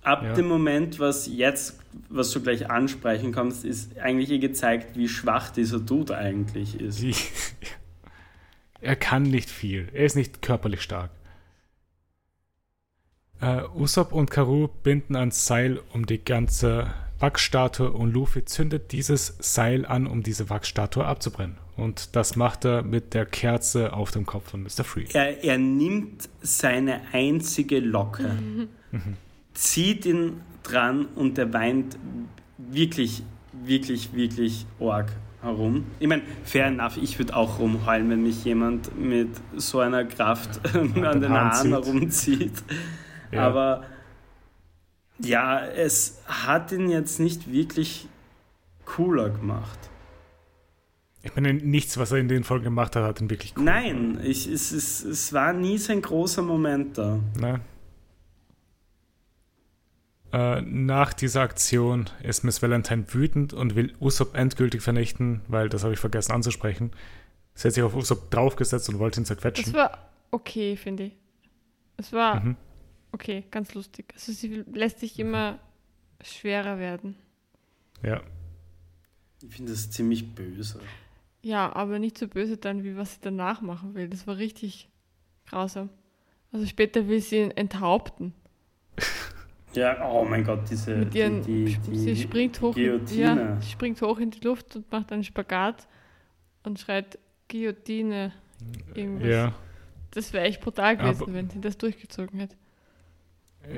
ab 0.02 0.24
Ja. 0.24 0.34
dem 0.34 0.48
Moment, 0.48 1.00
was 1.00 1.28
jetzt, 1.28 1.80
was 2.10 2.32
du 2.32 2.42
gleich 2.42 2.70
ansprechen 2.70 3.32
kannst, 3.32 3.66
ist 3.66 3.98
eigentlich 3.98 4.30
eh 4.30 4.40
gezeigt, 4.40 4.96
wie 4.98 5.08
schwach 5.10 5.50
dieser 5.50 5.80
Dude 5.80 6.16
eigentlich 6.18 6.80
ist. 6.80 7.04
Er 8.82 8.96
kann 8.98 9.24
nicht 9.24 9.50
viel. 9.50 9.90
Er 9.94 10.06
ist 10.06 10.16
nicht 10.16 10.42
körperlich 10.42 10.82
stark. 10.82 11.10
Äh, 13.42 13.64
Usopp 13.76 14.12
und 14.14 14.30
Karu 14.30 14.68
binden 14.84 15.16
ein 15.16 15.32
Seil 15.32 15.80
um 15.94 16.06
die 16.06 16.24
ganze 16.24 16.94
Wachsstatue 17.24 17.89
und 17.89 18.13
Luffy 18.13 18.43
zündet 18.43 18.91
dieses 18.91 19.38
Seil 19.39 19.86
an, 19.86 20.07
um 20.07 20.24
diese 20.24 20.49
Wachsstatue 20.49 21.05
abzubrennen. 21.05 21.55
Und 21.78 22.17
das 22.17 22.36
macht 22.36 22.65
er 22.65 22.84
mit 22.84 23.13
der 23.13 23.26
Kerze 23.26 23.93
auf 23.93 24.11
dem 24.11 24.26
Kopf 24.26 24.51
von 24.51 24.61
Mr. 24.61 24.84
Free. 24.84 25.05
Er, 25.13 25.41
er 25.41 25.57
nimmt 25.57 26.28
seine 26.41 26.99
einzige 27.13 27.80
Locke, 27.80 28.36
zieht 29.53 30.05
ihn 30.05 30.41
dran 30.63 31.05
und 31.15 31.38
er 31.38 31.53
weint 31.53 31.97
wirklich, 32.57 33.24
wirklich, 33.53 34.13
wirklich 34.13 34.65
arg 34.82 35.13
herum. 35.41 35.86
Ich 35.99 36.09
meine, 36.09 36.24
fair 36.43 36.65
enough, 36.65 36.97
ich 36.97 37.17
würde 37.19 37.38
auch 37.38 37.57
rumheulen, 37.57 38.09
wenn 38.09 38.24
mich 38.24 38.43
jemand 38.43 38.99
mit 38.99 39.30
so 39.55 39.80
einer 39.80 40.03
Kraft 40.03 40.59
an 40.76 40.93
den 40.93 41.30
Haaren 41.30 41.30
Haaren 41.32 41.53
zieht. 41.53 41.71
herumzieht. 41.71 42.63
Ja. 43.32 43.47
Aber 43.47 43.84
ja, 45.20 45.66
es 45.66 46.22
hat 46.26 46.72
ihn 46.72 46.89
jetzt 46.89 47.20
nicht 47.20 47.51
wirklich 47.51 48.07
cooler 48.86 49.30
gemacht. 49.30 49.80
Ich 51.26 51.34
meine, 51.36 51.53
nichts, 51.53 51.97
was 51.97 52.11
er 52.11 52.18
in 52.18 52.28
den 52.28 52.43
Folgen 52.43 52.66
gemacht 52.66 52.95
hat, 52.97 53.03
hat 53.03 53.22
ihn 53.22 53.30
wirklich 53.30 53.53
cool. 53.57 53.64
Nein, 53.64 54.20
ich, 54.24 54.45
es, 54.47 54.72
es, 54.74 55.03
es 55.03 55.32
war 55.32 55.53
nie 55.53 55.78
sein 55.78 56.01
großer 56.01 56.41
Moment 56.41 56.97
da. 56.97 57.20
Nein. 57.39 57.61
Äh, 60.34 60.61
nach 60.61 61.14
dieser 61.14 61.41
Aktion 61.41 62.09
ist 62.24 62.43
Miss 62.43 62.61
Valentine 62.61 63.05
wütend 63.14 63.53
und 63.53 63.76
will 63.76 63.93
Usopp 64.01 64.36
endgültig 64.36 64.82
vernichten, 64.82 65.41
weil 65.47 65.70
das 65.70 65.84
habe 65.84 65.93
ich 65.93 65.99
vergessen 65.99 66.32
anzusprechen. 66.32 66.91
Sie 67.53 67.68
hat 67.68 67.76
sich 67.76 67.84
auf 67.84 67.95
Usopp 67.95 68.32
draufgesetzt 68.32 68.89
und 68.89 68.97
wollte 68.99 69.22
ihn 69.22 69.24
Das 69.24 69.28
zerquetschen. 69.28 69.74
war 69.74 70.09
okay, 70.32 70.76
finde 70.76 71.03
ich. 71.03 71.14
Es 71.97 72.11
war 72.11 72.39
Mhm. 72.41 72.55
Okay, 73.14 73.43
ganz 73.51 73.74
lustig. 73.74 74.11
Also 74.14 74.32
sie 74.34 74.64
lässt 74.74 74.99
sich 74.99 75.18
immer 75.20 75.59
schwerer 76.22 76.78
werden. 76.80 77.16
Ja. 78.03 78.22
Ich 79.41 79.55
finde 79.55 79.72
das 79.72 79.89
ziemlich 79.91 80.34
böse. 80.36 80.80
Ja, 81.41 81.74
aber 81.76 81.99
nicht 81.99 82.18
so 82.18 82.28
böse 82.28 82.57
dann, 82.57 82.84
wie 82.84 82.95
was 82.95 83.14
sie 83.16 83.20
danach 83.22 83.61
machen 83.61 83.93
will. 83.95 84.07
Das 84.09 84.26
war 84.28 84.38
richtig 84.38 84.89
grausam. 85.45 85.89
Also 86.51 86.66
später 86.66 87.07
will 87.07 87.20
sie 87.22 87.38
ihn 87.39 87.51
enthaupten. 87.51 88.34
Ja, 89.76 90.07
oh 90.07 90.24
mein 90.24 90.43
Gott, 90.43 90.70
diese 90.70 90.95
Mit 90.97 91.16
ihren, 91.16 91.41
die, 91.41 91.66
die, 91.66 91.78
die 91.89 91.97
sie 91.97 92.16
springt 92.16 92.61
hoch, 92.61 92.78
in, 92.78 92.84
Guillotine. 92.84 93.24
ja, 93.41 93.59
sie 93.59 93.72
springt 93.72 93.99
hoch 94.03 94.20
in 94.20 94.30
die 94.30 94.39
Luft 94.41 94.76
und 94.76 94.91
macht 94.91 95.11
einen 95.11 95.24
Spagat 95.24 95.88
und 96.61 96.78
schreit 96.80 97.18
Guillotine. 97.49 98.34
Irgendwas. 98.93 99.28
Ja. 99.28 99.55
Das 100.11 100.32
wäre 100.32 100.45
echt 100.45 100.61
brutal 100.61 100.95
gewesen, 100.95 101.24
Aber- 101.24 101.34
wenn 101.34 101.49
sie 101.49 101.59
das 101.59 101.76
durchgezogen 101.80 102.39
hätte. 102.39 102.55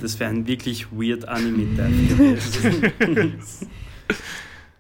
Das 0.02 0.20
wäre 0.20 0.32
ein 0.32 0.48
wirklich 0.48 0.92
weird 0.92 1.28
Anime-Death 1.28 2.18
gewesen. 2.18 3.72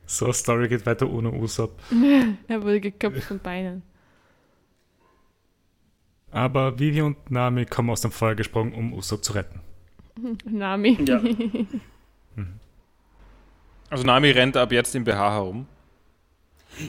So, 0.08 0.32
Story 0.32 0.68
geht 0.68 0.86
weiter 0.86 1.10
ohne 1.10 1.32
Usopp. 1.32 1.80
Er 2.47 2.62
wurde 2.62 2.80
geköpft 2.80 3.24
von 3.24 3.39
Beinen. 3.39 3.82
Aber 6.32 6.78
Vivi 6.78 7.01
und 7.01 7.32
Nami 7.32 7.66
kommen 7.66 7.89
aus 7.89 8.01
dem 8.01 8.12
Feuer 8.12 8.36
gesprungen, 8.36 8.74
um 8.74 8.93
Usopp 8.93 9.24
zu 9.24 9.34
retten. 9.34 9.62
Nami. 10.45 10.97
Ja. 11.06 11.22
Also 13.89 14.03
Nami 14.03 14.32
rennt 14.32 14.58
ab 14.58 14.72
jetzt 14.72 14.95
im 14.95 15.03
BH 15.03 15.34
herum. 15.34 15.68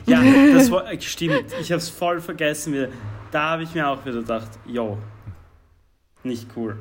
ja, 0.07 0.23
das 0.53 0.71
war, 0.71 0.91
äh, 0.93 1.01
stimmt. 1.01 1.53
Ich 1.61 1.73
habe 1.73 1.79
es 1.79 1.89
voll 1.89 2.21
vergessen 2.21 2.73
wieder. 2.75 2.89
Da 3.31 3.51
habe 3.51 3.63
ich 3.63 3.75
mir 3.75 3.89
auch 3.89 4.05
wieder 4.05 4.21
gedacht, 4.21 4.51
yo, 4.67 4.99
nicht 6.23 6.49
cool. 6.57 6.79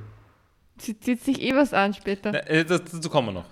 Sie 0.77 0.99
zieht 0.99 1.23
sich 1.23 1.41
eh 1.41 1.55
was 1.55 1.73
an 1.73 1.93
später. 1.93 2.31
Na, 2.31 2.39
äh, 2.39 2.65
das, 2.65 2.83
dazu 2.83 3.09
kommen 3.09 3.29
wir 3.29 3.33
noch. 3.33 3.45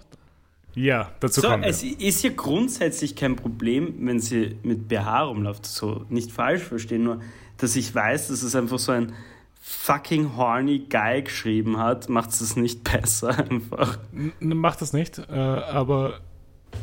Ja, 0.76 1.12
dazu 1.20 1.41
So, 1.41 1.48
kommen 1.50 1.64
wir. 1.64 1.70
es 1.70 1.84
ist 1.84 2.24
ja 2.24 2.32
grundsätzlich 2.36 3.16
kein 3.16 3.36
Problem, 3.36 3.94
wenn 4.08 4.20
sie 4.20 4.58
mit 4.64 4.88
BH 4.88 5.22
rumläuft. 5.24 5.66
So, 5.66 6.06
nicht 6.10 6.32
falsch 6.32 6.64
verstehen, 6.64 7.04
nur, 7.04 7.22
dass 7.58 7.76
ich 7.76 7.94
weiß, 7.94 8.30
dass 8.30 8.41
es 8.44 8.56
einfach 8.56 8.80
so 8.80 8.91
ein 8.91 9.14
fucking 9.62 10.36
horny 10.36 10.80
Guy 10.90 11.22
geschrieben 11.24 11.78
hat, 11.78 12.10
macht 12.10 12.32
es 12.32 12.40
das 12.40 12.56
nicht 12.56 12.84
besser 12.91 13.38
einfach. 13.50 14.00
N- 14.14 14.34
Macht 14.58 14.82
das 14.82 14.91
nicht, 14.94 15.20
äh, 15.20 15.32
aber 15.32 16.20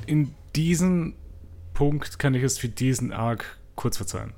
in 0.06 0.34
diesem 0.56 1.14
Punkt 1.74 2.18
kann 2.18 2.34
ich 2.34 2.42
es 2.42 2.58
für 2.58 2.68
diesen 2.68 3.12
Arc 3.12 3.58
kurz 3.74 3.96
verzeihen. 3.96 4.32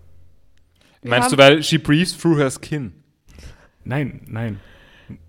Wir 1.02 1.10
Meinst 1.10 1.30
du, 1.32 1.36
weil 1.38 1.62
she 1.62 1.78
breathes 1.78 2.16
through 2.16 2.38
her 2.38 2.50
skin? 2.50 2.92
Nein, 3.84 4.22
nein. 4.26 4.60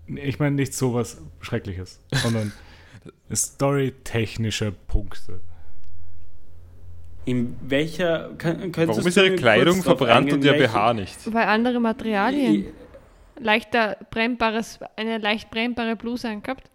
Ich 0.06 0.38
meine 0.38 0.56
nicht 0.56 0.74
sowas 0.74 1.20
Schreckliches, 1.40 2.00
sondern 2.12 2.52
storytechnische 3.32 4.72
Punkte. 4.72 5.40
In 7.24 7.56
welcher. 7.62 8.30
Kann, 8.36 8.72
Warum 8.76 9.06
ist 9.06 9.16
ihre 9.16 9.34
Kleidung 9.34 9.82
verbrannt 9.82 10.32
und 10.32 10.44
ihr 10.44 10.52
BH 10.52 10.94
nicht? 10.94 11.32
Weil 11.32 11.46
andere 11.46 11.80
Materialien. 11.80 12.66
Leichter 13.40 13.96
brennbares, 14.10 14.78
eine 14.96 15.18
leicht 15.18 15.50
brennbare 15.50 15.96
Bluse 15.96 16.28
angehabt. 16.28 16.70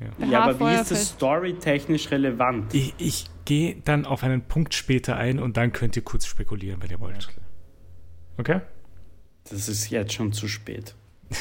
Ja. 0.00 0.26
Ja, 0.26 0.40
aber 0.42 0.60
wie 0.60 0.74
ist 0.74 0.90
das 0.90 1.08
storytechnisch 1.10 2.10
relevant? 2.10 2.72
Ich, 2.74 2.94
ich 2.98 3.26
gehe 3.44 3.76
dann 3.84 4.04
auf 4.04 4.22
einen 4.22 4.42
Punkt 4.42 4.74
später 4.74 5.16
ein 5.16 5.38
und 5.38 5.56
dann 5.56 5.72
könnt 5.72 5.96
ihr 5.96 6.02
kurz 6.02 6.26
spekulieren, 6.26 6.82
wenn 6.82 6.90
ihr 6.90 7.00
wollt. 7.00 7.28
Okay? 8.36 8.60
Das 9.50 9.68
ist 9.68 9.90
jetzt 9.90 10.12
schon 10.12 10.32
zu 10.32 10.48
spät. 10.48 10.94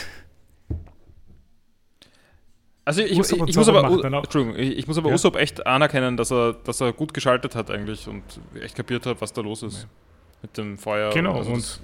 Also 2.87 3.01
ich, 3.01 3.17
und 3.17 3.49
ich, 3.49 3.55
muss 3.57 3.67
aber, 3.67 3.81
machen 3.81 4.13
Entschuldigung, 4.13 4.57
ich, 4.57 4.77
ich 4.77 4.87
muss 4.87 4.97
aber 4.97 5.09
Ja? 5.09 5.15
Usopp 5.15 5.35
echt 5.35 5.67
anerkennen, 5.67 6.15
dass 6.15 6.31
er, 6.31 6.53
dass 6.53 6.79
er 6.79 6.93
gut 6.93 7.13
geschaltet 7.13 7.53
hat 7.53 7.69
eigentlich 7.69 8.07
und 8.07 8.23
echt 8.61 8.77
kapiert 8.77 9.05
hat, 9.05 9.19
was 9.19 9.33
da 9.33 9.41
los 9.41 9.61
ist. 9.61 9.87
Mit 10.41 10.57
dem 10.57 10.77
Feuer. 10.77 11.11
Genau, 11.11 11.35
also 11.35 11.51
und, 11.51 11.81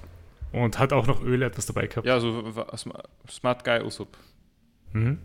und 0.52 0.78
hat 0.78 0.94
auch 0.94 1.06
noch 1.06 1.22
Öl 1.22 1.42
etwas 1.42 1.66
dabei 1.66 1.88
gehabt. 1.88 2.06
ja, 2.06 2.18
so 2.20 2.56
war- 2.56 2.74
sma- 2.78 3.02
Smart 3.28 3.62
Guy 3.64 3.82
Usopp. 3.82 4.16
Mhm. 4.94 5.18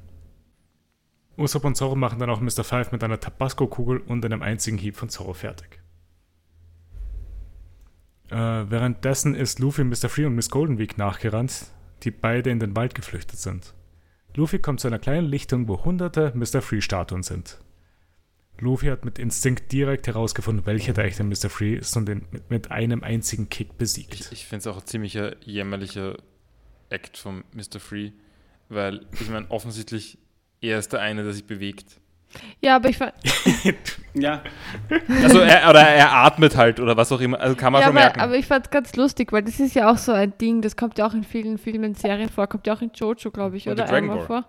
Usopp 1.37 1.63
und 1.63 1.75
Zorro 1.77 1.95
machen 1.95 2.19
dann 2.19 2.29
auch 2.29 2.41
Mr. 2.41 2.65
Five 2.65 2.91
mit 2.91 3.01
einer 3.01 3.17
Tabasco-Kugel 3.21 3.99
und 4.01 4.25
einem 4.25 4.41
einzigen 4.41 4.77
Hieb 4.77 4.97
von 4.97 5.07
Zorro 5.07 5.31
fertig. 5.31 5.79
Äh, 8.31 8.35
währenddessen 8.35 9.33
ist 9.33 9.59
Luffy 9.59 9.85
Mr. 9.85 10.09
Free 10.09 10.25
und 10.25 10.35
Miss 10.35 10.49
Golden 10.49 10.77
Week 10.77 10.97
nachgerannt, 10.97 11.67
die 12.03 12.11
beide 12.11 12.49
in 12.49 12.59
den 12.59 12.75
Wald 12.75 12.95
geflüchtet 12.95 13.39
sind. 13.39 13.73
Luffy 14.35 14.59
kommt 14.59 14.79
zu 14.79 14.87
einer 14.87 14.99
kleinen 14.99 15.27
Lichtung, 15.27 15.67
wo 15.67 15.83
hunderte 15.83 16.31
Mr. 16.35 16.61
Free-Statuen 16.61 17.23
sind. 17.23 17.59
Luffy 18.59 18.87
hat 18.87 19.05
mit 19.05 19.19
Instinkt 19.19 19.71
direkt 19.71 20.07
herausgefunden, 20.07 20.65
welcher 20.65 20.93
der 20.93 21.05
echte 21.05 21.23
Mr. 21.23 21.49
Free 21.49 21.75
ist 21.75 21.95
und 21.95 22.07
den 22.07 22.25
mit, 22.49 22.71
einem 22.71 23.03
einzigen 23.03 23.49
Kick 23.49 23.77
besiegt. 23.77 24.13
Ich, 24.15 24.31
ich 24.31 24.45
finde 24.45 24.59
es 24.59 24.67
auch 24.67 24.79
ein 24.79 24.85
ziemlicher 24.85 25.35
jämmerlicher 25.45 26.17
Act 26.89 27.17
von 27.17 27.43
Mr. 27.53 27.79
Free, 27.79 28.11
weil 28.67 29.05
ich 29.19 29.29
meine, 29.29 29.49
offensichtlich 29.49 30.17
er 30.61 30.79
ist 30.79 30.91
der 30.91 31.01
eine, 31.01 31.23
der 31.23 31.33
sich 31.33 31.45
bewegt. 31.45 31.99
Ja, 32.61 32.75
aber 32.75 32.89
ich 32.89 32.97
fand, 32.97 33.13
Ja, 34.13 34.41
Also 35.23 35.39
er, 35.39 35.69
oder 35.69 35.81
er 35.81 36.11
atmet 36.13 36.55
halt 36.55 36.79
oder 36.79 36.95
was 36.97 37.11
auch 37.11 37.21
immer. 37.21 37.39
Also 37.39 37.55
kann 37.55 37.71
man 37.73 37.81
ja, 37.81 37.87
schon 37.87 37.95
aber, 37.97 38.05
merken. 38.05 38.19
aber 38.21 38.35
ich 38.35 38.45
fand 38.45 38.69
ganz 38.71 38.95
lustig, 38.95 39.31
weil 39.31 39.43
das 39.43 39.59
ist 39.59 39.75
ja 39.75 39.91
auch 39.91 39.97
so 39.97 40.11
ein 40.11 40.33
Ding, 40.39 40.61
das 40.61 40.75
kommt 40.75 40.97
ja 40.97 41.07
auch 41.07 41.13
in 41.13 41.23
vielen 41.23 41.57
Filmen, 41.57 41.95
Serien 41.95 42.29
vor, 42.29 42.47
kommt 42.47 42.67
ja 42.67 42.73
auch 42.75 42.81
in 42.81 42.91
Jojo, 42.93 43.31
glaube 43.31 43.57
ich, 43.57 43.67
Und 43.67 43.73
oder 43.73 43.85
Dragon 43.85 43.97
einmal 44.09 44.17
Ball. 44.17 44.25
vor. 44.27 44.45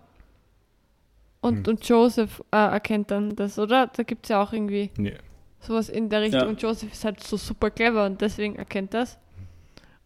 Und, 1.42 1.66
Hm. 1.66 1.74
und 1.74 1.88
Joseph 1.88 2.42
äh, 2.52 2.56
erkennt 2.56 3.10
dann 3.10 3.34
das, 3.36 3.58
oder? 3.58 3.86
Da 3.86 4.02
gibt 4.02 4.26
es 4.26 4.28
ja 4.30 4.42
auch 4.42 4.52
irgendwie 4.52 4.90
Nee. 4.96 5.14
sowas 5.60 5.88
in 5.88 6.08
der 6.10 6.20
Richtung. 6.22 6.40
Ja. 6.40 6.46
Und 6.46 6.60
Joseph 6.60 6.92
ist 6.92 7.04
halt 7.04 7.22
so 7.22 7.36
super 7.38 7.70
clever 7.70 8.04
und 8.04 8.20
deswegen 8.20 8.56
erkennt 8.56 8.92
das. 8.92 9.18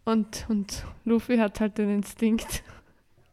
Und, 0.04 0.44
und 0.48 0.84
Luffy 1.04 1.38
hat 1.38 1.58
halt 1.60 1.78
den 1.78 1.90
Instinkt. 1.90 2.62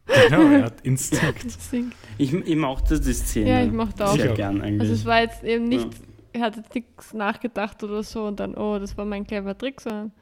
Genau, 0.06 0.50
er 0.50 0.64
hat 0.64 0.80
Instinkt. 0.82 1.44
Instinkt. 1.44 1.96
ich, 2.18 2.32
ich 2.32 2.56
mochte 2.56 3.00
die 3.00 3.12
Szene. 3.12 3.50
Ja, 3.50 3.62
ich 3.64 3.72
mochte 3.72 4.06
auch. 4.06 4.16
Sehr 4.16 4.34
gern 4.34 4.60
eigentlich. 4.60 4.80
Also 4.80 4.94
es 4.94 5.04
war 5.04 5.20
jetzt 5.20 5.44
eben 5.44 5.68
nicht, 5.68 5.88
er 6.32 6.42
hat 6.42 6.56
jetzt 6.56 6.74
nichts 6.74 7.14
nachgedacht 7.14 7.82
oder 7.82 8.02
so 8.02 8.26
und 8.26 8.40
dann, 8.40 8.54
oh, 8.54 8.78
das 8.78 8.96
war 8.96 9.04
mein 9.04 9.26
clever 9.26 9.56
Trick, 9.56 9.80
sondern 9.80 10.12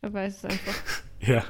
er 0.00 0.12
weiß 0.12 0.36
es 0.38 0.44
einfach. 0.44 0.74
Ja. 1.20 1.42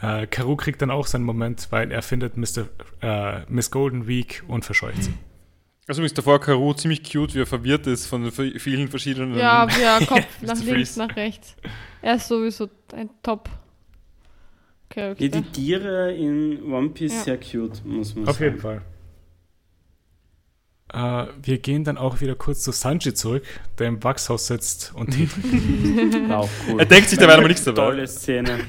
Äh, 0.00 0.26
Karu 0.28 0.56
kriegt 0.56 0.80
dann 0.80 0.90
auch 0.90 1.06
seinen 1.06 1.24
Moment, 1.24 1.68
weil 1.70 1.92
er 1.92 2.00
findet 2.00 2.38
Mr., 2.38 2.68
äh, 3.02 3.44
Miss 3.50 3.70
Golden 3.70 4.06
Week 4.06 4.42
und 4.48 4.64
verscheucht 4.64 5.02
sie. 5.02 5.12
Also 5.86 6.02
ist 6.02 6.16
davor 6.16 6.40
Karu 6.40 6.72
ziemlich 6.72 7.04
cute, 7.04 7.34
wie 7.34 7.40
er 7.40 7.46
verwirrt 7.46 7.86
ist 7.86 8.06
von 8.06 8.30
vielen 8.32 8.88
verschiedenen. 8.88 9.36
Ja, 9.36 9.68
ja, 9.80 10.00
Kopf 10.06 10.26
nach 10.40 10.60
links, 10.62 10.96
nach 10.96 11.14
rechts. 11.16 11.54
Er 12.00 12.16
ist 12.16 12.28
sowieso 12.28 12.68
ein 12.94 13.10
top 13.22 13.50
ja, 14.94 15.14
Charakter. 15.14 15.28
die 15.28 15.42
Tiere 15.42 16.12
in 16.14 16.62
One 16.72 16.90
Piece 16.90 17.12
Ja. 17.14 17.20
sehr 17.22 17.38
cute, 17.38 17.84
muss 17.84 18.14
man 18.14 18.26
Auf 18.28 18.36
sagen. 18.36 18.44
jeden 18.44 18.60
Fall. 18.60 18.82
Äh, 20.92 21.26
wir 21.42 21.58
gehen 21.58 21.82
dann 21.84 21.98
auch 21.98 22.20
wieder 22.20 22.36
kurz 22.36 22.62
zu 22.62 22.70
Sanji 22.70 23.12
zurück, 23.12 23.42
der 23.78 23.88
im 23.88 24.02
Wachshaus 24.04 24.46
sitzt 24.46 24.92
und 24.94 25.10
Tee 25.10 25.26
trinkt. 25.26 26.28
War 26.28 26.38
auch 26.40 26.48
cool. 26.68 26.78
Er 26.78 26.86
denkt 26.86 27.08
sich 27.10 27.18
dabei 27.18 27.34
aber 27.38 27.48
nichts 27.48 27.64
dabei. 27.64 27.82
Tolle 27.86 28.06
Szene. 28.06 28.60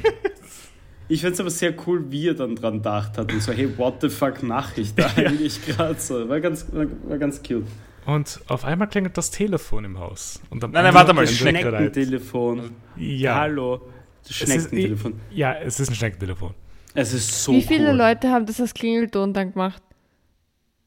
Ich 1.10 1.22
finde 1.22 1.36
es 1.36 1.40
aber 1.40 1.52
sehr 1.52 1.74
cool, 1.86 2.12
wie 2.12 2.28
er 2.30 2.34
dann 2.34 2.56
dran 2.56 2.78
gedacht 2.78 3.18
hat 3.18 3.32
und 3.32 3.42
so, 3.42 3.54
hey, 3.54 3.78
what 3.78 4.02
the 4.02 4.10
fuck 4.10 4.42
mache 4.44 4.82
ich 4.82 4.94
da 4.96 5.06
eigentlich 5.16 5.64
gerade 5.66 6.00
so. 6.00 6.28
War 6.28 6.42
ganz, 6.42 6.66
war, 6.72 6.86
war 7.08 7.18
ganz 7.18 7.38
cute. 7.44 7.66
Und 8.06 8.42
auf 8.48 8.66
einmal 8.66 8.88
klingelt 8.90 9.16
das 9.18 9.30
Telefon 9.32 9.86
im 9.86 10.00
Haus. 10.00 10.42
Und 10.50 10.64
am 10.64 10.72
Nein, 10.72 10.86
nein, 10.86 10.94
warte 10.94 11.14
mal, 11.14 11.22
Ende- 11.22 11.34
Schneckentelefon. 11.34 12.72
Ja. 12.98 13.36
Hallo. 13.36 13.82
Das 14.28 14.36
Es 14.36 14.42
ist, 14.42 14.48
Schneckentelefon. 14.70 15.20
ja, 15.32 15.54
es 15.56 15.80
ist 15.80 15.90
ein 15.90 15.96
Schneckentelefon. 15.96 16.54
Es 16.94 17.14
ist 17.14 17.44
so 17.44 17.54
Wie 17.54 17.62
viele 17.62 17.90
cool. 17.92 17.96
Leute 17.98 18.30
haben 18.30 18.46
das 18.46 18.60
als 18.60 18.74
Klingelton 18.74 19.34
dann 19.34 19.54
gemacht? 19.54 19.82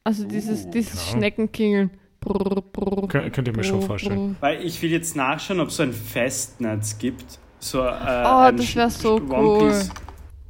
Also 0.05 0.25
dieses, 0.25 0.65
Uh, 0.67 0.71
dieses 0.71 0.99
Ahnung. 1.09 1.19
Schneckenklingeln. 1.21 1.91
Brrr, 2.21 2.61
brrr, 2.63 3.07
Kön- 3.09 3.31
könnt 3.31 3.49
ihr 3.49 3.57
mir 3.57 3.65
schon 3.65 3.79
brrr, 3.81 3.87
vorstellen. 3.87 4.37
Weil 4.41 4.63
ich 4.65 4.81
will 4.83 4.91
jetzt 4.91 5.17
nachschauen, 5.17 5.61
ob 5.61 5.69
es 5.69 5.77
so 5.77 5.83
ein 5.85 5.93
Festnetz 5.93 6.99
gibt. 6.99 7.39
So, 7.61 7.81
äh, 7.81 7.83
Oh, 7.83 8.41
ein 8.49 8.57
das 8.57 8.75
wär 8.77 8.91
so 8.91 9.17
cool. 9.21 9.83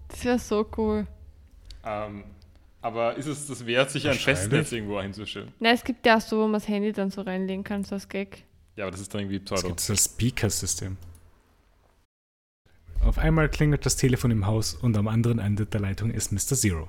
Das 0.08 0.24
wäre 0.24 0.38
so 0.38 0.66
cool. 0.76 1.06
Ähm, 1.84 2.24
aber 2.82 3.16
ist 3.16 3.26
es 3.26 3.46
das 3.46 3.64
wert, 3.66 3.90
sich 3.90 4.08
ein. 4.08 4.14
Festnetz 4.14 4.72
irgendwo 4.72 5.00
hinzustellen? 5.00 5.52
Na, 5.60 5.70
es 5.70 5.84
gibt 5.84 6.04
ja 6.06 6.16
auch 6.16 6.20
so, 6.20 6.38
wo 6.38 6.42
man 6.44 6.54
das 6.54 6.66
Handy 6.68 6.92
dann 6.92 7.10
so 7.10 7.20
reinlegen 7.22 7.62
kann, 7.64 7.84
so 7.84 7.94
als 7.94 8.08
Gag. 8.08 8.44
Ja, 8.76 8.84
aber 8.84 8.92
das 8.92 9.00
ist 9.02 9.12
dann 9.14 9.20
irgendwie 9.22 9.36
Es 9.36 9.44
Pseudo. 9.44 9.68
gibt 9.68 9.80
so 9.80 9.92
ein 9.92 9.96
Speaker-System. 9.96 10.96
Auf 13.10 13.18
einmal 13.18 13.48
klingelt 13.48 13.84
das 13.84 13.96
Telefon 13.96 14.30
im 14.30 14.46
Haus 14.46 14.72
und 14.72 14.96
am 14.96 15.08
anderen 15.08 15.40
Ende 15.40 15.66
der 15.66 15.80
Leitung 15.80 16.12
ist 16.12 16.30
Mr. 16.30 16.54
Zero. 16.56 16.86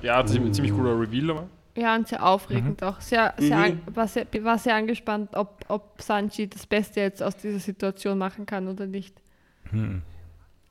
Ja, 0.00 0.24
ziemlich, 0.24 0.54
ziemlich 0.54 0.72
cooler 0.72 0.98
Reveal 0.98 1.30
aber. 1.32 1.48
Ja, 1.76 1.94
und 1.94 2.08
sehr 2.08 2.24
aufregend 2.24 2.82
auch. 2.82 2.98
Sehr, 3.02 3.34
sehr, 3.36 3.58
Mhm. 3.58 3.62
an- 3.86 3.94
war, 3.94 4.08
sehr, 4.08 4.26
war 4.40 4.56
sehr 4.58 4.74
angespannt, 4.76 5.34
ob, 5.34 5.66
ob 5.68 6.00
Sanji 6.00 6.48
das 6.48 6.64
Beste 6.66 7.00
jetzt 7.00 7.22
aus 7.22 7.36
dieser 7.36 7.58
Situation 7.58 8.16
machen 8.16 8.46
kann 8.46 8.68
oder 8.68 8.86
nicht. 8.86 9.20
Hm. 9.68 10.00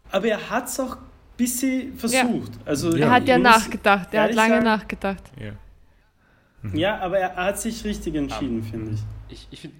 Aber 0.09 0.25
er 0.25 0.49
hat 0.49 0.65
es 0.69 0.79
auch 0.79 0.95
ein 0.95 1.03
bisschen 1.37 1.95
versucht. 1.95 2.53
Also, 2.65 2.95
Er 2.97 3.11
hat 3.11 3.27
ja 3.27 3.37
nachgedacht, 3.37 4.11
er 4.11 4.23
hat 4.23 4.33
lange 4.33 4.53
sagen- 4.55 4.65
nachgedacht. 4.65 5.23
Ja. 5.39 5.51
Ja, 6.73 6.97
aber 6.99 7.19
er 7.19 7.35
hat 7.35 7.59
sich 7.59 7.83
richtig 7.83 8.15
entschieden, 8.15 8.63
finde 8.63 8.93
ich. 8.93 9.01
Ich, 9.29 9.47
ich 9.51 9.61
finde, 9.61 9.75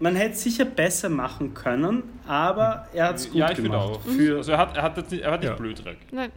Man 0.00 0.16
hätte 0.16 0.34
es 0.34 0.42
sicher 0.42 0.64
besser 0.64 1.08
machen 1.08 1.54
können, 1.54 2.02
aber 2.26 2.88
er 2.92 3.08
hat 3.08 3.16
es 3.16 3.26
gut 3.28 3.36
ja, 3.36 3.48
ich 3.50 3.56
finde 3.56 3.70
gemacht. 3.70 3.88
auch. 3.88 4.00
Für, 4.02 4.36
Also 4.38 4.52
er 4.52 4.58
hat, 4.58 4.76
er 4.76 4.82
hat, 4.82 4.96
jetzt 4.96 5.10
nicht, 5.12 5.22
er 5.22 5.30
hat 5.32 5.40
nicht 5.40 5.50
Ja. 5.50 5.56
blöd 5.56 5.84
reagiert. 5.84 6.12
Nein. 6.12 6.32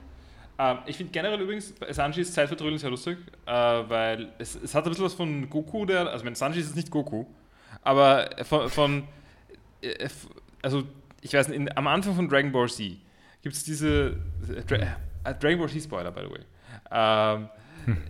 Ähm, 0.60 0.78
ich 0.86 0.98
finde 0.98 1.12
generell 1.12 1.40
übrigens, 1.42 1.72
bei 1.74 1.92
Sanji 1.94 2.22
ist 2.22 2.34
Zeitvertrödeln 2.34 2.78
sehr 2.80 2.90
lustig, 2.90 3.18
äh, 3.46 3.52
weil 3.52 4.30
es, 4.40 4.56
es 4.56 4.74
hat 4.74 4.86
ein 4.86 4.90
bisschen 4.90 5.06
was 5.06 5.14
von 5.14 5.50
Goku, 5.50 5.86
der, 5.86 6.08
also 6.10 6.24
mein 6.26 6.36
Sanji 6.36 6.60
ist 6.60 6.68
jetzt 6.68 6.76
nicht 6.76 6.90
Goku, 6.92 7.26
aber 7.84 8.30
von, 8.44 8.70
von 8.70 9.04
äh, 9.82 9.90
f- 10.04 10.28
also 10.62 10.84
ich 11.22 11.34
weiß 11.34 11.48
nicht, 11.50 11.58
in, 11.58 11.78
am 11.78 11.88
Anfang 11.88 12.16
von 12.16 12.28
Dragon 12.30 12.52
Ball 12.52 12.70
Z 12.70 12.92
gibt 13.44 13.56
es 13.56 13.64
diese, 13.64 14.18
äh, 14.50 14.64
Dra 14.68 14.78
äh, 14.78 15.36
Dragon 15.40 15.60
Ball 15.60 15.70
Z 15.70 15.84
Spoiler, 15.84 16.12
by 16.12 16.22
the 16.22 16.32
way. 16.32 16.40
Ähm, 16.92 17.50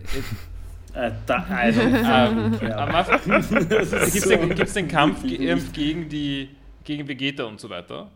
äh, 0.94 1.12
da, 1.26 1.38
don't 1.38 2.60
ähm, 2.60 2.68
Ja. 2.68 3.02
gibt 3.02 4.14
es 4.14 4.22
den, 4.28 4.54
gibt's 4.54 4.72
den 4.74 4.88
Kampf 4.88 5.22
gegen, 5.22 6.08
die, 6.08 6.50
gegen 6.84 7.06
Vegeta 7.08 7.44
und 7.44 7.60
so 7.60 7.68
weiter. 7.70 8.10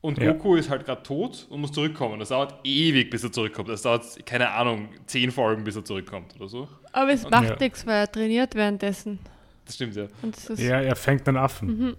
Und 0.00 0.18
Ja. 0.18 0.32
Goku 0.32 0.56
ist 0.56 0.70
halt 0.70 0.86
gerade 0.86 1.02
tot 1.02 1.46
und 1.50 1.60
muss 1.60 1.72
zurückkommen. 1.72 2.18
Das 2.18 2.30
dauert 2.30 2.54
ewig, 2.64 3.10
bis 3.10 3.22
er 3.22 3.32
zurückkommt. 3.32 3.68
Das 3.68 3.82
dauert, 3.82 4.04
keine 4.24 4.50
Ahnung, 4.50 4.88
zehn 5.06 5.30
Folgen, 5.30 5.62
bis 5.62 5.76
er 5.76 5.84
zurückkommt 5.84 6.34
oder 6.36 6.48
so. 6.48 6.68
Aber 6.92 7.12
es 7.12 7.24
Und- 7.24 7.30
macht 7.32 7.50
Ja. 7.50 7.56
nichts, 7.60 7.86
weil 7.86 7.96
er 8.00 8.10
trainiert 8.10 8.54
währenddessen. 8.54 9.18
Das 9.66 9.74
stimmt 9.74 9.94
ja. 9.96 10.06
Und 10.22 10.36
das 10.48 10.60
ja, 10.60 10.80
er 10.80 10.96
fängt 10.96 11.28
einen 11.28 11.36
Affen. 11.36 11.68
Mhm. 11.78 11.96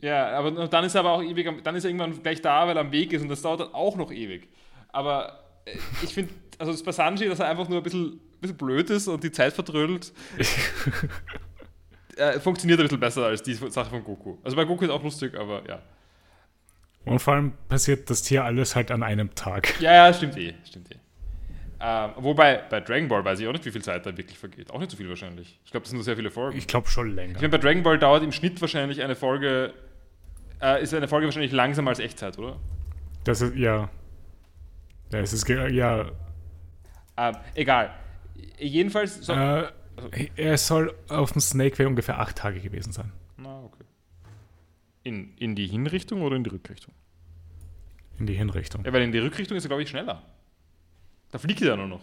Ja, 0.00 0.28
aber 0.38 0.68
dann 0.68 0.84
ist 0.84 0.94
er 0.94 1.00
aber 1.00 1.12
auch 1.12 1.22
ewig, 1.22 1.46
am- 1.48 1.62
dann 1.62 1.74
ist 1.74 1.84
er 1.84 1.90
irgendwann 1.90 2.22
gleich 2.22 2.40
da, 2.42 2.66
weil 2.68 2.76
er 2.76 2.82
am 2.82 2.92
Weg 2.92 3.12
ist 3.14 3.22
und 3.22 3.28
das 3.28 3.42
dauert 3.42 3.60
dann 3.60 3.74
auch 3.74 3.96
noch 3.96 4.12
ewig. 4.12 4.46
Aber 4.90 5.40
äh, 5.64 5.76
ich 6.04 6.12
finde, 6.14 6.32
also 6.58 6.70
das 6.70 6.82
bei 6.82 6.92
Sanji, 6.92 7.28
dass 7.28 7.40
er 7.40 7.48
einfach 7.48 7.68
nur 7.68 7.78
ein 7.78 7.82
bisschen, 7.82 8.20
bisschen 8.40 8.56
blöd 8.56 8.90
ist 8.90 9.08
und 9.08 9.22
die 9.22 9.32
Zeit 9.32 9.52
vertrödelt, 9.52 10.12
äh, 12.16 12.38
funktioniert 12.40 12.80
ein 12.80 12.84
bisschen 12.84 13.00
besser 13.00 13.26
als 13.26 13.42
die 13.42 13.54
Sache 13.54 13.90
von 13.90 14.04
Goku. 14.04 14.36
Also 14.42 14.56
bei 14.56 14.64
Goku 14.64 14.84
ist 14.84 14.90
auch 14.90 15.02
lustig, 15.02 15.38
aber 15.38 15.62
ja. 15.68 15.80
Und 17.04 17.20
vor 17.20 17.34
allem 17.34 17.52
passiert 17.68 18.10
das 18.10 18.26
hier 18.26 18.44
alles 18.44 18.76
halt 18.76 18.90
an 18.90 19.02
einem 19.02 19.34
Tag. 19.34 19.80
Ja, 19.80 19.92
ja, 20.06 20.12
stimmt 20.12 20.36
eh, 20.36 20.54
stimmt 20.64 20.90
eh. 20.92 20.98
Ähm, 21.80 22.10
wobei, 22.16 22.56
bei 22.68 22.80
Dragon 22.80 23.06
Ball 23.06 23.24
weiß 23.24 23.38
ich 23.38 23.46
auch 23.46 23.52
nicht, 23.52 23.64
wie 23.64 23.70
viel 23.70 23.82
Zeit 23.82 24.04
da 24.04 24.16
wirklich 24.16 24.36
vergeht. 24.36 24.70
Auch 24.72 24.80
nicht 24.80 24.90
so 24.90 24.96
viel 24.96 25.08
wahrscheinlich. 25.08 25.60
Ich 25.64 25.70
glaube, 25.70 25.84
das 25.84 25.90
sind 25.90 25.98
nur 25.98 26.04
sehr 26.04 26.16
viele 26.16 26.30
Folgen. 26.30 26.58
Ich 26.58 26.66
glaube 26.66 26.88
schon 26.88 27.14
länger. 27.14 27.36
Ich 27.36 27.40
meine, 27.40 27.50
bei 27.50 27.58
Dragon 27.58 27.82
Ball 27.84 27.98
dauert 27.98 28.24
im 28.24 28.32
Schnitt 28.32 28.60
wahrscheinlich 28.60 29.00
eine 29.02 29.14
Folge, 29.14 29.72
äh, 30.60 30.82
ist 30.82 30.92
eine 30.92 31.06
Folge 31.06 31.26
wahrscheinlich 31.26 31.52
langsamer 31.52 31.90
als 31.90 32.00
Echtzeit, 32.00 32.36
oder? 32.36 32.56
Das 33.22 33.40
ist, 33.40 33.54
ja. 33.54 33.88
Ja, 35.12 35.18
es 35.20 35.32
ist, 35.32 35.48
ja. 35.48 36.10
Ähm, 37.16 37.36
egal. 37.54 37.94
Jedenfalls, 38.58 39.24
so, 39.24 39.32
Äh, 39.32 39.68
er 40.36 40.58
soll 40.58 40.94
auf 41.08 41.32
dem 41.32 41.40
Snake 41.40 41.78
Way 41.78 41.86
ungefähr 41.86 42.18
acht 42.20 42.36
Tage 42.36 42.60
gewesen 42.60 42.92
sein. 42.92 43.12
na, 43.36 43.62
okay. 43.64 43.84
In, 45.04 45.34
in 45.38 45.54
die 45.54 45.66
Hinrichtung 45.66 46.22
oder 46.22 46.36
in 46.36 46.44
die 46.44 46.50
Rückrichtung? 46.50 46.92
In 48.18 48.26
die 48.26 48.34
Hinrichtung. 48.34 48.84
Ja, 48.84 48.92
weil 48.92 49.02
in 49.02 49.12
die 49.12 49.18
Rückrichtung 49.18 49.56
ist 49.56 49.64
er, 49.64 49.68
glaube 49.68 49.82
ich, 49.82 49.88
schneller. 49.88 50.22
Da 51.30 51.38
fliegt 51.38 51.60
er 51.62 51.68
ja 51.68 51.76
nur 51.76 51.86
noch. 51.86 52.00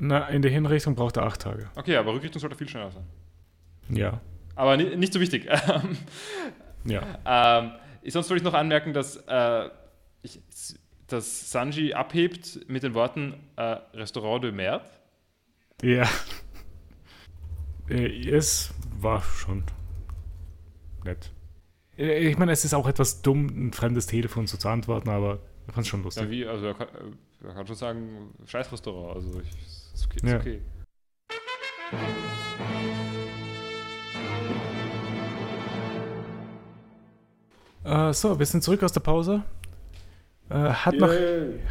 Na, 0.00 0.26
in 0.28 0.42
die 0.42 0.48
Hinrichtung 0.50 0.94
braucht 0.94 1.16
er 1.16 1.24
acht 1.24 1.40
Tage. 1.42 1.70
Okay, 1.76 1.96
aber 1.96 2.12
Rückrichtung 2.14 2.40
sollte 2.40 2.56
viel 2.56 2.68
schneller 2.68 2.90
sein. 2.90 3.04
Ja. 3.88 4.20
Aber 4.54 4.76
ni 4.76 4.96
nicht 4.96 5.12
so 5.12 5.20
wichtig. 5.20 5.48
Ja. 6.84 7.18
Ähm, 7.26 7.72
sonst 8.06 8.30
wollte 8.30 8.42
ich 8.42 8.44
noch 8.44 8.54
anmerken, 8.54 8.92
dass 8.92 9.16
äh, 9.26 9.68
ich, 10.22 10.40
dass 11.08 11.50
Sanji 11.50 11.94
abhebt 11.94 12.60
mit 12.68 12.84
den 12.84 12.94
Worten 12.94 13.34
äh, 13.56 13.62
Restaurant 13.94 14.44
de 14.44 14.52
Merde. 14.52 14.84
Ja. 15.82 16.08
Äh, 17.88 18.28
es 18.30 18.72
war 18.98 19.22
schon 19.22 19.64
nett. 21.04 21.30
Äh, 21.98 22.28
Ich 22.28 22.38
meine, 22.38 22.52
es 22.52 22.64
ist 22.64 22.74
auch 22.74 22.88
etwas 22.88 23.22
dumm, 23.22 23.46
ein 23.68 23.72
fremdes 23.72 24.06
Telefon 24.06 24.46
so 24.46 24.56
zu 24.56 24.68
antworten, 24.68 25.08
aber 25.10 25.38
ich 25.68 25.74
fand 25.74 25.84
es 25.84 25.88
schon 25.88 26.00
Ja, 26.00 26.04
lustig. 26.04 26.30
wie, 26.30 26.46
also 26.46 26.66
er 26.66 26.74
kann, 26.74 26.88
er 27.44 27.54
kann 27.54 27.66
schon 27.66 27.76
sagen, 27.76 28.34
scheiß 28.46 28.72
Restaurant. 28.72 29.16
Also 29.16 29.40
ich, 29.40 29.50
ist 29.94 30.06
okay. 30.06 30.16
Ist 30.22 30.32
Ja. 30.32 30.36
okay. 30.40 30.60
Äh, 37.84 38.12
so, 38.12 38.38
wir 38.38 38.46
sind 38.46 38.62
zurück 38.62 38.82
aus 38.82 38.92
der 38.92 39.00
Pause. 39.00 39.42
Äh, 40.48 40.54
hat, 40.54 40.94
noch, 40.94 41.12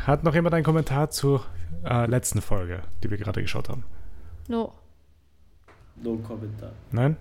hat 0.06 0.24
noch 0.24 0.34
jemand 0.34 0.54
einen 0.56 0.66
Kommentar 0.66 1.10
zur 1.10 1.46
äh, 1.86 2.06
letzten 2.08 2.42
Folge, 2.42 2.82
die 3.04 3.10
wir 3.10 3.18
gerade 3.18 3.42
geschaut 3.42 3.70
haben? 3.70 3.84
No. 4.48 4.74
No 5.96 6.18
Kommentar. 6.18 6.72
Nein? 6.92 7.18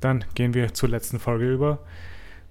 Dann 0.00 0.24
gehen 0.34 0.54
wir 0.54 0.72
zur 0.74 0.88
letzten 0.88 1.18
Folge 1.18 1.52
über. 1.52 1.80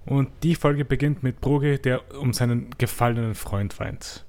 Und 0.06 0.30
die 0.44 0.56
Folge 0.56 0.86
beginnt 0.86 1.24
mit 1.24 1.42
Broge, 1.42 1.80
der 1.80 2.02
um 2.20 2.34
seinen 2.34 2.72
gefallenen 2.78 3.36
Freund 3.36 3.80
weint. 3.80 4.26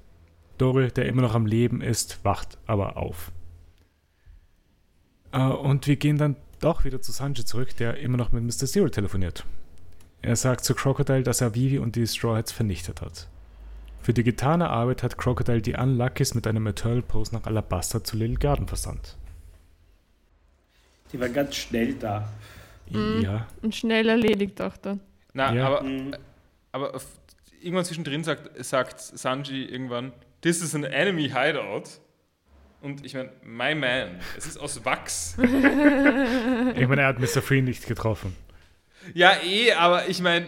Dore, 0.57 0.87
der 0.87 1.05
immer 1.05 1.21
noch 1.21 1.35
am 1.35 1.45
Leben 1.45 1.81
ist, 1.81 2.23
wacht 2.23 2.57
aber 2.65 2.97
auf. 2.97 3.31
Äh, 5.31 5.41
und 5.41 5.85
wir 5.87 5.97
gehen 5.97 6.17
dann 6.17 6.37
doch 6.59 6.85
wieder 6.85 7.01
zu 7.01 7.11
Sanji 7.11 7.43
zurück, 7.45 7.75
der 7.77 7.97
immer 7.97 8.17
noch 8.17 8.31
mit 8.31 8.43
Mr. 8.43 8.65
Zero 8.67 8.89
telefoniert. 8.89 9.45
Er 10.21 10.35
sagt 10.35 10.63
zu 10.63 10.73
Crocodile, 10.73 11.23
dass 11.23 11.41
er 11.41 11.53
Vivi 11.53 11.77
und 11.77 11.95
die 11.95 12.07
Straw 12.07 12.37
Hats 12.37 12.51
vernichtet 12.51 13.01
hat. 13.01 13.27
Für 14.05 14.13
die 14.13 14.23
getane 14.23 14.69
Arbeit 14.69 15.01
hat 15.01 15.17
Crocodile 15.17 15.63
die 15.63 15.73
Unluckies 15.73 16.35
mit 16.35 16.45
einem 16.45 16.67
Eternal 16.67 17.01
Post 17.01 17.33
nach 17.33 17.45
Alabasta 17.47 18.03
zu 18.03 18.15
Little 18.17 18.37
Garden 18.37 18.67
versandt. 18.67 19.17
Die 21.11 21.19
war 21.19 21.27
ganz 21.29 21.55
schnell 21.55 21.95
da. 21.95 22.29
Mhm. 22.91 23.21
Ja, 23.23 23.47
Und 23.63 23.73
schnell 23.73 24.07
erledigt 24.07 24.61
auch 24.61 24.77
dann. 24.77 24.99
Na, 25.33 25.51
Ja. 25.55 25.65
aber, 25.65 25.81
Mhm. 25.81 26.13
aber 26.71 27.01
irgendwann 27.59 27.83
zwischendrin 27.85 28.23
sagt, 28.23 28.63
sagt 28.63 29.01
Sanji 29.01 29.65
irgendwann, 29.65 30.13
this 30.41 30.61
is 30.61 30.75
an 30.75 30.83
enemy 30.83 31.23
hideout. 31.29 31.85
Und 32.81 33.03
ich 33.03 33.15
meine, 33.15 33.31
my 33.43 33.73
man, 33.73 34.19
es 34.37 34.45
ist 34.45 34.59
aus 34.59 34.85
Wachs. 34.85 35.35
ich 35.39 35.47
meine, 36.87 37.01
er 37.01 37.07
hat 37.07 37.17
Mr. 37.19 37.41
Free 37.41 37.61
nicht 37.63 37.87
getroffen. 37.87 38.35
ja, 39.15 39.31
eh, 39.43 39.73
aber 39.73 40.07
ich 40.09 40.21
meine, 40.21 40.45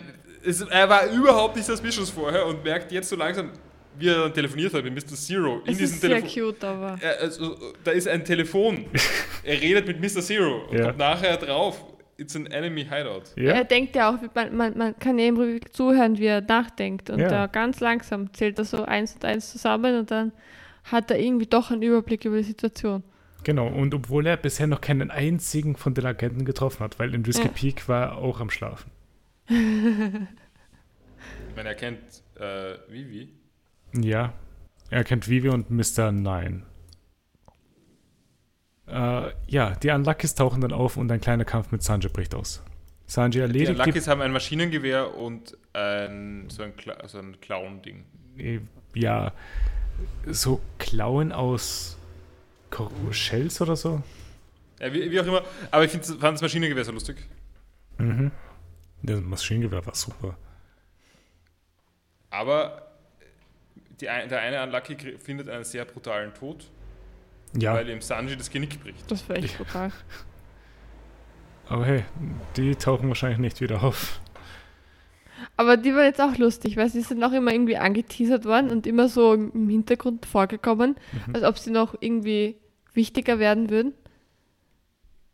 es- 0.48 0.61
er 0.61 0.90
war 0.90 1.06
überhaupt 1.11 1.56
nicht 1.56 1.65
suspicious 1.65 2.10
vorher 2.10 2.45
und 2.45 2.64
merkt 2.64 2.91
jetzt 2.91 3.10
so 3.10 3.15
langsam, 3.15 3.52
wie 3.99 4.10
er 4.10 4.24
dann 4.24 4.34
telefoniert 4.34 4.74
hat 4.74 4.84
mit 4.84 4.94
Mr. 4.95 5.15
Zero. 5.15 5.61
In 5.65 5.72
Es 5.72 5.78
diesem 5.78 5.95
ist 5.95 6.02
sehr 6.02 6.10
Telefon. 6.22 6.30
cute, 6.53 6.64
aber. 6.64 6.98
Er- 7.02 7.19
also, 7.22 7.56
da 7.84 7.91
ist 7.91 8.07
ein 8.07 8.24
Telefon. 8.24 8.86
er 9.44 9.61
redet 9.61 9.88
mit 9.88 9.99
Mr. 9.99 10.22
Zero 10.22 10.65
und 10.69 10.78
Ja. 10.78 10.86
kommt 10.86 10.98
nachher 10.99 11.38
drauf. 11.38 11.84
It's 12.19 12.36
an 12.36 12.48
enemy 12.48 12.84
hideout. 12.84 13.24
Ja, 13.36 13.52
Er 13.53 13.64
denkt 13.64 13.95
ja 13.95 14.10
auch, 14.10 14.18
man, 14.34 14.56
man, 14.56 14.76
man 14.76 14.98
kann 14.98 15.19
ihm 15.19 15.38
ruhig 15.38 15.61
zuhören, 15.72 16.18
wie 16.18 16.26
er 16.26 16.41
nachdenkt. 16.41 17.11
Und 17.11 17.19
Ja. 17.19 17.28
da 17.30 17.45
ganz 17.45 17.80
langsam 17.80 18.34
zählt 18.34 18.57
er 18.57 18.65
so 18.65 18.84
eins 18.84 19.14
und 19.14 19.24
eins 19.24 19.52
zusammen 19.52 19.99
und 19.99 20.10
dann 20.10 20.32
hat 20.86 21.11
er 21.11 21.19
irgendwie 21.19 21.45
doch 21.45 21.69
einen 21.69 21.84
Überblick 21.84 22.26
über 22.26 22.38
die 22.38 22.44
Situation. 22.44 23.03
genau. 23.44 23.68
Und 23.68 23.94
obwohl 23.94 24.26
er 24.26 24.36
bisher 24.38 24.65
noch 24.68 24.82
keinen 24.82 25.11
einzigen 25.11 25.76
von 25.76 25.94
den 25.94 26.06
Agenten 26.07 26.44
getroffen 26.44 26.80
hat, 26.84 26.98
weil 26.98 27.14
in 27.14 27.24
Risky 27.24 27.45
Ja. 27.45 27.52
Peak 27.53 27.88
war 27.88 28.03
er 28.03 28.18
auch 28.18 28.40
am 28.40 28.49
Schlafen. 28.49 28.90
Ich 29.49 29.56
meine, 31.56 31.69
er 31.69 31.76
kennt 31.76 32.02
äh, 32.36 32.76
Vivi. 32.90 33.30
Ja, 33.94 34.34
er 34.90 35.03
kennt 35.03 35.28
Vivi 35.30 35.49
und 35.49 35.69
Mr. 35.72 36.11
Nine. 36.11 36.64
Äh, 38.88 39.32
ja, 39.48 39.72
die 39.76 39.90
Unluckies 39.90 40.36
tauchen 40.36 40.61
dann 40.61 40.72
auf 40.72 40.98
und 40.98 41.11
ein 41.11 41.19
kleiner 41.19 41.45
Kampf 41.45 41.72
mit 41.72 41.84
Sanji 41.84 42.10
bricht 42.10 42.34
aus. 42.36 42.64
Sanji 43.06 43.38
Die 43.38 43.40
erledigt 43.41 43.78
Luckys 43.78 44.07
haben 44.07 44.22
ein 44.22 44.32
Maschinengewehr 44.32 45.15
und 45.15 45.57
ein, 45.74 46.49
so 46.49 46.64
ein, 46.64 46.76
Kla 46.76 47.07
so 47.07 47.19
ein 47.19 47.40
Clown-Ding. 47.41 48.06
die, 48.38 48.61
ja, 48.95 49.32
so 50.26 50.61
Klauen 50.78 51.32
aus 51.32 51.98
Kor- 52.69 52.91
Shells 53.11 53.61
oder 53.61 53.76
so. 53.76 54.03
Ja, 54.80 54.94
wie, 54.94 55.10
wie 55.10 55.19
auch 55.19 55.26
immer. 55.26 55.41
Aber 55.72 55.86
ich 55.86 55.91
fand 55.91 56.22
das 56.22 56.41
Maschinengewehr 56.41 56.84
so 56.86 56.91
lustig. 56.91 57.18
Mhm. 57.98 58.32
Das 59.03 59.22
Maschinengewehr 59.22 59.86
war 59.86 59.95
super. 59.95 60.38
Aber 62.30 62.82
die, 64.02 64.10
ein- 64.10 64.30
der 64.30 64.41
eine 64.41 64.61
Unlucky 64.64 65.18
findet 65.18 65.49
einen 65.49 65.64
sehr 65.64 65.86
brutalen 65.86 66.34
Tod, 66.34 66.69
Ja, 67.57 67.74
weil 67.74 67.90
ihm 67.90 68.02
Sanji 68.02 68.36
das 68.36 68.49
Genick 68.49 68.82
bricht. 68.82 69.10
Das 69.10 69.28
war 69.30 69.38
echt 69.38 69.57
brutal. 69.57 69.91
aber 71.69 71.86
hey, 71.86 72.03
die 72.56 72.76
tauchen 72.76 73.07
wahrscheinlich 73.07 73.40
nicht 73.40 73.61
wieder 73.61 73.82
auf. 73.84 74.19
Aber 75.56 75.78
die 75.78 75.94
war 75.95 76.03
jetzt 76.03 76.22
auch 76.22 76.36
lustig, 76.38 76.78
weil 76.78 76.90
sie 76.90 77.02
sind 77.02 77.24
auch 77.24 77.32
immer 77.32 77.52
irgendwie 77.52 77.78
angeteasert 77.78 78.45
worden 78.45 78.69
und 78.72 78.86
immer 78.88 79.07
so 79.07 79.34
im 79.34 79.52
im 79.53 79.69
Hintergrund 79.69 80.26
vorgekommen, 80.26 80.95
Mhm. 81.28 81.36
als 81.36 81.44
ob 81.44 81.57
sie 81.57 81.72
noch 81.72 81.95
irgendwie 81.99 82.57
wichtiger 82.94 83.40
werden 83.40 83.69
würden. 83.69 83.94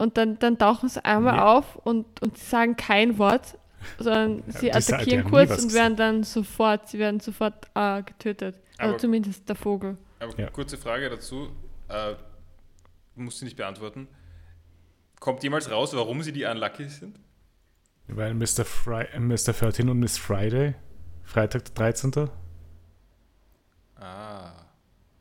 Und 0.04 0.18
dann, 0.18 0.38
dann 0.40 0.58
tauchen 0.58 0.90
sie 0.90 1.04
einmal 1.04 1.36
Ja. 1.38 1.46
auf 1.58 1.76
und, 1.78 2.22
und 2.22 2.38
sie 2.38 2.46
sagen 2.46 2.76
kein 2.76 3.18
Wort, 3.18 3.58
sondern 3.98 4.44
sie 4.48 4.60
die 4.68 4.74
attackieren 4.74 5.24
kurz 5.30 5.64
und 5.64 5.74
werden 5.74 5.96
dann 5.96 6.24
sofort, 6.24 6.88
sie 6.90 7.00
werden 7.00 7.20
sofort 7.20 7.68
äh, 7.74 8.04
getötet. 8.04 8.60
Also 8.78 8.92
Aber- 8.94 9.00
zumindest 9.00 9.48
der 9.50 9.56
Vogel. 9.56 9.98
Aber 10.20 10.38
Ja. 10.40 10.50
kurze 10.50 10.78
Frage 10.78 11.10
dazu. 11.10 11.50
Äh, 11.90 12.16
musst 13.16 13.42
du 13.42 13.46
nicht 13.46 13.58
beantworten. 13.58 14.08
Kommt 15.20 15.44
jemals 15.44 15.70
raus, 15.72 15.94
warum 15.96 16.22
sie 16.24 16.32
die 16.34 16.44
Unlucky 16.46 16.88
sind? 16.90 17.18
Weil 18.08 18.34
Mr. 18.34 18.66
Fri 18.66 19.04
äh, 19.14 19.20
Mr. 19.20 19.54
13 19.54 19.90
und 19.90 20.00
Miss 20.00 20.18
Friday, 20.18 20.76
Freitag 21.24 21.66
der 21.66 21.74
13. 21.76 22.30
Ah, 23.96 24.52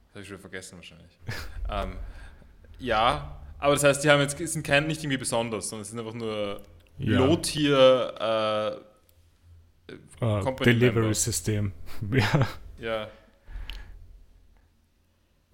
das 0.07 0.15
habe 0.15 0.21
ich 0.23 0.29
schon 0.29 0.39
vergessen 0.39 0.77
wahrscheinlich. 0.79 1.19
ähm, 1.71 1.97
ja, 2.79 3.41
aber 3.63 3.75
das 3.75 3.85
heißt, 3.85 4.05
die 4.05 4.11
haben 4.11 4.21
jetzt 4.21 4.37
sind 4.37 4.67
kein, 4.67 4.87
nicht 4.87 5.03
irgendwie 5.03 5.19
besonders, 5.19 5.69
sondern 5.69 5.83
es 5.83 5.91
sind 5.91 5.99
einfach 6.01 6.15
nur 6.15 6.61
Ja. 6.99 7.19
Low-Tier, 7.19 8.81
äh, 8.81 8.93
Uh, 10.21 10.41
Company 10.41 10.73
Delivery 10.73 11.01
Member. 11.01 11.15
System. 11.15 11.73
ja. 12.81 13.09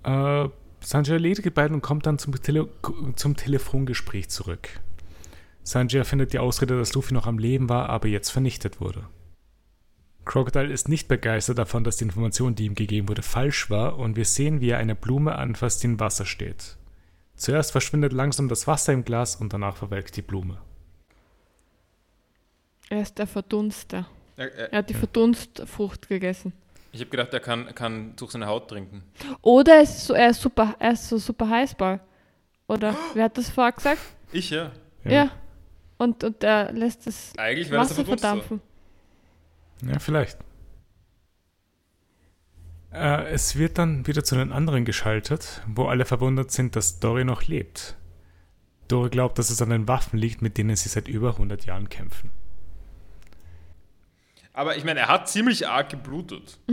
ja, 0.04 0.44
Äh, 0.44 0.48
Sanjay 0.80 1.14
erledigt 1.14 1.44
die 1.44 1.50
beiden 1.50 1.74
und 1.74 1.80
kommt 1.80 2.06
dann 2.06 2.18
zum, 2.18 2.40
Tele 2.40 2.68
zum 3.16 3.36
Telefongespräch 3.36 4.28
zurück. 4.28 4.68
Sanjay 5.64 6.04
findet 6.04 6.32
die 6.32 6.38
Ausrede, 6.38 6.78
dass 6.78 6.94
Luffy 6.94 7.14
noch 7.14 7.26
am 7.26 7.38
Leben 7.38 7.68
war, 7.68 7.88
aber 7.88 8.08
jetzt 8.08 8.30
vernichtet 8.30 8.80
wurde. 8.80 9.06
Crocodile 10.24 10.72
ist 10.72 10.88
nicht 10.88 11.08
begeistert 11.08 11.58
davon, 11.58 11.84
dass 11.84 11.96
die 11.96 12.04
Information, 12.04 12.54
die 12.54 12.66
ihm 12.66 12.74
gegeben 12.74 13.08
wurde, 13.08 13.22
falsch 13.22 13.70
war 13.70 13.98
und 13.98 14.16
wir 14.16 14.26
sehen, 14.26 14.60
wie 14.60 14.70
er 14.70 14.78
eine 14.78 14.94
Blume 14.94 15.34
anfasst, 15.36 15.82
die 15.82 15.86
im 15.88 16.00
Wasser 16.00 16.26
steht. 16.26 16.76
Zuerst 17.38 17.70
verschwindet 17.72 18.12
langsam 18.12 18.48
das 18.48 18.66
Wasser 18.66 18.92
im 18.92 19.04
Glas 19.04 19.36
und 19.36 19.52
danach 19.52 19.76
verwelkt 19.76 20.16
die 20.16 20.22
Blume. 20.22 20.58
Er 22.90 23.02
ist 23.02 23.16
der 23.18 23.26
Verdunster. 23.28 24.06
er, 24.36 24.52
er, 24.54 24.72
Er 24.72 24.78
hat 24.78 24.90
die 24.90 24.94
Verdunstfrucht 24.94 26.08
gegessen. 26.08 26.52
ich 26.92 27.00
habe 27.00 27.10
gedacht, 27.10 27.32
er 27.32 27.40
kann, 27.40 27.72
kann 27.76 28.16
durch 28.16 28.32
seine 28.32 28.46
Haut 28.46 28.68
trinken. 28.68 29.02
Oder 29.40 29.76
er 29.76 29.82
ist, 29.82 30.04
so, 30.04 30.14
er 30.14 30.30
ist, 30.30 30.40
super, 30.42 30.74
er 30.80 30.92
ist 30.92 31.08
so 31.08 31.16
super 31.18 31.48
heißball. 31.48 32.00
Oder 32.66 32.96
wer 33.14 33.24
hat 33.24 33.38
das 33.38 33.48
vorher 33.50 33.72
gesagt? 33.72 34.00
Ich 34.32 34.50
ja. 34.50 34.72
Ja. 35.04 35.30
Und, 35.96 36.24
und 36.24 36.42
er 36.42 36.72
lässt 36.72 37.06
das 37.06 37.32
Eigentlich 37.36 37.68
das 37.68 37.78
Wasser 37.78 37.94
Verdunster. 37.94 38.28
verdampfen. 38.28 38.60
Ja, 39.82 39.98
vielleicht. 40.00 40.38
Äh, 42.92 43.30
es 43.32 43.56
wird 43.56 43.78
dann 43.78 44.06
wieder 44.06 44.24
zu 44.24 44.34
den 44.36 44.52
anderen 44.52 44.84
geschaltet, 44.84 45.62
wo 45.66 45.86
alle 45.86 46.04
verwundert 46.04 46.50
sind, 46.50 46.76
dass 46.76 47.00
Dory 47.00 47.24
noch 47.24 47.44
lebt. 47.46 47.96
Dory 48.88 49.10
glaubt, 49.10 49.38
dass 49.38 49.50
es 49.50 49.60
an 49.60 49.70
den 49.70 49.86
Waffen 49.86 50.18
liegt, 50.18 50.40
mit 50.40 50.56
denen 50.56 50.74
sie 50.74 50.88
seit 50.88 51.08
über 51.08 51.32
100 51.32 51.66
Jahren 51.66 51.88
kämpfen. 51.88 52.30
Aber 54.54 54.76
ich 54.76 54.84
meine, 54.84 55.00
er 55.00 55.08
hat 55.08 55.28
ziemlich 55.28 55.68
arg 55.68 55.88
geblutet. 55.90 56.58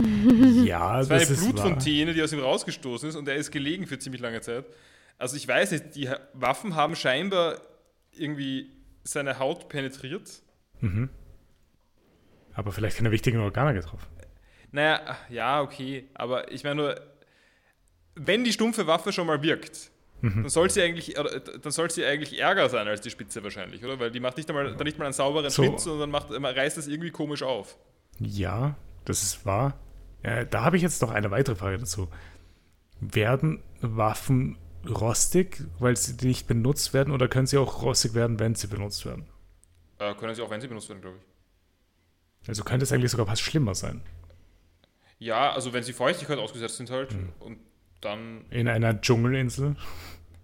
Ja, 0.64 1.00
Es 1.00 1.08
war 1.08 1.18
das 1.18 1.28
eine 1.28 1.36
ist 1.36 1.44
wahr. 1.44 1.52
Blutfontäne, 1.52 2.14
die 2.14 2.22
aus 2.22 2.32
ihm 2.32 2.40
rausgestoßen 2.40 3.10
ist 3.10 3.14
und 3.14 3.28
er 3.28 3.36
ist 3.36 3.52
gelegen 3.52 3.86
für 3.86 3.98
ziemlich 3.98 4.20
lange 4.20 4.40
Zeit. 4.40 4.64
Also 5.18 5.36
ich 5.36 5.46
weiß 5.46 5.70
nicht, 5.70 5.94
die 5.94 6.10
Waffen 6.32 6.74
haben 6.74 6.96
scheinbar 6.96 7.60
irgendwie 8.12 8.70
seine 9.04 9.38
Haut 9.38 9.68
penetriert. 9.68 10.42
Mhm. 10.80 11.10
Aber 12.54 12.72
vielleicht 12.72 12.96
keine 12.96 13.12
wichtigen 13.12 13.38
Organe 13.38 13.74
getroffen. 13.74 14.06
Naja, 14.76 15.16
ja, 15.30 15.62
okay, 15.62 16.04
aber 16.12 16.52
ich 16.52 16.62
meine 16.62 16.74
nur, 16.74 17.00
wenn 18.14 18.44
die 18.44 18.52
stumpfe 18.52 18.86
Waffe 18.86 19.10
schon 19.10 19.26
mal 19.26 19.42
wirkt, 19.42 19.90
Mhm. 20.22 20.42
dann 20.42 20.48
soll 20.48 20.68
sie 20.70 20.82
eigentlich, 20.82 21.14
dann 21.14 21.72
soll 21.72 21.90
sie 21.90 22.04
eigentlich 22.04 22.38
ärger 22.38 22.68
sein 22.70 22.86
als 22.88 23.00
die 23.02 23.10
Spitze 23.10 23.42
wahrscheinlich, 23.44 23.82
oder? 23.84 23.98
Weil 24.00 24.10
die 24.10 24.20
macht 24.20 24.36
nicht 24.38 24.48
einmal, 24.50 24.74
dann 24.74 24.84
nicht 24.84 24.98
mal 24.98 25.04
einen 25.04 25.12
sauberen 25.14 25.48
So. 25.50 25.62
Schnitt, 25.62 25.80
sondern 25.80 26.10
macht, 26.10 26.28
reißt 26.30 26.76
das 26.76 26.88
irgendwie 26.88 27.10
komisch 27.10 27.42
auf. 27.42 27.76
Ja, 28.18 28.76
das 29.06 29.22
ist 29.22 29.44
wahr. 29.46 29.78
Ja, 30.22 30.44
da 30.44 30.62
habe 30.64 30.76
ich 30.76 30.82
jetzt 30.82 31.00
noch 31.02 31.10
eine 31.10 31.30
weitere 31.30 31.54
Frage 31.56 31.78
dazu. 31.78 32.08
Werden 33.00 33.62
Waffen 33.80 34.56
rostig, 34.88 35.62
weil 35.78 35.96
sie 35.96 36.26
nicht 36.26 36.46
benutzt 36.46 36.94
werden, 36.94 37.12
oder 37.12 37.28
können 37.28 37.46
sie 37.46 37.58
auch 37.58 37.82
rostig 37.82 38.14
werden, 38.14 38.38
wenn 38.38 38.54
sie 38.54 38.66
benutzt 38.68 39.04
werden? 39.06 39.26
Äh, 39.98 40.14
können 40.14 40.34
sie 40.34 40.42
auch, 40.42 40.50
wenn 40.50 40.60
sie 40.62 40.68
benutzt 40.68 40.88
werden, 40.88 41.00
glaube 41.02 41.16
ich. 42.42 42.48
Also 42.48 42.62
könnte 42.64 42.84
es 42.84 42.92
eigentlich 42.92 43.10
sogar 43.10 43.26
was 43.28 43.40
schlimmer 43.40 43.74
sein. 43.74 44.00
Ja, 45.18 45.52
also 45.52 45.72
wenn 45.72 45.82
sie 45.82 45.92
Feuchtigkeit 45.92 46.38
ausgesetzt 46.38 46.76
sind 46.76 46.90
halt 46.90 47.16
und 47.40 47.58
dann. 48.00 48.44
In 48.50 48.68
einer 48.68 49.00
Dschungelinsel. 49.00 49.76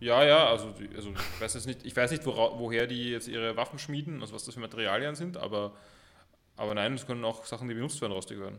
Ja, 0.00 0.24
ja, 0.24 0.48
also, 0.48 0.74
also 0.96 1.10
ich 1.10 1.40
weiß 1.40 1.54
jetzt 1.54 1.66
nicht, 1.66 1.86
ich 1.86 1.96
weiß 1.96 2.10
nicht 2.10 2.26
wora, 2.26 2.58
woher 2.58 2.88
die 2.88 3.10
jetzt 3.10 3.28
ihre 3.28 3.56
Waffen 3.56 3.78
schmieden, 3.78 4.20
also 4.20 4.34
was 4.34 4.44
das 4.44 4.54
für 4.54 4.60
Materialien 4.60 5.14
sind, 5.14 5.36
aber, 5.36 5.72
aber 6.56 6.74
nein, 6.74 6.94
es 6.94 7.06
können 7.06 7.24
auch 7.24 7.44
Sachen, 7.44 7.68
die 7.68 7.74
benutzt 7.74 8.00
werden, 8.00 8.12
rostig 8.12 8.40
werden. 8.40 8.58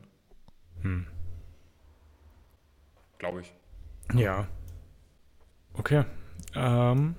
Hm. 0.83 1.05
Glaube 3.19 3.41
ich. 3.41 3.53
Ja. 4.13 4.47
Okay. 5.73 6.05
Ähm, 6.55 7.15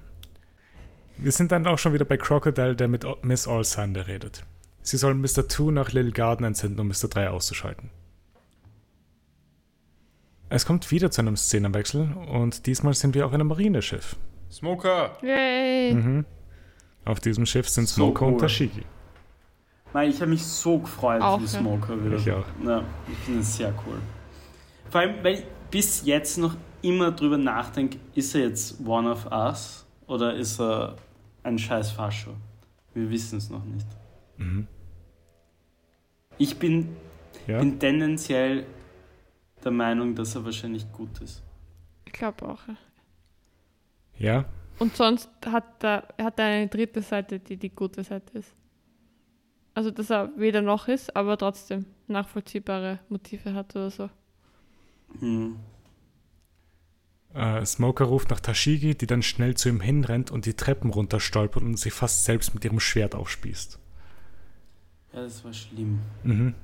wir 1.19 1.33
sind 1.33 1.53
dann 1.53 1.67
auch 1.67 1.79
schon 1.79 1.93
wieder 1.93 2.07
bei 2.07 2.17
Crocodile, 2.17 2.77
der 2.77 2.89
mit 2.89 3.05
Miss 3.23 3.47
Allsunder 3.47 4.07
redet. 4.07 4.45
Sie 4.81 4.97
sollen 4.97 5.21
Mr. 5.21 5.49
2 5.49 5.71
nach 5.73 5.93
Little 5.93 6.13
Garden 6.13 6.45
entsenden, 6.45 6.81
um 6.81 6.89
Mr. 6.89 7.09
3 7.09 7.29
auszuschalten. 7.29 7.91
Es 10.49 10.67
kommt 10.67 10.91
wieder 10.91 11.11
zu 11.11 11.21
einem 11.23 11.37
Szenenwechsel 11.37 12.13
und 12.31 12.67
diesmal 12.67 12.95
sind 12.95 13.15
wir 13.15 13.27
auf 13.27 13.33
einem 13.33 13.49
Marineschiff. 13.49 14.17
Smoker! 14.51 15.17
Yay! 15.23 15.95
Mhm. 15.95 16.25
Auf 17.05 17.21
diesem 17.21 17.45
Schiff 17.47 17.69
sind 17.69 17.89
So 17.89 17.97
Smoker 18.07 18.27
und 18.27 18.35
cool. 18.35 18.41
Tashigi. 18.41 18.83
Nein, 19.93 20.11
ich 20.11 20.21
habe 20.21 20.31
mich 20.31 20.45
so 20.45 20.79
gefreut 20.79 21.23
Auch, 21.23 21.39
für 21.39 21.45
ja. 21.45 21.49
Smoker 21.61 22.05
wieder. 22.05 22.17
Ich 22.17 22.31
auch. 22.31 22.45
Ja, 22.65 22.83
ich 23.11 23.19
finde 23.19 23.41
es 23.41 23.57
sehr 23.57 23.73
cool. 23.87 23.99
Vor 24.91 25.01
allem, 25.01 25.15
weil 25.23 25.35
ich 25.35 25.45
bis 25.71 26.05
jetzt 26.05 26.39
noch 26.39 26.57
immer 26.83 27.11
drüber 27.13 27.39
nachdenke, 27.39 27.99
ist 28.15 28.35
er 28.35 28.43
jetzt 28.43 28.81
One 28.87 29.11
of 29.11 29.27
Us 29.31 29.87
oder 30.07 30.35
ist 30.35 30.61
er 30.61 30.97
ein 31.43 31.59
scheiß 31.59 31.93
Fascho? 31.93 32.31
Wir 32.93 33.11
wissen 33.11 33.39
es 33.39 33.51
noch 33.51 33.65
nicht. 33.65 33.87
Mhm. 34.37 34.67
Ich 36.39 36.59
bin, 36.59 36.97
Ja? 37.47 37.59
bin 37.59 37.79
tendenziell 37.79 38.67
der 39.65 39.73
Meinung, 39.73 40.15
dass 40.15 40.35
er 40.35 40.45
wahrscheinlich 40.45 40.91
gut 40.93 41.21
ist. 41.21 41.43
Ich 42.05 42.13
glaube 42.13 42.49
auch. 42.49 42.61
ja. 44.19 44.45
Und 44.79 44.97
sonst 44.97 45.31
hat 45.47 45.85
er, 45.85 46.09
hat 46.21 46.39
er 46.39 46.47
eine 46.47 46.69
dritte 46.69 47.01
Seite, 47.01 47.39
die 47.39 47.57
die 47.57 47.71
gute 47.71 48.03
Seite 48.03 48.39
ist. 48.39 48.55
Also, 49.75 49.91
dass 49.91 50.11
er 50.11 50.31
weder 50.37 50.63
noch 50.63 50.89
ist, 50.89 51.15
aber 51.17 51.37
trotzdem 51.37 51.87
nachvollziehbare 52.07 53.01
Motive 53.09 53.55
hat 53.55 53.75
oder 53.75 53.91
so. 53.91 54.11
Hm. 55.19 55.57
Äh, 57.35 57.65
Smoker 57.67 58.05
ruft 58.05 58.31
nach 58.31 58.39
Tashigi, 58.39 58.95
die 58.95 59.09
dann 59.09 59.23
schnell 59.23 59.57
zu 59.57 59.69
ihm 59.69 59.81
hinrennt 59.81 60.31
und 60.31 60.47
die 60.47 60.55
Treppen 60.55 60.91
runterstolpert 60.91 61.63
und 61.63 61.77
sich 61.77 61.93
fast 61.93 62.25
selbst 62.25 62.55
mit 62.55 62.65
ihrem 62.65 62.79
Schwert 62.79 63.17
aufspießt. 63.17 63.81
Ja, 65.13 65.23
das 65.23 65.45
war 65.45 65.53
schlimm. 65.53 65.99
Mhm. 66.23 66.55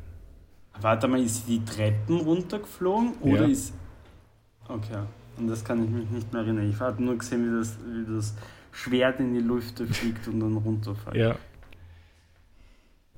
Warte 0.80 1.08
mal, 1.08 1.20
ist 1.22 1.46
sie 1.46 1.58
die 1.58 1.64
Treppen 1.64 2.20
runtergeflogen 2.20 3.14
oder 3.20 3.42
Ja. 3.42 3.48
ist. 3.48 3.72
Okay, 4.68 4.98
und 5.36 5.48
das 5.48 5.64
kann 5.64 5.82
ich 5.84 5.90
mich 5.90 6.08
nicht 6.10 6.32
mehr 6.32 6.42
erinnern. 6.42 6.70
Ich 6.70 6.78
habe 6.80 7.02
nur 7.02 7.18
gesehen, 7.18 7.44
wie 7.52 7.58
das, 7.58 7.76
wie 7.84 8.14
das 8.16 8.34
Schwert 8.72 9.18
in 9.20 9.34
die 9.34 9.40
Lüfte 9.40 9.86
fliegt 9.86 10.28
und 10.28 10.40
dann 10.40 10.56
runterfällt. 10.56 11.16
Ja. 11.16 11.36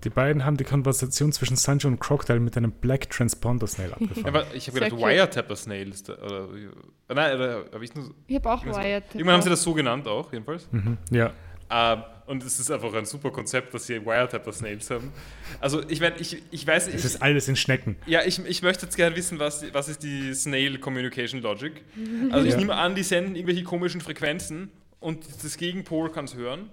Die 0.04 0.10
beiden 0.10 0.44
haben 0.44 0.56
die 0.56 0.64
Konversation 0.64 1.30
zwischen 1.30 1.54
Sanjo 1.54 1.86
und 1.86 2.00
Crocodile 2.00 2.40
mit 2.40 2.56
einem 2.56 2.72
Black 2.72 3.08
Transponder 3.10 3.68
Snail 3.68 3.90
Ja, 3.90 3.92
abgefangen. 3.96 4.26
aber 4.26 4.54
ich 4.54 4.66
habe 4.66 4.80
gedacht. 4.80 4.98
Wiretapper 5.00 5.54
Snail 5.54 5.90
ist 5.90 6.08
da, 6.08 6.14
oder, 6.14 6.48
äh, 6.54 7.14
nein, 7.14 7.36
oder, 7.36 7.64
habe 7.72 7.84
ich 7.84 7.94
nur, 7.94 8.10
Ich 8.26 8.34
habe 8.36 8.50
auch 8.50 8.64
Wired. 8.64 9.04
irgendwann 9.14 9.34
haben 9.34 9.42
sie 9.42 9.50
das 9.50 9.62
so 9.62 9.72
genannt 9.74 10.08
auch, 10.08 10.32
jedenfalls. 10.32 10.66
mhm. 10.72 10.98
Ja. 11.10 11.30
Ähm, 11.70 12.02
und 12.26 12.42
es 12.44 12.58
ist 12.60 12.70
einfach 12.70 12.92
ein 12.94 13.04
super 13.04 13.30
Konzept, 13.30 13.74
dass 13.74 13.86
sie 13.86 14.04
Wiretapper 14.04 14.52
Snails 14.52 14.90
haben. 14.90 15.12
Also 15.60 15.82
ich 15.88 16.00
meine, 16.00 16.16
ich, 16.18 16.42
ich 16.50 16.66
weiß 16.66 16.88
Es 16.88 16.94
ich, 16.94 17.04
ist 17.04 17.22
alles 17.22 17.48
in 17.48 17.56
Schnecken. 17.56 17.96
Ja, 18.06 18.22
ich, 18.24 18.38
ich 18.44 18.62
möchte 18.62 18.86
jetzt 18.86 18.96
gerne 18.96 19.14
wissen, 19.16 19.38
was, 19.38 19.64
was 19.72 19.88
ist 19.88 20.02
die 20.02 20.32
Snail 20.34 20.78
Communication 20.78 21.40
Logic. 21.42 21.72
Also 22.30 22.46
ich 22.46 22.52
Ja. 22.52 22.58
nehme 22.58 22.74
an, 22.74 22.94
die 22.94 23.02
senden 23.02 23.34
irgendwelche 23.36 23.64
komischen 23.64 24.00
Frequenzen 24.00 24.70
und 25.00 25.24
das 25.42 25.56
Gegenpol 25.56 26.10
kann 26.12 26.24
es 26.26 26.34
hören. 26.36 26.70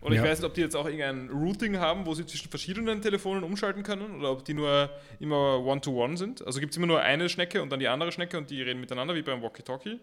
Und 0.00 0.12
ich 0.12 0.18
Ja. 0.18 0.24
weiß 0.24 0.40
nicht, 0.40 0.46
ob 0.46 0.52
die 0.54 0.60
jetzt 0.60 0.76
auch 0.76 0.84
irgendein 0.84 1.30
Routing 1.30 1.78
haben, 1.78 2.04
wo 2.04 2.12
sie 2.14 2.26
zwischen 2.26 2.50
verschiedenen 2.50 3.00
Telefonen 3.00 3.42
umschalten 3.42 3.82
können 3.82 4.18
oder 4.18 4.32
ob 4.32 4.44
die 4.44 4.52
nur 4.52 4.90
immer 5.18 5.58
One-to-One 5.64 6.18
sind. 6.18 6.46
Also 6.46 6.60
gibt 6.60 6.72
es 6.72 6.76
immer 6.76 6.86
nur 6.86 7.00
eine 7.00 7.28
Schnecke 7.30 7.62
und 7.62 7.70
dann 7.70 7.80
die 7.80 7.88
andere 7.88 8.12
Schnecke 8.12 8.36
und 8.36 8.50
die 8.50 8.60
reden 8.60 8.80
miteinander 8.80 9.14
wie 9.14 9.22
beim 9.22 9.40
Walkie-Talkie. 9.40 9.98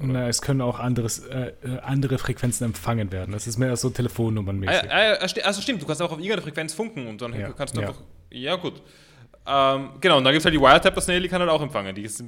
Na, 0.00 0.28
es 0.28 0.42
können 0.42 0.60
auch 0.60 0.80
anderes, 0.80 1.20
äh, 1.20 1.52
äh, 1.62 1.78
andere 1.80 2.18
Frequenzen 2.18 2.64
empfangen 2.64 3.12
werden. 3.12 3.30
Das 3.32 3.46
ist 3.46 3.58
mehr 3.58 3.76
so 3.76 3.90
telefonnummernmäßig. 3.90 4.90
ah, 4.90 5.12
ah, 5.20 5.24
sti- 5.26 5.42
also 5.42 5.60
stimmt, 5.62 5.82
du 5.82 5.86
kannst 5.86 6.02
auch 6.02 6.10
auf 6.10 6.18
irgendeine 6.18 6.42
Frequenz 6.42 6.74
funken 6.74 7.06
und 7.06 7.22
dann 7.22 7.32
Ja, 7.38 7.52
kannst 7.52 7.76
du 7.76 7.80
ja. 7.80 7.88
einfach. 7.88 8.02
Ja, 8.30 8.56
gut. 8.56 8.82
Ähm, 9.46 9.90
genau, 10.00 10.18
und 10.18 10.24
dann 10.24 10.32
gibt 10.32 10.40
es 10.40 10.44
halt 10.46 10.54
die 10.54 10.60
Wiretapper 10.60 11.00
Snail, 11.00 11.22
die 11.22 11.28
kann 11.28 11.40
halt 11.40 11.50
auch 11.50 11.62
empfangen. 11.62 11.94
Die 11.94 12.02
ist, 12.02 12.24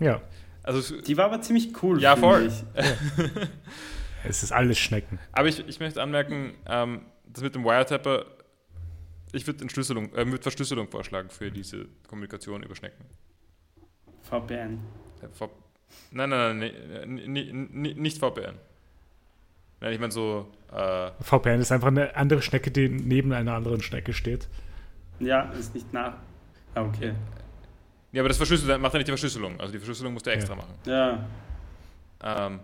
Ja, 0.00 0.20
also 0.64 1.00
Die 1.00 1.16
war 1.16 1.26
aber 1.26 1.40
ziemlich 1.42 1.70
cool. 1.82 2.00
Ja, 2.02 2.16
voll. 2.16 2.46
Ich. 2.48 2.64
es 4.24 4.42
ist 4.42 4.50
alles 4.52 4.78
Schnecken. 4.78 5.18
Aber 5.32 5.46
ich, 5.48 5.66
ich 5.68 5.78
möchte 5.78 6.02
anmerken, 6.02 6.54
ähm, 6.66 7.02
das 7.26 7.42
mit 7.44 7.54
dem 7.54 7.64
Wiretapper, 7.64 8.24
ich 9.32 9.46
würde 9.46 9.62
Entschlüsselung, 9.62 10.12
äh, 10.14 10.26
würd 10.26 10.42
Verschlüsselung 10.42 10.88
vorschlagen 10.88 11.28
für 11.30 11.50
diese 11.52 11.86
Kommunikation 12.08 12.62
über 12.64 12.74
Schnecken. 12.74 13.04
VPN. 14.22 14.80
Äh, 15.22 15.28
V 15.32 15.50
nein, 16.10 16.28
nein, 16.30 16.58
nein, 16.58 17.14
nee, 17.26 17.94
nicht 17.94 18.18
VPN. 18.18 18.54
Nein, 19.80 19.92
ich 19.92 20.00
meine 20.00 20.12
so, 20.12 20.50
äh, 20.72 21.10
VPN 21.20 21.60
ist 21.60 21.72
einfach 21.72 21.88
eine 21.88 22.16
andere 22.16 22.40
Schnecke, 22.42 22.70
die 22.70 22.88
neben 22.88 23.32
einer 23.32 23.54
anderen 23.54 23.82
Schnecke 23.82 24.12
steht. 24.12 24.48
Ja, 25.20 25.42
ist 25.52 25.74
nicht 25.74 25.92
nach. 25.92 26.14
Ah, 26.74 26.82
okay. 26.82 27.14
ja, 28.12 28.22
aber 28.22 28.28
das 28.28 28.36
Verschlüsseln 28.38 28.80
macht 28.80 28.94
ja 28.94 28.98
nicht 28.98 29.08
die 29.08 29.12
Verschlüsselung. 29.12 29.60
Also 29.60 29.72
die 29.72 29.78
Verschlüsselung 29.78 30.12
musst 30.14 30.26
du 30.26 30.30
extra 30.30 30.54
Ja. 30.54 30.56
machen. 30.56 30.74
Ja. 30.86 32.46
Ähm, 32.46 32.60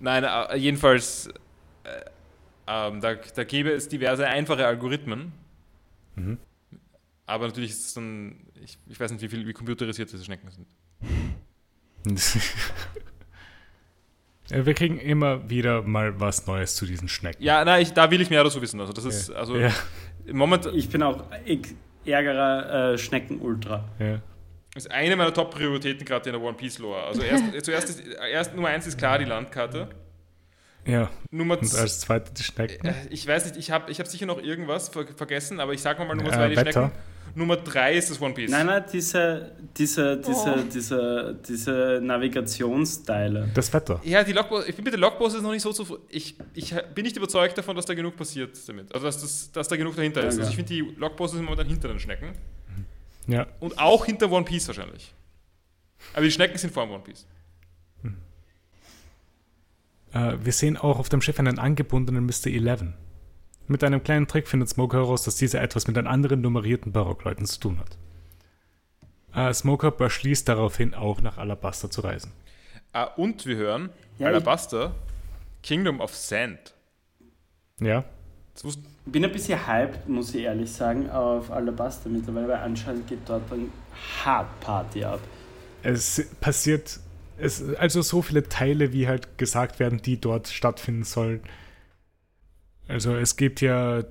nein, 0.00 0.24
äh, 0.24 0.56
jedenfalls, 0.56 1.28
äh, 1.84 2.00
ähm, 2.66 3.00
da, 3.00 3.14
da 3.14 3.44
gäbe 3.44 3.70
es 3.70 3.88
diverse 3.88 4.26
einfache 4.26 4.66
Algorithmen. 4.66 5.32
Mhm. 6.16 6.38
Aber 7.24 7.46
natürlich 7.46 7.70
ist 7.70 7.86
es 7.86 7.94
dann, 7.94 8.36
ich, 8.62 8.76
ich 8.88 8.98
weiß 8.98 9.12
nicht, 9.12 9.22
wie, 9.22 9.28
viel, 9.28 9.46
wie 9.46 9.52
computerisiert 9.52 10.12
diese 10.12 10.24
Schnecken 10.24 10.50
sind. 10.50 10.66
Ja, 12.16 12.46
Wir 14.64 14.74
kriegen 14.74 14.98
immer 14.98 15.48
wieder 15.50 15.82
mal 15.82 16.18
was 16.20 16.46
Neues 16.46 16.74
zu 16.74 16.86
diesen 16.86 17.08
Schnecken. 17.08 17.42
Ja, 17.42 17.64
nein, 17.64 17.82
ich, 17.82 17.92
da 17.92 18.10
will 18.10 18.20
ich 18.20 18.30
mehr 18.30 18.42
dazu 18.42 18.62
wissen. 18.62 18.80
Also 18.80 18.92
das 18.94 19.04
ist, 19.04 19.30
also 19.30 19.56
ja, 19.56 19.70
im 20.24 20.38
Moment 20.38 20.66
Ich 20.72 20.88
bin 20.88 21.02
auch 21.02 21.22
ich, 21.44 21.74
ärgerer 22.06 22.92
äh, 22.94 22.98
Schnecken-Ultra. 22.98 23.84
ja. 23.98 24.22
ist 24.74 24.90
eine 24.90 25.16
meiner 25.16 25.34
Top-Prioritäten 25.34 26.06
gerade 26.06 26.30
in 26.30 26.34
der 26.34 26.42
One 26.42 26.56
Piece 26.56 26.78
Lore. 26.78 27.02
Also 27.02 27.20
erst, 27.22 27.44
zuerst 27.64 27.90
ist, 27.90 28.02
erst 28.32 28.54
Nummer 28.54 28.68
eins 28.68 28.86
ist 28.86 28.96
klar 28.96 29.18
die 29.18 29.26
Landkarte. 29.26 29.88
ja. 30.86 31.10
Nummer 31.30 31.58
Und 31.58 31.74
als 31.74 32.00
zweites 32.00 32.32
die 32.32 32.44
Schnecken. 32.44 32.88
äh, 32.88 32.94
ich 33.10 33.26
weiß 33.26 33.44
nicht, 33.44 33.56
ich 33.58 33.70
habe 33.70 33.90
ich 33.90 34.00
hab 34.00 34.06
sicher 34.06 34.24
noch 34.24 34.38
irgendwas 34.42 34.88
ver 34.88 35.06
vergessen, 35.14 35.60
aber 35.60 35.74
ich 35.74 35.82
sag 35.82 35.98
mal 35.98 36.14
Nummer 36.14 36.30
Äh, 36.30 36.36
zwei 36.36 36.48
die 36.48 36.56
Wetter. 36.56 36.72
Schnecken. 36.72 36.92
Nummer 37.34 37.56
drei 37.56 37.94
ist 37.96 38.10
das 38.10 38.20
One 38.20 38.34
Piece. 38.34 38.50
Nein, 38.50 38.66
nein, 38.66 38.84
diese, 38.92 39.52
diese, 39.76 40.16
diese, 40.18 40.54
Oh. 40.58 40.62
diese, 40.72 41.38
diese 41.48 42.00
Navigationsteile. 42.02 43.48
Das 43.54 43.72
Wetter. 43.72 44.00
Ja, 44.04 44.24
die 44.24 44.32
Logpost, 44.32 44.68
ich 44.68 44.74
bin 44.74 44.84
mit 44.84 44.92
den 44.92 45.00
Logposts 45.00 45.40
noch 45.40 45.52
nicht 45.52 45.62
so 45.62 45.72
zufrieden. 45.72 46.02
Ich, 46.08 46.36
ich 46.54 46.74
bin 46.94 47.04
nicht 47.04 47.16
überzeugt 47.16 47.56
davon, 47.58 47.76
dass 47.76 47.86
da 47.86 47.94
genug 47.94 48.16
passiert 48.16 48.56
damit. 48.68 48.92
Also, 48.94 49.06
dass, 49.06 49.20
das, 49.20 49.52
dass 49.52 49.68
da 49.68 49.76
genug 49.76 49.94
dahinter 49.96 50.26
ist. 50.26 50.34
Ja, 50.36 50.40
Also, 50.40 50.50
ich 50.50 50.56
finde, 50.56 50.72
die 50.74 50.80
Logposts 50.98 51.36
sind 51.36 51.44
momentan 51.44 51.66
hinter 51.68 51.88
den 51.88 51.98
Schnecken. 52.00 52.32
Ja. 53.26 53.46
Und 53.60 53.78
auch 53.78 54.06
hinter 54.06 54.30
One 54.32 54.44
Piece 54.44 54.66
wahrscheinlich. 54.68 55.14
Aber 56.14 56.22
die 56.24 56.30
Schnecken 56.30 56.56
sind 56.58 56.72
vor 56.72 56.86
dem 56.86 56.92
One 56.94 57.02
Piece. 57.04 57.26
Äh, 60.12 60.36
wir 60.42 60.52
sehen 60.52 60.76
auch 60.76 60.98
auf 60.98 61.08
dem 61.08 61.20
Schiff 61.20 61.38
einen 61.38 61.58
angebundenen 61.58 62.24
Mr. 62.24 62.46
Eleven. 62.46 62.94
Mit 63.68 63.84
einem 63.84 64.02
kleinen 64.02 64.26
Trick 64.26 64.48
findet 64.48 64.70
Smoker 64.70 64.98
heraus, 64.98 65.22
dass 65.24 65.36
dieser 65.36 65.60
etwas 65.60 65.86
mit 65.86 65.96
den 65.96 66.06
anderen 66.06 66.40
nummerierten 66.40 66.90
Barockleuten 66.92 67.44
zu 67.46 67.60
tun 67.60 67.78
hat. 67.78 67.98
Äh, 69.34 69.52
Smoker 69.52 69.90
beschließt 69.90 70.48
daraufhin 70.48 70.94
auch 70.94 71.20
nach 71.20 71.36
Alabasta 71.36 71.90
zu 71.90 72.00
reisen. 72.00 72.32
Ah, 72.92 73.04
und 73.04 73.44
wir 73.44 73.56
hören 73.56 73.90
Ja, 74.18 74.28
Alabaster, 74.28 74.94
Kingdom 75.62 76.00
of 76.00 76.14
Sand. 76.16 76.74
Ja, 77.80 78.04
Ich 78.64 78.78
bin 79.04 79.24
ein 79.24 79.30
bisschen 79.30 79.66
hyped, 79.66 80.08
muss 80.08 80.34
ich 80.34 80.42
ehrlich 80.42 80.72
sagen, 80.72 81.08
auf 81.10 81.50
Alabaster 81.50 82.08
mittlerweile, 82.08 82.48
weil 82.48 82.56
anscheinend 82.56 83.06
geht 83.06 83.20
dort 83.26 83.52
ein 83.52 83.70
Hard-Party 84.24 85.04
ab. 85.04 85.20
es 85.82 86.26
passiert, 86.40 86.98
es, 87.36 87.62
also 87.76 88.02
so 88.02 88.22
viele 88.22 88.48
Teile, 88.48 88.92
wie 88.92 89.06
halt 89.06 89.38
gesagt 89.38 89.78
werden, 89.78 90.02
die 90.02 90.20
dort 90.20 90.48
stattfinden 90.48 91.04
sollen. 91.04 91.40
Also 92.88 93.14
es 93.14 93.36
gibt 93.36 93.60
ja 93.60 94.02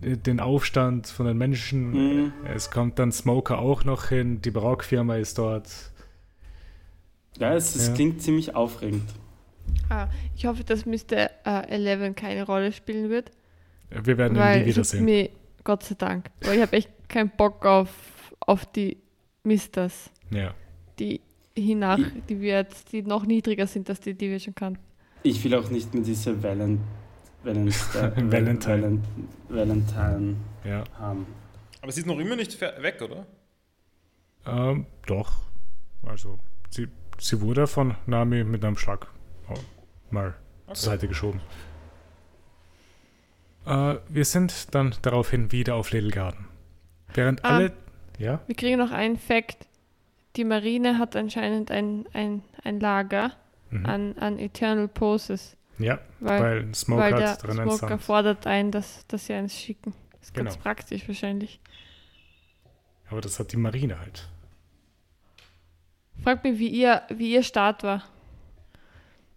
den 0.00 0.40
Aufstand 0.40 1.06
von 1.06 1.26
den 1.26 1.36
Menschen. 1.38 1.90
Mhm. 2.24 2.32
Es 2.52 2.70
kommt 2.70 2.98
dann 2.98 3.12
Smoker 3.12 3.58
auch 3.58 3.84
noch 3.84 4.08
hin, 4.08 4.40
die 4.42 4.50
Barockfirma 4.50 5.16
ist 5.16 5.38
dort. 5.38 5.68
Ja, 7.38 7.54
es, 7.54 7.74
es 7.74 7.88
Ja. 7.88 7.94
klingt 7.94 8.22
ziemlich 8.22 8.54
aufregend. 8.54 9.02
Ah, 9.88 10.08
ich 10.36 10.46
hoffe, 10.46 10.62
dass 10.64 10.84
Mr. 10.86 11.30
Äh, 11.44 11.68
Eleven 11.68 12.14
keine 12.14 12.44
Rolle 12.44 12.72
spielen 12.72 13.08
wird. 13.10 13.30
Wir 13.90 14.18
werden 14.18 14.36
ihn 14.36 14.60
nie 14.62 14.66
wiedersehen. 14.66 15.04
mir, 15.04 15.30
Gott 15.62 15.82
sei 15.84 15.94
Dank, 15.94 16.30
weil 16.42 16.56
ich 16.56 16.62
habe 16.62 16.72
echt 16.76 16.90
keinen 17.08 17.30
Bock 17.30 17.64
auf, 17.64 17.88
auf 18.40 18.66
die 18.66 18.98
Misters, 19.42 20.10
Ja. 20.30 20.54
die 20.98 21.20
hinach, 21.56 21.98
die 22.28 22.40
wir 22.40 22.54
jetzt, 22.54 22.92
die 22.92 23.02
noch 23.02 23.24
niedriger 23.26 23.66
sind 23.66 23.88
als 23.88 24.00
die, 24.00 24.14
die 24.14 24.28
wir 24.30 24.40
schon 24.40 24.54
kannten. 24.54 24.80
Ich 25.22 25.42
will 25.44 25.54
auch 25.54 25.70
nicht 25.70 25.94
mehr 25.94 26.02
diese 26.02 26.42
Valent 26.42 26.80
Valentine, 27.44 28.12
Valentine. 28.32 28.82
Valent 28.82 29.04
Valentine 29.48 30.36
ja. 30.64 30.84
haben. 30.98 31.26
Aber 31.82 31.92
sie 31.92 32.00
ist 32.00 32.06
noch 32.06 32.18
immer 32.18 32.36
nicht 32.36 32.60
weg, 32.60 33.00
oder? 33.02 33.26
Ähm, 34.46 34.86
doch. 35.06 35.32
Also, 36.06 36.38
sie, 36.70 36.88
sie 37.18 37.40
wurde 37.40 37.66
von 37.66 37.94
Nami 38.06 38.44
mit 38.44 38.64
einem 38.64 38.76
Schlag 38.76 39.06
oh, 39.50 39.54
mal 40.10 40.34
Okay. 40.66 40.74
zur 40.76 40.92
Seite 40.92 41.08
geschoben. 41.08 41.40
Äh, 43.66 43.96
wir 44.08 44.24
sind 44.24 44.74
dann 44.74 44.94
daraufhin 45.02 45.52
wieder 45.52 45.74
auf 45.74 45.90
Little 45.92 46.10
Garden. 46.10 46.46
Während 47.12 47.44
Ah. 47.44 47.56
alle. 47.56 47.72
Ja? 48.18 48.40
Wir 48.46 48.54
kriegen 48.54 48.78
noch 48.78 48.90
einen 48.90 49.18
Fact. 49.18 49.66
Die 50.36 50.44
Marine 50.44 50.98
hat 50.98 51.16
anscheinend 51.16 51.70
ein, 51.70 52.06
ein, 52.12 52.42
ein 52.62 52.80
Lager 52.80 53.32
Mhm. 53.70 53.86
an, 53.86 54.18
an 54.18 54.38
Eternal 54.38 54.88
Poses. 54.88 55.56
Ja, 55.78 55.98
Weil, 56.20 56.40
weil 56.42 56.74
Smoke 56.74 57.02
weil 57.02 57.14
der 57.16 57.30
hat 57.30 57.42
drin 57.42 57.54
Smoker 57.54 57.72
entsandt. 57.72 58.02
fordert 58.02 58.46
ein, 58.46 58.70
dass, 58.70 59.06
dass 59.08 59.26
sie 59.26 59.32
eins 59.32 59.54
schicken. 59.58 59.92
Das 60.12 60.28
ist 60.28 60.34
ganz 60.34 60.52
Genau. 60.52 60.62
praktisch 60.62 61.06
wahrscheinlich. 61.08 61.60
Aber 63.10 63.20
das 63.20 63.38
hat 63.38 63.52
die 63.52 63.56
Marine 63.56 63.98
halt. 63.98 64.28
Fragt 66.22 66.44
mich, 66.44 66.58
wie 66.58 66.68
ihr, 66.68 67.02
wie 67.10 67.32
ihr 67.34 67.42
Start 67.42 67.82
war. 67.82 68.04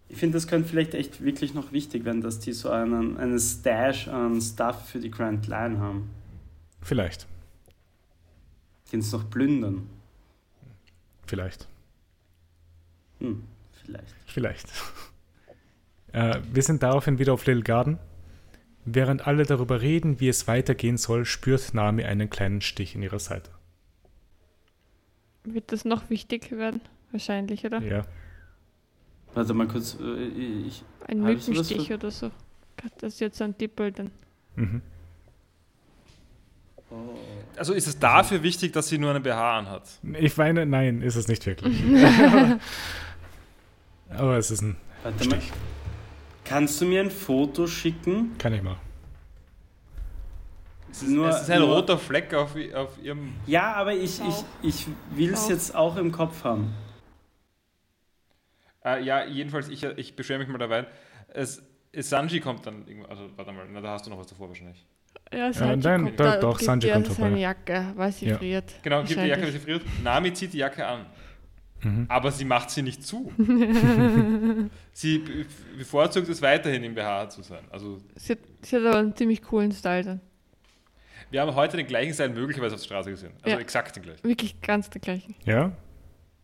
Ich 0.08 0.16
finde, 0.16 0.34
das 0.38 0.46
könnte 0.46 0.68
vielleicht 0.68 0.94
echt 0.94 1.22
wirklich 1.22 1.52
noch 1.54 1.72
wichtig 1.72 2.04
werden, 2.04 2.22
dass 2.22 2.38
die 2.38 2.52
so 2.52 2.70
einen, 2.70 3.18
einen 3.18 3.38
Stash 3.38 4.08
an 4.08 4.40
Stuff 4.40 4.88
für 4.88 5.00
die 5.00 5.10
Grand 5.10 5.46
Line 5.48 5.78
haben. 5.80 6.08
Vielleicht. 6.80 7.26
Den 8.90 9.00
es 9.00 9.12
noch 9.12 9.28
plündern. 9.28 9.90
Vielleicht. 11.26 11.68
Hm, 13.18 13.44
vielleicht. 13.84 14.14
Vielleicht. 14.26 14.68
äh, 16.12 16.38
wir 16.52 16.62
sind 16.62 16.82
daraufhin 16.82 17.18
wieder 17.18 17.32
auf 17.32 17.46
Little 17.46 17.62
Garden. 17.62 17.98
Während 18.84 19.26
alle 19.26 19.44
darüber 19.44 19.82
reden, 19.82 20.20
wie 20.20 20.28
es 20.28 20.46
weitergehen 20.48 20.96
soll, 20.96 21.24
spürt 21.24 21.74
Nami 21.74 22.04
einen 22.04 22.30
kleinen 22.30 22.60
Stich 22.60 22.94
in 22.94 23.02
ihrer 23.02 23.18
Seite. 23.18 23.50
Wird 25.44 25.72
das 25.72 25.84
noch 25.84 26.08
wichtig 26.10 26.50
werden? 26.52 26.80
Wahrscheinlich, 27.10 27.64
oder? 27.64 27.80
Ja. 27.80 28.04
Warte 29.34 29.54
mal 29.54 29.66
kurz. 29.68 29.96
äh, 30.00 30.26
Ich, 30.66 30.82
Ein 31.06 31.22
Mückenstich 31.22 31.92
oder 31.92 32.10
so. 32.10 32.30
Das 32.98 33.14
ist 33.14 33.20
jetzt 33.20 33.42
ein 33.42 33.56
Dippel 33.58 33.92
dann. 33.92 34.10
Mhm. 34.56 34.82
Also 37.56 37.74
ist 37.74 37.86
es 37.86 37.98
dafür 37.98 38.42
wichtig, 38.42 38.72
dass 38.72 38.88
sie 38.88 38.98
nur 38.98 39.10
einen 39.10 39.22
BH 39.22 39.58
anhat? 39.58 39.82
Ich 40.18 40.36
meine, 40.36 40.64
nein, 40.64 41.02
ist 41.02 41.16
es 41.16 41.28
nicht 41.28 41.44
wirklich. 41.44 41.82
Aber 44.10 44.38
es 44.38 44.50
ist 44.50 44.62
ein 44.62 44.76
warte 45.02 45.28
mal. 45.28 45.38
Kannst 46.48 46.80
du 46.80 46.86
mir 46.86 47.02
ein 47.02 47.10
Foto 47.10 47.66
schicken? 47.66 48.36
Kann 48.38 48.54
ich 48.54 48.62
mal. 48.62 48.76
Es 50.90 51.02
ist, 51.02 51.10
Nur- 51.10 51.28
es 51.28 51.42
ist 51.42 51.50
ein 51.50 51.58
nur- 51.60 51.74
roter 51.76 51.98
Fleck 51.98 52.32
auf, 52.32 52.56
auf 52.74 52.98
ihrem. 53.02 53.34
Ja, 53.46 53.74
aber 53.74 53.92
ich, 53.94 54.18
ich, 54.20 54.44
ich 54.62 54.86
will 55.10 55.34
es 55.34 55.48
jetzt 55.48 55.74
auch 55.74 55.96
im 55.96 56.10
Kopf 56.10 56.44
haben. 56.44 56.72
Äh, 58.84 59.02
ja, 59.04 59.24
jedenfalls, 59.26 59.68
ich, 59.68 59.82
ich 59.84 60.16
beschwere 60.16 60.38
mich 60.38 60.48
mal 60.48 60.56
dabei. 60.56 60.86
Es, 61.28 61.62
es 61.92 62.08
Sanji 62.08 62.40
kommt 62.40 62.64
dann 62.66 62.86
irgendwann. 62.86 63.10
Also, 63.10 63.28
warte 63.36 63.52
mal, 63.52 63.66
na, 63.70 63.82
da 63.82 63.90
hast 63.90 64.06
du 64.06 64.10
noch 64.10 64.18
was 64.18 64.28
davor 64.28 64.48
wahrscheinlich. 64.48 64.86
Ja, 65.30 65.52
Sanji 65.52 65.76
nein, 65.86 66.04
kommt 66.04 66.20
da- 66.20 66.34
da 66.36 66.40
doch, 66.40 66.58
Sanji 66.58 66.90
kommt 66.90 67.06
seine 67.08 67.16
vorbei. 67.16 67.38
Jacke, 67.40 67.92
weil 67.96 68.12
sie 68.12 68.26
Ja. 68.28 68.38
friert. 68.38 68.72
Genau, 68.82 69.00
gibt 69.00 69.10
die 69.10 69.14
Jacke, 69.16 69.42
Wahrscheinlich. 69.42 69.54
die 69.54 69.58
friert. 69.60 69.82
Nami 70.02 70.32
zieht 70.32 70.52
die 70.54 70.58
Jacke 70.58 70.86
an. 70.86 71.04
Mhm. 71.82 72.06
Aber 72.08 72.32
sie 72.32 72.44
macht 72.44 72.70
sie 72.70 72.82
nicht 72.82 73.04
zu. 73.06 73.32
sie 74.92 75.18
be- 75.18 75.46
bevorzugt 75.76 76.28
es 76.28 76.42
weiterhin 76.42 76.82
im 76.84 76.94
BH 76.94 77.28
zu 77.30 77.42
sein. 77.42 77.64
Also, 77.70 77.98
Sie 78.16 78.32
hat, 78.32 78.38
sie 78.62 78.76
hat 78.76 78.84
aber 78.84 78.98
einen 78.98 79.14
ziemlich 79.16 79.42
coolen 79.42 79.70
Style 79.72 80.02
dann. 80.04 80.20
wir 81.30 81.40
haben 81.40 81.54
heute 81.54 81.76
den 81.76 81.86
gleichen 81.86 82.12
Style 82.14 82.30
möglicherweise 82.30 82.74
auf 82.74 82.80
der 82.80 82.86
Straße 82.86 83.10
gesehen. 83.10 83.32
Also 83.42 83.56
Ja. 83.56 83.60
exakt 83.60 83.94
den 83.96 84.02
gleichen. 84.02 84.24
Wirklich 84.24 84.60
ganz 84.60 84.90
der 84.90 85.00
gleichen. 85.00 85.34
Ja? 85.44 85.72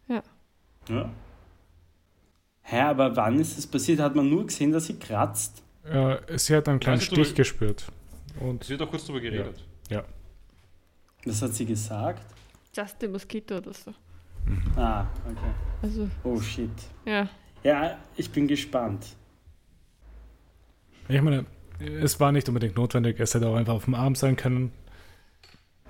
Ja. 0.09 1.11
Hä, 2.63 2.81
aber 2.81 3.15
wann 3.17 3.41
ist 3.41 3.59
es 3.59 3.67
passiert? 3.67 4.01
Hat 4.01 4.15
man 4.15 4.29
nur 4.29 4.47
gesehen, 4.47 4.71
dass 4.73 4.87
sie 4.87 4.99
kratzt? 4.99 5.63
Äh, 5.85 6.17
sie 6.39 6.55
hat 6.57 6.69
einen 6.69 6.79
kleinen 6.81 7.01
Stich 7.01 7.31
du- 7.31 7.35
gespürt. 7.35 7.87
Und 8.41 8.63
Es 8.63 8.71
wird 8.71 8.83
auch 8.83 8.91
kurz 8.91 9.05
drüber 9.07 9.21
geredet. 9.21 9.65
Was 11.27 11.41
hat 11.41 11.55
sie 11.55 11.65
gesagt? 11.65 12.23
Justin 12.77 13.13
Mosquito 13.13 13.57
oder 13.57 13.73
so. 13.73 13.95
Ah, 14.77 15.07
okay. 15.27 15.51
Also, 15.83 16.09
Oh 16.23 16.41
shit. 16.41 16.71
ja. 17.05 17.29
Ja, 17.63 17.99
ich 18.17 18.31
bin 18.31 18.47
gespannt. 18.47 19.07
ich 21.09 21.21
meine, 21.23 21.47
es 21.79 22.19
war 22.21 22.31
nicht 22.33 22.49
unbedingt 22.49 22.77
notwendig. 22.77 23.19
Es 23.21 23.35
hätte 23.35 23.49
auch 23.49 23.57
einfach 23.57 23.75
auf 23.75 23.85
dem 23.85 23.95
Arm 23.95 24.15
sein 24.15 24.37
können. 24.37 24.71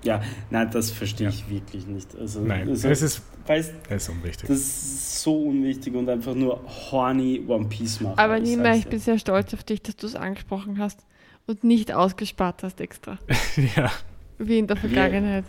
Ja, 0.03 0.21
nein, 0.51 0.69
das 0.71 0.91
verstehe 0.91 1.27
Ja. 1.27 1.33
ich 1.33 1.49
wirklich 1.49 1.87
nicht. 1.87 2.15
Also, 2.15 2.41
Nein, 2.41 2.69
also, 2.69 2.87
es 2.89 3.01
ist, 3.01 3.21
weißt, 3.47 3.73
es 3.89 4.03
ist 4.03 4.09
unwichtig. 4.09 4.47
das 4.47 4.57
ist 4.59 5.21
so 5.23 5.43
unwichtig 5.47 5.95
und 5.95 6.07
einfach 6.09 6.35
nur 6.35 6.61
horny 6.91 7.43
One 7.47 7.67
Piece 7.67 8.01
machen. 8.01 8.19
Aber 8.19 8.39
Nima, 8.39 8.73
ich 8.75 8.83
dir. 8.83 8.89
bin 8.91 8.99
sehr 8.99 9.17
stolz 9.17 9.53
auf 9.53 9.63
dich, 9.63 9.81
dass 9.81 9.95
du 9.95 10.05
es 10.05 10.15
angesprochen 10.15 10.77
hast 10.77 11.05
und 11.47 11.63
nicht 11.63 11.91
ausgespart 11.91 12.61
hast 12.63 12.79
extra. 12.81 13.17
ja. 13.75 13.91
Wie 14.37 14.59
in 14.59 14.67
der 14.67 14.77
Vergangenheit. 14.77 15.45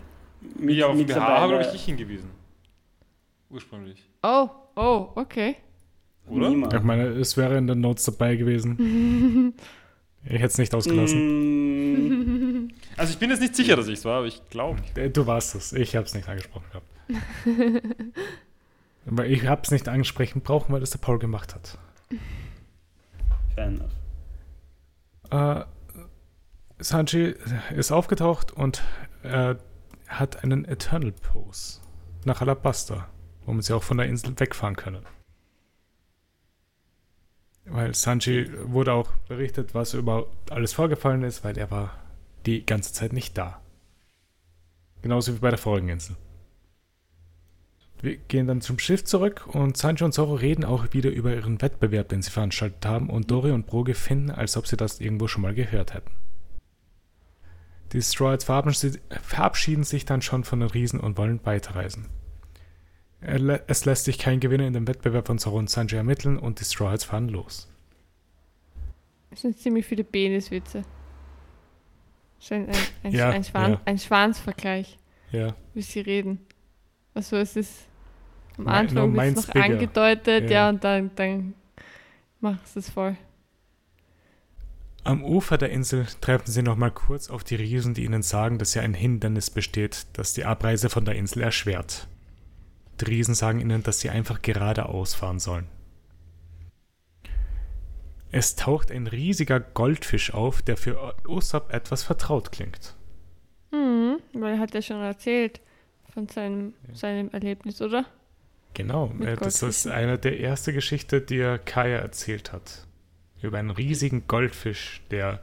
Mit- 0.58 0.76
Ja, 0.76 0.86
auf 0.86 0.96
BH 1.04 1.14
habe, 1.40 1.60
ich, 1.60 1.74
ich 1.74 1.84
hingewiesen. 1.84 2.30
Ursprünglich. 3.50 4.04
Oh, 4.22 4.48
oh, 4.76 5.10
okay. 5.14 5.56
Oder? 6.28 6.48
niemand. 6.50 6.74
Ich 6.74 6.82
meine, 6.82 7.04
es 7.08 7.36
wäre 7.36 7.56
in 7.56 7.66
den 7.66 7.80
Notes 7.80 8.04
dabei 8.04 8.36
gewesen. 8.36 9.54
ich 10.24 10.32
hätte 10.32 10.46
es 10.46 10.58
nicht 10.58 10.74
ausgelassen. 10.74 12.64
Mm, 12.64 12.68
Also 12.96 13.12
ich 13.12 13.18
bin 13.18 13.30
jetzt 13.30 13.40
nicht 13.40 13.54
sicher, 13.54 13.76
dass 13.76 13.86
ich 13.86 13.94
es 13.94 14.04
war, 14.04 14.18
aber 14.18 14.26
ich 14.26 14.42
glaube. 14.50 14.80
Äh, 14.96 15.10
Du 15.10 15.26
warst 15.26 15.54
es. 15.54 15.72
Ich 15.72 15.94
habe 15.94 16.06
es 16.06 16.14
nicht 16.14 16.28
angesprochen 16.28 16.64
gehabt. 16.70 16.86
Aber 19.08 19.24
ich 19.26 19.46
habe 19.46 19.62
es 19.62 19.70
nicht 19.70 19.88
angesprochen 19.88 20.40
brauchen, 20.42 20.72
weil 20.72 20.80
das 20.80 20.90
der 20.90 20.98
Paul 20.98 21.20
gemacht 21.20 21.54
hat. 21.54 21.78
fair 23.54 23.66
enough. 23.66 23.92
Äh, 25.30 25.64
Sanji 26.82 27.34
ist 27.76 27.92
aufgetaucht 27.92 28.50
und 28.50 28.82
äh, 29.22 29.54
hat 30.08 30.42
einen 30.42 30.64
Eternal 30.64 31.12
Pose 31.12 31.80
nach 32.24 32.40
Alabasta, 32.40 33.08
womit 33.46 33.64
sie 33.64 33.74
auch 33.74 33.82
von 33.82 33.96
der 33.96 34.06
Insel 34.06 34.38
wegfahren 34.38 34.76
können. 34.76 35.06
Weil 37.64 37.94
Sanji 37.94 38.48
wurde 38.64 38.92
auch 38.92 39.10
berichtet, 39.28 39.74
was 39.74 39.94
überhaupt 39.94 40.52
alles 40.52 40.72
vorgefallen 40.72 41.22
ist, 41.22 41.42
weil 41.42 41.56
er 41.56 41.70
war 41.70 41.98
die 42.44 42.64
ganze 42.64 42.92
Zeit 42.92 43.12
nicht 43.12 43.36
da. 43.38 43.60
Genauso 45.02 45.34
wie 45.34 45.38
bei 45.38 45.50
der 45.50 45.58
vorigen 45.58 45.88
Insel. 45.88 46.16
Wir 48.02 48.16
gehen 48.16 48.46
dann 48.46 48.60
zum 48.60 48.78
Schiff 48.78 49.04
zurück 49.04 49.46
und 49.46 49.76
Sanji 49.76 50.04
und 50.04 50.12
Zoro 50.12 50.34
reden 50.34 50.64
auch 50.64 50.92
wieder 50.92 51.10
über 51.10 51.34
ihren 51.34 51.62
Wettbewerb, 51.62 52.08
den 52.08 52.22
sie 52.22 52.30
veranstaltet 52.30 52.84
haben 52.84 53.08
und 53.08 53.30
Dori 53.30 53.52
und 53.52 53.66
Broge 53.66 53.94
finden, 53.94 54.30
als 54.30 54.56
ob 54.56 54.66
sie 54.66 54.76
das 54.76 55.00
irgendwo 55.00 55.28
schon 55.28 55.42
mal 55.42 55.54
gehört 55.54 55.94
hätten. 55.94 56.10
Die 57.92 58.02
Stroids 58.02 58.44
verabschieden 58.44 59.00
verabschieden 59.22 59.84
sich 59.84 60.04
dann 60.04 60.20
schon 60.20 60.44
von 60.44 60.60
den 60.60 60.68
Riesen 60.68 61.00
und 61.00 61.16
wollen 61.16 61.40
weiterreisen. 61.44 62.06
Es 63.26 63.84
lässt 63.84 64.04
sich 64.04 64.18
kein 64.18 64.38
Gewinner 64.38 64.66
in 64.66 64.72
dem 64.72 64.86
Wettbewerb 64.86 65.26
von 65.26 65.38
Zoro 65.38 65.58
und 65.58 65.68
Sanji 65.68 65.96
ermitteln 65.96 66.38
und 66.38 66.60
die 66.60 66.64
Stroids 66.64 67.04
fahren 67.04 67.28
los. 67.28 67.68
Das 69.30 69.40
sind 69.40 69.58
ziemlich 69.58 69.84
viele 69.84 70.04
Peniswitze. 70.04 70.82
Ein, 72.50 72.68
ein, 73.02 73.12
Ja, 73.12 73.30
ein, 73.30 73.42
Schwan, 73.42 73.72
ja. 73.72 73.80
ein 73.84 73.98
Schwanzvergleich, 73.98 74.98
Ja, 75.32 75.54
wie 75.74 75.82
sie 75.82 76.00
reden. 76.00 76.46
Also 77.14 77.36
es 77.36 77.56
ist 77.56 77.88
am 78.58 78.64
no, 78.64 78.70
Anfang 78.70 79.18
es 79.18 79.34
noch 79.46 79.52
bigger. 79.52 79.64
angedeutet, 79.64 80.44
Ja. 80.44 80.50
ja, 80.50 80.68
und 80.68 80.84
dann, 80.84 81.10
dann 81.16 81.54
machst 82.40 82.76
du 82.76 82.80
es 82.80 82.90
voll. 82.90 83.16
Am 85.02 85.24
Ufer 85.24 85.58
der 85.58 85.70
Insel 85.70 86.06
treffen 86.20 86.50
sie 86.50 86.62
nochmal 86.62 86.90
kurz 86.92 87.28
auf 87.30 87.42
die 87.42 87.54
Riesen, 87.56 87.94
die 87.94 88.04
ihnen 88.04 88.22
sagen, 88.22 88.58
dass 88.58 88.74
ja 88.74 88.82
ein 88.82 88.94
Hindernis 88.94 89.50
besteht, 89.50 90.06
das 90.12 90.34
die 90.34 90.44
Abreise 90.44 90.90
von 90.90 91.04
der 91.04 91.16
Insel 91.16 91.42
erschwert. 91.42 92.06
Die 93.00 93.04
Riesen 93.04 93.34
sagen 93.34 93.60
ihnen, 93.60 93.82
dass 93.82 94.00
sie 94.00 94.10
einfach 94.10 94.42
geradeaus 94.42 95.14
fahren 95.14 95.38
sollen. 95.38 95.68
Es 98.32 98.56
taucht 98.56 98.90
ein 98.90 99.06
riesiger 99.06 99.60
Goldfisch 99.60 100.34
auf, 100.34 100.62
der 100.62 100.76
für 100.76 101.14
Usopp 101.26 101.72
etwas 101.72 102.02
vertraut 102.02 102.52
klingt. 102.52 102.94
Mhm, 103.70 104.18
weil 104.34 104.54
er 104.54 104.58
hat 104.58 104.74
ja 104.74 104.82
schon 104.82 105.00
erzählt 105.00 105.60
von 106.12 106.28
seinem, 106.28 106.74
seinem 106.92 107.30
Erlebnis, 107.30 107.80
oder? 107.80 108.06
Genau, 108.74 109.10
äh, 109.20 109.36
das 109.36 109.62
ist 109.62 109.86
eine 109.86 110.18
der 110.18 110.40
ersten 110.40 110.74
Geschichte, 110.74 111.20
die 111.20 111.38
er 111.38 111.58
Kaya 111.58 111.98
erzählt 111.98 112.52
hat. 112.52 112.86
Über 113.40 113.58
einen 113.58 113.70
riesigen 113.70 114.26
Goldfisch, 114.26 115.02
der 115.10 115.42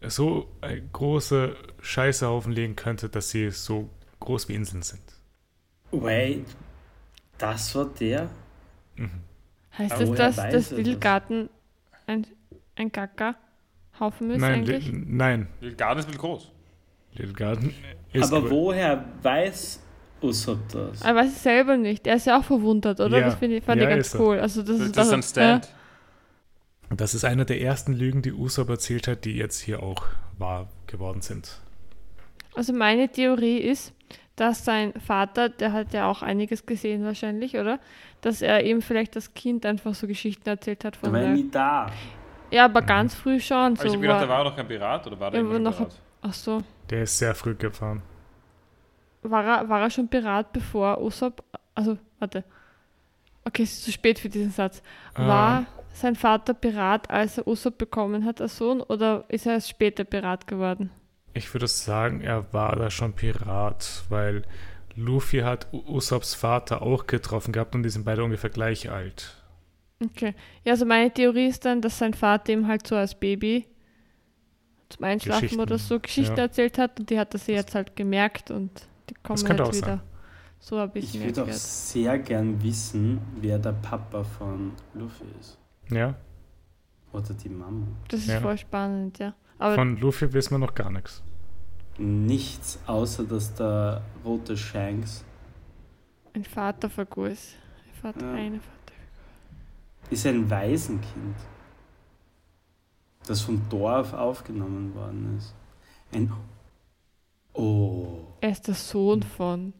so 0.00 0.50
eine 0.60 0.82
große 0.82 1.56
Scheißehaufen 1.80 2.52
legen 2.52 2.76
könnte, 2.76 3.08
dass 3.08 3.30
sie 3.30 3.50
so 3.50 3.88
groß 4.20 4.48
wie 4.48 4.54
Inseln 4.54 4.82
sind. 4.82 5.02
Wait, 5.92 6.46
das 7.38 7.74
war 7.74 7.86
der? 8.00 8.28
Heißt 9.78 9.92
Aber 9.94 10.04
das, 10.14 10.36
dass 10.36 10.50
das 10.50 10.70
er 10.72 10.78
Little 10.78 10.94
das? 10.94 11.00
Garten 11.00 11.48
ein, 12.06 12.26
ein 12.76 12.90
Gacker-Haufen 12.92 14.30
ist 14.30 14.40
Nein, 14.40 14.52
eigentlich? 14.54 14.86
Li 14.90 15.04
nein, 15.06 15.48
Little 15.60 15.76
Garden 15.76 16.00
ist 16.00 16.04
ein 16.06 16.08
bisschen 16.08 16.20
groß. 16.20 16.50
Little 17.14 17.32
Garden 17.34 17.74
ist 18.12 18.32
Aber 18.32 18.42
gro- 18.48 18.50
woher 18.66 19.04
weiß 19.22 19.80
Usopp 20.22 20.68
das? 20.70 21.02
Er 21.02 21.14
weiß 21.14 21.28
es 21.32 21.42
selber 21.42 21.76
nicht. 21.76 22.06
Er 22.06 22.16
ist 22.16 22.26
ja 22.26 22.38
auch 22.38 22.44
verwundert, 22.44 23.00
oder? 23.00 23.18
Ja. 23.18 23.26
Das 23.26 23.34
find 23.36 23.52
ich, 23.54 23.64
fand 23.64 23.80
Ja, 23.80 23.88
ich 23.88 23.94
ganz 23.96 24.06
ist 24.08 24.14
er. 24.14 24.20
cool. 24.20 24.38
Also 24.38 24.62
das, 24.62 24.78
Das, 24.78 24.86
ist 24.86 24.96
das 24.96 25.04
ist 25.06 25.10
doch- 25.10 25.16
ein 25.16 25.22
Stand. 25.22 25.68
Das 26.94 27.14
ist 27.14 27.24
eine 27.24 27.46
der 27.46 27.60
ersten 27.62 27.94
Lügen, 27.94 28.20
die 28.20 28.32
Usopp 28.32 28.68
erzählt 28.68 29.08
hat, 29.08 29.24
die 29.24 29.32
jetzt 29.32 29.60
hier 29.60 29.82
auch 29.82 30.04
wahr 30.38 30.68
geworden 30.86 31.22
sind. 31.22 31.58
Also 32.54 32.74
meine 32.74 33.08
Theorie 33.08 33.56
ist, 33.58 33.94
dass 34.42 34.64
sein 34.64 34.92
Vater, 34.94 35.48
der 35.48 35.72
hat 35.72 35.92
ja 35.94 36.10
auch 36.10 36.22
einiges 36.22 36.66
gesehen 36.66 37.04
wahrscheinlich, 37.04 37.56
oder? 37.56 37.78
Dass 38.22 38.42
er 38.42 38.64
ihm 38.64 38.82
vielleicht 38.82 39.14
das 39.16 39.32
Kind 39.34 39.64
einfach 39.64 39.94
so 39.94 40.06
Geschichten 40.08 40.48
erzählt 40.48 40.84
hat 40.84 40.94
Der 40.96 41.00
von 41.00 41.12
war 41.12 41.20
ja 41.20 41.26
der, 41.28 41.36
nie 41.36 41.50
da. 41.50 41.86
Ja, 42.50 42.64
aber 42.66 42.82
ganz 42.82 43.14
früh 43.14 43.38
schon. 43.40 43.56
Aber 43.58 43.76
So 43.76 43.84
ich 43.84 43.92
habe 43.92 44.00
gedacht, 44.00 44.20
war, 44.20 44.26
er 44.26 44.28
war 44.28 44.44
noch 44.44 44.56
kein 44.56 44.66
Pirat 44.68 45.06
oder 45.06 45.18
war 45.20 45.30
der 45.30 45.40
immer 45.40 45.58
noch- 45.58 45.76
Pirat? 45.76 46.00
ach 46.22 46.34
so. 46.34 46.62
Der 46.90 47.04
ist 47.04 47.16
sehr 47.18 47.34
früh 47.34 47.54
gefahren. 47.54 48.02
War 49.22 49.44
er, 49.44 49.68
war 49.68 49.80
er 49.82 49.90
schon 49.90 50.08
Pirat, 50.08 50.52
bevor 50.52 51.00
Usopp, 51.00 51.42
also 51.74 51.96
warte. 52.18 52.42
Okay, 53.44 53.62
es 53.62 53.72
ist 53.74 53.84
zu 53.84 53.92
spät 53.92 54.18
für 54.18 54.28
diesen 54.28 54.50
Satz. 54.50 54.82
War 55.14 55.60
Ah, 55.60 55.64
sein 55.92 56.14
Vater 56.16 56.54
Pirat, 56.54 57.08
als 57.10 57.38
er 57.38 57.46
Usopp 57.46 57.78
bekommen 57.78 58.24
hat 58.24 58.40
als 58.40 58.56
Sohn, 58.56 58.80
oder 58.80 59.24
ist 59.28 59.46
er 59.46 59.54
erst 59.54 59.68
später 59.68 60.04
Pirat 60.04 60.46
geworden? 60.46 60.90
Ich 61.34 61.52
würde 61.54 61.66
sagen, 61.68 62.20
er 62.20 62.52
war 62.52 62.76
da 62.76 62.90
schon 62.90 63.14
Pirat, 63.14 64.04
weil 64.08 64.42
Luffy 64.94 65.40
hat 65.40 65.68
Usopps 65.72 66.34
Vater 66.34 66.82
auch 66.82 67.06
getroffen 67.06 67.52
gehabt 67.52 67.74
und 67.74 67.82
die 67.82 67.88
sind 67.90 68.04
beide 68.04 68.22
ungefähr 68.24 68.50
gleich 68.50 68.90
alt. 68.90 69.42
Okay. 70.04 70.34
Ja, 70.64 70.72
also 70.72 70.84
meine 70.84 71.12
Theorie 71.12 71.46
ist 71.46 71.64
dann, 71.64 71.80
dass 71.80 71.98
sein 71.98 72.14
Vater 72.14 72.52
ihm 72.52 72.66
halt 72.66 72.86
so 72.86 72.96
als 72.96 73.14
Baby 73.18 73.66
zum 74.88 75.04
Einschlafen 75.04 75.60
oder 75.60 75.78
so 75.78 75.98
Geschichten 76.00 76.36
ja. 76.36 76.42
erzählt 76.44 76.76
hat 76.78 77.00
und 77.00 77.08
die 77.08 77.18
hat 77.18 77.32
er 77.34 77.38
sich 77.38 77.54
jetzt 77.54 77.74
halt 77.74 77.96
gemerkt 77.96 78.50
und 78.50 78.70
die 79.08 79.14
kommen 79.14 79.48
halt 79.48 79.60
auch 79.60 79.72
wieder. 79.72 79.86
sein. 79.86 80.00
So 80.58 80.78
habe 80.78 80.98
ich 80.98 81.14
Ich 81.14 81.20
würde 81.24 81.44
auch 81.44 81.52
sehr 81.52 82.18
gern 82.18 82.62
wissen, 82.62 83.20
wer 83.40 83.58
der 83.58 83.72
Papa 83.72 84.22
von 84.22 84.72
Luffy 84.94 85.24
ist. 85.40 85.58
Ja, 85.90 86.14
Oder 87.12 87.34
die 87.34 87.48
Mama. 87.48 87.86
Das 88.08 88.20
ist 88.20 88.28
Ja. 88.28 88.40
voll 88.40 88.56
spannend, 88.58 89.18
ja. 89.18 89.34
Aber 89.62 89.74
von 89.76 89.96
Luffy 89.98 90.32
wissen 90.32 90.52
wir 90.52 90.58
noch 90.58 90.74
gar 90.74 90.90
nichts. 90.90 91.22
Nichts, 91.98 92.78
außer 92.86 93.24
dass 93.24 93.54
der 93.54 94.02
rote 94.24 94.56
Shanks 94.56 95.24
ein 96.34 96.44
Vaterfigur 96.44 97.28
ist. 97.28 97.54
Ein 97.86 98.00
Vater, 98.00 98.26
Ja. 98.26 98.32
eine 98.34 98.56
Vater. 98.60 98.70
ist 100.10 100.26
ein 100.26 100.48
Waisenkind, 100.50 101.36
das 103.26 103.42
vom 103.42 103.60
Dorf 103.68 104.12
aufgenommen 104.14 104.94
worden 104.94 105.36
ist. 105.38 105.54
Ein 106.12 106.32
Oh. 107.54 108.20
Er 108.40 108.50
ist 108.52 108.66
der 108.66 108.74
Sohn 108.74 109.22
von. 109.22 109.74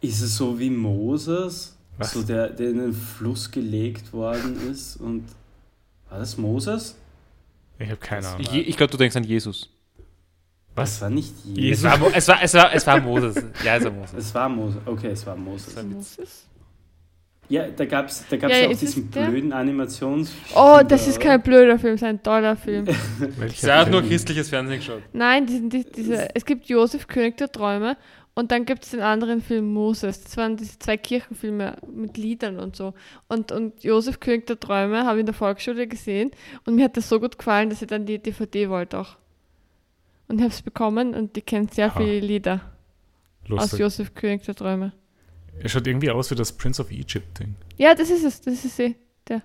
Ist 0.00 0.20
es 0.22 0.36
so 0.36 0.56
wie 0.60 0.70
Moses? 0.70 1.76
Was? 1.98 2.12
So 2.12 2.22
der, 2.22 2.50
der 2.50 2.70
in 2.70 2.78
den 2.78 2.92
Fluss 2.92 3.50
gelegt 3.50 4.12
worden 4.12 4.70
ist 4.70 4.96
und. 4.96 5.24
War 6.08 6.20
das 6.20 6.36
Moses? 6.38 6.96
Ich 7.78 7.86
habe 7.88 7.96
keine 7.98 8.26
Ahnung. 8.28 8.40
Ich, 8.40 8.68
ich 8.68 8.76
glaube, 8.76 8.90
du 8.90 8.96
denkst 8.96 9.16
an 9.16 9.24
Jesus. 9.24 9.68
Was? 10.74 11.00
war 11.00 11.08
nicht 11.10 11.32
Es 11.52 11.56
Jesus. 11.56 11.84
war, 11.84 11.98
Mo- 11.98 12.10
es 12.12 12.28
war, 12.28 12.42
es 12.42 12.54
war, 12.54 12.74
es 12.74 12.86
war 12.86 13.00
Moses. 13.00 13.36
Ja, 13.64 13.76
es 13.76 13.84
war 13.84 13.90
Moses. 13.92 14.14
Es 14.18 14.34
war 14.34 14.48
Moses. 14.48 14.80
Okay, 14.84 15.08
es 15.08 15.26
war 15.26 15.36
Moses. 15.36 15.76
ein 15.76 15.90
Witz. 15.90 16.18
Moses? 16.18 16.46
Ja, 17.48 17.68
da 17.68 17.84
gab 17.84 18.08
es 18.08 18.24
da 18.28 18.36
gab's 18.36 18.52
Ja, 18.52 18.60
ja, 18.60 18.66
auch 18.66 18.72
es 18.72 18.80
diesen 18.80 19.06
blöden 19.06 19.52
Animations. 19.52 20.32
Oh, 20.54 20.80
das 20.86 21.06
ist 21.06 21.20
kein 21.20 21.40
blöder 21.40 21.78
Film, 21.78 21.94
das 21.94 22.02
ist 22.02 22.08
ein 22.08 22.20
toller 22.22 22.56
Film. 22.56 22.86
Welcher 23.38 23.68
Er 23.68 23.78
hat 23.78 23.90
nur 23.90 24.02
christliches 24.02 24.48
Fernsehen 24.48 24.78
geschaut. 24.80 25.02
Nein, 25.12 25.46
die, 25.46 25.68
die, 25.68 25.84
diese, 25.90 26.34
es 26.34 26.44
gibt 26.44 26.66
Josef, 26.66 27.06
König 27.06 27.36
der 27.36 27.50
Träume 27.50 27.96
und 28.36 28.52
dann 28.52 28.66
gibt 28.66 28.84
es 28.84 28.90
den 28.90 29.00
anderen 29.00 29.40
Film 29.40 29.72
Moses. 29.72 30.22
Das 30.22 30.36
waren 30.36 30.58
diese 30.58 30.78
zwei 30.78 30.98
Kirchenfilme 30.98 31.78
mit 31.90 32.18
Liedern 32.18 32.60
und 32.60 32.76
so. 32.76 32.92
Und, 33.28 33.50
und 33.50 33.82
Josef, 33.82 34.20
König 34.20 34.46
der 34.46 34.60
Träume 34.60 35.06
habe 35.06 35.16
ich 35.16 35.20
in 35.20 35.26
der 35.26 35.34
Volksschule 35.34 35.86
gesehen 35.88 36.30
und 36.66 36.74
mir 36.74 36.84
hat 36.84 36.98
das 36.98 37.08
so 37.08 37.18
gut 37.18 37.38
gefallen, 37.38 37.70
dass 37.70 37.80
ich 37.80 37.88
dann 37.88 38.04
die 38.04 38.18
DVD 38.18 38.68
wollte 38.68 38.98
auch. 38.98 39.16
Und 40.28 40.36
ich 40.36 40.42
habe 40.42 40.52
es 40.52 40.60
bekommen 40.60 41.14
und 41.14 41.34
die 41.34 41.40
kennt 41.40 41.72
sehr 41.72 41.86
Aha. 41.86 41.98
viele 41.98 42.20
Lieder 42.20 42.60
aus 43.44 43.48
Lustig. 43.48 43.80
Josef, 43.80 44.14
König 44.14 44.42
der 44.42 44.54
Träume. 44.54 44.92
Er 45.58 45.70
schaut 45.70 45.86
irgendwie 45.86 46.10
aus 46.10 46.30
wie 46.30 46.34
das 46.34 46.52
Prince 46.52 46.82
of 46.82 46.90
Egypt-Ding. 46.90 47.54
Ja, 47.78 47.94
das 47.94 48.10
ist 48.10 48.22
es, 48.22 48.42
das 48.42 48.66
ist 48.66 48.78
eh 48.78 48.96
der. 49.28 49.40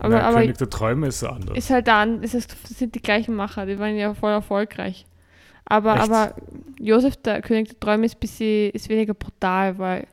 Aber, 0.00 0.16
Nein, 0.16 0.24
aber 0.24 0.40
König 0.40 0.58
der 0.58 0.68
Träume 0.68 1.06
ist 1.06 1.22
anders. 1.22 1.56
ist 1.56 1.70
halt 1.70 1.86
dann, 1.86 2.24
ist 2.24 2.34
es, 2.34 2.48
sind 2.64 2.96
die 2.96 3.02
gleichen 3.02 3.36
Macher, 3.36 3.66
die 3.66 3.78
waren 3.78 3.96
ja 3.96 4.14
voll 4.14 4.32
erfolgreich. 4.32 5.06
Aber, 5.70 5.94
Echt? 5.96 6.02
aber 6.04 6.34
Josef, 6.78 7.16
der 7.16 7.42
König 7.42 7.68
der 7.68 7.80
Träume, 7.80 8.06
ist, 8.06 8.18
bisschen, 8.18 8.70
ist 8.70 8.88
weniger 8.88 9.12
brutal, 9.12 9.76
weil 9.78 10.06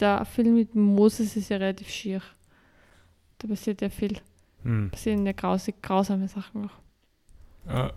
der 0.00 0.24
Film 0.24 0.56
mit 0.56 0.74
Moses 0.74 1.36
ist 1.36 1.50
ja 1.50 1.58
relativ 1.58 1.88
schier. 1.88 2.20
Da 3.38 3.48
passiert 3.48 3.80
ja 3.80 3.88
viel. 3.88 4.18
Hm. 4.64 4.90
passieren 4.90 5.26
ja 5.26 5.32
grausig, 5.32 5.82
grausame 5.82 6.28
Sachen 6.28 6.68
auch. 6.68 7.86
Äh, 7.86 7.92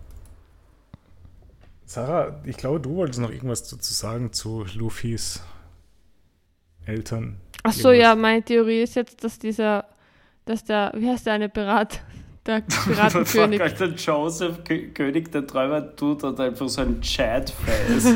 Sarah, 1.84 2.40
ich 2.44 2.56
glaube, 2.56 2.80
du 2.80 2.96
wolltest 2.96 3.20
noch 3.20 3.30
irgendwas 3.30 3.68
dazu 3.68 3.94
sagen 3.94 4.32
zu 4.32 4.64
Luffys 4.74 5.42
Eltern. 6.84 7.40
Ach 7.62 7.72
so, 7.72 7.90
Irgendwas. 7.90 8.08
ja, 8.08 8.14
meine 8.16 8.42
Theorie 8.42 8.82
ist 8.82 8.94
jetzt, 8.96 9.22
dass 9.22 9.38
dieser, 9.38 9.86
dass 10.44 10.64
der, 10.64 10.92
wie 10.96 11.08
heißt 11.08 11.26
der 11.26 11.34
eine 11.34 11.48
Pirat? 11.48 12.00
Der 12.46 12.60
Piratenkönig. 12.84 13.60
Alter, 13.60 13.86
Joseph, 13.88 14.62
Kö 14.64 14.88
König 14.92 15.32
der 15.32 15.46
Träumer, 15.46 15.94
tut 15.96 16.22
und 16.24 16.38
einfach 16.38 16.68
so 16.68 16.80
ein 16.82 17.00
Chat-Face. 17.00 18.04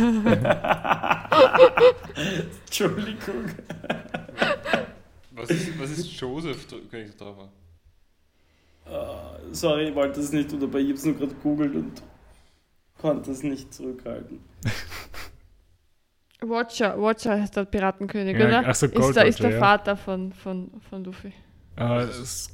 Entschuldigung. 2.66 3.44
Was 5.32 5.51
ist, 5.51 5.81
was 5.81 5.90
ist 5.90 6.07
Joseph, 6.20 6.66
König 6.90 7.16
der 7.16 7.16
Träume? 7.16 7.48
Ah, 8.86 9.36
sorry, 9.52 9.89
ich 9.89 9.94
wollte 9.94 10.20
das 10.20 10.32
nicht, 10.32 10.52
aber 10.52 10.78
ich 10.78 10.86
habe 10.89 10.94
es 10.94 11.05
nur 11.05 11.15
gerade 11.16 11.35
googelt 11.43 11.74
und 11.74 12.02
konnte 12.98 13.31
es 13.31 13.43
nicht 13.43 13.73
zurückhalten. 13.74 14.40
Watcher, 16.43 17.01
Watcher 17.01 17.40
heißt 17.40 17.57
der 17.57 17.65
Piratenkönig, 17.65 18.36
Ja, 18.39 18.47
oder? 18.48 18.62
ach 18.66 18.74
so, 18.74 18.89
Gold 18.89 19.09
ist 19.11 19.16
der, 19.16 19.27
ist 19.27 19.40
der 19.43 19.51
ja. 19.52 19.59
Vater 19.59 19.97
von, 19.97 20.32
von, 20.32 20.70
von 20.89 21.05
Luffy. 21.05 21.32
Äh, 21.81 22.07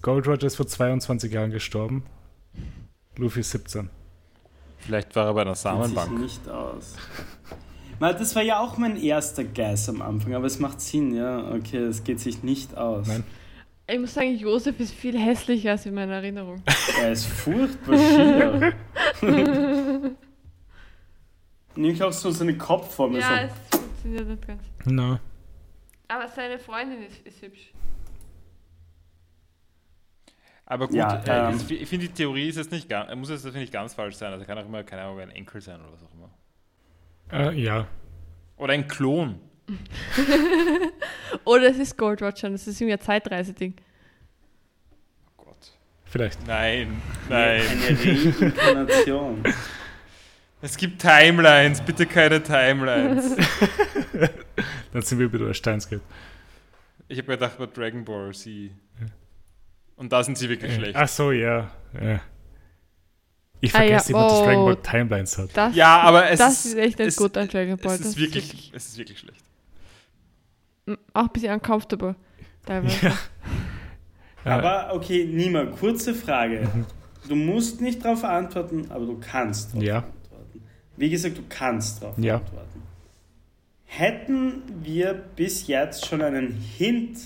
Gold 0.03 0.27
Roger 0.29 0.47
ist 0.47 0.57
vor 0.57 0.67
22 0.67 1.33
Jahren 1.33 1.51
gestorben. 1.51 2.05
Luffy 3.17 3.43
17. 3.43 3.91
Vielleicht 4.79 5.17
war 5.17 5.27
er 5.27 5.35
bei 5.35 5.41
einer 5.43 5.51
Geht 5.51 5.57
sich 5.57 5.63
Samenbank. 5.65 6.21
nicht 6.21 6.49
aus. 6.49 6.95
Na, 7.99 8.13
das 8.13 8.37
war 8.37 8.43
ja 8.43 8.61
auch 8.61 8.77
mein 8.79 8.97
erster 8.97 9.43
Guess 9.43 9.89
am 9.89 10.01
Anfang, 10.03 10.35
aber 10.35 10.47
es 10.47 10.59
macht 10.61 10.81
Sinn, 10.81 11.15
ja. 11.15 11.51
Okay, 11.51 11.79
es 11.79 12.05
geht 12.05 12.21
sich 12.21 12.43
nicht 12.43 12.77
aus. 12.77 13.09
Nein. 13.09 13.25
Ich 13.89 13.99
muss 13.99 14.15
sagen, 14.15 14.37
Josef 14.37 14.79
ist 14.81 14.93
viel 14.95 15.19
hässlicher 15.19 15.73
als 15.73 15.87
in 15.87 15.95
meiner 15.95 16.15
Erinnerung. 16.15 16.63
Er 17.01 17.13
ist 17.13 17.27
furchtbar 17.27 17.99
schier. 17.99 18.75
Nimm 21.77 22.03
auch 22.03 22.13
so 22.13 22.31
seine 22.31 22.57
Kopfform. 22.57 23.17
ja, 23.17 23.21
so. 23.21 23.55
es 23.75 23.79
funktioniert 23.81 24.29
nicht 24.29 24.47
ganz. 24.47 24.63
Na, 24.85 25.21
Aber 26.09 26.29
seine 26.29 26.59
Freundin 26.59 27.03
ist, 27.03 27.27
ist 27.27 27.43
hübsch. 27.43 27.73
Aber 30.67 30.89
gut, 30.89 30.97
Ja, 30.97 31.23
äh, 31.25 31.53
ähm, 31.53 31.61
ich 31.69 31.89
finde 31.89 32.09
die 32.09 32.13
Theorie 32.13 32.49
ist 32.49 32.57
jetzt 32.57 32.73
nicht 32.73 32.89
ganz, 32.89 33.15
muss 33.15 33.31
jetzt 33.31 33.45
nicht 33.55 33.73
ganz 33.73 33.95
falsch 33.95 34.17
sein. 34.17 34.33
Also 34.33 34.45
kann 34.45 34.59
auch 34.59 34.67
immer, 34.67 34.83
keine 34.83 35.03
Ahnung, 35.03 35.21
ein 35.21 35.31
Enkel 35.31 35.61
sein 35.61 35.81
oder 35.81 35.93
was 35.93 36.03
auch 36.03 36.13
immer. 36.13 37.51
äh, 37.51 37.55
ja. 37.61 37.87
Oder 38.57 38.73
ein 38.73 38.87
Klon. 38.89 39.41
Oder 41.45 41.71
es 41.71 41.79
ist 41.79 41.99
Gold 41.99 42.23
Roger, 42.23 42.51
das 42.51 42.67
ist 42.69 42.81
irgendwie 42.81 42.93
ein 42.95 43.01
Zeitreiseding. 43.01 43.75
Oh 45.37 45.45
Gott. 45.45 45.73
Vielleicht. 46.05 46.47
Nein, 46.47 47.03
nein. 47.29 47.63
Eine 47.63 48.41
Reinkarnation. 48.41 49.43
Es 50.63 50.77
gibt 50.77 51.01
Timelines, 51.03 51.81
bitte 51.83 52.07
keine 52.07 52.43
Timelines. 52.43 53.37
Dann 54.93 55.03
sind 55.03 55.19
wir 55.19 55.31
wieder 55.33 55.45
bei 55.47 55.53
Steins. 55.53 55.87
Ich 57.09 57.19
habe 57.19 57.29
gedacht 57.29 57.59
bei 57.59 57.67
Dragon 57.67 58.05
Ball 58.05 58.35
Z. 58.35 58.71
Und 59.97 60.13
da 60.13 60.23
sind 60.23 60.37
sie 60.39 60.49
wirklich 60.49 60.75
schlecht. 60.75 60.95
Ach 60.97 61.09
so, 61.09 61.33
ja. 61.33 61.71
ja. 62.01 62.21
Ich 63.61 63.75
Ah, 63.75 63.83
ja, 63.83 63.87
vergesse 63.99 64.13
immer, 64.13 64.29
dass 64.29 64.39
Dragon 64.43 64.63
oh. 64.63 64.65
Ball 64.67 64.77
Timelines 64.83 65.39
hat. 65.39 65.51
Das, 65.55 65.75
Ja, 65.75 66.01
aber 66.03 66.31
es 66.31 66.39
das 66.39 66.67
ist, 66.67 66.75
ist 66.75 66.79
echt 66.79 67.01
ein 67.01 67.09
es, 67.09 67.17
guter 67.17 67.47
Dragon 67.47 67.77
Ball. 67.79 67.93
es 67.95 67.99
Das 67.99 68.09
ist 68.09 68.19
wirklich, 68.19 68.71
es 68.75 68.87
ist 68.89 68.99
wirklich 68.99 69.19
schlecht. 69.19 69.43
auch 71.15 71.23
ein 71.23 71.29
bisschen 71.33 71.53
uncomfortable. 71.55 72.15
Teilweise. 72.67 73.07
Ja. 73.07 73.13
Ja. 74.45 74.59
Aber 74.59 74.95
okay, 74.95 75.25
Nima, 75.25 75.65
kurze 75.67 76.15
Frage. 76.15 76.69
Du 77.29 77.35
musst 77.35 77.81
nicht 77.81 78.05
darauf 78.05 78.23
antworten, 78.23 78.89
aber 78.91 79.07
du 79.07 79.19
kannst 79.19 79.71
darauf 79.73 79.83
Ja. 79.83 79.97
antworten. 79.99 80.63
Wie 80.97 81.11
gesagt, 81.11 81.37
du 81.39 81.43
kannst 81.49 82.01
darauf 82.03 82.17
Ja. 82.19 82.37
antworten. 82.37 82.83
Hätten 83.87 84.63
wir 84.83 85.15
bis 85.15 85.67
jetzt 85.67 86.07
schon 86.07 86.23
einen 86.23 86.53
Hint 86.53 87.19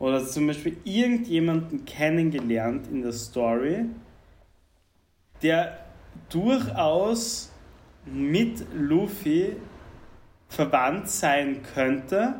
oder 0.00 0.26
zum 0.26 0.48
Beispiel 0.48 0.76
irgendjemanden 0.82 1.84
kennengelernt 1.84 2.88
in 2.88 3.02
der 3.02 3.12
Story, 3.12 3.84
der 5.42 5.78
durchaus 6.30 7.52
mit 8.06 8.64
Luffy 8.74 9.56
verwandt 10.48 11.08
sein 11.08 11.62
könnte, 11.74 12.34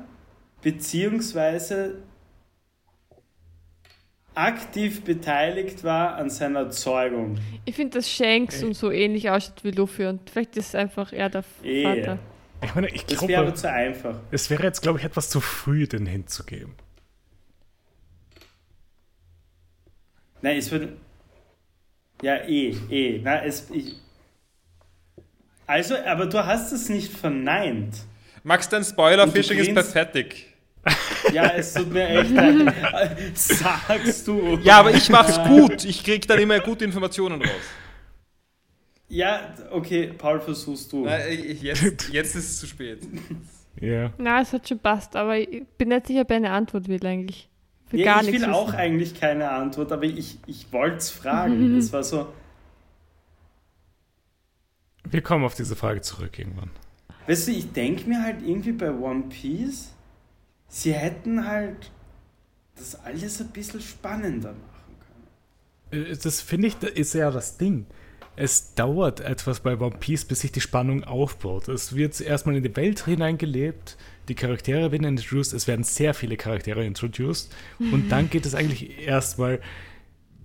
beziehungsweise 0.63 1.99
aktiv 4.35 5.03
beteiligt 5.05 5.85
war 5.85 6.15
an 6.15 6.31
seiner 6.31 6.71
Zeugung. 6.71 7.39
Ich 7.67 7.77
finde, 7.77 7.99
dass 7.99 8.11
Shanks 8.11 8.63
und 8.63 8.73
so 8.73 8.91
ähnlich 8.91 9.29
ausschaut 9.29 9.65
wie 9.65 9.71
Luffy 9.71 10.07
und 10.07 10.31
vielleicht 10.31 10.57
ist 10.57 10.69
es 10.69 10.75
einfach 10.75 11.13
er 11.13 11.29
der 11.29 11.45
Eh. 11.63 11.83
Vater. 11.83 12.19
Ich 12.63 12.75
meine, 12.75 12.89
ich 12.89 13.05
Das 13.05 13.21
wäre 13.29 13.41
aber 13.41 13.47
glaube, 13.53 13.59
zu 13.59 13.71
einfach. 13.71 14.17
es 14.31 14.49
wäre 14.49 14.63
jetzt, 14.63 14.81
glaube 14.81 14.99
ich, 14.99 15.05
etwas 15.05 15.29
zu 15.29 15.41
früh, 15.41 15.87
den 15.87 16.07
hinzugeben. 16.07 16.75
Nein, 20.43 20.57
es 20.57 20.71
wird. 20.71 20.89
Ja, 22.23 22.37
eh, 22.37 22.75
eh. 22.91 23.21
Na, 23.23 23.45
es, 23.45 23.71
ich, 23.71 23.97
also, 25.67 25.97
aber 25.97 26.27
du 26.27 26.45
hast 26.45 26.73
es 26.73 26.89
nicht 26.89 27.13
verneint. 27.13 27.95
Max, 28.43 28.69
dein 28.69 28.83
Spoiler-Fishing 28.83 29.61
Und 29.61 29.67
ist 29.69 29.75
pathetic. 29.75 30.47
Ja, 31.33 31.53
es 31.55 31.75
tut 31.75 31.93
mir 31.93 32.09
echt 32.09 32.31
leid. 32.31 32.75
Sagst 33.35 34.27
du. 34.27 34.59
Ja, 34.65 34.79
aber 34.79 34.93
ich 34.93 35.09
mach's 35.11 35.39
gut. 35.47 35.85
Ich 35.85 36.03
krieg 36.03 36.27
dann 36.27 36.41
immer 36.41 36.59
gute 36.59 36.85
Informationen 36.87 37.41
raus. 37.41 37.61
Ja, 39.07 39.55
okay, 39.71 40.13
Paul, 40.17 40.41
versuchst 40.41 40.91
du. 40.93 41.07
jetzt, 41.07 42.09
jetzt 42.11 42.35
ist 42.35 42.51
es 42.51 42.61
zu 42.61 42.67
spät. 42.67 43.01
Ja. 43.81 44.13
Na, 44.17 44.41
es 44.41 44.53
hat 44.53 44.67
schon 44.67 44.79
passt, 44.79 45.15
aber 45.15 45.37
ich 45.37 45.67
bin 45.77 45.89
nicht 45.89 46.07
sicher, 46.07 46.23
ob 46.23 46.31
er 46.31 46.37
eine 46.37 46.51
Antwort 46.51 46.89
will 46.89 47.07
eigentlich. 47.07 47.50
Für 47.91 47.99
Ja, 47.99 48.05
gar 48.15 48.23
ich 48.23 48.27
nichts 48.27 48.43
will 48.43 48.47
auch 48.47 48.69
wissen. 48.69 48.79
eigentlich 48.79 49.15
keine 49.21 49.51
Antwort, 49.51 49.93
aber 49.93 50.05
ich, 50.05 50.39
ich 50.47 50.73
wollte 50.73 50.97
es 50.99 51.11
fragen. 51.11 51.75
Das 51.77 51.93
war 51.93 52.03
so. 52.05 52.33
Wir 55.05 55.23
kommen 55.23 55.45
auf 55.45 55.55
diese 55.55 55.77
Frage 55.77 56.01
zurück 56.03 56.39
irgendwann. 56.39 56.71
Weißt 57.27 57.49
du, 57.49 57.53
ich 57.53 57.73
denke 57.73 58.09
mir 58.09 58.23
halt 58.23 58.43
irgendwie 58.43 58.73
bei 58.73 58.93
One 58.93 59.25
Piece, 59.29 59.93
sie 60.69 60.93
hätten 60.95 61.47
halt 61.47 61.91
das 62.77 62.95
alles 63.05 63.41
ein 63.41 63.49
bisschen 63.49 63.81
spannender 63.81 64.53
machen 64.53 64.97
können. 65.91 66.05
Äh, 66.13 66.17
Das 66.17 66.41
finde 66.41 66.69
ich, 66.69 66.77
das 66.79 66.91
ist 66.91 67.15
ja 67.15 67.31
das 67.31 67.57
Ding. 67.59 67.87
Es 68.41 68.75
dauert 68.75 69.21
etwas 69.21 69.61
bei 69.61 69.79
One 69.79 69.97
Piece, 70.01 70.25
bis 70.25 70.41
sich 70.41 70.51
die 70.53 70.61
Spannung 70.63 71.05
aufbaut. 71.05 71.69
Es 71.69 71.95
wird 71.95 72.19
erstmal 72.21 72.57
in 72.57 72.63
die 72.63 72.75
Welt 72.75 73.05
hineingelebt, 73.05 73.97
die 74.29 74.35
Charaktere 74.35 74.91
werden 74.93 75.05
introduced, 75.05 75.53
es 75.53 75.67
werden 75.67 75.83
sehr 75.85 76.15
viele 76.15 76.37
Charaktere 76.37 76.85
introduced 76.85 77.55
und 77.79 78.09
dann 78.11 78.31
geht 78.31 78.47
es 78.47 78.55
eigentlich 78.55 79.07
erstmal 79.07 79.61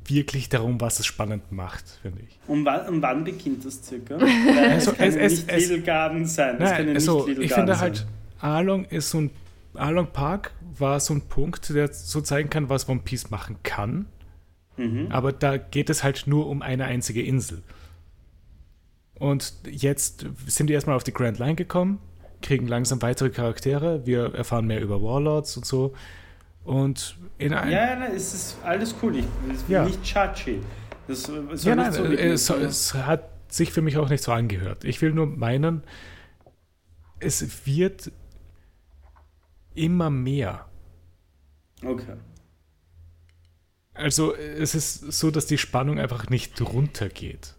wirklich 0.07 0.49
darum, 0.49 0.79
was 0.81 0.99
es 0.99 1.05
spannend 1.05 1.51
macht, 1.51 1.85
finde 2.01 2.21
ich. 2.27 2.37
Um 2.47 2.65
wann, 2.65 2.87
um 2.89 3.01
wann 3.01 3.23
beginnt 3.23 3.65
das 3.65 3.81
circa? 3.83 4.17
Also, 4.69 4.91
es 4.91 4.97
kann 4.97 5.07
es- 5.07 5.15
es- 5.15 5.31
nicht 5.45 5.51
es- 5.51 5.69
Little 5.69 5.81
Garden 5.83 6.25
sein. 6.25 6.57
Das 6.59 6.71
kann 6.71 6.79
ja 6.79 6.83
Nein, 6.85 6.93
nicht 6.93 6.95
also 7.09 7.25
Little 7.27 7.43
ich 7.43 7.49
Garden 7.49 7.65
finde 7.67 7.79
halt, 7.79 8.05
Arlong 8.39 8.85
ist 8.85 9.09
so 9.09 9.19
ein 9.21 9.31
Arlong 9.73 10.07
Park 10.13 10.51
war 10.77 10.99
so 10.99 11.13
ein 11.13 11.21
Punkt, 11.21 11.69
der 11.69 11.91
so 11.93 12.21
zeigen 12.21 12.49
kann, 12.49 12.69
was 12.69 12.87
One 12.89 13.01
Piece 13.03 13.29
machen 13.29 13.57
kann. 13.63 14.05
Mhm. 14.77 15.07
Aber 15.09 15.31
da 15.31 15.57
geht 15.57 15.89
es 15.89 16.03
halt 16.03 16.27
nur 16.27 16.47
um 16.47 16.61
eine 16.61 16.85
einzige 16.85 17.21
Insel. 17.23 17.61
Und 19.19 19.53
jetzt 19.69 20.25
sind 20.47 20.67
die 20.67 20.73
erstmal 20.73 20.95
auf 20.95 21.03
die 21.03 21.13
Grand 21.13 21.39
Line 21.39 21.55
gekommen, 21.55 21.99
kriegen 22.41 22.67
langsam 22.67 23.01
weitere 23.01 23.29
Charaktere, 23.29 24.05
wir 24.05 24.33
erfahren 24.35 24.67
mehr 24.67 24.81
über 24.81 25.01
Warlords 25.01 25.55
und 25.57 25.65
so. 25.65 25.93
Und 26.63 27.17
in 27.37 27.53
ein, 27.53 27.71
Ja, 27.71 27.89
ja, 27.91 27.95
nein, 27.95 28.11
es 28.15 28.33
ist 28.33 28.57
alles 28.63 28.95
cool. 29.01 29.15
Ich 29.17 29.25
es 29.49 29.61
ist 29.61 29.69
Ja. 29.69 29.85
nicht 29.85 30.03
chachi. 30.03 30.59
Das 31.07 31.23
soll 31.23 31.47
ja, 31.61 31.75
nein, 31.75 31.93
so 31.93 32.03
es, 32.03 32.49
es 32.49 32.93
hat 32.93 33.29
sich 33.47 33.71
für 33.71 33.81
mich 33.81 33.97
auch 33.97 34.09
nicht 34.09 34.23
so 34.23 34.31
angehört. 34.31 34.83
Ich 34.83 35.01
will 35.01 35.13
nur 35.13 35.27
meinen, 35.27 35.83
es 37.19 37.65
wird 37.65 38.11
immer 39.75 40.09
mehr. 40.09 40.65
Okay. 41.83 42.15
Also 43.93 44.35
es 44.35 44.75
ist 44.75 45.13
so, 45.13 45.31
dass 45.31 45.45
die 45.45 45.57
Spannung 45.57 45.99
einfach 45.99 46.29
nicht 46.29 46.59
runtergeht. 46.61 47.54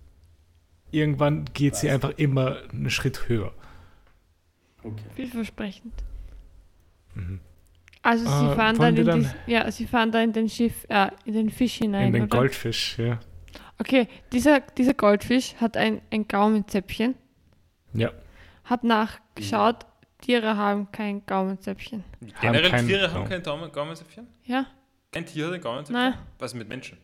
Irgendwann 0.90 1.44
geht 1.52 1.76
sie 1.76 1.88
Was? 1.88 1.94
einfach 1.94 2.10
immer 2.16 2.58
einen 2.72 2.90
Schritt 2.90 3.28
höher. 3.28 3.52
Okay. 4.82 5.02
Vielversprechend. 5.14 5.92
Also 8.02 8.24
sie 8.24 8.30
Äh, 8.52 8.54
fahren 8.54 8.76
dann 8.78 8.96
in 8.96 9.06
dann- 9.06 9.30
die, 9.46 9.52
ja, 9.52 9.70
sie 9.70 9.86
fahren 9.86 10.12
da 10.12 10.20
in 10.20 10.32
den 10.32 10.48
Schiff, 10.48 10.86
äh, 10.88 11.08
in 11.24 11.32
den 11.34 11.50
Fisch 11.50 11.74
hinein. 11.74 12.08
in 12.08 12.12
den 12.12 12.22
oder? 12.24 12.38
Goldfisch, 12.38 12.98
ja. 12.98 13.18
Okay, 13.78 14.08
dieser, 14.32 14.60
dieser 14.60 14.94
Goldfisch 14.94 15.54
hat 15.56 15.76
ein, 15.76 16.00
ein 16.10 16.26
Gaumenzäpfchen. 16.28 17.14
Ja. 17.92 18.12
Hab 18.64 18.84
nachgeschaut, 18.84 19.86
Tiere 20.20 20.56
haben 20.56 20.90
kein 20.92 21.24
Gaumenzäpfchen. 21.26 22.04
Generell 22.40 22.70
kein- 22.70 22.86
Tiere 22.86 23.12
haben 23.12 23.28
kein 23.28 23.42
Gaumenzäpfchen? 23.42 24.26
Ja? 24.44 24.66
Kein 25.12 25.26
Tier 25.26 25.46
hat 25.48 25.54
ein 25.54 25.60
Gaumenzäpfchen? 25.60 25.94
Nein. 26.10 26.14
Was 26.38 26.54
mit 26.54 26.68
Menschen? 26.68 26.98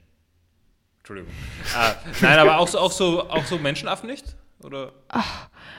Entschuldigung. 1.03 1.33
ah, 1.77 1.95
nein, 2.21 2.39
aber 2.39 2.59
auch 2.59 2.69
so, 2.69 2.79
auch, 2.79 2.93
so, 2.93 3.29
auch 3.29 3.45
so 3.45 3.59
Menschenaffen 3.59 4.09
nicht? 4.09 4.37
Oder? 4.63 4.93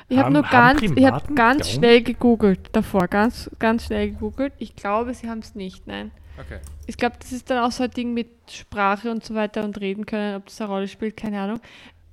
Ich 0.09 0.17
habe 0.17 0.33
nur 0.33 0.43
haben 0.43 0.51
ganz, 0.51 0.81
ich 0.81 0.89
habe 0.89 0.95
Primaten 0.95 1.35
ganz 1.35 1.69
schnell 1.69 2.01
gegoogelt 2.03 2.69
davor, 2.73 3.07
ganz, 3.07 3.49
ganz 3.57 3.85
schnell 3.85 4.11
gegoogelt. 4.11 4.51
Ich 4.57 4.75
glaube, 4.75 5.13
sie 5.13 5.29
haben 5.29 5.39
es 5.39 5.55
nicht, 5.55 5.87
nein. 5.87 6.11
Okay. 6.37 6.59
Ich 6.87 6.97
glaube, 6.97 7.15
das 7.19 7.31
ist 7.31 7.49
dann 7.49 7.63
auch 7.63 7.71
so 7.71 7.83
ein 7.83 7.91
Ding 7.91 8.13
mit 8.13 8.27
Sprache 8.51 9.09
und 9.09 9.23
so 9.23 9.33
weiter 9.33 9.63
und 9.63 9.79
reden 9.79 10.05
können, 10.05 10.35
ob 10.35 10.47
das 10.47 10.59
eine 10.59 10.69
Rolle 10.69 10.87
spielt, 10.89 11.15
keine 11.15 11.39
Ahnung. 11.39 11.61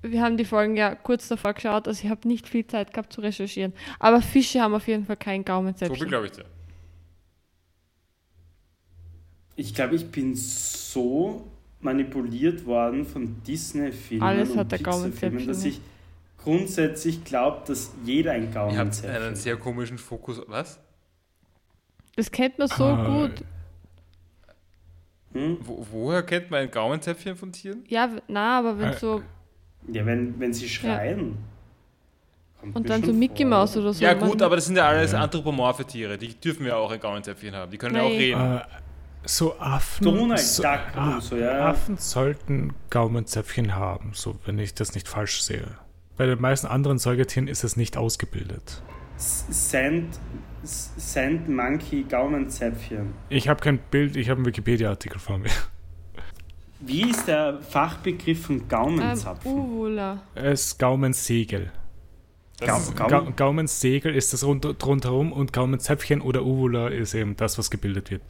Wir 0.02 0.22
haben 0.22 0.36
die 0.36 0.44
Folgen 0.44 0.76
ja 0.76 0.94
kurz 0.94 1.26
davor 1.26 1.54
geschaut, 1.54 1.88
also 1.88 2.04
ich 2.04 2.10
habe 2.10 2.28
nicht 2.28 2.48
viel 2.48 2.64
Zeit 2.64 2.92
gehabt 2.92 3.12
zu 3.12 3.22
recherchieren. 3.22 3.72
Aber 3.98 4.22
Fische 4.22 4.60
haben 4.60 4.74
auf 4.74 4.86
jeden 4.86 5.04
Fall 5.04 5.16
kein 5.16 5.44
So 5.44 5.94
viel 5.94 6.06
glaube 6.06 6.26
ich 6.26 6.32
dir. 6.32 6.44
Ich 9.56 9.74
glaube, 9.74 9.96
ich 9.96 10.08
bin 10.10 10.36
so 10.36 11.50
manipuliert 11.80 12.64
worden 12.66 13.04
von 13.04 13.42
Disney-Filmen 13.44 14.22
Alles 14.22 14.50
und 14.50 14.58
hat 14.58 14.72
der 14.72 14.76
Pixar-Filmen, 14.78 15.12
Gaumenzäpfchen, 15.12 15.46
dass 15.48 15.64
ja. 15.64 15.70
ich 15.70 15.80
grundsätzlich 16.42 17.24
glaube, 17.24 17.62
dass 17.66 17.92
jeder 18.04 18.32
ein 18.32 18.42
Ihr 18.42 18.46
habt 18.48 18.54
Gaumenzäpfchen 18.54 19.16
einen 19.16 19.30
hat. 19.30 19.36
sehr 19.36 19.56
komischen 19.56 19.98
Fokus. 19.98 20.40
Was? 20.46 20.78
Das 22.16 22.30
kennt 22.30 22.58
man 22.58 22.68
so 22.68 22.84
Ah, 22.84 23.06
gut. 23.28 23.44
Hm? 25.32 25.58
Wo, 25.60 25.86
woher 25.92 26.22
kennt 26.22 26.50
man 26.50 26.60
ein 26.60 26.70
Gaumenzäpfchen 26.70 27.36
von 27.36 27.52
Tieren? 27.52 27.84
Ja, 27.88 28.10
na, 28.28 28.58
aber 28.58 28.78
wenn 28.78 28.88
Äh, 28.90 28.98
so. 28.98 29.22
Ja, 29.90 30.04
wenn, 30.04 30.38
wenn 30.40 30.52
sie 30.52 30.68
schreien. 30.68 31.38
Kommt 32.60 32.76
Und 32.76 32.90
dann 32.90 33.02
so 33.02 33.12
Mickey 33.12 33.42
vor. 33.44 33.50
Mouse 33.50 33.76
oder 33.78 33.94
so. 33.94 34.04
ja 34.04 34.12
gut, 34.12 34.42
aber 34.42 34.56
das 34.56 34.66
sind 34.66 34.76
ja 34.76 34.86
alles 34.86 35.12
Ja. 35.12 35.20
anthropomorphe 35.22 35.84
Tiere. 35.86 36.18
Die 36.18 36.34
dürfen 36.38 36.66
ja 36.66 36.76
auch 36.76 36.90
ein 36.90 37.00
Gaumenzäpfchen 37.00 37.54
haben. 37.54 37.70
Die 37.70 37.78
können 37.78 37.96
ja 37.96 38.02
auch 38.02 38.10
reden. 38.10 38.40
Äh, 38.40 38.60
so 39.24 39.58
Affen. 39.58 40.04
Donald 40.04 40.40
so, 40.40 40.62
Duck 40.62 40.80
Ah, 40.94 41.14
und 41.14 41.22
so, 41.22 41.36
ja. 41.36 41.68
Affen 41.70 41.96
sollten 41.98 42.72
Gaumenzäpfchen 42.90 43.74
haben, 43.74 44.10
so 44.14 44.38
wenn 44.46 44.58
ich 44.58 44.74
das 44.74 44.94
nicht 44.94 45.08
falsch 45.08 45.42
sehe. 45.42 45.66
Bei 46.16 46.26
den 46.26 46.40
meisten 46.40 46.66
anderen 46.66 46.98
Säugetieren 46.98 47.48
ist 47.48 47.64
es 47.64 47.76
nicht 47.76 47.96
ausgebildet. 47.96 48.82
S- 49.16 49.44
Sand, 49.50 50.18
S- 50.62 50.92
Sand 50.96 51.48
Monkey 51.48 52.04
Gaumenzäpfchen. 52.04 53.14
Ich 53.28 53.48
habe 53.48 53.60
kein 53.62 53.78
Bild, 53.78 54.16
ich 54.16 54.28
habe 54.28 54.38
einen 54.38 54.46
Wikipedia-Artikel 54.46 55.18
vor 55.18 55.38
mir. 55.38 55.50
Wie 56.80 57.10
ist 57.10 57.28
der 57.28 57.60
Fachbegriff 57.60 58.46
von 58.46 58.56
ähm, 58.56 58.68
Gaumenzapfen? 58.68 59.52
Uvula. 59.52 60.22
Es 60.34 60.66
ist 60.68 60.78
Gaumensegel. 60.78 61.70
Gaum, 62.60 62.82
Ga 62.94 63.06
Gaum, 63.06 63.36
Gaumensegel 63.36 64.14
ist 64.14 64.32
das 64.32 64.44
rund, 64.44 64.66
drumherum 64.78 65.32
und 65.32 65.52
Gaumenzäpfchen 65.52 66.20
oder 66.20 66.44
Uvula 66.44 66.88
ist 66.88 67.14
eben 67.14 67.36
das, 67.36 67.56
was 67.58 67.70
gebildet 67.70 68.10
wird. 68.10 68.22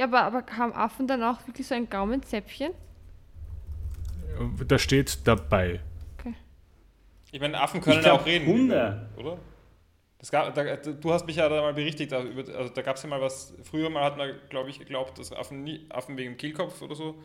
Ja, 0.00 0.06
aber, 0.06 0.22
aber 0.22 0.46
haben 0.56 0.72
Affen 0.72 1.06
dann 1.06 1.22
auch 1.22 1.46
wirklich 1.46 1.66
so 1.66 1.74
ein 1.74 1.86
Gaumenzäpfchen? 1.86 2.72
Da 4.66 4.78
steht 4.78 5.26
dabei. 5.26 5.80
Ich 7.30 7.38
meine, 7.38 7.60
Affen 7.60 7.82
können 7.82 8.00
glaub, 8.00 8.22
auch 8.22 8.26
reden. 8.26 8.46
Hunde. 8.46 9.10
Oder? 9.18 9.36
Das 10.16 10.30
gab, 10.30 10.54
da, 10.54 10.76
du 10.76 11.12
hast 11.12 11.26
mich 11.26 11.36
ja 11.36 11.50
da 11.50 11.60
mal 11.60 11.74
berichtigt, 11.74 12.14
also, 12.14 12.32
also 12.32 12.72
da 12.72 12.80
gab 12.80 12.96
es 12.96 13.02
ja 13.02 13.10
mal 13.10 13.20
was, 13.20 13.52
früher 13.62 13.90
mal 13.90 14.02
hat 14.02 14.16
man, 14.16 14.38
glaube 14.48 14.70
ich, 14.70 14.78
geglaubt, 14.78 15.18
dass 15.18 15.34
Affen, 15.34 15.64
nie, 15.64 15.84
Affen 15.90 16.16
wegen 16.16 16.32
dem 16.32 16.38
Kehlkopf 16.38 16.80
oder 16.80 16.94
so, 16.94 17.22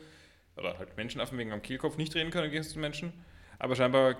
oder 0.57 0.77
halt 0.77 0.97
Menschenaffen 0.97 1.37
wegen 1.37 1.53
am 1.53 1.61
Kehlkopf 1.61 1.95
nicht 1.95 2.13
reden 2.13 2.29
können 2.29 2.51
gegen 2.51 2.67
den 2.67 2.81
Menschen, 2.81 3.13
aber 3.57 3.77
scheinbar 3.77 4.17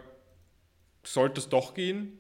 sollte 1.03 1.41
es 1.41 1.49
doch 1.49 1.73
gehen, 1.73 2.17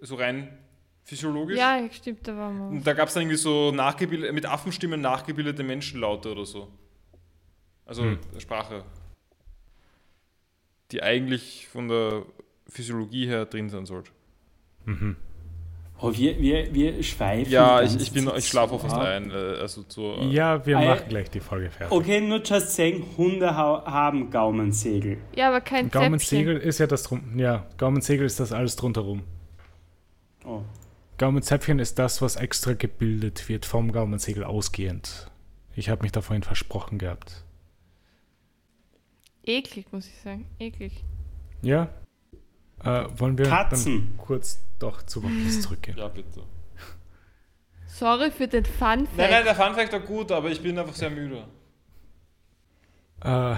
so 0.00 0.16
rein 0.16 0.58
physiologisch. 1.06 1.56
Ja, 1.56 1.80
stimmt, 1.90 2.26
da 2.28 2.36
war 2.36 2.50
mal. 2.50 2.68
Und 2.68 2.86
da 2.86 2.92
gab 2.92 3.08
es 3.08 3.14
dann 3.14 3.22
irgendwie 3.22 3.38
so 3.38 3.70
nachgebildet, 3.72 4.34
mit 4.34 4.44
Affenstimmen 4.44 5.00
nachgebildete 5.00 5.62
Menschenlaute 5.62 6.30
oder 6.32 6.44
so. 6.44 6.68
Also 7.86 8.02
Hm. 8.02 8.18
Sprache. 8.38 8.84
Die 10.92 11.02
eigentlich 11.02 11.66
von 11.68 11.88
der 11.88 12.22
Physiologie 12.68 13.26
her 13.26 13.44
drin 13.46 13.68
sein 13.70 13.86
sollte. 13.86 14.10
Mhm. 14.84 15.16
Oh, 15.98 16.12
wir, 16.12 16.38
wir, 16.38 16.74
wir 16.74 17.02
schweifen. 17.02 17.50
Ja, 17.50 17.80
ich, 17.80 17.96
ich, 17.96 18.12
bin, 18.12 18.30
ich 18.36 18.46
schlafe 18.46 18.74
auch 18.74 18.80
fast 18.82 18.96
ein. 18.96 19.30
äh, 19.30 19.34
Also 19.34 19.82
zur, 19.84 20.22
Ja, 20.24 20.64
wir 20.66 20.76
Ei- 20.76 20.86
machen 20.88 21.08
gleich 21.08 21.30
die 21.30 21.40
Folge 21.40 21.70
fertig. 21.70 21.96
Okay, 21.96 22.20
nur 22.20 22.42
just 22.42 22.68
saying, 22.74 23.02
Hunde 23.16 23.56
ha 23.56 23.82
haben 23.86 24.30
Gaumensegel. 24.30 25.16
Ja, 25.34 25.48
aber 25.48 25.62
kein 25.62 25.86
Zäpfchen. 25.86 26.02
Gaumensegel 26.02 26.56
ist 26.58 26.78
ja 26.78 26.86
das 26.86 27.04
drum. 27.04 27.38
Ja, 27.38 27.66
Gaumensegel 27.78 28.26
ist 28.26 28.38
das 28.38 28.52
alles 28.52 28.76
drunterrum. 28.76 29.22
Oh. 30.44 30.62
Gaumenzäpfchen 31.18 31.78
ist 31.78 31.98
das, 31.98 32.20
was 32.20 32.36
extra 32.36 32.74
gebildet 32.74 33.48
wird 33.48 33.64
vom 33.64 33.92
Gaumensegel 33.92 34.44
ausgehend. 34.44 35.30
Ich 35.74 35.88
habe 35.88 36.02
mich 36.02 36.12
da 36.12 36.20
vorhin 36.20 36.42
versprochen 36.42 36.98
gehabt. 36.98 37.44
Eklig, 39.44 39.92
muss 39.92 40.06
ich 40.06 40.20
sagen. 40.20 40.46
Eklig. 40.58 41.04
Ja? 41.62 41.88
Äh, 42.84 43.06
wollen 43.16 43.38
wir 43.38 43.46
Katzen. 43.46 44.08
dann 44.16 44.16
kurz 44.18 44.60
doch 44.78 45.02
zu 45.02 45.22
Piece 45.22 45.60
zurückgehen? 45.62 45.96
ja, 45.96 46.08
bitte. 46.08 46.42
Sorry 47.86 48.30
für 48.30 48.46
den 48.48 48.64
Fun 48.66 49.06
Fact. 49.06 49.16
Nein, 49.16 49.30
nein, 49.30 49.44
der 49.44 49.54
Funfact 49.54 49.92
war 49.92 50.00
gut, 50.00 50.30
aber 50.32 50.50
ich 50.50 50.60
bin 50.60 50.78
einfach 50.78 50.94
sehr 50.94 51.08
müde. 51.08 51.46
Äh, 53.22 53.56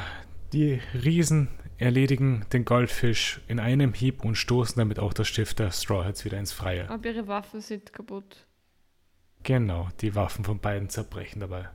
die 0.53 0.81
Riesen 0.95 1.49
erledigen 1.79 2.45
den 2.53 2.65
Goldfisch 2.65 3.41
in 3.49 3.61
einem 3.61 3.95
Hieb 3.95 4.25
und 4.25 4.37
stoßen 4.37 4.77
damit 4.77 4.99
auch 4.99 5.13
das 5.13 5.29
Schiff 5.29 5.55
der 5.55 5.71
Straw 5.71 6.05
Hats 6.05 6.25
wieder 6.25 6.39
ins 6.39 6.53
Freie. 6.53 6.91
Aber 6.91 7.09
ihre 7.09 7.27
Waffen 7.29 7.61
sind 7.61 7.93
kaputt. 7.93 8.47
Genau, 9.45 9.89
die 10.01 10.15
Waffen 10.15 10.45
von 10.45 10.59
beiden 10.59 10.89
zerbrechen 10.89 11.41
dabei. 11.41 11.69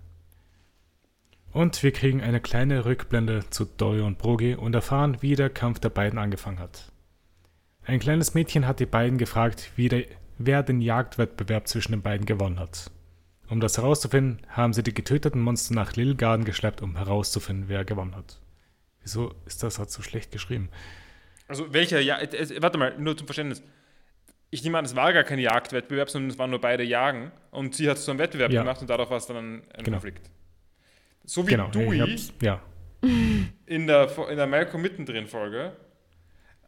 Und 1.54 1.82
wir 1.84 1.92
kriegen 1.92 2.22
eine 2.22 2.42
kleine 2.42 2.86
Rückblende 2.86 3.50
zu 3.50 3.66
Dory 3.66 4.02
und 4.02 4.18
Brogi 4.18 4.56
und 4.56 4.74
erfahren, 4.74 5.18
wie 5.22 5.36
der 5.36 5.50
Kampf 5.50 5.80
der 5.80 5.90
beiden 5.90 6.20
angefangen 6.20 6.60
hat. 6.60 6.92
Ein 7.86 8.00
kleines 8.00 8.34
Mädchen 8.34 8.68
hat 8.68 8.80
die 8.80 8.86
beiden 8.86 9.18
gefragt, 9.18 9.72
wie 9.76 9.88
der, 9.88 10.06
wer 10.38 10.64
den 10.64 10.82
Jagdwettbewerb 10.82 11.68
zwischen 11.68 11.92
den 11.92 12.02
beiden 12.02 12.26
gewonnen 12.26 12.60
hat. 12.60 12.92
Um 13.50 13.60
das 13.60 13.78
herauszufinden, 13.78 14.42
haben 14.48 14.74
sie 14.74 14.84
die 14.84 14.94
getöteten 14.94 15.42
Monster 15.42 15.76
nach 15.76 15.96
Lilgarden 15.96 16.46
geschleppt, 16.46 16.82
um 16.82 16.96
herauszufinden, 16.98 17.68
wer 17.68 17.86
gewonnen 17.86 18.16
hat. 18.16 18.40
Wieso 19.04 19.34
ist 19.46 19.62
das 19.64 19.80
halt 19.80 19.92
so 19.92 20.02
schlecht 20.02 20.32
geschrieben? 20.32 20.70
Also 21.48 21.74
welcher, 21.74 22.00
ja, 22.00 22.18
äh, 22.20 22.26
äh, 22.26 22.62
warte 22.62 22.78
mal, 22.78 22.98
nur 22.98 23.16
zum 23.18 23.28
Verständnis. 23.28 23.62
Ich 24.50 24.64
nehme 24.64 24.78
an, 24.78 24.86
es 24.86 24.96
war 24.96 25.12
gar 25.14 25.24
kein 25.24 25.40
Jagdwettbewerb, 25.40 26.10
sondern 26.10 26.30
es 26.32 26.38
waren 26.38 26.50
nur 26.52 26.62
beide 26.62 26.84
Jagen 26.84 27.32
und 27.52 27.76
sie 27.76 27.90
hat 27.90 27.98
es 27.98 28.06
zu 28.06 28.12
einem 28.12 28.20
Wettbewerb 28.20 28.52
Ja. 28.52 28.62
gemacht 28.62 28.82
und 28.82 28.90
dadurch 28.90 29.10
war 29.10 29.18
es 29.18 29.26
dann 29.26 29.38
ein, 29.38 29.64
Genau. 29.84 29.98
Konflikt. 29.98 30.30
So 31.26 31.46
wie 31.46 31.52
Genau, 31.52 31.68
Dewey 31.70 32.18
ja. 32.42 32.62
in 33.66 33.88
der, 33.88 34.10
in 34.30 34.38
der 34.38 34.48
Malcolm 34.48 34.82
mittendrin 34.82 35.28
Folge, 35.28 35.74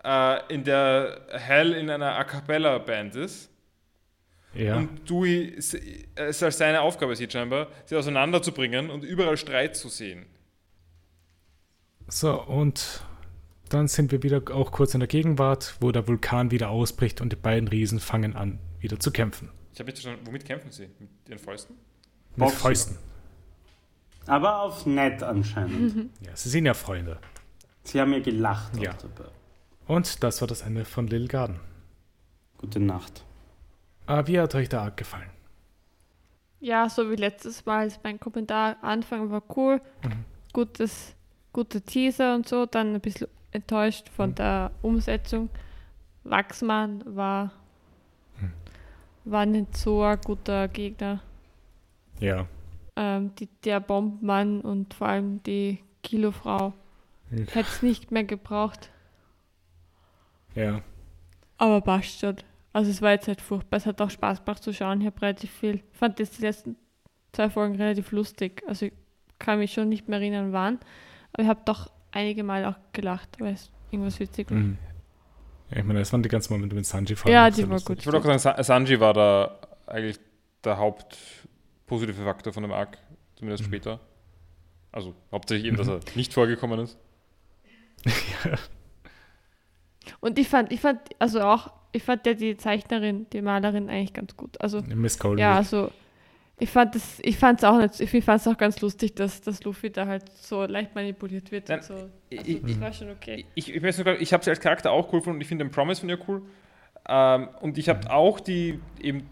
äh, 0.04 0.54
in 0.54 0.64
der 0.64 1.28
Hell 1.32 1.74
in 1.74 1.90
einer 1.90 2.18
A 2.18 2.24
Cappella 2.24 2.78
Band 2.80 3.16
ist 3.16 3.50
Ja, 4.54 4.78
und 4.78 5.08
Dewey 5.10 5.54
es 5.58 5.74
es 6.16 6.42
als 6.44 6.58
seine 6.58 6.82
Aufgabe 6.82 7.16
sieht 7.16 7.34
scheinbar, 7.34 7.68
sie 7.86 7.96
auseinanderzubringen 7.96 8.90
und 8.90 9.04
überall 9.04 9.38
Streit 9.38 9.76
zu 9.76 9.90
sehen. 9.90 10.26
So, 12.08 12.42
und 12.42 13.04
dann 13.70 13.88
sind 13.88 14.12
wir 14.12 14.22
wieder 14.24 14.42
auch 14.54 14.72
kurz 14.72 14.94
in 14.94 15.00
der 15.00 15.08
Gegenwart, 15.08 15.76
wo 15.80 15.92
der 15.92 16.08
Vulkan 16.08 16.52
wieder 16.52 16.70
ausbricht 16.70 17.22
und 17.22 17.32
die 17.32 17.36
beiden 17.36 17.68
Riesen 17.68 18.00
fangen 18.00 18.36
an, 18.36 18.60
wieder 18.80 19.00
zu 19.00 19.12
kämpfen. 19.12 19.50
Ich 19.74 19.80
habe 19.80 19.90
nicht 19.90 20.02
verstanden, 20.02 20.26
womit 20.28 20.46
kämpfen 20.46 20.72
sie? 20.72 20.90
Mit 21.00 21.10
ihren 21.28 21.40
Fäusten? 21.40 21.76
Mit 22.32 22.38
Boxen. 22.40 22.58
Fäusten. 22.60 22.98
Aber 24.28 24.62
auf 24.62 24.86
nett 24.86 25.22
anscheinend. 25.24 25.96
Mhm. 25.96 26.10
Ja, 26.22 26.36
sie 26.36 26.50
sind 26.50 26.66
ja 26.66 26.74
Freunde. 26.74 27.20
Sie 27.84 28.00
haben 28.00 28.14
ja 28.14 28.20
gelacht 28.20 28.76
Ja. 28.78 28.92
auch 28.92 28.98
dabei. 28.98 29.30
Und 29.88 30.24
das 30.24 30.42
war 30.42 30.48
das 30.48 30.62
Ende 30.62 30.86
von 30.86 31.08
Lil 31.08 31.28
Garden. 31.28 31.60
Gute 32.58 32.80
Nacht. 32.80 33.24
Aber 34.08 34.28
wie 34.28 34.40
hat 34.40 34.56
euch 34.56 34.70
der 34.70 34.82
Arc 34.82 34.98
gefallen? 34.98 35.30
Ja, 36.60 36.90
so 36.90 37.12
wie 37.12 37.16
letztes 37.16 37.66
Mal 37.66 37.88
ist 37.88 38.00
mein 38.04 38.20
Kommentar. 38.20 38.78
Anfang 38.82 39.30
war 39.30 39.44
cool. 39.56 39.82
Mhm. 40.04 40.26
Gutes, 40.54 41.15
gute 41.56 41.82
Teaser 41.82 42.36
und 42.36 42.48
so. 42.48 42.66
Dann 42.66 42.94
ein 42.96 43.00
bisschen 43.02 43.28
enttäuscht 43.52 44.10
von 44.10 44.32
Mhm. 44.32 44.36
der 44.36 44.72
Umsetzung. 44.82 45.50
Wachsmann 46.26 47.04
war, 47.06 47.52
Mhm. 48.42 48.52
war 49.24 49.46
nicht 49.46 49.78
so 49.78 50.04
ein 50.04 50.20
guter 50.22 50.68
Gegner. 50.68 51.22
Ja. 52.20 52.46
Ähm, 52.98 53.34
die, 53.36 53.48
der 53.64 53.80
Bombenmann 53.80 54.62
und 54.62 54.94
vor 54.94 55.08
allem 55.08 55.42
die 55.44 55.80
Kilofrau 56.04 56.74
hätte 57.30 57.60
es 57.60 57.82
nicht 57.82 58.12
mehr 58.12 58.24
gebraucht. 58.24 58.90
Ja. 60.56 60.82
Aber 61.58 61.82
passt 61.82 62.20
schon. 62.20 62.36
Also 62.74 62.92
es 62.92 63.02
war 63.02 63.12
jetzt 63.12 63.28
halt 63.28 63.42
furchtbar. 63.42 63.78
Es 63.78 63.86
hat 63.86 64.02
auch 64.02 64.10
Spaß 64.10 64.44
gemacht 64.44 64.62
zu 64.64 64.74
schauen. 64.74 65.00
Ich 65.02 65.08
habe 65.08 65.22
relativ 65.22 65.52
viel, 65.52 65.82
fand 65.94 66.20
jetzt 66.20 66.38
die 66.38 66.42
letzten 66.44 66.76
zwei 67.32 67.50
Folgen 67.50 67.76
relativ 67.76 68.12
lustig. 68.12 68.64
Also 68.68 68.88
ich 68.88 68.94
kann 69.40 69.60
mich 69.60 69.74
schon 69.74 69.90
nicht 69.90 70.08
mehr 70.08 70.20
erinnern, 70.20 70.52
wann. 70.54 70.80
Aber 71.36 71.44
ich 71.44 71.50
habe 71.50 71.60
doch 71.66 71.92
einige 72.12 72.44
Mal 72.44 72.64
auch 72.66 72.76
gelacht, 72.94 73.30
weil 73.40 73.54
es 73.56 73.70
irgendwas 73.92 74.18
witzig 74.22 74.50
war. 74.50 74.58
Mhm. 74.58 74.78
ja. 75.72 75.78
Ich 75.80 75.84
meine, 75.84 76.00
das 76.00 76.14
waren 76.14 76.24
die 76.24 76.30
ganzen 76.30 76.54
Momente 76.54 76.76
mit 76.76 76.86
Sanji 76.86 77.16
vor 77.16 77.30
Ja, 77.30 77.50
die 77.50 77.64
war 77.64 77.72
lustig. 77.74 77.88
gut. 77.88 78.00
Ich 78.00 78.06
wollte 78.06 78.20
auch 78.20 78.24
sagen, 78.24 78.40
Sa- 78.40 78.64
Sanji 78.64 79.00
war 79.02 79.14
da 79.14 79.60
eigentlich 79.86 80.18
der 80.64 80.78
hauptpositive 80.78 82.24
Faktor 82.24 82.54
von 82.54 82.64
dem 82.64 82.72
Arc, 82.72 82.98
zumindest 83.36 83.64
Mhm. 83.64 83.68
später. 83.68 84.00
Also 84.94 85.14
hauptsächlich 85.32 85.68
eben, 85.68 85.76
dass 85.78 85.90
er 85.90 86.00
nicht 86.16 86.34
vorgekommen 86.34 86.80
ist. 86.80 86.98
Und 90.22 90.40
ich 90.40 90.48
fand, 90.48 90.72
ich 90.72 90.80
fand, 90.80 91.00
also 91.20 91.42
auch, 91.42 91.72
ich 91.92 92.04
fand 92.04 92.26
ja 92.26 92.34
die 92.34 92.56
Zeichnerin, 92.58 93.28
die 93.34 93.42
Malerin 93.42 93.90
eigentlich 93.90 94.14
ganz 94.14 94.38
gut. 94.38 94.60
Also 94.62 94.82
Miss 94.84 95.18
Goldrick. 95.20 95.42
ja, 95.42 95.56
also 95.56 95.92
ich 96.58 96.70
fand 96.70 96.96
es, 96.96 97.20
ich 97.22 97.38
fand 97.38 97.60
es 97.60 97.66
auch 97.66 97.78
nicht, 97.78 98.00
ich 98.00 98.24
fand 98.24 98.40
es 98.42 98.48
auch 98.48 98.58
ganz 98.58 98.80
lustig, 98.82 99.14
dass, 99.16 99.42
dass 99.42 99.64
Luffy 99.64 99.90
da 99.90 100.08
halt 100.08 100.24
so 100.38 100.64
leicht 100.66 100.96
manipuliert 100.96 101.52
wird 101.52 101.68
Nein, 101.68 101.80
und 101.80 101.86
so. 101.86 101.94
Also, 101.96 102.10
ich- 102.30 102.62
das 102.62 102.80
war 102.82 102.94
schon 102.94 103.10
okay. 103.12 103.46
Ich, 103.56 103.74
ich, 103.74 103.96
sogar, 103.96 104.20
ich 104.20 104.32
habe 104.34 104.44
sie 104.44 104.50
als 104.50 104.60
Charakter 104.60 104.92
auch 104.92 105.12
cool 105.12 105.20
gefunden 105.20 105.38
und 105.38 105.42
ich 105.42 105.48
finde 105.48 105.66
den 105.66 105.72
Promise 105.72 106.02
von 106.02 106.10
ihr 106.10 106.20
cool. 106.28 106.42
Ähm, 107.08 107.50
und 107.62 107.78
ich 107.78 107.90
habe 107.90 108.10
auch 108.10 108.40
die 108.40 108.80
eben 109.02 109.30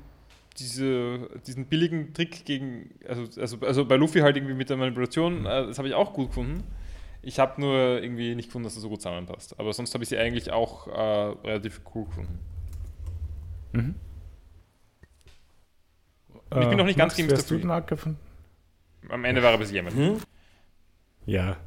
diese, 0.59 1.29
diesen 1.47 1.65
billigen 1.65 2.13
Trick 2.13 2.45
gegen, 2.45 2.91
also, 3.07 3.23
also, 3.41 3.57
also 3.61 3.85
bei 3.85 3.95
Luffy 3.95 4.19
halt 4.19 4.35
irgendwie 4.35 4.53
mit 4.53 4.69
der 4.69 4.77
Manipulation, 4.77 5.45
äh, 5.45 5.65
das 5.67 5.77
habe 5.77 5.87
ich 5.87 5.93
auch 5.93 6.13
gut 6.13 6.27
gefunden. 6.27 6.63
Ich 7.21 7.39
habe 7.39 7.59
nur 7.59 8.01
irgendwie 8.01 8.35
nicht 8.35 8.47
gefunden, 8.49 8.65
dass 8.65 8.73
das 8.73 8.83
so 8.83 8.89
gut 8.89 9.01
zusammenpasst. 9.01 9.57
Aber 9.57 9.71
sonst 9.71 9.93
habe 9.93 10.03
ich 10.03 10.09
sie 10.09 10.17
eigentlich 10.17 10.51
auch 10.51 10.87
äh, 10.87 11.47
relativ 11.47 11.81
cool 11.95 12.05
gefunden. 12.05 12.39
Mhm. 13.71 13.95
Und 16.53 16.61
ich 16.61 16.69
bin 16.69 16.77
noch 16.77 16.85
nicht 16.85 16.97
ganz 16.97 17.11
Max, 17.13 17.17
gegen 17.17 17.29
wie 17.29 17.33
Mr. 17.33 17.37
hast 17.37 17.49
du 17.49 17.55
Free. 17.55 17.61
den 17.61 17.71
Arc 17.71 17.87
gefunden? 17.87 18.19
Am 19.09 19.25
Ende 19.25 19.43
war 19.43 19.51
er 19.51 19.57
bisschen 19.57 19.75
jämmerlich. 19.75 19.99
Hm? 19.99 20.17
Ja. 21.25 21.57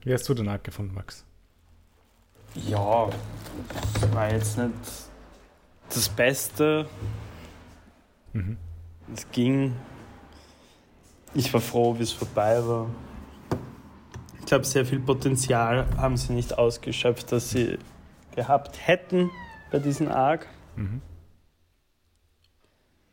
Wie 0.00 0.12
hast 0.12 0.28
du 0.28 0.34
den 0.34 0.48
Arc 0.48 0.64
gefunden, 0.64 0.94
Max? 0.94 1.24
Ja, 2.54 3.10
das 4.00 4.14
war 4.14 4.32
jetzt 4.32 4.58
nicht 4.58 4.72
das 5.90 6.08
Beste. 6.08 6.86
Mhm. 8.32 8.56
Es 9.12 9.30
ging. 9.30 9.74
Ich 11.34 11.52
war 11.52 11.60
froh, 11.60 11.98
wie 11.98 12.02
es 12.02 12.12
vorbei 12.12 12.66
war. 12.66 12.88
Ich 14.40 14.46
glaube, 14.46 14.64
sehr 14.64 14.86
viel 14.86 15.00
Potenzial 15.00 15.86
haben 15.96 16.16
sie 16.16 16.32
nicht 16.32 16.56
ausgeschöpft, 16.56 17.32
das 17.32 17.50
sie 17.50 17.78
gehabt 18.34 18.86
hätten 18.86 19.30
bei 19.70 19.78
diesem 19.78 20.08
Arc. 20.08 20.46
Mhm. 20.76 21.02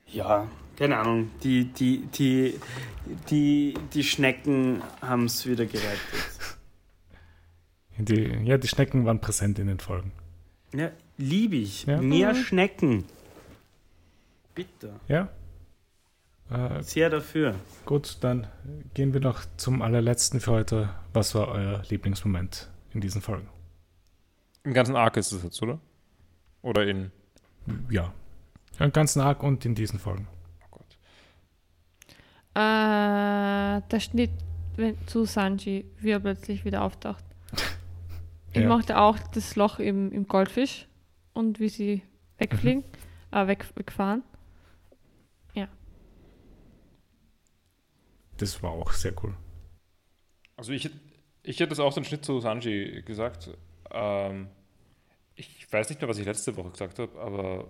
Ja, 0.08 0.48
keine 0.78 0.98
Ahnung. 0.98 1.30
Die, 1.44 1.66
die, 1.66 2.06
die, 2.08 2.60
die, 3.30 3.74
die 3.94 4.04
Schnecken 4.04 4.82
haben 5.02 5.26
es 5.26 5.46
wieder 5.46 5.66
gerettet. 5.66 6.00
Die, 7.98 8.24
ja, 8.46 8.58
die 8.58 8.68
Schnecken 8.68 9.06
waren 9.06 9.20
präsent 9.22 9.60
in 9.60 9.68
den 9.68 9.80
Folgen. 9.80 10.12
Ja, 10.74 10.92
liebe 11.18 11.56
ich. 11.58 11.86
Ja. 11.86 12.02
Mehr 12.02 12.34
Mhm. 12.34 12.38
Schnecken. 12.38 13.04
Bitte. 14.56 14.94
Ja. 15.08 15.30
Äh, 16.50 16.82
Sehr 16.84 17.10
dafür. 17.10 17.56
gut, 17.86 18.18
dann 18.22 18.48
gehen 18.94 19.14
wir 19.14 19.22
noch 19.22 19.44
zum 19.58 19.82
allerletzten 19.82 20.40
für 20.40 20.52
heute. 20.52 20.90
Was 21.14 21.34
war 21.36 21.48
euer 21.50 21.84
Lieblingsmoment 21.90 22.70
in 22.94 23.02
diesen 23.02 23.22
Folgen? 23.22 23.48
Im 24.64 24.74
ganzen 24.74 24.96
Arc 24.96 25.18
ist 25.18 25.32
es 25.32 25.44
jetzt, 25.44 25.62
oder? 25.62 25.80
Oder 26.62 26.88
in. 26.88 27.12
ja. 27.90 28.14
Einen 28.80 28.92
ganzen 28.92 29.22
Arc 29.22 29.44
und 29.44 29.66
in 29.66 29.76
diesen 29.76 30.00
Folgen. 30.00 30.28
Äh, 32.56 33.82
der 33.90 34.00
Schnitt 34.00 34.32
wenn, 34.76 34.98
zu 35.08 35.26
Sanji, 35.26 35.86
wie 36.00 36.12
er 36.12 36.20
plötzlich 36.20 36.66
wieder 36.66 36.84
auftaucht. 36.84 37.24
Ich 38.56 38.62
Ja. 38.62 38.68
mochte 38.68 39.00
auch 39.00 39.18
das 39.34 39.56
Loch 39.56 39.80
im, 39.80 40.12
im 40.12 40.28
Goldfisch 40.28 40.88
und 41.34 41.60
wie 41.60 41.70
sie 41.70 42.04
wegfliegen, 42.38 42.84
äh, 43.32 43.48
weg, 43.48 43.66
wegfahren. 43.76 44.22
Das 48.38 48.62
war 48.64 48.72
auch 48.72 48.92
sehr 48.92 49.14
cool. 49.24 49.34
Also 50.56 50.72
ich, 50.72 50.90
ich 51.44 51.60
hätte 51.60 51.70
das 51.70 51.80
auch 51.80 51.94
den 51.94 52.04
Schnitt 52.04 52.26
zu 52.26 52.40
Sanji 52.40 53.02
gesagt. 53.04 53.50
Ähm, 53.92 54.48
ich 55.36 55.72
weiß 55.72 55.90
nicht 55.90 56.02
mehr, 56.02 56.10
was 56.10 56.18
ich 56.18 56.26
letzte 56.26 56.56
Woche 56.58 56.72
gesagt 56.72 57.00
habe, 57.00 57.20
aber 57.20 57.68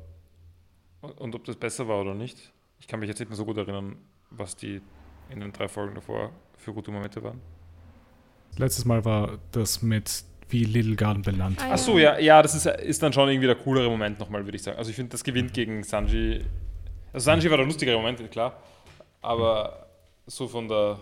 und 1.01 1.35
ob 1.35 1.43
das 1.43 1.57
besser 1.57 1.88
war 1.88 2.01
oder 2.01 2.14
nicht. 2.15 2.53
Ich 2.80 2.88
kann 2.88 2.99
mich 2.99 3.10
jetzt 3.10 3.19
nicht 3.19 3.30
mehr 3.30 3.35
so 3.38 3.45
gut 3.45 3.57
erinnern, 3.57 3.97
was 4.35 4.55
die 4.55 4.81
in 5.30 5.39
den 5.39 5.51
drei 5.51 5.68
Folgen 5.68 5.95
davor 5.95 6.31
für 6.57 6.73
gute 6.73 6.91
Momente 6.91 7.23
waren. 7.23 7.41
Letztes 8.57 8.85
Mal 8.85 9.03
war 9.03 9.39
das 9.51 9.81
mit 9.81 10.23
wie 10.49 10.65
Little 10.65 10.95
Garden 10.95 11.23
benannt. 11.23 11.60
Ah, 11.61 11.72
Ach 11.72 11.77
so, 11.77 11.97
ja, 11.97 12.19
ja, 12.19 12.41
das 12.41 12.53
ist, 12.53 12.68
ist 12.68 13.01
dann 13.01 13.11
schon 13.11 13.27
irgendwie 13.27 13.47
der 13.47 13.55
coolere 13.55 13.89
Moment 13.89 14.19
nochmal, 14.19 14.45
würde 14.45 14.55
ich 14.55 14.64
sagen. 14.64 14.77
Also 14.77 14.91
ich 14.91 14.95
finde, 14.95 15.11
das 15.11 15.23
gewinnt 15.23 15.53
gegen 15.53 15.84
Sanji. 15.84 16.45
Also 17.11 17.26
Sanji 17.26 17.49
war 17.49 17.57
der 17.57 17.65
lustigere 17.65 17.97
Moment, 17.97 18.30
klar. 18.30 18.61
Aber 19.22 19.88
so 20.27 20.47
von 20.47 20.68
der 20.68 20.99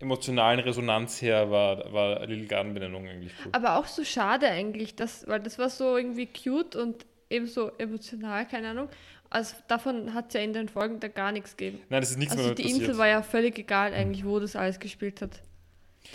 emotionalen 0.00 0.60
Resonanz 0.60 1.22
her 1.22 1.50
war, 1.50 1.92
war 1.92 2.26
Little 2.26 2.46
Garden 2.46 2.74
Benennung 2.74 3.06
eigentlich 3.06 3.32
cool. 3.44 3.52
Aber 3.52 3.78
auch 3.78 3.86
so 3.86 4.02
schade 4.02 4.48
eigentlich, 4.48 4.96
dass, 4.96 5.26
weil 5.28 5.40
das 5.40 5.58
war 5.58 5.68
so 5.68 5.96
irgendwie 5.96 6.26
cute 6.26 6.74
und 6.74 7.06
eben 7.28 7.46
so 7.46 7.70
emotional, 7.78 8.46
keine 8.46 8.70
Ahnung. 8.70 8.88
Also 9.30 9.54
davon 9.68 10.12
hat 10.12 10.28
es 10.28 10.34
ja 10.34 10.40
in 10.40 10.52
den 10.52 10.68
Folgen 10.68 10.98
da 11.00 11.06
gar 11.08 11.30
nichts 11.30 11.56
gegeben. 11.56 11.78
Nein, 11.88 12.00
das 12.00 12.10
ist 12.10 12.18
nichts 12.18 12.32
Also 12.32 12.44
mehr 12.46 12.54
die 12.54 12.62
passiert. 12.64 12.80
Insel 12.82 12.98
war 12.98 13.06
ja 13.06 13.22
völlig 13.22 13.58
egal 13.58 13.94
eigentlich, 13.94 14.24
wo 14.24 14.40
das 14.40 14.56
alles 14.56 14.78
gespielt 14.80 15.22
hat. 15.22 15.40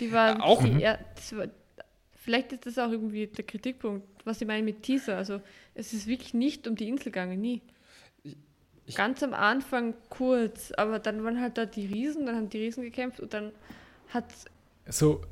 Die 0.00 0.12
war 0.12 0.36
Äh, 0.36 0.40
auch- 0.42 0.62
die, 0.62 0.72
Mhm. 0.72 0.78
ja, 0.80 0.98
das 1.14 1.34
war, 1.36 1.46
vielleicht 2.14 2.52
ist 2.52 2.66
das 2.66 2.78
auch 2.78 2.90
irgendwie 2.90 3.26
der 3.26 3.44
Kritikpunkt, 3.44 4.06
was 4.26 4.40
ich 4.42 4.46
meine 4.46 4.62
mit 4.62 4.82
Teaser. 4.82 5.16
Also 5.16 5.40
es 5.74 5.94
ist 5.94 6.06
wirklich 6.06 6.34
nicht 6.34 6.68
um 6.68 6.76
die 6.76 6.88
Insel 6.88 7.04
gegangen, 7.06 7.40
nie. 7.40 7.62
ich- 8.84 8.94
Ganz 8.94 9.22
am 9.22 9.32
Anfang 9.34 9.94
kurz, 10.10 10.70
aber 10.76 10.98
dann 11.00 11.24
waren 11.24 11.40
halt 11.40 11.56
da 11.58 11.66
die 11.66 11.86
Riesen, 11.86 12.26
dann 12.26 12.36
haben 12.36 12.50
die 12.50 12.58
Riesen 12.58 12.84
gekämpft 12.84 13.18
und 13.20 13.32
dann 13.34 13.50
hat 14.10 14.26
So, 14.88 15.22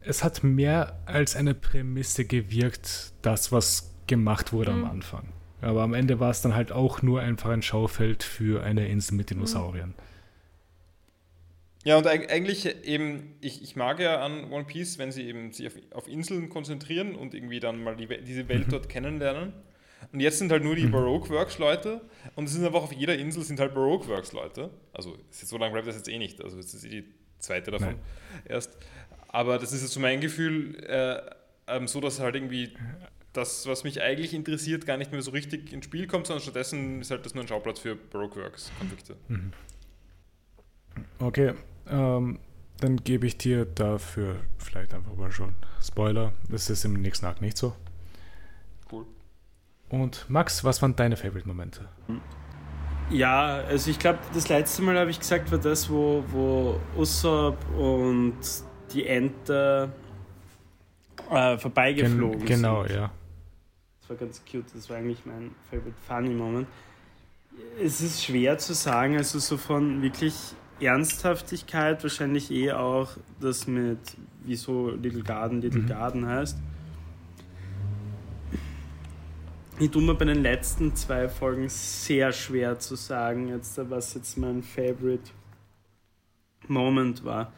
es 0.00 0.22
hat 0.24 0.42
mehr 0.44 0.98
als 1.04 1.36
eine 1.36 1.52
Prämisse 1.54 2.24
gewirkt, 2.24 3.12
das, 3.22 3.52
was 3.52 3.90
gemacht 4.06 4.52
wurde 4.54 4.70
Mhm. 4.72 4.84
am 4.84 4.90
Anfang. 4.90 5.28
Aber 5.64 5.82
am 5.82 5.94
Ende 5.94 6.20
war 6.20 6.30
es 6.30 6.42
dann 6.42 6.54
halt 6.54 6.72
auch 6.72 7.02
nur 7.02 7.20
einfach 7.20 7.50
ein 7.50 7.62
Schaufeld 7.62 8.22
für 8.22 8.62
eine 8.62 8.88
Insel 8.88 9.14
mit 9.14 9.30
Dinosauriern. 9.30 9.94
Ja, 11.84 11.98
und 11.98 12.06
eig- 12.06 12.28
eigentlich 12.30 12.64
eben, 12.86 13.34
ich, 13.42 13.62
ich 13.62 13.76
mag 13.76 14.00
ja 14.00 14.24
an 14.24 14.50
One 14.50 14.64
Piece, 14.64 14.98
wenn 14.98 15.12
sie 15.12 15.22
eben 15.26 15.52
sich 15.52 15.66
auf, 15.66 15.74
auf 15.92 16.08
Inseln 16.08 16.48
konzentrieren 16.48 17.14
und 17.14 17.34
irgendwie 17.34 17.60
dann 17.60 17.82
mal 17.82 17.94
die, 17.96 18.06
diese 18.24 18.48
Welt 18.48 18.66
dort 18.70 18.88
kennenlernen. 18.88 19.52
Und 20.12 20.20
jetzt 20.20 20.38
sind 20.38 20.50
halt 20.52 20.62
nur 20.62 20.76
die 20.76 20.86
Baroque 20.86 21.30
Works 21.30 21.58
Leute 21.58 22.00
und 22.36 22.44
es 22.44 22.52
sind 22.52 22.64
einfach 22.64 22.82
auf 22.82 22.92
jeder 22.92 23.16
Insel 23.16 23.42
sind 23.42 23.58
halt 23.58 23.74
Baroque 23.74 24.06
Works 24.08 24.32
Leute. 24.32 24.70
Also 24.92 25.14
ist 25.30 25.40
jetzt 25.40 25.48
so 25.50 25.56
lange 25.58 25.72
bleibt 25.72 25.86
das 25.86 25.96
jetzt 25.96 26.08
eh 26.08 26.18
nicht. 26.18 26.42
Also 26.42 26.58
es 26.58 26.72
ist 26.74 26.84
eh 26.84 26.88
die 26.88 27.04
zweite 27.38 27.70
davon 27.70 27.88
Nein. 27.88 27.98
erst. 28.46 28.76
Aber 29.28 29.58
das 29.58 29.72
ist 29.72 29.82
jetzt 29.82 29.92
so 29.92 30.00
mein 30.00 30.20
Gefühl, 30.20 30.76
äh, 30.84 31.20
ähm, 31.66 31.86
so 31.88 32.00
dass 32.00 32.20
halt 32.20 32.34
irgendwie 32.34 32.74
das, 33.34 33.66
was 33.66 33.84
mich 33.84 34.00
eigentlich 34.00 34.32
interessiert, 34.32 34.86
gar 34.86 34.96
nicht 34.96 35.12
mehr 35.12 35.20
so 35.20 35.32
richtig 35.32 35.72
ins 35.72 35.84
Spiel 35.84 36.06
kommt, 36.06 36.26
sondern 36.26 36.42
stattdessen 36.42 37.00
ist 37.00 37.10
halt 37.10 37.26
das 37.26 37.34
nur 37.34 37.44
ein 37.44 37.48
Schauplatz 37.48 37.80
für 37.80 37.96
Baroque 37.96 38.36
Works 38.36 38.70
Konflikte. 38.78 39.16
Okay, 41.18 41.52
ähm, 41.88 42.38
dann 42.80 42.96
gebe 42.98 43.26
ich 43.26 43.36
dir 43.36 43.64
dafür 43.64 44.36
vielleicht 44.58 44.94
einfach 44.94 45.14
mal 45.16 45.32
schon 45.32 45.54
Spoiler. 45.82 46.32
Das 46.48 46.70
ist 46.70 46.84
im 46.84 46.94
nächsten 46.94 47.26
Arc 47.26 47.40
nicht 47.40 47.58
so. 47.58 47.74
Cool. 48.90 49.04
Und 49.88 50.24
Max, 50.28 50.64
was 50.64 50.80
waren 50.80 50.96
deine 50.96 51.16
Favorite-Momente? 51.16 51.88
Ja, 53.10 53.56
also 53.56 53.90
ich 53.90 53.98
glaube, 53.98 54.20
das 54.32 54.48
letzte 54.48 54.82
Mal 54.82 54.98
habe 54.98 55.10
ich 55.10 55.18
gesagt, 55.18 55.50
war 55.50 55.58
das, 55.58 55.90
wo, 55.90 56.24
wo 56.28 56.80
Usopp 56.96 57.58
und 57.76 58.38
die 58.92 59.06
Ente 59.06 59.92
äh, 61.30 61.58
vorbeigeflogen 61.58 62.40
Gen 62.40 62.46
genau, 62.46 62.84
sind. 62.84 62.96
ja. 62.96 63.10
Das 64.04 64.10
war 64.10 64.16
ganz 64.18 64.42
cute, 64.44 64.66
das 64.74 64.90
war 64.90 64.98
eigentlich 64.98 65.24
mein 65.24 65.52
favorite 65.70 65.96
funny 66.06 66.34
Moment. 66.34 66.68
Es 67.82 68.02
ist 68.02 68.22
schwer 68.22 68.58
zu 68.58 68.74
sagen, 68.74 69.16
also 69.16 69.38
so 69.38 69.56
von 69.56 70.02
wirklich 70.02 70.34
Ernsthaftigkeit, 70.78 72.02
wahrscheinlich 72.02 72.50
eh 72.50 72.72
auch 72.72 73.16
das 73.40 73.66
mit, 73.66 73.98
wieso 74.44 74.90
Little 74.90 75.22
Garden 75.22 75.62
Little 75.62 75.80
Mhm. 75.80 75.86
Garden 75.86 76.26
heißt. 76.26 76.58
Ich 79.78 79.90
tue 79.90 80.02
mir 80.02 80.14
bei 80.14 80.26
den 80.26 80.42
letzten 80.42 80.94
zwei 80.94 81.26
Folgen 81.26 81.70
sehr 81.70 82.30
schwer 82.32 82.78
zu 82.78 82.96
sagen, 82.96 83.48
jetzt, 83.48 83.80
was 83.88 84.12
jetzt 84.12 84.36
mein 84.36 84.62
favorite 84.62 85.30
Moment 86.68 87.24
war. 87.24 87.54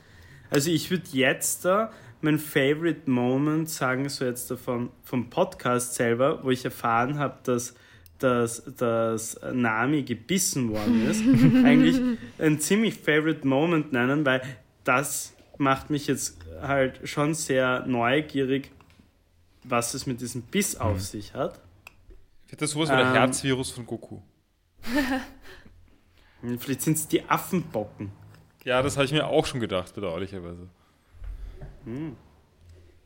Also 0.49 0.71
ich 0.71 0.93
würde 0.93 1.09
jetzt 1.11 1.65
da 1.65 1.91
mein 2.27 2.39
favorite 2.39 3.09
Moment 3.09 3.71
sagen, 3.71 4.09
so 4.09 4.25
jetzt 4.25 4.51
da 4.51 4.57
vom, 4.57 4.91
Podcast 5.31 5.95
selber, 5.95 6.43
wo 6.43 6.51
ich 6.51 6.65
erfahren 6.65 7.19
habe, 7.19 7.39
dass, 7.45 7.75
dass, 8.19 8.65
dass 8.77 9.41
Nami 9.53 10.03
gebissen 10.03 10.71
worden 10.71 11.09
ist, 11.09 11.23
eigentlich 11.65 12.01
ein 12.39 12.61
ziemlich 12.61 12.95
favorite 12.95 13.47
Moment 13.47 13.93
nennen, 13.93 14.27
weil 14.27 14.43
das 14.85 15.35
macht 15.57 15.89
mich 15.89 16.09
jetzt 16.09 16.39
halt 16.61 17.09
schon 17.09 17.35
sehr 17.35 17.87
neugierig, 17.87 18.73
was 19.63 19.95
es 19.95 20.07
mit 20.07 20.21
diesem 20.21 20.43
Biss 20.43 20.77
auf 20.77 21.01
sich 21.01 21.33
hat. 21.33 21.61
Wird 22.49 22.61
das 22.61 22.73
sowas 22.73 22.91
wie 22.91 22.97
der 22.97 23.07
Ähm. 23.07 23.15
Herzvirus 23.15 23.71
von 23.71 23.87
Goku? 23.87 24.21
Vielleicht 26.59 26.83
sind 26.83 26.97
es 26.97 27.09
die 27.09 27.25
Affenbocken. 27.29 28.13
Ja, 28.65 28.83
das 28.83 28.97
habe 28.97 29.05
ich 29.05 29.13
mir 29.13 29.27
auch 29.27 29.47
schon 29.47 29.61
gedacht, 29.61 29.95
bedauerlicherweise. 29.95 30.69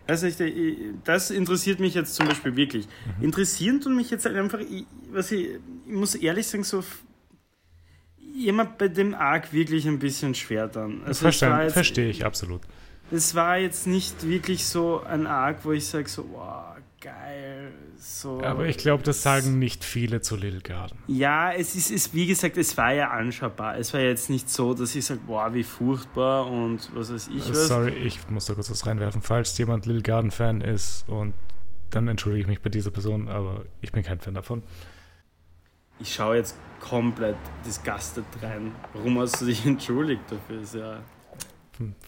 Also 0.06 0.26
ich, 0.26 0.40
ich- 0.40 0.78
das 1.04 1.30
interessiert 1.30 1.78
mich 1.80 1.94
jetzt 1.94 2.14
zum 2.14 2.26
Beispiel 2.26 2.56
wirklich. 2.56 2.88
Interessieren 3.20 3.80
tun 3.80 3.94
mich 3.96 4.10
jetzt 4.10 4.24
halt 4.24 4.36
einfach, 4.36 4.58
ich, 4.60 4.84
was 5.12 5.30
ich, 5.30 5.50
ich 5.86 5.92
muss 5.92 6.14
ehrlich 6.14 6.46
sagen, 6.46 6.64
so 6.64 6.82
jemand 8.34 8.78
bei 8.78 8.88
dem 8.88 9.14
Arc 9.14 9.52
wirklich 9.52 9.86
ein 9.86 9.98
bisschen 9.98 10.34
schwer 10.34 10.66
dann. 10.68 11.02
Also 11.04 11.22
Verstehe 11.22 11.62
jetzt- 11.62 11.72
verstehe 11.74 12.10
ich 12.10 12.24
absolut. 12.24 12.62
Es 13.12 13.34
war 13.34 13.58
jetzt 13.58 13.86
nicht 13.86 14.26
wirklich 14.26 14.64
so 14.64 15.00
ein 15.02 15.26
Arc, 15.26 15.64
wo 15.64 15.72
ich 15.72 15.86
sage 15.86 16.08
so, 16.08 16.24
wow, 16.32 16.76
geil. 17.00 17.72
So. 17.98 18.42
Aber 18.42 18.66
ich 18.66 18.76
glaube, 18.76 19.02
das 19.02 19.22
sagen 19.22 19.58
nicht 19.58 19.84
viele 19.84 20.20
zu 20.20 20.36
Little 20.36 20.60
Garden. 20.60 20.98
Ja, 21.06 21.52
es 21.52 21.74
ist, 21.74 21.90
ist, 21.90 22.14
wie 22.14 22.26
gesagt, 22.26 22.56
es 22.56 22.76
war 22.76 22.92
ja 22.92 23.10
anschaubar. 23.10 23.78
Es 23.78 23.92
war 23.92 24.00
jetzt 24.00 24.30
nicht 24.30 24.48
so, 24.48 24.74
dass 24.74 24.94
ich 24.94 25.04
sage, 25.04 25.20
boah, 25.26 25.52
wie 25.54 25.62
furchtbar 25.62 26.46
und 26.46 26.90
was 26.94 27.12
weiß 27.12 27.28
ich 27.28 27.48
was. 27.48 27.68
Sorry, 27.68 27.92
ich 27.92 28.28
muss 28.28 28.46
da 28.46 28.54
kurz 28.54 28.70
was 28.70 28.86
reinwerfen. 28.86 29.22
Falls 29.22 29.56
jemand 29.58 29.86
Little 29.86 30.02
Garden-Fan 30.02 30.60
ist 30.60 31.08
und 31.08 31.34
dann 31.90 32.06
entschuldige 32.08 32.42
ich 32.42 32.48
mich 32.48 32.62
bei 32.62 32.70
dieser 32.70 32.90
Person, 32.90 33.28
aber 33.28 33.64
ich 33.80 33.92
bin 33.92 34.02
kein 34.02 34.20
Fan 34.20 34.34
davon. 34.34 34.62
Ich 35.98 36.14
schaue 36.14 36.36
jetzt 36.36 36.56
komplett 36.80 37.36
disgusted 37.66 38.24
rein. 38.42 38.72
Warum 38.94 39.18
hast 39.18 39.40
du 39.40 39.46
dich 39.46 39.66
entschuldigt 39.66 40.22
dafür? 40.30 40.60
Ist 40.60 40.74
ja, 40.74 41.00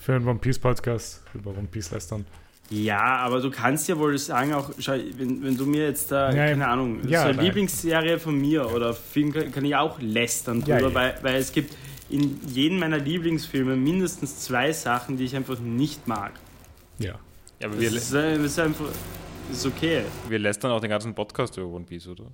Für 0.00 0.14
einen 0.14 0.26
One 0.26 0.38
Piece 0.38 0.58
Podcast, 0.58 1.22
über 1.34 1.50
One 1.50 1.68
Piece 1.70 1.90
lästern. 1.90 2.24
Ja, 2.70 3.16
aber 3.18 3.40
du 3.40 3.50
kannst 3.50 3.88
ja 3.88 3.98
wohl 3.98 4.16
sagen, 4.18 4.54
auch, 4.54 4.70
schau, 4.78 4.92
wenn, 5.16 5.42
wenn 5.42 5.56
du 5.56 5.66
mir 5.66 5.84
jetzt 5.86 6.10
da, 6.10 6.30
Ja, 6.32 6.46
keine 6.46 6.66
Ahnung, 6.68 7.06
ja, 7.06 7.22
so 7.22 7.28
eine. 7.28 7.42
Lieblingsserie 7.42 8.18
von 8.18 8.38
mir 8.40 8.70
oder 8.72 8.94
Film 8.94 9.32
kann, 9.32 9.52
kann 9.52 9.64
ich 9.64 9.76
auch 9.76 10.00
lästern 10.00 10.60
drüber, 10.62 10.80
ja. 10.80 10.94
Weil, 10.94 11.18
weil 11.22 11.34
es 11.36 11.52
gibt 11.52 11.76
in 12.08 12.40
jedem 12.48 12.78
meiner 12.78 12.98
Lieblingsfilme 12.98 13.76
mindestens 13.76 14.40
zwei 14.40 14.72
Sachen, 14.72 15.16
die 15.16 15.24
ich 15.24 15.36
einfach 15.36 15.58
nicht 15.58 16.06
mag. 16.08 16.32
Ja. 16.98 17.14
Ja, 17.60 17.68
aber 17.68 17.76
Das 17.76 17.80
wir, 17.80 17.92
ist, 17.92 18.12
das 18.12 18.38
ist 18.38 18.58
einfach, 18.58 18.86
das 19.48 19.58
ist 19.58 19.66
okay. 19.66 20.02
wir 20.28 20.38
lästern 20.38 20.70
auch 20.72 20.80
den 20.80 20.90
ganzen 20.90 21.14
Podcast 21.14 21.56
über 21.58 21.66
One 21.66 21.84
Piece, 21.84 22.08
oder? 22.08 22.24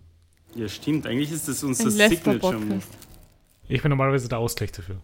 Ja, 0.54 0.68
stimmt. 0.68 1.06
Eigentlich 1.06 1.30
ist 1.32 1.48
das 1.48 1.62
unser 1.62 1.84
ein 1.84 1.90
Signature 1.90 2.54
Move. 2.54 2.74
Lester-Podcast. 2.74 2.98
Ich 3.68 3.82
bin 3.82 3.90
normalerweise 3.90 4.28
der 4.28 4.38
Ausgleich 4.38 4.72
dafür. 4.72 4.96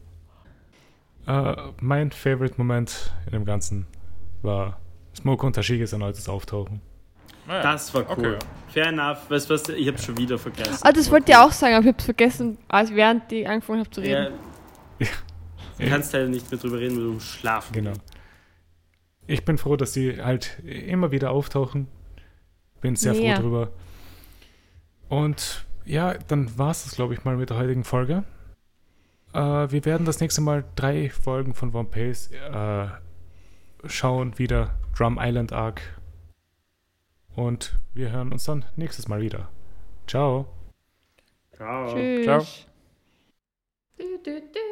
Äh, 1.26 1.54
mein 1.80 2.10
Favorite-Moment 2.12 3.12
in 3.26 3.32
dem 3.32 3.44
Ganzen 3.44 3.86
war 4.42 4.80
Smoke 5.16 5.46
und 5.46 5.54
Tashiges 5.54 5.92
erneutes 5.92 6.28
Auftauchen. 6.28 6.80
Naja, 7.46 7.62
Das 7.62 7.92
war 7.94 8.02
cool. 8.16 8.34
Okay. 8.36 8.38
Fair 8.68 8.86
enough. 8.88 9.30
Weißt 9.30 9.48
was? 9.50 9.68
Ich 9.68 9.86
hab's 9.86 10.04
schon 10.04 10.16
wieder 10.16 10.38
vergessen. 10.38 10.78
Ah, 10.82 10.92
das 10.92 11.10
wollte 11.10 11.30
ich 11.32 11.36
auch 11.36 11.52
sagen, 11.52 11.74
aber 11.74 11.82
ich 11.82 11.88
habe 11.88 11.98
es 11.98 12.04
vergessen, 12.04 12.58
als 12.68 12.92
während 12.94 13.30
ich 13.30 13.46
angefangen 13.48 13.80
habe 13.80 13.90
zu 13.90 14.00
Ja, 14.02 14.24
reden. 14.24 14.34
du 15.78 15.88
kannst 15.88 16.12
leider 16.12 16.26
nicht 16.28 16.50
mehr 16.50 16.58
drüber 16.60 16.78
reden, 16.80 16.96
weil 16.96 17.04
du 17.14 17.20
schlafen 17.20 17.72
Genau. 17.72 17.92
Ich 19.26 19.44
bin 19.44 19.56
froh, 19.58 19.76
dass 19.76 19.92
sie 19.94 20.22
halt 20.22 20.58
immer 20.64 21.10
wieder 21.10 21.30
auftauchen. 21.30 21.86
Bin 22.80 22.96
sehr 22.96 23.14
Mehr. 23.14 23.36
froh 23.36 23.42
drüber. 23.42 23.70
Und 25.08 25.64
ja, 25.84 26.14
dann 26.28 26.58
war 26.58 26.70
es 26.72 26.84
das, 26.84 26.94
glaube 26.96 27.14
ich, 27.14 27.24
mal 27.24 27.36
mit 27.36 27.50
der 27.50 27.56
heutigen 27.58 27.84
Folge. 27.84 28.24
Äh, 29.32 29.38
wir 29.38 29.84
werden 29.84 30.04
das 30.04 30.20
nächste 30.20 30.40
Mal 30.40 30.64
drei 30.76 31.10
Folgen 31.10 31.54
von 31.54 31.74
One 31.74 31.88
Piece 31.88 32.30
äh, 32.32 32.86
schauen, 33.86 34.38
wieder 34.38 34.74
Drum 34.96 35.18
Island 35.20 35.52
Arc. 35.52 35.80
Und 37.34 37.78
wir 37.94 38.12
hören 38.12 38.32
uns 38.32 38.44
dann 38.44 38.64
nächstes 38.76 39.08
Mal 39.08 39.20
wieder. 39.20 39.50
Ciao. 40.06 40.46
Ciao. 41.52 41.92
Tschüss. 41.92 42.24
Ciao. 42.24 42.40
Du, 43.96 44.18
du, 44.22 44.40
du, 44.40 44.64